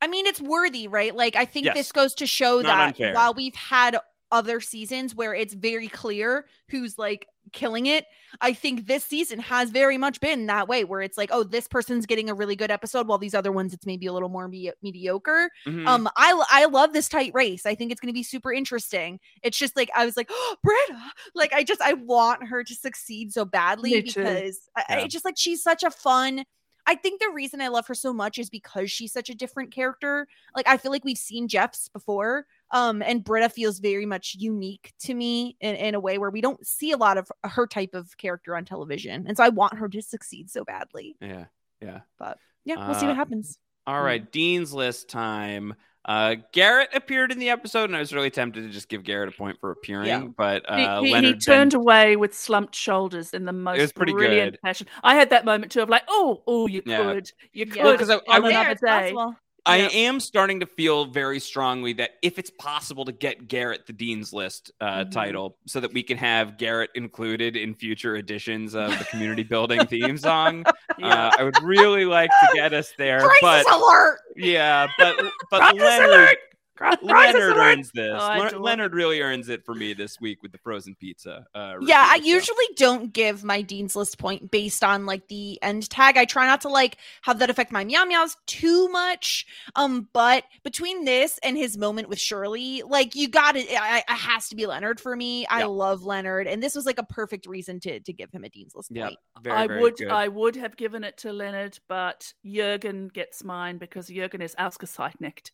I 0.01 0.07
mean, 0.07 0.25
it's 0.27 0.41
worthy, 0.41 0.87
right? 0.87 1.15
Like, 1.15 1.35
I 1.35 1.45
think 1.45 1.65
Yes. 1.65 1.75
this 1.75 1.91
goes 1.93 2.13
to 2.15 2.27
show 2.27 2.57
Not 2.57 2.63
that 2.63 2.87
unfair. 2.89 3.13
while 3.13 3.33
we've 3.33 3.55
had 3.55 3.97
other 4.31 4.59
seasons 4.59 5.15
where 5.15 5.33
it's 5.33 5.53
very 5.53 5.87
clear 5.87 6.45
who's 6.69 6.97
like 6.97 7.27
killing 7.51 7.85
it, 7.85 8.05
I 8.41 8.53
think 8.53 8.87
this 8.87 9.03
season 9.03 9.39
has 9.39 9.69
very 9.69 9.97
much 9.97 10.19
been 10.19 10.47
that 10.47 10.67
way, 10.67 10.83
where 10.83 11.01
it's 11.01 11.17
like, 11.17 11.29
oh, 11.31 11.43
this 11.43 11.67
person's 11.67 12.05
getting 12.05 12.29
a 12.29 12.33
really 12.33 12.55
good 12.55 12.71
episode, 12.71 13.07
while 13.07 13.17
these 13.17 13.35
other 13.35 13.51
ones, 13.51 13.73
it's 13.73 13.85
maybe 13.85 14.07
a 14.07 14.13
little 14.13 14.29
more 14.29 14.47
me- 14.47 14.71
mediocre. 14.81 15.49
Mhm. 15.67 15.87
Um, 15.87 16.09
I 16.17 16.43
I 16.49 16.65
love 16.65 16.93
this 16.93 17.09
tight 17.09 17.31
race. 17.33 17.65
I 17.65 17.75
think 17.75 17.91
it's 17.91 18.01
going 18.01 18.11
to 18.11 18.17
be 18.17 18.23
super 18.23 18.51
interesting. 18.53 19.19
It's 19.43 19.57
just 19.57 19.75
like 19.75 19.89
I 19.95 20.05
was 20.05 20.17
like, 20.17 20.29
oh, 20.31 20.55
Britta, 20.63 20.99
like 21.35 21.53
I 21.53 21.63
just 21.63 21.81
I 21.81 21.93
want 21.93 22.47
her 22.47 22.63
to 22.63 22.75
succeed 22.75 23.33
so 23.33 23.45
badly 23.45 23.91
Me 23.91 24.01
because 24.01 24.61
I, 24.75 24.83
I 24.89 25.07
just 25.07 25.25
like 25.25 25.35
she's 25.37 25.61
such 25.61 25.83
a 25.83 25.91
fun. 25.91 26.43
I 26.85 26.95
think 26.95 27.21
the 27.21 27.29
reason 27.33 27.61
I 27.61 27.69
love 27.69 27.87
her 27.87 27.93
so 27.95 28.11
much 28.11 28.37
is 28.37 28.49
because 28.49 28.91
she's 28.91 29.13
such 29.13 29.29
a 29.29 29.35
different 29.35 29.71
character. 29.71 30.27
Like 30.55 30.67
I 30.67 30.75
feel 30.77 30.91
like 30.91 31.05
we've 31.05 31.17
seen 31.17 31.47
Jeff's 31.47 31.87
before, 31.87 32.45
um, 32.73 33.01
and 33.01 33.23
Britta 33.23 33.47
feels 33.49 33.79
very 33.79 34.05
much 34.05 34.35
unique 34.37 34.91
to 35.03 35.13
me 35.13 35.55
in, 35.61 35.75
in 35.75 35.95
a 35.95 35.99
way 35.99 36.17
where 36.17 36.29
we 36.29 36.41
don't 36.41 36.65
see 36.67 36.91
a 36.91 36.97
lot 36.97 37.17
of 37.17 37.31
her 37.45 37.65
type 37.67 37.93
of 37.93 38.17
character 38.17 38.55
on 38.57 38.65
television, 38.65 39.25
and 39.27 39.37
so 39.37 39.43
I 39.43 39.49
want 39.49 39.77
her 39.77 39.87
to 39.87 40.01
succeed 40.01 40.49
so 40.49 40.65
badly. 40.65 41.15
Yeah. 41.21 41.45
Yeah. 41.81 42.01
But 42.19 42.37
yeah, 42.65 42.85
we'll 42.85 42.95
see 42.95 43.05
what 43.05 43.13
Uh, 43.13 43.15
happens. 43.15 43.59
All 43.87 44.01
right. 44.01 44.29
Dean's 44.31 44.73
list 44.73 45.09
time. 45.09 45.75
Uh, 46.05 46.35
Garrett 46.51 46.89
appeared 46.93 47.31
in 47.31 47.39
the 47.39 47.49
episode, 47.49 47.85
and 47.85 47.95
I 47.95 47.99
was 47.99 48.13
really 48.13 48.29
tempted 48.29 48.61
to 48.63 48.69
just 48.69 48.89
give 48.89 49.03
Garrett 49.03 49.29
a 49.33 49.37
point 49.37 49.57
for 49.61 49.71
appearing, 49.71 50.07
Yeah. 50.07 50.23
but 50.37 50.63
He- 50.67 50.83
uh, 50.83 50.99
he, 51.01 51.07
he 51.07 51.13
Leonard 51.13 51.41
turned 51.41 51.71
Ben- 51.71 51.79
away 51.79 52.15
with 52.17 52.33
slumped 52.33 52.75
shoulders 52.75 53.33
in 53.33 53.45
the 53.45 53.53
most 53.53 53.95
pretty 53.95 54.11
brilliant 54.11 54.53
good. 54.53 54.59
fashion. 54.61 54.87
I 55.01 55.15
had 55.15 55.29
that 55.29 55.45
moment 55.45 55.71
too 55.71 55.81
of 55.81 55.87
like, 55.89 56.03
oh, 56.09 56.43
oh, 56.45 56.67
you 56.67 56.81
Yeah. 56.85 57.03
could, 57.03 57.31
you 57.53 57.65
could, 57.67 57.75
Yeah. 57.77 57.83
Well, 57.85 57.97
'cause 57.97 58.09
I- 58.09 58.15
I 58.15 58.35
on 58.37 58.43
would- 58.43 58.51
another 58.51 58.69
it's 58.71 58.81
day. 58.81 58.87
possible. 59.13 59.35
I 59.65 59.77
am 59.77 60.19
starting 60.19 60.59
to 60.59 60.65
feel 60.65 61.05
very 61.05 61.39
strongly 61.39 61.93
that 61.93 62.11
if 62.21 62.37
it's 62.37 62.49
possible 62.49 63.05
to 63.05 63.11
get 63.13 63.47
Garrett 63.47 63.87
the 63.87 63.93
Dean's 63.93 64.33
List 64.33 64.71
uh, 64.81 64.85
Mm-hmm. 64.85 65.09
title 65.11 65.57
so 65.67 65.79
that 65.79 65.93
we 65.93 66.03
can 66.03 66.17
have 66.17 66.57
Garrett 66.57 66.89
included 66.95 67.55
in 67.55 67.73
future 67.73 68.15
editions 68.17 68.75
of 68.75 68.97
the 68.99 69.05
community 69.05 69.43
building 69.53 69.85
theme 69.87 70.17
song, 70.17 70.65
Yeah. 70.97 71.27
uh, 71.27 71.31
I 71.39 71.43
would 71.43 71.61
really 71.63 72.05
like 72.05 72.29
to 72.29 72.47
get 72.53 72.73
us 72.73 72.91
there. 72.97 73.19
Crisis 73.21 73.65
but 73.67 73.73
alert! 73.73 74.19
yeah, 74.35 74.87
but 74.97 75.17
but 75.49 75.59
Crisis 75.61 75.79
Leonard 75.81 76.09
alert! 76.09 76.37
Crisis 76.75 77.03
Leonard 77.03 77.57
earns 77.57 77.91
this. 77.91 78.17
Oh, 78.19 78.49
Le- 78.53 78.59
Leonard 78.59 78.93
really 78.93 79.21
earns 79.21 79.47
it 79.49 79.63
for 79.63 79.75
me 79.75 79.93
this 79.93 80.19
week 80.19 80.41
with 80.41 80.51
the 80.51 80.57
frozen 80.57 80.95
pizza. 80.95 81.45
Uh, 81.53 81.75
Yeah, 81.81 82.03
I 82.09 82.15
review, 82.15 82.31
so. 82.31 82.35
usually 82.35 82.65
don't 82.77 83.13
give 83.13 83.43
my 83.43 83.61
Dean's 83.61 83.95
List 83.95 84.17
point 84.17 84.49
based 84.49 84.83
on 84.83 85.05
like 85.05 85.27
the 85.27 85.61
end 85.61 85.89
tag. 85.89 86.17
I 86.17 86.25
try 86.25 86.47
not 86.47 86.61
to 86.61 86.69
like 86.69 86.97
have 87.21 87.39
that 87.39 87.49
affect 87.51 87.71
my 87.71 87.83
meow 87.83 88.05
meows 88.05 88.35
too 88.47 88.89
much. 88.89 89.45
Um, 89.75 90.09
but 90.13 90.45
between 90.63 91.05
this 91.05 91.39
and 91.43 91.55
his 91.57 91.77
moment 91.77 92.09
with 92.09 92.19
Shirley, 92.19 92.81
like 92.81 93.13
you 93.15 93.27
got 93.27 93.55
it, 93.55 93.67
I- 93.69 93.99
it 93.99 94.09
has 94.09 94.49
to 94.49 94.55
be 94.55 94.65
Leonard 94.65 94.99
for 94.99 95.15
me. 95.15 95.45
I 95.47 95.59
Yeah. 95.59 95.65
love 95.65 96.03
Leonard, 96.03 96.47
and 96.47 96.61
this 96.63 96.73
was 96.75 96.85
like 96.87 96.97
a 96.97 97.03
perfect 97.03 97.45
reason 97.45 97.79
to 97.81 97.99
to 97.99 98.13
give 98.13 98.31
him 98.31 98.43
a 98.43 98.49
Dean's 98.49 98.73
List 98.75 98.89
Yeah, 98.91 99.07
point. 99.09 99.19
very, 99.43 99.57
I 99.57 99.67
very 99.67 99.81
would, 99.81 99.97
good. 99.97 100.07
I 100.09 100.27
would 100.27 100.55
have 100.55 100.75
given 100.75 101.03
it 101.03 101.17
to 101.19 101.31
Leonard, 101.33 101.77
but 101.87 102.33
Jurgen 102.43 103.09
gets 103.09 103.43
mine 103.43 103.77
because 103.77 104.07
Jurgen 104.07 104.41
is 104.41 104.55
ausgezeichnet. 104.55 105.51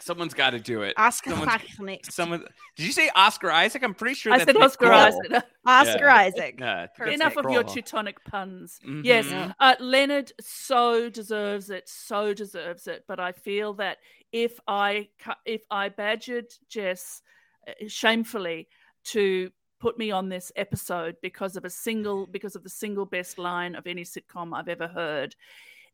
Someone's 0.00 0.34
got 0.34 0.50
to 0.50 0.60
do 0.60 0.82
it. 0.82 0.94
Oscar 0.96 1.30
Someone's- 1.30 1.52
Isaac. 1.80 2.04
Someone 2.10 2.44
did 2.76 2.86
you 2.86 2.92
say 2.92 3.10
Oscar 3.14 3.50
Isaac? 3.50 3.82
I'm 3.82 3.94
pretty 3.94 4.14
sure 4.14 4.32
I 4.32 4.38
that's 4.38 4.52
said 4.52 4.62
Oscar 4.62 4.84
Nicole. 4.86 5.00
Isaac. 5.00 5.44
Oscar 5.66 5.98
Yeah. 6.04 6.14
Isaac. 6.16 6.54
Yeah, 6.60 6.86
that's 6.98 7.10
Enough 7.14 7.36
of 7.38 7.44
your 7.50 7.62
Nicole. 7.62 7.74
Teutonic 7.74 8.24
puns. 8.24 8.78
Mhm. 8.86 9.04
Yes, 9.04 9.26
Yeah. 9.30 9.52
uh, 9.58 9.74
Leonard 9.80 10.32
so 10.40 11.08
deserves 11.08 11.70
it, 11.70 11.88
so 11.88 12.34
deserves 12.34 12.86
it. 12.86 13.04
But 13.08 13.20
I 13.20 13.32
feel 13.32 13.74
that 13.74 13.98
if 14.32 14.60
I 14.68 15.08
if 15.44 15.62
I 15.70 15.88
badgered 15.88 16.46
Jess 16.68 17.22
uh, 17.66 17.72
shamefully 17.88 18.68
to 19.06 19.50
put 19.78 19.98
me 19.98 20.10
on 20.10 20.28
this 20.28 20.50
episode 20.56 21.16
because 21.22 21.56
of 21.56 21.64
a 21.64 21.70
single 21.70 22.26
because 22.26 22.54
of 22.56 22.62
the 22.62 22.70
single 22.70 23.06
best 23.06 23.38
line 23.38 23.74
of 23.74 23.86
any 23.86 24.04
sitcom 24.04 24.56
I've 24.56 24.68
ever 24.68 24.88
heard, 24.88 25.34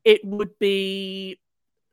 it 0.05 0.24
would 0.24 0.59
be 0.59 1.38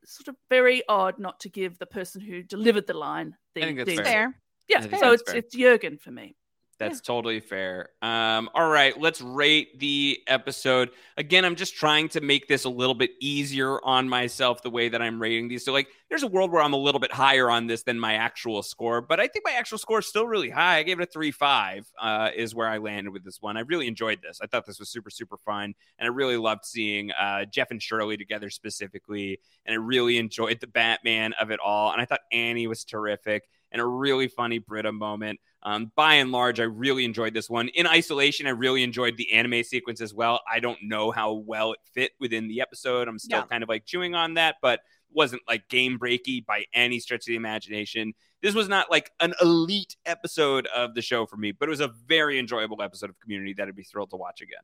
sort 0.04 0.28
of 0.28 0.36
very 0.48 0.82
odd 0.88 1.18
not 1.18 1.40
to 1.40 1.48
give 1.48 1.78
the 1.78 1.86
person 1.86 2.20
who 2.20 2.42
delivered 2.42 2.86
the 2.86 2.94
line 2.94 3.36
the 3.54 3.62
I 3.62 3.66
think 3.66 3.78
that's 3.78 3.96
the- 3.96 4.04
fair. 4.04 4.36
Yeah, 4.68 4.80
think 4.82 5.02
so 5.02 5.12
it's 5.12 5.22
fair. 5.24 5.36
it's 5.36 5.54
Jurgen 5.54 5.98
for 5.98 6.10
me. 6.12 6.36
That's 6.80 7.02
totally 7.02 7.40
fair. 7.40 7.90
Um, 8.00 8.48
all 8.54 8.68
right, 8.70 8.98
let's 8.98 9.20
rate 9.20 9.78
the 9.78 10.18
episode. 10.26 10.88
Again, 11.18 11.44
I'm 11.44 11.54
just 11.54 11.76
trying 11.76 12.08
to 12.10 12.22
make 12.22 12.48
this 12.48 12.64
a 12.64 12.70
little 12.70 12.94
bit 12.94 13.10
easier 13.20 13.78
on 13.84 14.08
myself 14.08 14.62
the 14.62 14.70
way 14.70 14.88
that 14.88 15.02
I'm 15.02 15.20
rating 15.20 15.48
these. 15.48 15.62
So, 15.62 15.72
like, 15.72 15.88
there's 16.08 16.22
a 16.22 16.26
world 16.26 16.50
where 16.50 16.62
I'm 16.62 16.72
a 16.72 16.78
little 16.78 16.98
bit 16.98 17.12
higher 17.12 17.50
on 17.50 17.66
this 17.66 17.82
than 17.82 18.00
my 18.00 18.14
actual 18.14 18.62
score, 18.62 19.02
but 19.02 19.20
I 19.20 19.26
think 19.26 19.44
my 19.44 19.52
actual 19.52 19.76
score 19.76 19.98
is 19.98 20.06
still 20.06 20.26
really 20.26 20.48
high. 20.48 20.78
I 20.78 20.82
gave 20.82 20.98
it 20.98 21.02
a 21.02 21.12
3 21.12 21.30
5, 21.30 21.92
uh, 22.00 22.30
is 22.34 22.54
where 22.54 22.66
I 22.66 22.78
landed 22.78 23.12
with 23.12 23.24
this 23.24 23.42
one. 23.42 23.58
I 23.58 23.60
really 23.60 23.86
enjoyed 23.86 24.22
this. 24.22 24.40
I 24.42 24.46
thought 24.46 24.64
this 24.64 24.80
was 24.80 24.88
super, 24.88 25.10
super 25.10 25.36
fun. 25.36 25.74
And 25.98 26.06
I 26.06 26.08
really 26.08 26.38
loved 26.38 26.64
seeing 26.64 27.10
uh, 27.12 27.44
Jeff 27.44 27.70
and 27.70 27.82
Shirley 27.82 28.16
together 28.16 28.48
specifically. 28.48 29.38
And 29.66 29.74
I 29.74 29.76
really 29.76 30.16
enjoyed 30.16 30.60
the 30.60 30.66
Batman 30.66 31.34
of 31.34 31.50
it 31.50 31.60
all. 31.62 31.92
And 31.92 32.00
I 32.00 32.06
thought 32.06 32.20
Annie 32.32 32.66
was 32.68 32.84
terrific 32.84 33.44
and 33.72 33.80
a 33.80 33.86
really 33.86 34.28
funny 34.28 34.58
Britta 34.58 34.92
moment. 34.92 35.40
Um, 35.62 35.92
by 35.94 36.14
and 36.14 36.32
large, 36.32 36.58
I 36.58 36.64
really 36.64 37.04
enjoyed 37.04 37.34
this 37.34 37.50
one. 37.50 37.68
In 37.68 37.86
isolation, 37.86 38.46
I 38.46 38.50
really 38.50 38.82
enjoyed 38.82 39.16
the 39.16 39.32
anime 39.32 39.62
sequence 39.62 40.00
as 40.00 40.14
well. 40.14 40.40
I 40.50 40.58
don't 40.60 40.78
know 40.82 41.10
how 41.10 41.32
well 41.32 41.72
it 41.72 41.80
fit 41.92 42.12
within 42.18 42.48
the 42.48 42.60
episode. 42.62 43.08
I'm 43.08 43.18
still 43.18 43.40
Yeah. 43.40 43.44
kind 43.46 43.62
of 43.62 43.68
like 43.68 43.84
chewing 43.84 44.14
on 44.14 44.34
that, 44.34 44.56
but 44.62 44.80
wasn't 45.12 45.42
like 45.48 45.68
game 45.68 45.98
breaky 45.98 46.44
by 46.44 46.64
any 46.72 46.98
stretch 47.00 47.22
of 47.22 47.26
the 47.26 47.36
imagination. 47.36 48.14
This 48.42 48.54
was 48.54 48.68
not 48.68 48.90
like 48.90 49.10
an 49.20 49.34
elite 49.42 49.96
episode 50.06 50.66
of 50.68 50.94
the 50.94 51.02
show 51.02 51.26
for 51.26 51.36
me, 51.36 51.52
but 51.52 51.68
it 51.68 51.70
was 51.70 51.80
a 51.80 51.88
very 51.88 52.38
enjoyable 52.38 52.80
episode 52.80 53.10
of 53.10 53.18
Community 53.20 53.52
that 53.54 53.68
I'd 53.68 53.76
be 53.76 53.82
thrilled 53.82 54.10
to 54.10 54.16
watch 54.16 54.40
again. 54.40 54.62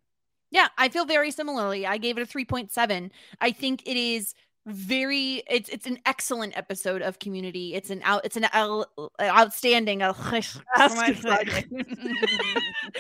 Yeah, 0.50 0.68
I 0.78 0.88
feel 0.88 1.04
very 1.04 1.30
similarly. 1.32 1.84
I 1.84 1.98
gave 1.98 2.16
it 2.16 2.22
a 2.22 2.26
3.7. 2.26 3.10
I 3.40 3.50
think 3.50 3.82
it 3.86 3.96
is 3.96 4.32
very 4.66 5.42
it's 5.48 5.68
it's 5.68 5.86
an 5.86 5.98
excellent 6.06 6.56
episode 6.56 7.00
of 7.00 7.18
community. 7.18 7.74
It's 7.74 7.90
an 7.90 8.00
out 8.04 8.24
it's 8.24 8.36
an 8.36 8.46
out, 8.52 8.90
outstanding 9.20 10.02
uh, 10.02 10.12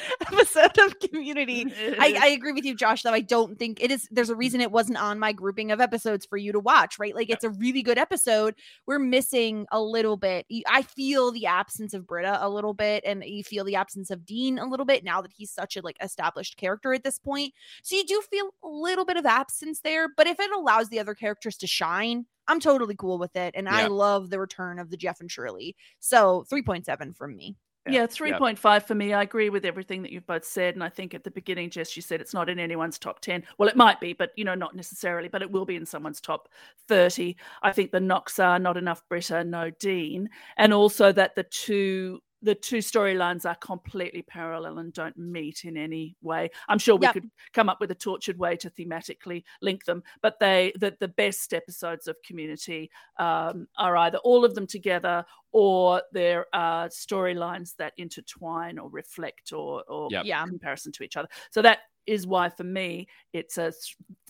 episode 0.20 0.78
of 0.78 0.98
community. 1.00 1.66
I, 1.98 2.18
I 2.20 2.26
agree 2.28 2.52
with 2.52 2.64
you 2.64 2.74
josh 2.74 3.02
though. 3.02 3.12
I 3.12 3.20
don't 3.20 3.58
think 3.58 3.82
it 3.82 3.90
is 3.90 4.08
there's 4.10 4.30
a 4.30 4.36
reason 4.36 4.60
it 4.60 4.72
wasn't 4.72 4.98
on 4.98 5.18
my 5.18 5.32
grouping 5.32 5.70
of 5.70 5.80
episodes 5.80 6.26
for 6.26 6.36
you 6.36 6.52
to 6.52 6.60
watch 6.60 6.98
right? 6.98 7.14
Like 7.14 7.30
it's 7.30 7.44
a 7.44 7.50
really 7.50 7.82
good 7.82 7.98
episode. 7.98 8.54
We're 8.86 8.98
missing 8.98 9.66
a 9.70 9.80
little 9.80 10.16
bit. 10.16 10.46
I 10.68 10.82
feel 10.82 11.32
the 11.32 11.46
absence 11.46 11.94
of 11.94 12.06
britta 12.06 12.44
a 12.44 12.48
little 12.48 12.74
bit 12.74 13.04
and 13.06 13.24
you 13.24 13.42
feel 13.42 13.64
the 13.64 13.76
absence 13.76 14.10
of 14.10 14.24
dean 14.26 14.58
a 14.58 14.66
little 14.66 14.86
bit 14.86 15.04
now 15.04 15.20
that 15.20 15.32
he's 15.36 15.50
such 15.50 15.76
a 15.76 15.82
like 15.82 15.96
established 16.00 16.56
character 16.56 16.92
at 16.94 17.04
this 17.04 17.18
point. 17.18 17.52
So 17.82 17.96
you 17.96 18.04
do 18.04 18.20
feel 18.30 18.50
a 18.64 18.68
little 18.68 19.04
bit 19.04 19.16
of 19.16 19.26
absence 19.26 19.80
there 19.80 20.08
but 20.16 20.26
if 20.26 20.40
it 20.40 20.50
allows 20.50 20.88
the 20.88 20.98
other 20.98 21.14
characters 21.14 21.56
to 21.58 21.66
shine 21.66 22.26
i'm 22.48 22.60
totally 22.60 22.94
cool 22.94 23.18
with 23.18 23.34
it 23.36 23.54
and 23.56 23.68
i 23.68 23.86
love 23.86 24.30
the 24.30 24.38
return 24.38 24.78
of 24.78 24.90
the 24.90 24.96
jeff 24.96 25.20
and 25.20 25.30
shirley. 25.30 25.76
So 26.00 26.44
3.7 26.50 27.16
from 27.16 27.36
me 27.36 27.56
Yeah, 27.88 28.06
three 28.06 28.32
point 28.32 28.58
five 28.58 28.86
for 28.86 28.94
me. 28.94 29.12
I 29.12 29.22
agree 29.22 29.50
with 29.50 29.64
everything 29.64 30.02
that 30.02 30.12
you've 30.12 30.26
both 30.26 30.44
said, 30.44 30.74
and 30.74 30.82
I 30.82 30.88
think 30.88 31.14
at 31.14 31.24
the 31.24 31.30
beginning, 31.30 31.70
Jess, 31.70 31.96
you 31.96 32.02
said 32.02 32.20
it's 32.20 32.34
not 32.34 32.48
in 32.48 32.58
anyone's 32.58 32.98
top 32.98 33.20
ten. 33.20 33.44
Well, 33.58 33.68
it 33.68 33.76
might 33.76 34.00
be, 34.00 34.12
but 34.12 34.30
you 34.36 34.44
know, 34.44 34.54
not 34.54 34.74
necessarily. 34.74 35.28
But 35.28 35.42
it 35.42 35.50
will 35.50 35.64
be 35.64 35.76
in 35.76 35.86
someone's 35.86 36.20
top 36.20 36.48
thirty. 36.88 37.36
I 37.62 37.72
think 37.72 37.90
the 37.90 38.00
knocks 38.00 38.38
are 38.38 38.58
not 38.58 38.76
enough 38.76 39.02
Britta, 39.08 39.44
no 39.44 39.70
Dean, 39.70 40.28
and 40.56 40.72
also 40.72 41.12
that 41.12 41.34
the 41.34 41.44
two 41.44 42.20
the 42.42 42.54
two 42.54 42.78
storylines 42.78 43.44
are 43.48 43.54
completely 43.56 44.22
parallel 44.22 44.78
and 44.78 44.92
don't 44.92 45.16
meet 45.16 45.64
in 45.64 45.76
any 45.76 46.16
way. 46.22 46.50
I'm 46.68 46.78
sure 46.78 46.96
we 46.96 47.06
Yep. 47.06 47.12
could 47.14 47.30
come 47.52 47.68
up 47.68 47.80
with 47.80 47.90
a 47.90 47.94
tortured 47.94 48.38
way 48.38 48.56
to 48.56 48.70
thematically 48.70 49.42
link 49.62 49.84
them, 49.84 50.02
but 50.22 50.38
they 50.38 50.72
that 50.76 50.98
the 51.00 51.08
best 51.08 51.54
episodes 51.54 52.06
of 52.08 52.16
Community 52.24 52.90
um, 53.18 53.66
are 53.78 53.96
either 53.96 54.18
all 54.18 54.44
of 54.44 54.54
them 54.54 54.66
together 54.66 55.24
or 55.52 56.02
there 56.12 56.46
are 56.52 56.88
storylines 56.88 57.74
that 57.76 57.94
intertwine 57.96 58.78
or 58.78 58.90
reflect 58.90 59.52
or, 59.52 59.82
or 59.88 60.08
Yep. 60.10 60.24
Yeah. 60.26 60.44
comparison 60.46 60.92
to 60.92 61.02
each 61.04 61.16
other. 61.16 61.28
So 61.50 61.62
that 61.62 61.78
is 62.06 62.26
why 62.26 62.48
for 62.48 62.64
me 62.64 63.06
it's 63.32 63.58
a 63.58 63.72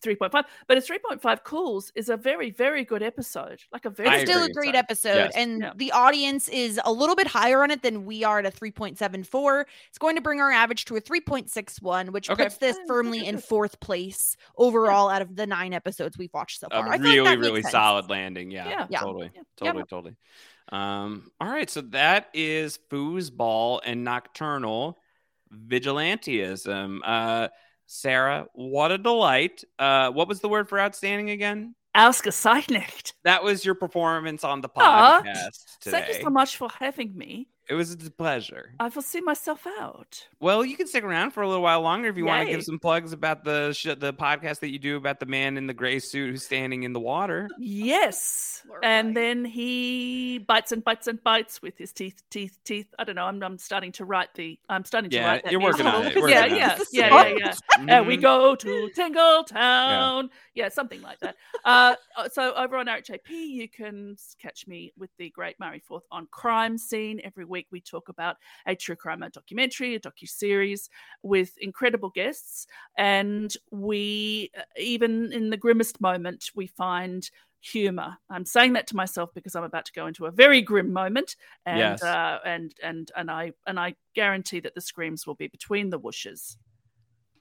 3.5 0.03 0.31
but 0.69 0.79
a 0.79 0.81
3.5 0.81 1.43
cools 1.45 1.91
is 1.95 2.09
a 2.09 2.17
very 2.17 2.51
very 2.51 2.85
good 2.85 3.03
episode 3.03 3.61
like 3.73 3.85
a 3.85 3.91
very 3.91 4.09
It's 4.21 4.31
still 4.31 4.45
a 4.45 4.51
great 4.51 4.75
episode. 4.75 5.09
episode, 5.11 5.31
Yes. 5.35 5.37
and 5.37 5.61
Yeah. 5.63 5.73
the 5.77 5.93
audience 5.93 6.49
is 6.49 6.81
a 6.85 6.93
little 6.93 7.17
bit 7.17 7.27
higher 7.27 7.63
on 7.63 7.71
it 7.71 7.83
than 7.83 8.05
we 8.05 8.23
are 8.25 8.39
at 8.39 8.47
a 8.47 8.51
3.74. 8.51 9.67
It's 9.89 9.99
going 9.99 10.17
to 10.17 10.23
bring 10.23 10.41
our 10.41 10.51
average 10.53 10.85
to 10.87 10.97
a 10.97 11.01
3.61, 11.01 12.11
which 12.11 12.31
Okay. 12.31 12.45
puts 12.45 12.59
this 12.59 12.79
firmly 12.87 13.27
in 13.27 13.39
fourth 13.39 13.81
place 13.81 14.37
overall 14.57 15.09
out 15.09 15.23
of 15.23 15.35
the 15.35 15.47
nine 15.47 15.73
episodes 15.73 16.17
we've 16.19 16.33
watched 16.33 16.61
so 16.61 16.69
a 16.71 16.77
far. 16.77 16.89
I 16.89 16.99
feel 16.99 17.05
like 17.07 17.15
really 17.15 17.25
that 17.31 17.39
really 17.39 17.63
sense. 17.63 17.73
solid 17.73 18.09
landing 18.11 18.51
yeah, 18.51 18.69
Yeah. 18.69 18.87
Yeah. 18.91 19.01
totally 19.01 19.31
Yeah. 19.35 19.43
totally 19.57 19.85
totally 19.85 20.17
um 20.73 21.31
all 21.41 21.49
right 21.49 21.71
so 21.71 21.81
that 21.81 22.29
is 22.35 22.79
foosball 22.91 23.81
and 23.85 24.03
nocturnal 24.05 24.99
vigilantism 25.55 27.01
uh 27.05 27.49
sarah 27.87 28.47
what 28.53 28.91
a 28.91 28.99
delight 28.99 29.63
uh 29.79 30.11
what 30.11 30.29
was 30.29 30.41
the 30.41 30.49
word 30.49 30.69
for 30.69 30.79
outstanding 30.79 31.31
again 31.31 31.75
Ausgezeichnet. 31.97 33.15
that 33.25 33.43
was 33.43 33.65
your 33.65 33.75
performance 33.75 34.45
on 34.45 34.61
the 34.61 34.69
podcast 34.69 35.65
Thank 35.81 36.09
you 36.09 36.15
so 36.23 36.31
much 36.31 36.57
for 36.57 36.69
having 36.79 37.17
me. 37.17 37.49
It 37.69 37.75
was 37.75 37.93
a 37.93 37.97
pleasure 38.11 38.71
I 38.81 38.89
will 38.89 39.03
see 39.03 39.21
myself 39.21 39.67
out. 39.81 40.27
well 40.41 40.65
you 40.65 40.77
can 40.77 40.87
stick 40.87 41.05
around 41.05 41.33
for 41.33 41.43
a 41.43 41.49
little 41.49 41.63
while 41.63 41.81
longer 41.81 42.09
if 42.09 42.17
you 42.17 42.25
want 42.27 42.47
to 42.47 42.53
give 42.53 42.63
some 42.65 42.79
plugs 42.79 43.13
about 43.13 43.45
the 43.45 43.73
sh- 43.73 43.97
the 43.99 44.13
podcast 44.15 44.61
that 44.61 44.71
you 44.71 44.79
do 44.79 44.97
about 44.97 45.21
the 45.21 45.27
man 45.27 45.57
in 45.57 45.67
the 45.67 45.75
gray 45.75 45.99
suit 45.99 46.31
who's 46.31 46.45
standing 46.45 46.83
in 46.85 46.93
the 46.93 47.01
water 47.01 47.49
Yes. 47.59 48.63
And 48.83 49.17
then 49.17 49.45
he 49.45 50.39
bites 50.39 50.73
and 50.73 50.83
bites 50.83 51.07
and 51.07 51.23
bites 51.23 51.63
with 51.63 51.79
his 51.79 51.93
teeth, 51.93 52.21
teeth, 52.31 52.59
teeth. 52.65 52.87
I 52.99 53.05
don't 53.05 53.15
know. 53.15 53.25
I'm, 53.25 53.41
I'm 53.43 53.59
starting 53.59 53.93
to 53.93 54.05
write 54.05 54.35
the. 54.35 54.59
I'm 54.69 54.85
starting 54.85 55.09
to 55.11 55.17
Yeah, 55.17 55.27
write 55.29 55.45
that. 55.45 55.53
you're 55.53 55.61
working 55.61 55.87
on 55.87 56.05
it, 56.07 56.17
working 56.21 56.31
Yeah, 56.31 56.43
on 56.43 56.53
it. 56.53 56.57
yeah, 56.59 56.75
This 56.75 56.89
yeah, 56.93 57.09
so 57.11 57.27
yeah, 57.29 57.55
yeah. 57.79 57.97
And 57.99 58.07
we 58.09 58.17
go 58.17 58.57
to 58.57 58.91
Tingle 58.95 59.45
Town. 59.45 60.31
Yeah. 60.55 60.69
something 60.71 61.01
like 61.03 61.21
that. 61.21 61.37
Uh, 61.65 61.95
so 62.33 62.55
over 62.55 62.77
on 62.77 62.87
RHAP, 62.87 63.21
you 63.29 63.69
can 63.69 64.17
catch 64.41 64.67
me 64.67 64.93
with 64.99 65.11
the 65.19 65.31
great 65.31 65.59
Murray 65.61 65.79
Forth 65.81 66.05
on 66.11 66.27
Crime 66.31 66.77
Scene. 66.77 67.21
Every 67.23 67.45
week 67.45 67.56
we 67.71 67.81
talk 67.81 68.09
about 68.09 68.37
a 68.67 68.75
true 68.75 68.97
crime 68.97 69.25
documentary, 69.33 69.95
a 69.95 70.01
docu 70.01 70.29
series 70.29 70.91
with 71.23 71.57
incredible 71.59 72.11
guests, 72.11 72.67
and 72.99 73.55
we 73.71 74.51
uh, 74.59 74.63
even 74.79 75.33
in 75.33 75.51
the 75.51 75.57
grimmest 75.57 76.01
moment 76.01 76.51
we 76.55 76.67
find 76.67 77.31
humor. 77.61 78.17
I'm 78.31 78.45
saying 78.45 78.75
that 78.75 78.87
to 78.89 78.97
myself 78.97 79.31
because 79.35 79.57
I'm 79.57 79.65
about 79.65 79.87
to 79.87 79.93
go 79.93 80.07
into 80.07 80.27
a 80.27 80.31
very 80.31 80.61
grim 80.61 80.93
moment, 80.93 81.37
and 81.65 82.01
Yes. 82.01 82.03
uh, 82.03 82.39
and 82.45 82.75
and 82.83 83.11
and 83.17 83.31
I 83.31 83.53
and 83.67 83.81
I 83.81 83.95
guarantee 84.15 84.61
that 84.61 84.75
the 84.75 84.81
screams 84.81 85.27
will 85.27 85.35
be 85.35 85.49
between 85.49 85.91
the 85.91 85.99
whooshes. 85.99 86.57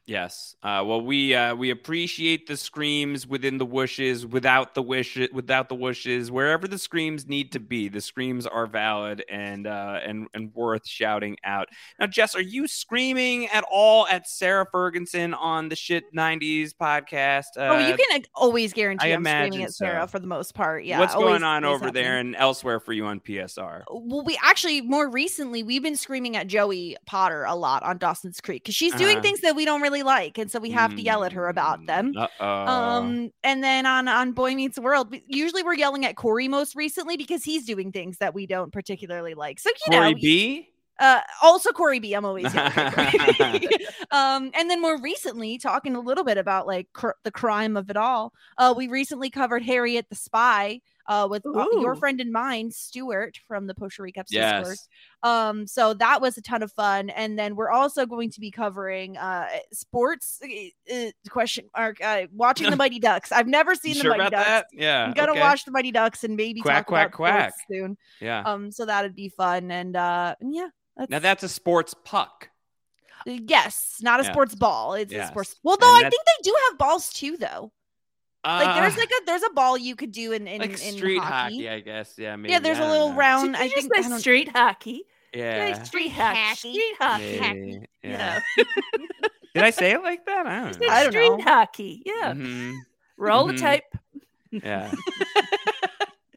Yes. 0.08 0.56
Uh, 0.62 0.84
well, 0.86 1.02
we 1.02 1.34
uh, 1.34 1.56
we 1.56 1.72
appreciate 1.72 2.46
the 2.46 2.58
screams 2.58 3.26
within 3.26 3.58
the 3.58 3.66
whooshes, 3.66 4.24
without 4.24 4.76
the 4.76 4.84
wish, 4.84 5.18
without 5.34 5.68
the 5.68 5.76
whooshes, 5.76 6.30
wherever 6.30 6.68
the 6.68 6.78
screams 6.78 7.26
need 7.28 7.52
to 7.54 7.60
be. 7.60 7.90
The 7.90 8.02
screams 8.02 8.46
are 8.46 8.68
valid 8.68 9.24
and 9.30 9.66
uh, 9.66 10.00
and 10.06 10.28
and 10.36 10.54
worth 10.54 10.88
shouting 10.88 11.38
out. 11.44 11.70
Now, 12.00 12.06
Jess, 12.06 12.36
are 12.36 12.42
you 12.42 12.68
screaming 12.68 13.48
at 13.48 13.64
all 13.72 14.06
at 14.08 14.30
Sarah 14.30 14.68
Ferguson 14.72 15.34
on 15.34 15.70
the 15.70 15.76
Shit 15.76 16.04
'90s 16.16 16.74
podcast? 16.80 17.46
oh, 17.58 17.80
you 17.80 17.94
Uh, 17.96 17.98
can 17.98 18.22
uh, 18.22 18.26
always 18.36 18.74
guarantee 18.74 19.12
I 19.12 19.16
I'm 19.16 19.26
screaming 19.26 19.64
at 19.64 19.74
Sarah 19.74 20.04
so. 20.04 20.08
for 20.08 20.20
the 20.20 20.28
most 20.28 20.54
part. 20.54 20.84
Yeah. 20.86 21.00
What's 21.00 21.16
going 21.16 21.44
on 21.44 21.66
over 21.66 21.90
there 21.90 22.20
and 22.20 22.36
elsewhere 22.36 22.80
for 22.80 22.94
you 22.94 23.06
on 23.08 23.22
PSR? 23.22 23.82
Well, 23.90 24.24
we 24.24 24.38
actually 24.44 24.82
more 24.82 25.10
recently 25.10 25.64
we've 25.64 25.82
been 25.82 25.96
screaming 25.96 26.36
at 26.38 26.46
Joey 26.46 26.96
Potter 27.08 27.44
a 27.46 27.56
lot 27.56 27.82
on 27.82 27.98
Dawson's 27.98 28.40
Creek 28.40 28.62
because 28.62 28.76
she's 28.76 28.94
doing 28.94 29.14
Uh-huh. 29.18 29.22
things 29.24 29.40
that 29.42 29.56
we 29.56 29.66
don't 29.66 29.82
really 29.82 29.95
like, 30.04 30.38
and 30.38 30.50
so 30.52 30.60
we 30.60 30.72
have 30.72 30.96
to 30.96 31.02
yell 31.02 31.24
at 31.24 31.34
her 31.34 31.48
about 31.48 31.86
them. 31.86 32.14
Uh 32.18 32.28
oh. 32.40 32.46
Um, 32.46 33.32
and 33.44 33.64
then 33.64 33.86
on 33.86 34.08
on 34.08 34.32
Boy 34.34 34.56
Meets 34.56 34.80
World, 34.80 35.12
we- 35.12 35.24
usually 35.28 35.64
we're 35.64 35.76
yelling 35.76 36.06
at 36.06 36.16
Corey 36.16 36.48
most 36.48 36.76
recently 36.76 37.18
because 37.18 37.44
he's 37.44 37.66
doing 37.66 37.92
things 37.92 38.18
that 38.18 38.34
we 38.34 38.46
don't 38.46 38.72
particularly 38.72 39.34
like. 39.34 39.60
So 39.60 39.70
you 39.70 39.92
Corey 39.92 40.14
know, 40.14 40.20
B. 40.22 40.70
uh, 41.00 41.22
also 41.44 41.72
Corey 41.72 42.00
B. 42.00 42.14
I'm 42.14 42.26
always 42.26 42.54
yelling 42.54 42.72
at 42.76 42.94
Corey 43.34 43.60
B. 43.60 43.70
um, 44.12 44.52
and 44.54 44.70
then 44.70 44.82
more 44.82 45.00
recently, 45.02 45.58
talking 45.58 45.96
a 45.96 46.00
little 46.00 46.24
bit 46.24 46.38
about 46.38 46.68
like 46.68 46.88
cr- 46.94 47.10
the 47.24 47.32
crime 47.32 47.78
of 47.78 47.90
it 47.90 47.98
all. 47.98 48.34
Uh, 48.58 48.74
we 48.76 48.88
recently 48.88 49.30
covered 49.30 49.64
Harriet 49.64 50.08
the 50.10 50.16
Spy. 50.16 50.82
Uh, 51.08 51.28
with 51.30 51.46
uh, 51.46 51.68
your 51.80 51.96
friend 51.96 52.20
and 52.20 52.32
mine, 52.32 52.72
Stuart 52.72 53.38
from 53.48 53.68
the 53.68 53.76
Post 53.76 54.00
Recaps 54.00 54.26
Discord. 54.30 54.66
Yes. 54.78 54.88
Um, 55.22 55.68
so 55.68 55.94
that 55.94 56.20
was 56.20 56.36
a 56.38 56.42
ton 56.42 56.64
of 56.64 56.72
fun. 56.72 57.12
And 57.12 57.38
then 57.38 57.56
we're 57.56 57.70
also 57.70 58.08
going 58.08 58.32
to 58.32 58.40
be 58.40 58.50
covering 58.50 59.16
uh 59.16 59.48
sports 59.72 60.42
uh, 60.44 60.94
uh, 60.96 61.12
question 61.30 61.66
mark 61.78 62.04
uh 62.04 62.24
watching 62.34 62.72
the 62.72 62.76
Mighty 62.84 62.98
Ducks. 62.98 63.32
I've 63.32 63.48
never 63.48 63.74
You 63.74 63.78
seen 63.78 63.94
the 63.94 64.00
sure 64.00 64.18
Mighty 64.18 64.32
Ducks. 64.32 64.48
that? 64.48 64.66
Yeah. 64.74 65.04
I'm 65.06 65.14
gonna 65.14 65.34
okay. 65.34 65.42
watch 65.42 65.64
the 65.66 65.72
Mighty 65.72 65.92
Ducks 65.92 66.24
and 66.24 66.36
maybe 66.36 66.62
Quack, 66.62 66.78
talk 66.78 66.88
quack, 66.88 67.08
about 67.10 67.16
quack. 67.18 67.54
sports 67.54 67.64
soon. 67.70 67.98
Yeah. 68.20 68.42
Um, 68.44 68.72
so 68.72 68.86
that'd 68.88 69.16
be 69.16 69.30
fun. 69.30 69.70
And 69.70 69.96
uh, 69.96 70.34
and 70.42 70.56
yeah, 70.56 70.70
that's, 70.98 71.12
now 71.12 71.20
that's 71.20 71.44
a 71.44 71.50
sports 71.50 71.94
puck. 72.04 72.50
yes, 73.26 73.98
not 74.02 74.20
a 74.20 74.24
Yeah. 74.24 74.32
sports 74.32 74.56
ball. 74.56 74.94
It's 74.96 75.12
Yes. 75.12 75.26
a 75.28 75.32
sports. 75.32 75.56
Well, 75.64 75.78
though 75.80 75.96
I 75.96 76.02
think 76.02 76.14
they 76.14 76.44
do 76.50 76.56
have 76.70 76.78
balls 76.80 77.12
too, 77.14 77.38
though. 77.38 77.72
Like 78.46 78.76
there's 78.82 78.94
Uh, 78.96 79.00
like 79.00 79.10
a 79.10 79.26
there's 79.26 79.44
a 79.44 79.50
ball 79.50 79.78
you 79.78 79.96
could 79.96 80.12
do 80.12 80.32
in 80.32 80.48
in, 80.48 80.62
like 80.62 80.72
in 80.72 80.78
street 80.78 81.18
hockey. 81.20 81.56
hockey, 81.66 81.70
I 81.70 81.80
guess. 81.80 82.14
Yeah, 82.18 82.36
maybe. 82.36 82.52
Yeah, 82.52 82.60
there's 82.60 82.78
I 82.78 82.82
a 82.82 82.84
don't 82.84 82.92
little 82.92 83.10
know. 83.10 83.16
round. 83.18 83.54
Did 83.54 83.62
I 83.62 83.68
think 83.70 83.94
just 83.96 84.12
I 84.12 84.18
street 84.20 84.50
hockey? 84.50 85.04
Yeah. 85.34 85.82
Street 85.84 86.10
hockey. 86.12 86.56
Street 86.56 86.96
hockey. 87.00 87.40
Maybe, 87.40 87.88
Yeah. 88.04 88.40
yeah. 88.58 88.64
Did 89.56 89.64
I 89.64 89.70
say 89.72 89.92
it 89.94 90.02
like 90.04 90.26
that? 90.26 90.46
I 90.46 90.60
don't 90.70 90.80
know. 90.82 90.88
I 90.90 91.04
don't 91.04 91.12
street 91.12 91.30
know. 91.30 91.42
hockey. 91.44 92.04
Yeah. 92.06 92.34
Mhm. 92.34 92.76
Roll 93.18 93.48
Mhm. 93.48 93.52
the 93.54 93.58
tape. 93.58 93.84
Yeah. 94.52 94.92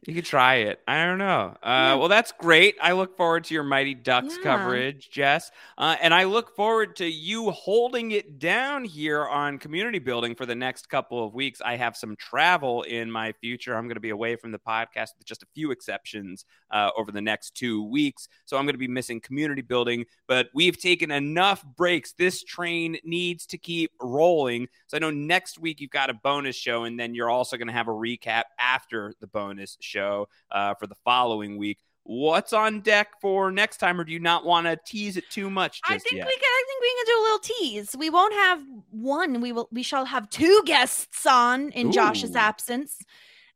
you 0.09 0.15
could 0.15 0.25
try 0.25 0.55
it. 0.55 0.81
I 0.87 1.05
don't 1.05 1.17
know. 1.19 1.55
Uh, 1.61 1.95
Well, 1.99 2.07
that's 2.07 2.31
great. 2.31 2.75
I 2.81 2.93
look 2.93 3.15
forward 3.15 3.43
to 3.45 3.53
your 3.53 3.63
Mighty 3.63 3.93
Ducks 3.93 4.35
Yeah. 4.37 4.43
coverage, 4.43 5.09
Jess. 5.09 5.51
Uh, 5.77 5.95
and 6.01 6.13
I 6.13 6.23
look 6.23 6.55
forward 6.55 6.95
to 6.97 7.05
you 7.05 7.51
holding 7.51 8.11
it 8.11 8.39
down 8.39 8.83
here 8.85 9.25
on 9.25 9.59
community 9.59 9.99
building 9.99 10.33
for 10.35 10.45
the 10.45 10.55
next 10.55 10.89
couple 10.89 11.23
of 11.25 11.33
weeks. 11.33 11.61
I 11.63 11.75
have 11.75 11.95
some 11.95 12.15
travel 12.15 12.81
in 12.83 13.11
my 13.11 13.31
future. 13.33 13.75
I'm 13.75 13.85
going 13.85 13.95
to 13.95 13.99
be 14.01 14.09
away 14.09 14.35
from 14.35 14.51
the 14.51 14.59
podcast 14.59 15.09
with 15.17 15.25
just 15.25 15.43
a 15.43 15.47
few 15.53 15.71
exceptions 15.71 16.45
uh, 16.71 16.89
over 16.97 17.11
the 17.11 17.21
next 17.21 17.55
two 17.55 17.83
weeks. 17.83 18.27
So 18.45 18.57
I'm 18.57 18.65
going 18.65 18.73
to 18.75 18.79
be 18.79 18.87
missing 18.87 19.21
community 19.21 19.61
building, 19.61 20.05
but 20.27 20.49
we've 20.53 20.77
taken 20.79 21.11
enough 21.11 21.63
breaks. 21.77 22.13
This 22.13 22.43
train 22.43 22.97
needs 23.03 23.45
to 23.47 23.57
keep 23.57 23.91
rolling. 24.01 24.67
So 24.87 24.97
I 24.97 24.99
know 24.99 25.11
next 25.11 25.59
week 25.59 25.79
you've 25.81 25.91
got 25.91 26.09
a 26.09 26.13
bonus 26.13 26.55
show, 26.55 26.85
and 26.85 26.99
then 26.99 27.13
you're 27.13 27.29
also 27.29 27.57
going 27.57 27.67
to 27.67 27.73
have 27.73 27.87
a 27.87 27.91
recap 27.91 28.43
after 28.59 29.13
the 29.19 29.27
bonus 29.27 29.77
show 29.81 29.98
uh, 29.99 30.73
for 30.75 30.87
the 30.87 30.95
following 31.03 31.57
week. 31.57 31.79
What's 32.03 32.53
on 32.53 32.81
deck 32.81 33.09
for 33.21 33.51
next 33.51 33.77
time, 33.77 33.99
or 33.99 34.03
do 34.03 34.11
you 34.11 34.19
not 34.19 34.43
want 34.43 34.65
to 34.65 34.79
tease 34.85 35.15
it 35.15 35.29
too 35.29 35.49
much 35.49 35.81
just 35.87 35.91
I 35.91 35.97
think 35.99 36.17
yet? 36.17 36.25
we 36.25 36.33
can. 36.33 36.43
I 36.43 36.63
think 36.67 36.81
we 36.81 36.93
can 36.95 37.05
do 37.05 37.21
a 37.21 37.23
little 37.23 37.39
tease. 37.39 37.95
We 37.97 38.09
won't 38.09 38.33
have 38.33 38.63
one. 38.89 39.41
We 39.41 39.51
will. 39.51 39.69
We 39.71 39.83
shall 39.83 40.05
have 40.05 40.29
two 40.29 40.63
guests 40.65 41.25
on 41.27 41.69
in 41.69 41.91
Josh's 41.91 42.35
absence, 42.35 42.97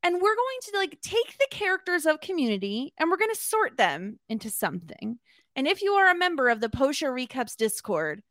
and 0.04 0.16
we're 0.16 0.36
going 0.36 0.58
to 0.62 0.78
like 0.78 1.02
take 1.02 1.38
the 1.40 1.48
characters 1.50 2.06
of 2.06 2.22
Community 2.22 2.94
and 3.00 3.10
we're 3.10 3.18
going 3.18 3.34
to 3.34 3.42
sort 3.42 3.78
them 3.78 4.20
into 4.30 4.50
something. 4.50 5.18
And 5.56 5.68
if 5.68 5.82
you 5.82 5.94
are 5.94 6.10
a 6.10 6.18
member 6.18 6.50
of 6.50 6.60
the 6.60 6.70
Post 6.70 7.00
Show 7.00 7.12
Recaps 7.12 7.56
Discord, 7.56 8.22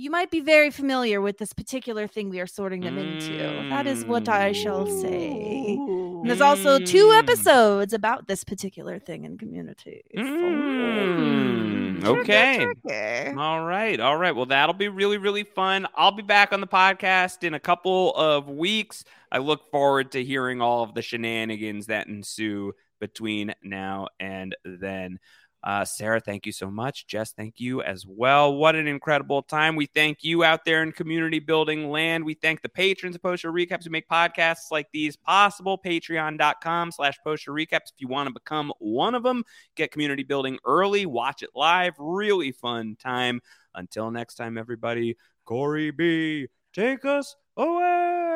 you 0.00 0.10
might 0.10 0.30
be 0.30 0.40
very 0.40 0.70
familiar 0.70 1.20
with 1.20 1.36
this 1.36 1.52
particular 1.52 2.06
thing 2.06 2.30
we 2.30 2.40
are 2.40 2.46
sorting 2.46 2.80
them 2.80 2.96
into. 2.96 3.36
That 3.68 3.86
is 3.86 4.04
what 4.06 4.28
I 4.28 4.52
shall 4.52 4.86
say. 4.86 5.76
And 5.76 6.28
there's 6.28 6.40
also 6.40 6.78
two 6.78 7.06
Mm. 7.08 7.18
episodes 7.18 7.92
about 7.92 8.26
this 8.26 8.42
particular 8.42 8.98
thing 8.98 9.24
in 9.24 9.36
Community. 9.36 10.02
Mm, 10.16 12.04
okay. 12.04 12.66
tricky. 12.82 13.36
All 13.36 13.64
right. 13.64 14.00
All 14.00 14.16
right. 14.16 14.34
Well, 14.34 14.46
that'll 14.46 14.74
be 14.74 14.88
really, 14.88 15.18
really 15.18 15.44
fun. 15.44 15.86
I'll 15.94 16.12
be 16.12 16.22
back 16.22 16.52
on 16.52 16.60
the 16.60 16.66
podcast 16.66 17.44
in 17.44 17.52
a 17.54 17.60
couple 17.60 18.14
of 18.14 18.48
weeks. 18.48 19.04
I 19.30 19.38
look 19.38 19.70
forward 19.70 20.12
to 20.12 20.24
hearing 20.24 20.60
all 20.62 20.82
of 20.82 20.94
the 20.94 21.02
shenanigans 21.02 21.86
that 21.86 22.06
ensue 22.06 22.72
between 23.00 23.54
now 23.62 24.08
and 24.18 24.56
then. 24.64 25.18
Uh, 25.62 25.84
Sarah, 25.84 26.20
thank 26.20 26.46
you 26.46 26.52
so 26.52 26.70
much. 26.70 27.06
Jess, 27.06 27.32
thank 27.32 27.60
you 27.60 27.82
as 27.82 28.06
well. 28.06 28.54
What 28.54 28.76
an 28.76 28.86
incredible 28.86 29.42
time. 29.42 29.76
We 29.76 29.86
thank 29.86 30.24
you 30.24 30.42
out 30.42 30.64
there 30.64 30.82
in 30.82 30.92
community 30.92 31.38
building 31.38 31.90
land. 31.90 32.24
We 32.24 32.34
thank 32.34 32.62
the 32.62 32.68
patrons 32.68 33.14
of 33.14 33.22
Post 33.22 33.42
Show 33.42 33.52
Recaps 33.52 33.84
who 33.84 33.90
make 33.90 34.08
podcasts 34.08 34.70
like 34.70 34.88
these 34.92 35.16
possible. 35.16 35.78
Patreon.com 35.78 36.92
slash 36.92 37.18
Post 37.22 37.44
Show 37.44 37.52
Recaps. 37.52 37.92
If 37.92 37.98
you 37.98 38.08
want 38.08 38.28
to 38.28 38.32
become 38.32 38.72
one 38.78 39.14
of 39.14 39.22
them, 39.22 39.44
get 39.76 39.92
community 39.92 40.22
building 40.22 40.58
early, 40.64 41.04
watch 41.04 41.42
it 41.42 41.50
live. 41.54 41.92
Really 41.98 42.52
fun 42.52 42.96
time. 42.98 43.42
Until 43.74 44.10
next 44.10 44.36
time, 44.36 44.56
everybody, 44.56 45.16
Corey 45.44 45.90
B, 45.90 46.48
take 46.72 47.04
us 47.04 47.36
away. 47.56 48.30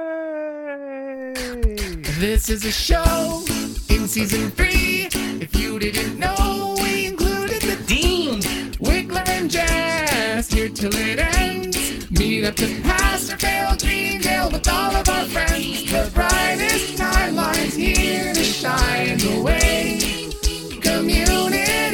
This 2.19 2.49
is 2.49 2.65
a 2.65 2.73
show 2.73 3.43
in 3.89 4.07
season 4.07 4.51
three. 4.51 5.09
If 5.41 5.57
you 5.57 5.79
didn't 5.79 6.19
know, 6.19 6.74
Wigler 9.05 9.29
and 9.29 9.51
Jess, 9.51 10.53
here 10.53 10.69
till 10.69 10.95
it 10.95 11.19
ends. 11.19 12.11
Meet 12.11 12.45
up 12.45 12.55
to 12.57 12.67
pass 12.83 13.31
or 13.31 13.37
fail 13.37 13.77
Greendale 13.77 14.51
with 14.51 14.67
all 14.69 14.97
of 14.97 15.09
our 15.09 15.25
friends. 15.27 15.91
The 15.91 16.11
brightest 16.15 16.97
timeline's 16.97 17.75
here 17.75 18.33
to 18.33 18.43
shine 18.43 19.19
the 19.19 19.43
way. 19.43 20.01
Community 20.81 21.94